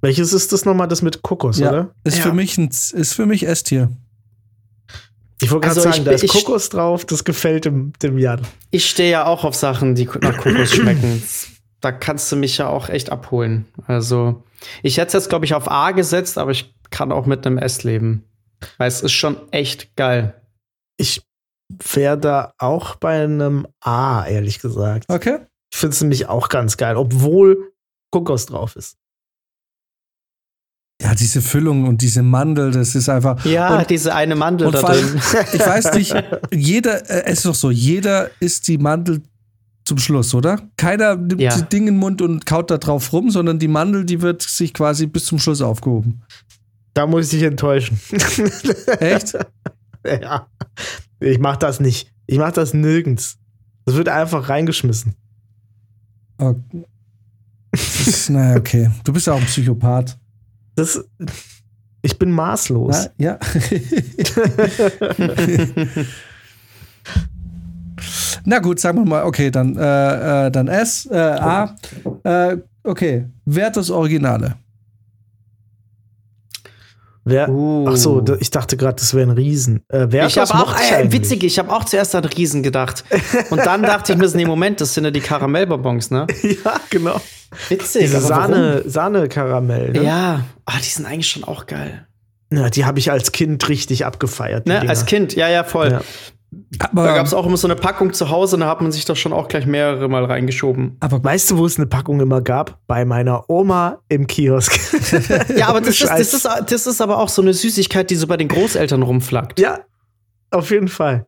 Welches 0.01 0.33
ist 0.33 0.53
das 0.53 0.65
nochmal, 0.65 0.89
das 0.89 1.03
mit 1.03 1.23
Kokos, 1.23 1.59
ja, 1.59 1.69
oder? 1.69 1.95
Ist, 2.05 2.19
ja. 2.19 2.25
für 2.25 2.33
mich 2.33 2.59
ein, 2.59 2.69
ist 2.69 3.15
für 3.15 3.27
mich 3.27 3.47
S-Tier. 3.47 3.91
Ich 5.41 5.51
wollte 5.51 5.67
gerade 5.67 5.81
also 5.81 5.91
sagen, 5.91 5.99
ich, 5.99 6.05
da 6.05 6.11
ist 6.13 6.25
ich, 6.25 6.31
Kokos 6.31 6.71
drauf, 6.71 7.05
das 7.05 7.25
gefällt 7.25 7.67
dem, 7.67 7.93
dem 8.03 8.19
Jan. 8.19 8.41
Ich 8.71 8.89
stehe 8.89 9.11
ja 9.11 9.27
auch 9.27 9.45
auf 9.45 9.55
Sachen, 9.55 9.95
die 9.95 10.09
nach 10.21 10.37
Kokos 10.39 10.71
schmecken. 10.75 11.23
Da 11.81 11.93
kannst 11.93 12.33
du 12.33 12.37
mich 12.37 12.59
ja 12.59 12.69
auch 12.69 12.89
echt 12.89 13.11
abholen. 13.11 13.67
Also, 13.87 14.43
ich 14.83 14.97
hätte 14.97 15.09
es 15.09 15.13
jetzt, 15.13 15.29
glaube 15.29 15.45
ich, 15.45 15.55
auf 15.55 15.71
A 15.71 15.91
gesetzt, 15.93 16.39
aber 16.39 16.51
ich 16.51 16.75
kann 16.91 17.13
auch 17.13 17.27
mit 17.27 17.47
einem 17.47 17.59
S 17.59 17.85
leben. 17.85 18.25
Weil 18.79 18.89
es 18.89 19.03
ist 19.03 19.13
schon 19.13 19.37
echt 19.53 19.95
geil. 19.97 20.41
Ich 20.97 21.23
wäre 21.69 22.17
da 22.17 22.55
auch 22.59 22.97
bei 22.97 23.23
einem 23.23 23.67
A, 23.81 24.25
ehrlich 24.27 24.61
gesagt. 24.61 25.05
Okay. 25.09 25.41
Ich 25.71 25.79
finde 25.79 25.95
es 25.95 26.01
nämlich 26.01 26.29
auch 26.29 26.49
ganz 26.49 26.79
geil, 26.79 26.97
obwohl 26.97 27.73
Kokos 28.11 28.47
drauf 28.47 28.77
ist. 28.77 28.97
Ja, 31.03 31.15
diese 31.15 31.43
Füllung 31.43 31.87
und 31.87 32.01
diese 32.01 32.23
Mandel, 32.23 32.71
das 32.71 32.95
ist 32.95 33.09
einfach. 33.09 33.45
Ja, 33.45 33.79
und, 33.79 33.91
diese 33.91 34.15
eine 34.15 34.35
Mandel 34.35 34.71
da 34.71 34.81
drin. 34.81 35.21
ich 35.53 35.61
weiß 35.61 35.93
nicht, 35.93 36.15
jeder, 36.53 37.09
äh, 37.11 37.25
es 37.27 37.39
ist 37.39 37.47
doch 37.47 37.55
so, 37.55 37.71
jeder 37.71 38.31
isst 38.41 38.67
die 38.69 38.79
Mandel 38.79 39.23
zum 39.85 39.99
Schluss, 39.99 40.35
oder? 40.35 40.61
Keiner 40.77 41.17
nimmt 41.17 41.41
ja. 41.41 41.55
die 41.57 41.65
Ding 41.65 41.87
in 41.87 41.95
den 41.95 41.97
Mund 41.99 42.23
und 42.23 42.47
kaut 42.47 42.71
da 42.71 42.79
drauf 42.79 43.13
rum, 43.13 43.31
sondern 43.31 43.59
die 43.59 43.69
Mandel, 43.69 44.05
die 44.05 44.23
wird 44.23 44.43
sich 44.43 44.73
quasi 44.73 45.07
bis 45.07 45.27
zum 45.27 45.39
Schluss 45.39 45.61
aufgehoben. 45.61 46.23
Da 46.95 47.07
muss 47.07 47.27
ich 47.27 47.31
dich 47.39 47.43
enttäuschen. 47.43 48.01
Echt? 49.01 49.35
ja. 50.05 50.47
Ich 51.21 51.39
mach 51.39 51.57
das 51.57 51.79
nicht. 51.79 52.11
Ich 52.27 52.39
mach 52.39 52.53
das 52.53 52.73
nirgends. 52.73 53.39
Das 53.85 53.97
wird 53.97 54.09
einfach 54.09 54.49
reingeschmissen. 54.49 55.15
Okay. 56.39 56.85
ist, 57.73 58.31
naja, 58.31 58.57
okay. 58.57 58.91
Du 59.05 59.13
bist 59.13 59.27
ja 59.27 59.35
auch 59.35 59.41
ein 59.41 59.47
Psychopath. 59.47 60.19
Das, 60.77 61.05
ich 62.03 62.19
bin 62.19 62.31
maßlos. 62.31 63.11
Ja. 63.19 63.33
ja. 63.33 63.39
Na 68.45 68.59
gut, 68.61 68.79
sagen 68.79 68.99
wir 68.99 69.05
mal, 69.05 69.25
okay, 69.25 69.51
dann, 69.51 69.77
äh, 69.77 70.47
äh, 70.47 70.51
dann 70.51 70.69
S, 70.69 71.09
äh, 71.11 71.17
A. 71.17 71.75
Äh, 72.23 72.59
okay, 72.85 73.27
Wert 73.45 73.77
das 73.77 73.91
Originale. 73.91 74.55
Wer, 77.29 77.49
uh. 77.49 77.89
Ach 77.89 77.97
so, 77.97 78.25
ich 78.39 78.51
dachte 78.51 78.77
gerade, 78.77 78.95
das 79.01 79.13
wäre 79.13 79.29
ein 79.29 79.33
Riesen. 79.33 79.83
Äh, 79.89 80.07
wer 80.11 80.27
ich 80.27 80.39
habe 80.39 80.55
auch, 80.55 80.77
äh, 80.79 81.11
witzig, 81.11 81.43
ich 81.43 81.59
habe 81.59 81.73
auch 81.73 81.83
zuerst 81.83 82.15
an 82.15 82.25
Riesen 82.25 82.63
gedacht. 82.63 83.03
Und 83.51 83.67
dann 83.67 83.83
dachte 83.83 84.13
ich 84.13 84.19
mir, 84.19 84.29
nee, 84.29 84.45
Moment, 84.45 84.81
das 84.81 84.95
sind 84.95 85.05
ja 85.05 85.11
die 85.11 85.21
Karamellbonbons, 85.21 86.13
ne? 86.13 86.29
ja, 86.43 86.81
genau. 86.89 87.21
Witzig. 87.69 88.03
Diese 88.03 88.21
Sahne, 88.21 88.85
Sahne-Karamell. 88.87 89.91
Ne? 89.91 90.05
Ja, 90.05 90.45
ah, 90.67 90.79
die 90.79 90.89
sind 90.89 91.05
eigentlich 91.05 91.29
schon 91.29 91.43
auch 91.43 91.67
geil. 91.67 92.07
Ja, 92.53 92.71
die 92.71 92.85
habe 92.85 93.01
ich 93.01 93.11
als 93.11 93.33
Kind 93.33 93.69
richtig 93.69 94.07
abgefeiert. 94.07 94.69
Ne, 94.69 94.89
als 94.89 95.05
Kind, 95.07 95.35
ja, 95.35 95.49
ja, 95.49 95.65
voll. 95.65 95.91
Ja. 95.91 96.01
Aber, 96.79 97.05
da 97.05 97.15
gab 97.15 97.27
es 97.27 97.35
auch 97.35 97.47
immer 97.47 97.57
so 97.57 97.67
eine 97.67 97.77
Packung 97.77 98.13
zu 98.13 98.31
Hause 98.31 98.57
und 98.57 98.61
da 98.61 98.69
hat 98.69 98.81
man 98.81 98.93
sich 98.93 99.05
doch 99.05 99.17
schon 99.17 99.33
auch 99.33 99.49
gleich 99.49 99.67
mehrere 99.67 100.09
Mal 100.09 100.25
reingeschoben. 100.25 100.97
Aber 101.01 101.23
weißt 101.23 101.51
du, 101.51 101.59
wo 101.59 101.67
es 101.67 101.77
eine 101.77 101.87
Packung 101.87 102.21
immer 102.21 102.41
gab? 102.41 102.81
Bei 102.87 103.05
meiner 103.05 103.49
Oma 103.49 103.99
im 104.09 104.27
Kiosk. 104.27 104.79
ja, 105.57 105.69
aber 105.69 105.81
das 105.81 106.01
ist, 106.01 106.11
das, 106.11 106.35
ist, 106.35 106.49
das 106.67 106.87
ist 106.87 107.01
aber 107.01 107.19
auch 107.19 107.29
so 107.29 107.43
eine 107.43 107.55
Süßigkeit, 107.55 108.11
die 108.11 108.17
so 108.17 108.27
bei 108.27 108.37
den 108.37 108.49
Großeltern 108.49 109.03
rumflackt. 109.03 109.61
Ja, 109.61 109.81
auf 110.51 110.71
jeden 110.71 110.89
Fall. 110.89 111.27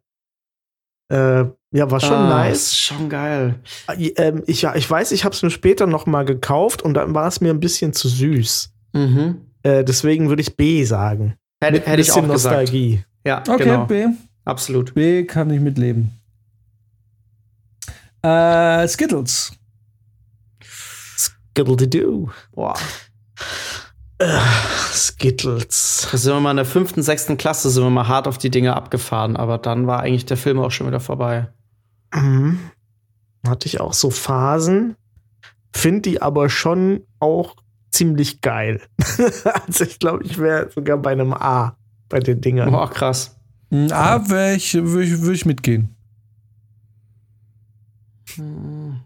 Äh, 1.11 1.45
ja, 1.71 1.91
war 1.91 2.01
schon 2.01 2.17
ah, 2.17 2.29
nice. 2.29 2.77
Schon 2.77 3.09
geil. 3.09 3.57
Ähm, 4.17 4.43
ich, 4.47 4.63
ja, 4.63 4.75
ich 4.75 4.91
weiß, 4.91 5.13
ich 5.13 5.25
habe 5.25 5.35
es 5.35 5.43
mir 5.43 5.51
später 5.51 5.87
noch 5.87 6.07
mal 6.07 6.25
gekauft 6.25 6.83
und 6.83 6.95
dann 6.95 7.15
war 7.15 7.29
es 7.29 7.41
mir 7.41 7.51
ein 7.51 7.61
bisschen 7.61 7.93
zu 7.93 8.09
süß. 8.09 8.73
Mhm. 8.95 9.43
Äh, 9.63 9.85
deswegen 9.85 10.29
würde 10.29 10.43
ich 10.43 10.57
B 10.57 10.85
sagen. 10.85 11.35
Hätte, 11.63 11.81
hätte 11.81 12.01
ich 12.01 12.13
auch 12.13 12.27
Nostalgie. 12.27 12.91
Gesagt. 12.91 13.09
Ja, 13.27 13.43
okay, 13.55 13.65
genau. 13.65 13.85
B. 13.85 14.07
Absolut. 14.49 14.95
B 14.95 15.25
kann 15.25 15.51
ich 15.51 15.61
mitleben. 15.61 16.19
Äh, 18.23 18.89
Skittles. 18.89 19.53
Skittle-de-doo. 20.65 22.31
Boah. 22.53 22.75
Skittles. 24.91 26.09
Da 26.11 26.17
sind 26.17 26.33
wir 26.33 26.41
mal 26.41 26.53
in 26.53 26.57
der 26.57 26.65
fünften, 26.65 27.03
sechsten 27.03 27.37
Klasse, 27.37 27.69
sind 27.69 27.85
wir 27.85 27.91
mal 27.91 28.09
hart 28.09 28.27
auf 28.27 28.39
die 28.39 28.49
Dinge 28.51 28.75
abgefahren, 28.75 29.37
aber 29.37 29.59
dann 29.59 29.87
war 29.87 30.01
eigentlich 30.01 30.25
der 30.25 30.39
Film 30.39 30.59
auch 30.61 30.71
schon 30.71 30.87
wieder 30.87 31.01
vorbei. 31.01 31.49
Mhm. 32.15 32.59
Hatte 33.47 33.67
ich 33.67 33.81
auch 33.81 33.93
so 33.93 34.09
Phasen. 34.09 34.97
Finde 35.75 36.01
die 36.01 36.23
aber 36.23 36.49
schon 36.49 37.03
auch 37.21 37.55
ziemlich 37.91 38.41
geil. 38.41 38.81
also 39.67 39.85
ich 39.85 39.99
glaube, 39.99 40.25
ich 40.25 40.39
wäre 40.39 40.71
sogar 40.71 40.97
bei 40.97 41.13
einem 41.13 41.35
A 41.35 41.77
bei 42.09 42.19
den 42.19 42.41
Dingern. 42.41 42.73
Boah, 42.73 42.89
krass. 42.89 43.38
Ein 43.71 43.93
A 43.93 44.17
ich, 44.55 44.75
würde 44.75 45.05
ich, 45.05 45.21
würd 45.21 45.35
ich 45.35 45.47
mitgehen. 45.47 45.95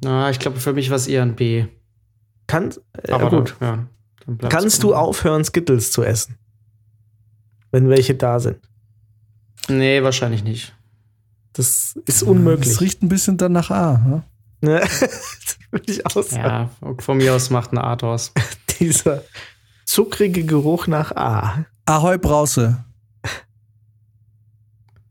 Na, 0.03 0.31
ich 0.31 0.39
glaube, 0.39 0.61
für 0.61 0.73
mich 0.73 0.91
war 0.91 0.97
es 0.97 1.07
eher 1.07 1.23
ein 1.23 1.35
B. 1.35 1.67
Kann, 2.47 2.73
äh, 2.93 3.13
Aber 3.13 3.31
gut. 3.31 3.57
Dann, 3.61 3.89
ja, 4.41 4.49
Kannst 4.49 4.83
du 4.83 4.95
aufhören, 4.95 5.45
Skittles 5.45 5.91
zu 5.91 6.03
essen? 6.03 6.37
Wenn 7.71 7.89
welche 7.89 8.15
da 8.15 8.39
sind? 8.39 8.59
Nee, 9.69 10.03
wahrscheinlich 10.03 10.45
nicht. 10.45 10.75
Das 11.53 11.99
ist 12.07 12.23
unmöglich. 12.23 12.69
Das 12.69 12.81
riecht 12.81 13.03
ein 13.03 13.09
bisschen 13.09 13.37
dann 13.37 13.53
nach 13.53 13.71
A. 13.71 14.23
Ne? 14.61 14.81
das 14.81 15.59
würde 15.71 15.93
ich 15.93 16.07
auch 16.07 16.23
sagen. 16.23 16.71
Ja, 16.83 16.95
von 16.99 17.17
mir 17.17 17.35
aus 17.35 17.51
macht 17.51 17.73
ein 17.73 17.79
A 17.79 17.97
draus. 17.97 18.33
Dieser 18.81 19.23
zuckrige 19.85 20.45
Geruch 20.45 20.87
nach 20.87 21.13
A. 21.17 21.67
Ahoi 21.87 22.19
Brause. 22.19 22.85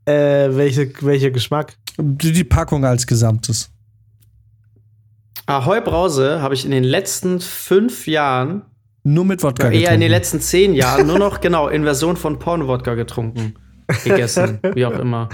Äh, 0.05 0.49
welche, 0.55 0.91
welcher 1.01 1.31
Geschmack? 1.31 1.77
Die, 1.97 2.31
die 2.31 2.43
Packung 2.43 2.85
als 2.85 3.05
Gesamtes. 3.05 3.69
Ahoi 5.45 5.81
Brause 5.81 6.41
habe 6.41 6.53
ich 6.53 6.65
in 6.65 6.71
den 6.71 6.83
letzten 6.83 7.39
fünf 7.39 8.07
Jahren 8.07 8.63
nur 9.03 9.25
mit 9.25 9.43
Wodka 9.43 9.63
getrunken. 9.63 9.83
Eher 9.83 9.93
in 9.93 10.01
den 10.01 10.11
letzten 10.11 10.39
zehn 10.39 10.73
Jahren 10.73 11.07
nur 11.07 11.19
noch, 11.19 11.41
genau, 11.41 11.67
in 11.67 11.83
Version 11.83 12.17
von 12.17 12.39
Porn-Wodka 12.39 12.95
getrunken. 12.95 13.55
Gegessen, 14.03 14.59
wie 14.73 14.85
auch 14.85 14.97
immer. 14.97 15.29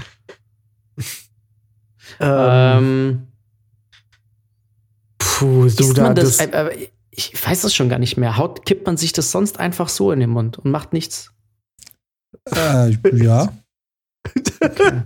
ähm, 2.18 2.28
ähm, 2.28 3.26
puh, 5.18 5.68
du 5.68 5.92
da, 5.92 6.14
das, 6.14 6.38
das 6.38 6.46
äh, 6.46 6.88
ich 7.10 7.46
weiß 7.46 7.62
das 7.62 7.74
schon 7.74 7.88
gar 7.88 7.98
nicht 7.98 8.16
mehr. 8.16 8.36
Haut, 8.36 8.64
kippt 8.64 8.86
man 8.86 8.96
sich 8.96 9.12
das 9.12 9.30
sonst 9.30 9.60
einfach 9.60 9.88
so 9.88 10.12
in 10.12 10.20
den 10.20 10.30
Mund 10.30 10.58
und 10.58 10.70
macht 10.70 10.92
nichts? 10.92 11.30
Äh, 12.50 12.96
ja. 13.12 13.52
Okay. 14.60 15.02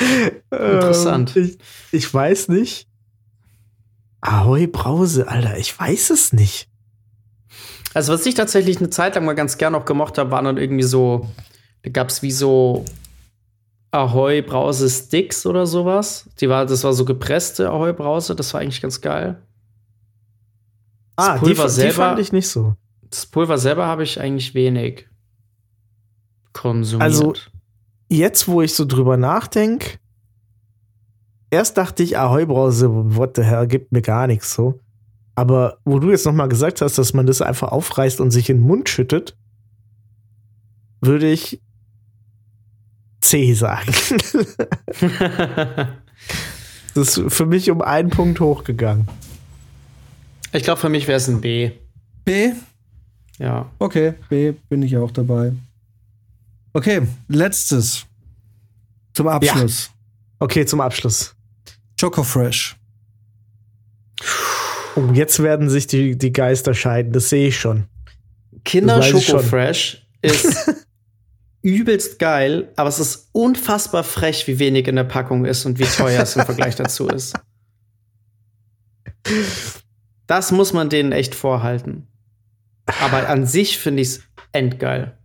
Interessant. 0.50 1.36
Ähm, 1.36 1.44
ich, 1.44 1.58
ich, 1.92 2.12
weiß 2.12 2.48
nicht. 2.48 2.88
Ahoi 4.20 4.66
Brause, 4.66 5.28
Alter, 5.28 5.56
ich 5.58 5.78
weiß 5.78 6.10
es 6.10 6.32
nicht. 6.32 6.68
Also, 7.94 8.12
was 8.12 8.26
ich 8.26 8.34
tatsächlich 8.34 8.78
eine 8.78 8.90
Zeit 8.90 9.14
lang 9.14 9.24
mal 9.24 9.34
ganz 9.34 9.58
gern 9.58 9.74
auch 9.74 9.84
gemocht 9.84 10.18
habe, 10.18 10.30
waren 10.30 10.44
dann 10.44 10.58
irgendwie 10.58 10.84
so, 10.84 11.28
da 11.82 11.90
gab 11.90 12.08
es 12.08 12.22
wie 12.22 12.30
so 12.30 12.84
Ahoi 13.90 14.42
Brause 14.42 14.88
Sticks 14.88 15.46
oder 15.46 15.66
sowas. 15.66 16.28
Die 16.40 16.48
war, 16.48 16.66
das 16.66 16.84
war 16.84 16.92
so 16.92 17.04
gepresste 17.04 17.70
Ahoi 17.70 17.92
Brause, 17.92 18.34
das 18.34 18.54
war 18.54 18.60
eigentlich 18.60 18.80
ganz 18.80 19.00
geil. 19.00 19.42
Das 21.16 21.28
ah, 21.28 21.38
Pulver 21.38 21.64
die, 21.64 21.70
selber, 21.70 21.90
die 21.90 21.96
fand 21.96 22.18
ich 22.20 22.32
nicht 22.32 22.48
so. 22.48 22.76
Das 23.10 23.26
Pulver 23.26 23.58
selber 23.58 23.86
habe 23.86 24.04
ich 24.04 24.20
eigentlich 24.20 24.54
wenig 24.54 25.09
konsumiert. 26.52 27.02
Also, 27.02 27.34
jetzt, 28.08 28.48
wo 28.48 28.62
ich 28.62 28.74
so 28.74 28.84
drüber 28.84 29.16
nachdenke, 29.16 29.98
erst 31.50 31.76
dachte 31.76 32.02
ich, 32.02 32.18
Ahoi 32.18 32.46
Brause, 32.46 32.88
what 33.16 33.36
the 33.36 33.42
hell, 33.42 33.66
gibt 33.66 33.92
mir 33.92 34.02
gar 34.02 34.26
nichts 34.26 34.54
so. 34.54 34.80
Aber 35.34 35.78
wo 35.84 35.98
du 35.98 36.10
jetzt 36.10 36.26
nochmal 36.26 36.48
gesagt 36.48 36.80
hast, 36.80 36.98
dass 36.98 37.14
man 37.14 37.26
das 37.26 37.40
einfach 37.40 37.68
aufreißt 37.68 38.20
und 38.20 38.30
sich 38.30 38.50
in 38.50 38.58
den 38.58 38.66
Mund 38.66 38.88
schüttet, 38.88 39.36
würde 41.00 41.30
ich 41.30 41.60
C 43.20 43.54
sagen. 43.54 43.92
das 46.94 47.16
ist 47.16 47.32
für 47.32 47.46
mich 47.46 47.70
um 47.70 47.80
einen 47.80 48.10
Punkt 48.10 48.40
hochgegangen. 48.40 49.08
Ich 50.52 50.64
glaube, 50.64 50.80
für 50.80 50.88
mich 50.88 51.06
wäre 51.06 51.16
es 51.16 51.28
ein 51.28 51.40
B. 51.40 51.70
B? 52.24 52.52
Ja. 53.38 53.70
Okay, 53.78 54.14
B 54.28 54.52
bin 54.68 54.82
ich 54.82 54.96
auch 54.96 55.10
dabei. 55.10 55.52
Okay, 56.72 57.02
letztes. 57.28 58.06
Zum 59.14 59.28
Abschluss. 59.28 59.86
Ja. 59.86 59.92
Okay, 60.38 60.64
zum 60.64 60.80
Abschluss. 60.80 61.34
Choco 62.00 62.22
Fresh. 62.22 62.76
Oh, 64.96 65.12
jetzt 65.12 65.42
werden 65.42 65.68
sich 65.68 65.86
die, 65.86 66.16
die 66.16 66.32
Geister 66.32 66.74
scheiden, 66.74 67.12
das 67.12 67.28
sehe 67.28 67.48
ich 67.48 67.58
schon. 67.58 67.86
Kinder 68.64 69.02
Schoko 69.02 69.38
Fresh 69.38 70.06
ist 70.22 70.70
übelst 71.62 72.18
geil, 72.18 72.72
aber 72.76 72.88
es 72.88 72.98
ist 72.98 73.28
unfassbar 73.32 74.04
frech, 74.04 74.46
wie 74.46 74.58
wenig 74.58 74.88
in 74.88 74.96
der 74.96 75.04
Packung 75.04 75.44
ist 75.44 75.64
und 75.66 75.78
wie 75.78 75.84
teuer 75.84 76.22
es 76.22 76.36
im 76.36 76.44
Vergleich 76.44 76.76
dazu 76.76 77.08
ist. 77.08 77.34
Das 80.26 80.52
muss 80.52 80.72
man 80.72 80.88
denen 80.88 81.12
echt 81.12 81.34
vorhalten. 81.34 82.06
Aber 83.00 83.28
an 83.28 83.46
sich 83.46 83.78
finde 83.78 84.02
ich 84.02 84.08
es 84.08 84.20
endgeil. 84.52 85.16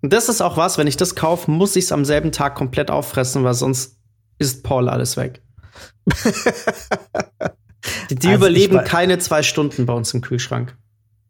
Und 0.00 0.12
das 0.12 0.28
ist 0.28 0.40
auch 0.40 0.56
was, 0.56 0.78
wenn 0.78 0.86
ich 0.86 0.96
das 0.96 1.14
kaufe, 1.14 1.50
muss 1.50 1.74
ich 1.76 1.84
es 1.86 1.92
am 1.92 2.04
selben 2.04 2.32
Tag 2.32 2.54
komplett 2.54 2.90
auffressen, 2.90 3.44
weil 3.44 3.54
sonst 3.54 3.96
ist 4.38 4.62
Paul 4.62 4.88
alles 4.88 5.16
weg. 5.16 5.42
die, 8.10 8.14
die 8.14 8.28
also 8.28 8.38
überleben 8.38 8.84
keine 8.84 9.18
zwei 9.18 9.42
Stunden 9.42 9.86
bei 9.86 9.92
uns 9.92 10.14
im 10.14 10.20
Kühlschrank. 10.20 10.76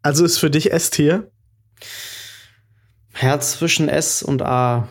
Also 0.02 0.24
ist 0.24 0.38
für 0.38 0.50
dich 0.50 0.72
S-Tier? 0.72 1.30
Herz 3.12 3.52
zwischen 3.52 3.88
S 3.88 4.22
und 4.22 4.42
A. 4.42 4.88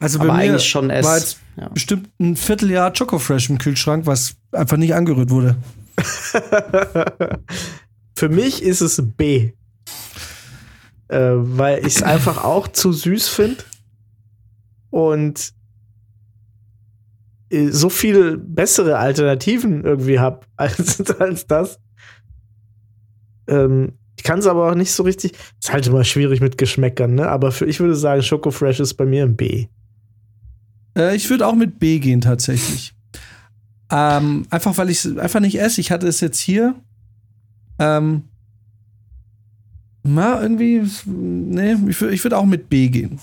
Also 0.00 0.18
bei 0.18 0.24
Aber 0.24 0.34
mir 0.34 0.40
eigentlich 0.40 0.68
schon 0.68 0.90
S. 0.90 1.06
War 1.06 1.18
jetzt 1.18 1.38
ja. 1.56 1.68
bestimmt 1.68 2.08
ein 2.18 2.34
Vierteljahr 2.34 2.92
Chocofresh 2.92 3.50
im 3.50 3.58
Kühlschrank, 3.58 4.06
was 4.06 4.34
einfach 4.52 4.76
nicht 4.76 4.94
angerührt 4.94 5.30
wurde. 5.30 5.56
für 8.16 8.28
mich 8.28 8.62
ist 8.62 8.80
es 8.80 9.00
B 9.16 9.52
äh, 11.08 11.32
weil 11.34 11.80
ich 11.80 11.96
es 11.96 12.02
einfach 12.02 12.44
auch 12.44 12.68
zu 12.68 12.92
süß 12.92 13.28
finde 13.28 13.64
und 14.90 15.52
äh, 17.50 17.68
so 17.68 17.88
viel 17.88 18.36
bessere 18.36 18.98
Alternativen 18.98 19.84
irgendwie 19.84 20.18
habe 20.18 20.40
als, 20.56 21.00
als 21.18 21.46
das. 21.46 21.80
Ähm, 23.46 23.94
ich 24.16 24.24
kann 24.24 24.40
es 24.40 24.46
aber 24.46 24.70
auch 24.70 24.74
nicht 24.74 24.92
so 24.92 25.04
richtig. 25.04 25.32
Ist 25.60 25.72
halt 25.72 25.86
immer 25.86 26.04
schwierig 26.04 26.40
mit 26.40 26.58
Geschmäckern, 26.58 27.14
ne? 27.14 27.28
Aber 27.28 27.52
für, 27.52 27.66
ich 27.66 27.78
würde 27.78 27.94
sagen, 27.94 28.22
Schoko 28.22 28.50
Fresh 28.50 28.80
ist 28.80 28.94
bei 28.94 29.06
mir 29.06 29.24
ein 29.24 29.36
B. 29.36 29.68
Äh, 30.96 31.14
ich 31.14 31.30
würde 31.30 31.46
auch 31.46 31.54
mit 31.54 31.78
B 31.78 32.00
gehen 32.00 32.20
tatsächlich. 32.20 32.94
Ähm, 33.90 34.46
einfach 34.50 34.76
weil 34.76 34.90
ich 34.90 35.04
es 35.04 35.16
einfach 35.16 35.40
nicht 35.40 35.58
esse. 35.58 35.80
Ich 35.80 35.90
hatte 35.90 36.06
es 36.06 36.20
jetzt 36.20 36.40
hier. 36.40 36.74
Ähm, 37.78 38.24
na, 40.02 40.40
irgendwie, 40.42 40.82
nee, 41.06 41.76
ich, 41.88 42.00
ich 42.02 42.24
würde 42.24 42.36
auch 42.38 42.46
mit 42.46 42.68
B 42.68 42.88
gehen. 42.88 43.18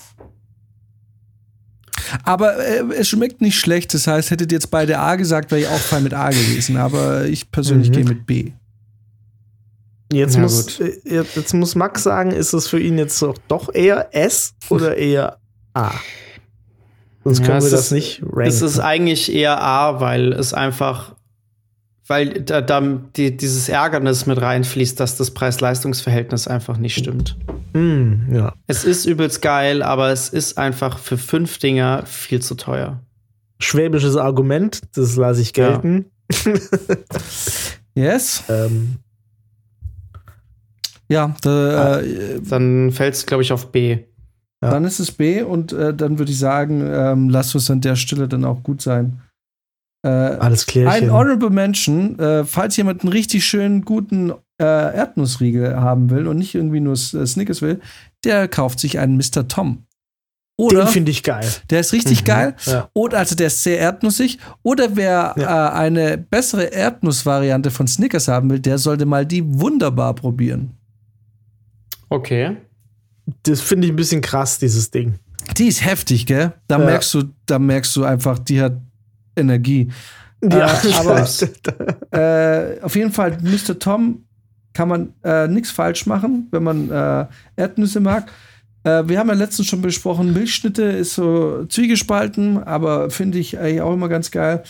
Aber 2.24 2.56
äh, 2.58 2.84
es 2.96 3.08
schmeckt 3.08 3.40
nicht 3.40 3.58
schlecht. 3.58 3.92
Das 3.94 4.06
heißt, 4.06 4.30
hättet 4.30 4.52
ihr 4.52 4.56
jetzt 4.56 4.70
beide 4.70 4.98
A 4.98 5.16
gesagt, 5.16 5.50
wäre 5.50 5.62
ich 5.62 5.66
auch 5.68 5.78
fein 5.78 6.02
mit 6.04 6.14
A 6.14 6.28
gewesen. 6.30 6.76
Aber 6.76 7.24
ich 7.24 7.50
persönlich 7.50 7.88
Mhm. 7.90 7.92
gehe 7.94 8.04
mit 8.04 8.26
B. 8.26 8.52
Jetzt, 10.12 10.36
Ja, 10.36 10.42
muss, 10.42 10.78
äh, 10.78 11.00
jetzt 11.04 11.52
muss 11.54 11.74
Max 11.74 12.04
sagen, 12.04 12.30
ist 12.30 12.52
es 12.52 12.68
für 12.68 12.78
ihn 12.78 12.96
jetzt 12.96 13.20
doch, 13.48 13.74
eher 13.74 14.14
S 14.14 14.54
oder 14.68 14.96
eher 14.96 15.38
A? 15.74 15.90
Sonst 17.24 17.40
Ja, 17.40 17.46
können 17.46 17.60
wir 17.60 17.64
es 17.66 17.70
das 17.72 17.80
ist- 17.86 17.90
nicht 17.90 18.22
ranken. 18.22 18.40
Es 18.42 18.62
ist 18.62 18.78
eigentlich 18.78 19.32
eher 19.34 19.60
A, 19.60 19.98
weil 20.00 20.32
es 20.32 20.54
einfach, 20.54 21.15
weil 22.08 22.42
da, 22.42 22.60
da 22.60 22.80
die, 23.16 23.36
dieses 23.36 23.68
Ärgernis 23.68 24.26
mit 24.26 24.40
reinfließt, 24.40 24.98
dass 25.00 25.16
das 25.16 25.32
Preis-Leistungs-Verhältnis 25.32 26.46
einfach 26.48 26.76
nicht 26.78 26.96
stimmt. 26.96 27.36
Hm, 27.74 28.26
ja. 28.32 28.54
Es 28.66 28.84
ist 28.84 29.06
übelst 29.06 29.42
geil, 29.42 29.82
aber 29.82 30.10
es 30.10 30.28
ist 30.28 30.56
einfach 30.58 30.98
für 30.98 31.18
fünf 31.18 31.58
Dinger 31.58 32.04
viel 32.06 32.40
zu 32.40 32.54
teuer. 32.54 33.00
Schwäbisches 33.58 34.16
Argument, 34.16 34.80
das 34.94 35.16
lasse 35.16 35.40
ich 35.42 35.56
Ja. 35.56 35.70
gelten. 35.78 36.06
Yes? 37.94 38.44
Ähm, 38.48 38.96
Ja, 41.08 41.34
da, 41.42 42.00
äh, 42.00 42.40
Dann 42.42 42.90
fällt 42.92 43.14
es, 43.14 43.24
glaube 43.26 43.42
ich, 43.42 43.52
auf 43.52 43.72
B. 43.72 43.98
Ja. 44.62 44.70
dann 44.70 44.84
ist 44.84 44.98
es 45.00 45.12
B 45.12 45.42
und 45.42 45.72
äh, 45.74 45.92
dann 45.94 46.18
würde 46.18 46.32
ich 46.32 46.38
sagen, 46.38 46.82
ähm, 46.82 47.28
lasst 47.28 47.54
uns 47.54 47.70
an 47.70 47.82
der 47.82 47.94
Stelle 47.94 48.26
dann 48.26 48.44
auch 48.46 48.62
gut 48.62 48.80
sein. 48.80 49.20
Äh, 50.06 50.36
alles 50.38 50.62
ein 50.64 50.66
klärchen. 50.66 51.10
Honorable 51.12 51.50
Mention, 51.50 52.18
äh, 52.18 52.44
falls 52.44 52.76
jemand 52.76 53.02
einen 53.02 53.12
richtig 53.12 53.44
schönen, 53.44 53.82
guten 53.84 54.30
äh, 54.58 54.64
Erdnussriegel 54.64 55.76
haben 55.80 56.10
will 56.10 56.26
und 56.28 56.38
nicht 56.38 56.54
irgendwie 56.54 56.80
nur 56.80 56.94
äh, 56.94 57.26
Snickers 57.26 57.60
will, 57.62 57.80
der 58.24 58.48
kauft 58.48 58.78
sich 58.80 58.98
einen 58.98 59.16
Mr. 59.16 59.48
Tom. 59.48 59.82
Oder 60.58 60.84
Den 60.84 60.88
finde 60.88 61.10
ich 61.10 61.22
geil. 61.22 61.46
der 61.68 61.80
ist 61.80 61.92
richtig 61.92 62.22
Mhm. 62.22 62.24
geil. 62.24 62.54
Ja. 62.64 62.88
Oder 62.94 63.18
also 63.18 63.34
der 63.36 63.48
ist 63.48 63.62
sehr 63.62 63.78
erdnussig. 63.78 64.38
Oder 64.62 64.96
wer 64.96 65.34
Ja. 65.36 65.68
äh, 65.68 65.72
eine 65.72 66.16
bessere 66.16 66.64
Erdnussvariante 66.72 67.70
von 67.70 67.86
Snickers 67.86 68.28
haben 68.28 68.48
will, 68.48 68.60
der 68.60 68.78
sollte 68.78 69.04
mal 69.04 69.26
die 69.26 69.42
wunderbar 69.44 70.14
probieren. 70.14 70.70
Okay. 72.08 72.56
Das 73.42 73.60
finde 73.60 73.86
ich 73.86 73.92
ein 73.92 73.96
bisschen 73.96 74.20
krass, 74.20 74.58
dieses 74.58 74.90
Ding. 74.90 75.14
Die 75.56 75.66
ist 75.66 75.84
heftig, 75.84 76.26
gell? 76.26 76.52
Da 76.68 76.78
Ja. 76.78 76.84
merkst 76.84 77.12
du, 77.14 77.24
da 77.46 77.58
merkst 77.58 77.94
du 77.96 78.04
einfach, 78.04 78.38
die 78.38 78.60
hat 78.60 78.78
Energie. 79.36 79.90
Ja, 80.42 80.66
Äh, 80.82 80.92
aber- 80.98 81.26
Äh, 82.12 82.80
auf 82.82 82.94
jeden 82.96 83.12
Fall, 83.12 83.38
Mr. 83.42 83.78
Tom 83.78 84.24
kann 84.72 84.88
man 84.88 85.12
äh, 85.24 85.48
nichts 85.48 85.70
falsch 85.70 86.06
machen, 86.06 86.48
wenn 86.50 86.62
man 86.62 86.90
äh, 86.90 87.26
Erdnüsse 87.56 88.00
mag. 88.00 88.30
Äh, 88.84 89.04
wir 89.08 89.18
haben 89.18 89.28
ja 89.28 89.34
letztens 89.34 89.68
schon 89.68 89.80
besprochen, 89.82 90.32
Milchschnitte 90.34 90.82
ist 90.82 91.14
so 91.14 91.64
zwiegespalten, 91.64 92.62
aber 92.62 93.10
finde 93.10 93.38
ich 93.38 93.58
eigentlich 93.58 93.80
auch 93.80 93.94
immer 93.94 94.08
ganz 94.08 94.30
geil. 94.30 94.62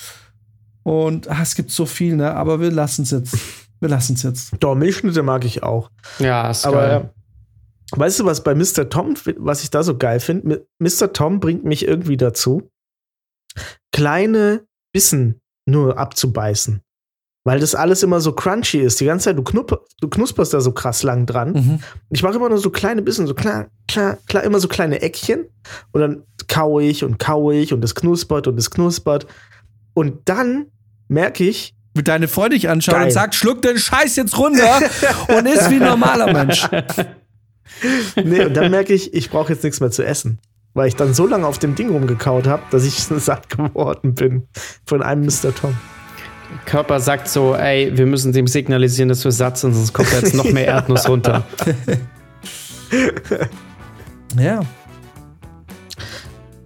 Und 0.85 1.29
ah, 1.29 1.39
es 1.43 1.57
gibt 1.57 1.73
so 1.73 1.85
viel, 1.87 2.15
ne? 2.17 2.33
Aber 2.35 2.61
wir 2.61 2.71
lassen 2.71 3.03
es 3.03 3.11
jetzt. 3.11 3.37
Wir 3.81 3.89
lassen 3.89 4.15
es 4.15 4.23
jetzt. 4.23 4.53
Doch, 4.61 4.75
Milchschnitte 4.77 5.23
mag 5.25 5.45
ich 5.45 5.63
auch. 5.65 5.91
Ja, 6.21 6.49
ist 6.51 6.65
Aber 6.65 6.77
geil. 6.87 7.11
weißt 7.97 8.21
du, 8.21 8.25
was 8.25 8.43
bei 8.45 8.55
Mr. 8.55 8.89
Tom, 8.89 9.15
was 9.39 9.65
ich 9.65 9.71
da 9.71 9.83
so 9.83 9.97
geil 9.99 10.21
finde? 10.21 10.67
Mr. 10.79 11.13
Tom 11.13 11.41
bringt 11.41 11.65
mich 11.65 11.87
irgendwie 11.87 12.17
dazu, 12.17 12.71
kleine 13.93 14.67
Bissen 14.93 15.41
nur 15.67 15.99
abzubeißen. 15.99 16.81
Weil 17.45 17.61
das 17.61 17.77
alles 17.77 18.03
immer 18.03 18.21
so 18.21 18.33
crunchy 18.33 18.79
ist. 18.79 19.01
Die 19.01 19.05
ganze 19.05 19.27
Zeit, 19.27 19.39
du, 19.39 19.45
knupp, 19.45 19.87
du 20.01 20.09
knusperst 20.09 20.53
da 20.53 20.61
so 20.61 20.73
krass 20.73 21.05
lang 21.05 21.27
dran. 21.27 21.53
Mhm. 21.53 21.79
Ich 22.11 22.25
mache 22.25 22.35
immer 22.35 22.49
nur 22.49 22.59
so 22.59 22.71
kleine 22.71 23.03
Bissen, 23.03 23.29
so 23.29 23.35
klar, 23.35 23.69
klar, 23.87 24.19
klar, 24.27 24.43
immer 24.43 24.59
so 24.59 24.67
kleine 24.67 25.01
Eckchen. 25.01 25.47
Und 25.93 26.01
dann 26.01 26.23
kaue 26.49 26.83
ich 26.83 27.05
und 27.05 27.21
kaue 27.21 27.55
ich 27.55 27.73
und 27.73 27.85
es 27.85 27.95
knuspert 27.95 28.49
und 28.49 28.59
es 28.59 28.71
knuspert. 28.71 29.29
Und 29.95 30.29
dann 30.29 30.73
merke 31.07 31.45
ich, 31.45 31.77
Mit 31.95 32.09
deine 32.09 32.27
Freundin 32.27 32.59
dich 32.59 32.69
anschauen 32.69 32.97
Geil. 32.97 33.05
und 33.05 33.13
sagt, 33.13 33.37
schluck 33.37 33.63
den 33.63 33.79
Scheiß 33.79 34.17
jetzt 34.17 34.37
runter 34.37 34.81
und 35.29 35.47
ist 35.47 35.71
wie 35.71 35.77
ein 35.77 35.85
normaler 35.85 36.33
Mensch. 36.33 36.69
nee, 38.17 38.45
und 38.45 38.55
dann 38.55 38.73
merke 38.73 38.93
ich, 38.93 39.15
ich 39.15 39.31
brauche 39.31 39.53
jetzt 39.53 39.63
nichts 39.63 39.79
mehr 39.79 39.93
zu 39.93 40.05
essen. 40.05 40.41
Weil 40.77 40.89
ich 40.89 40.95
dann 40.95 41.15
so 41.15 41.27
lange 41.27 41.47
auf 41.47 41.59
dem 41.59 41.75
Ding 41.75 41.89
rumgekaut 41.91 42.47
habe, 42.47 42.63
dass 42.71 42.85
ich 42.85 43.03
satt 43.03 43.49
geworden 43.49 44.15
bin 44.15 44.43
von 44.85 45.03
einem 45.03 45.25
Mr. 45.25 45.53
Tom. 45.59 45.75
Körper 46.67 47.01
sagt 47.01 47.29
so, 47.29 47.55
ey, 47.57 47.97
wir 47.97 48.05
müssen 48.07 48.33
dem 48.33 48.47
signalisieren, 48.47 49.09
dass 49.09 49.25
wir 49.25 49.33
satt 49.33 49.57
sind, 49.59 49.73
sonst 49.75 49.93
kommt 49.95 50.13
da 50.13 50.19
jetzt 50.19 50.35
noch 50.35 50.45
mehr 50.53 50.67
Erdnuss 50.69 51.09
runter. 51.09 51.45
Ja. 54.39 54.61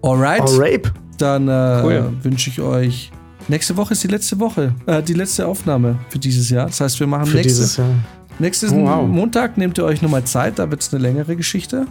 Alright. 0.03 0.43
Rape. 0.59 0.91
Dann 1.19 1.49
äh, 1.49 1.81
Cool. 1.85 2.13
wünsche 2.23 2.51
ich 2.51 2.61
euch. 2.61 3.13
Nächste 3.49 3.77
Woche 3.77 3.93
ist 3.93 4.03
die 4.03 4.09
letzte 4.09 4.41
Woche, 4.41 4.75
äh, 4.87 5.03
die 5.03 5.15
letzte 5.15 5.47
Aufnahme 5.47 5.99
für 6.09 6.19
dieses 6.19 6.51
Jahr. 6.51 6.67
Das 6.67 6.81
heißt, 6.81 6.99
wir 7.01 7.07
machen 7.07 7.27
Für 7.27 7.37
nächste, 7.37 7.53
dieses 7.61 7.77
Jahr. 7.77 7.89
nächsten 8.39 8.83
Oh, 8.83 8.87
wow. 8.87 9.07
Montag. 9.09 9.57
Nehmt 9.57 9.79
ihr 9.79 9.85
euch 9.85 10.03
nochmal 10.03 10.25
Zeit, 10.25 10.59
da 10.59 10.71
wird 10.71 10.83
es 10.83 10.93
eine 10.93 11.01
längere 11.03 11.37
Geschichte. 11.37 11.87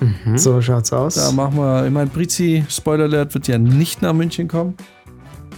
Mhm. 0.00 0.38
So 0.38 0.60
schaut's 0.62 0.92
aus. 0.92 1.14
Da 1.14 1.30
machen 1.32 1.56
wir, 1.56 1.84
ich 1.86 1.92
meine, 1.92 2.06
Brizi, 2.08 2.64
Spoiler 2.68 3.04
Alert, 3.04 3.34
wird 3.34 3.48
ja 3.48 3.58
nicht 3.58 4.02
nach 4.02 4.12
München 4.14 4.48
kommen. 4.48 4.74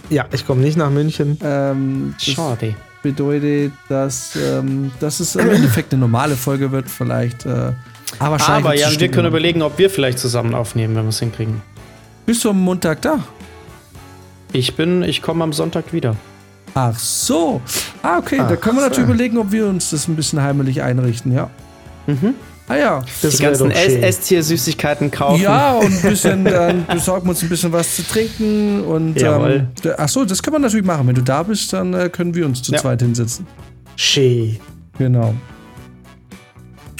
ja, 0.09 0.25
ich 0.31 0.45
komme 0.45 0.61
nicht 0.61 0.77
nach 0.77 0.89
München. 0.89 1.37
Ähm, 1.43 2.13
das 2.17 2.25
Schade. 2.33 2.75
bedeutet, 3.01 3.71
dass, 3.89 4.35
ähm, 4.35 4.91
dass 4.99 5.19
es 5.19 5.35
im 5.35 5.49
Endeffekt 5.49 5.93
eine 5.93 6.01
normale 6.01 6.35
Folge 6.35 6.71
wird, 6.71 6.89
vielleicht. 6.89 7.45
Äh, 7.45 7.71
aber 8.19 8.31
wahrscheinlich 8.31 8.65
Aber 8.65 8.75
Jan, 8.75 8.99
wir 8.99 9.07
können 9.09 9.27
überlegen, 9.27 9.61
ob 9.61 9.77
wir 9.77 9.89
vielleicht 9.89 10.19
zusammen 10.19 10.53
aufnehmen, 10.53 10.95
wenn 10.95 11.03
wir 11.03 11.09
es 11.09 11.19
hinkriegen. 11.19 11.61
Bist 12.25 12.43
du 12.45 12.49
am 12.51 12.59
Montag 12.61 13.01
da? 13.01 13.19
Ich 14.51 14.75
bin, 14.75 15.01
ich 15.03 15.21
komme 15.21 15.43
am 15.43 15.51
Sonntag 15.53 15.93
wieder. 15.93 16.15
Ach 16.75 16.97
so. 16.97 17.61
Ah, 18.03 18.17
okay. 18.19 18.37
da 18.37 18.49
Ach 18.53 18.59
können 18.61 18.77
wir 18.77 18.81
so. 18.83 18.89
natürlich 18.89 19.09
überlegen, 19.09 19.37
ob 19.37 19.51
wir 19.51 19.67
uns 19.67 19.89
das 19.89 20.07
ein 20.07 20.15
bisschen 20.15 20.41
heimelig 20.41 20.81
einrichten, 20.83 21.31
ja. 21.31 21.49
Mhm. 22.07 22.35
Ah 22.67 22.75
ja. 22.77 23.03
Das 23.21 23.35
Die 23.37 23.43
ganzen. 23.43 23.71
Esstier-Süßigkeiten 23.71 25.11
kaufen. 25.11 25.41
Ja, 25.41 25.73
und 25.73 25.85
ein 25.93 26.01
bisschen, 26.01 26.45
dann 26.45 26.85
besorgen 26.85 27.25
wir 27.25 27.31
uns 27.31 27.43
ein 27.43 27.49
bisschen 27.49 27.71
was 27.73 27.95
zu 27.97 28.03
trinken 28.03 28.81
und 28.85 29.19
Jawohl. 29.19 29.51
ähm, 29.51 29.67
d- 29.83 29.91
ach 29.97 30.07
so, 30.07 30.23
das 30.23 30.41
können 30.41 30.55
wir 30.55 30.59
natürlich 30.59 30.85
machen. 30.85 31.05
Wenn 31.07 31.15
du 31.15 31.21
da 31.23 31.43
bist, 31.43 31.73
dann 31.73 31.93
äh, 31.93 32.09
können 32.09 32.33
wir 32.33 32.45
uns 32.45 32.61
zu 32.61 32.71
Ja. 32.71 32.77
zweit 32.79 33.01
hinsetzen. 33.01 33.45
Schön. 33.97 34.57
Genau. 34.97 35.33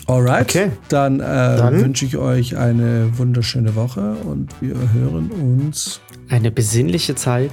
Alright. 0.08 0.42
Okay. 0.50 0.72
Dann, 0.90 1.20
äh, 1.22 1.24
Dann- 1.24 1.80
wünsche 1.80 2.06
ich 2.06 2.18
euch 2.18 2.58
eine 2.58 3.18
wunderschöne 3.18 3.76
Woche 3.76 4.16
und 4.26 4.50
wir 4.60 4.76
hören 4.94 5.32
uns 5.32 6.02
Eine 6.30 6.52
besinnliche 6.52 7.16
Zeit. 7.16 7.52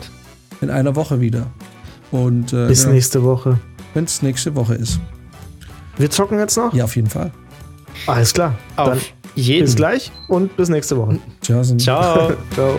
in 0.60 0.68
einer 0.68 0.96
Woche 0.96 1.20
wieder. 1.20 1.46
Und 2.10 2.52
äh, 2.52 2.66
Bis 2.66 2.82
ja, 2.84 2.90
nächste 2.90 3.22
Woche. 3.22 3.60
wenn 3.94 4.02
es 4.04 4.20
nächste 4.20 4.56
Woche 4.56 4.74
ist. 4.74 4.98
Wir 5.96 6.10
zocken 6.10 6.38
jetzt 6.40 6.56
noch? 6.56 6.74
Ja, 6.74 6.84
auf 6.84 6.96
jeden 6.96 7.08
Fall. 7.08 7.30
Alles 8.06 8.32
klar. 8.32 8.54
Auf 8.76 8.88
Dann 8.88 9.00
jeden. 9.34 9.64
Bis 9.64 9.76
gleich 9.76 10.10
und 10.28 10.56
bis 10.56 10.68
nächste 10.68 10.96
Woche. 10.96 11.18
Ciao. 11.40 11.62
Ciao. 11.62 12.32
Ciao. 12.54 12.76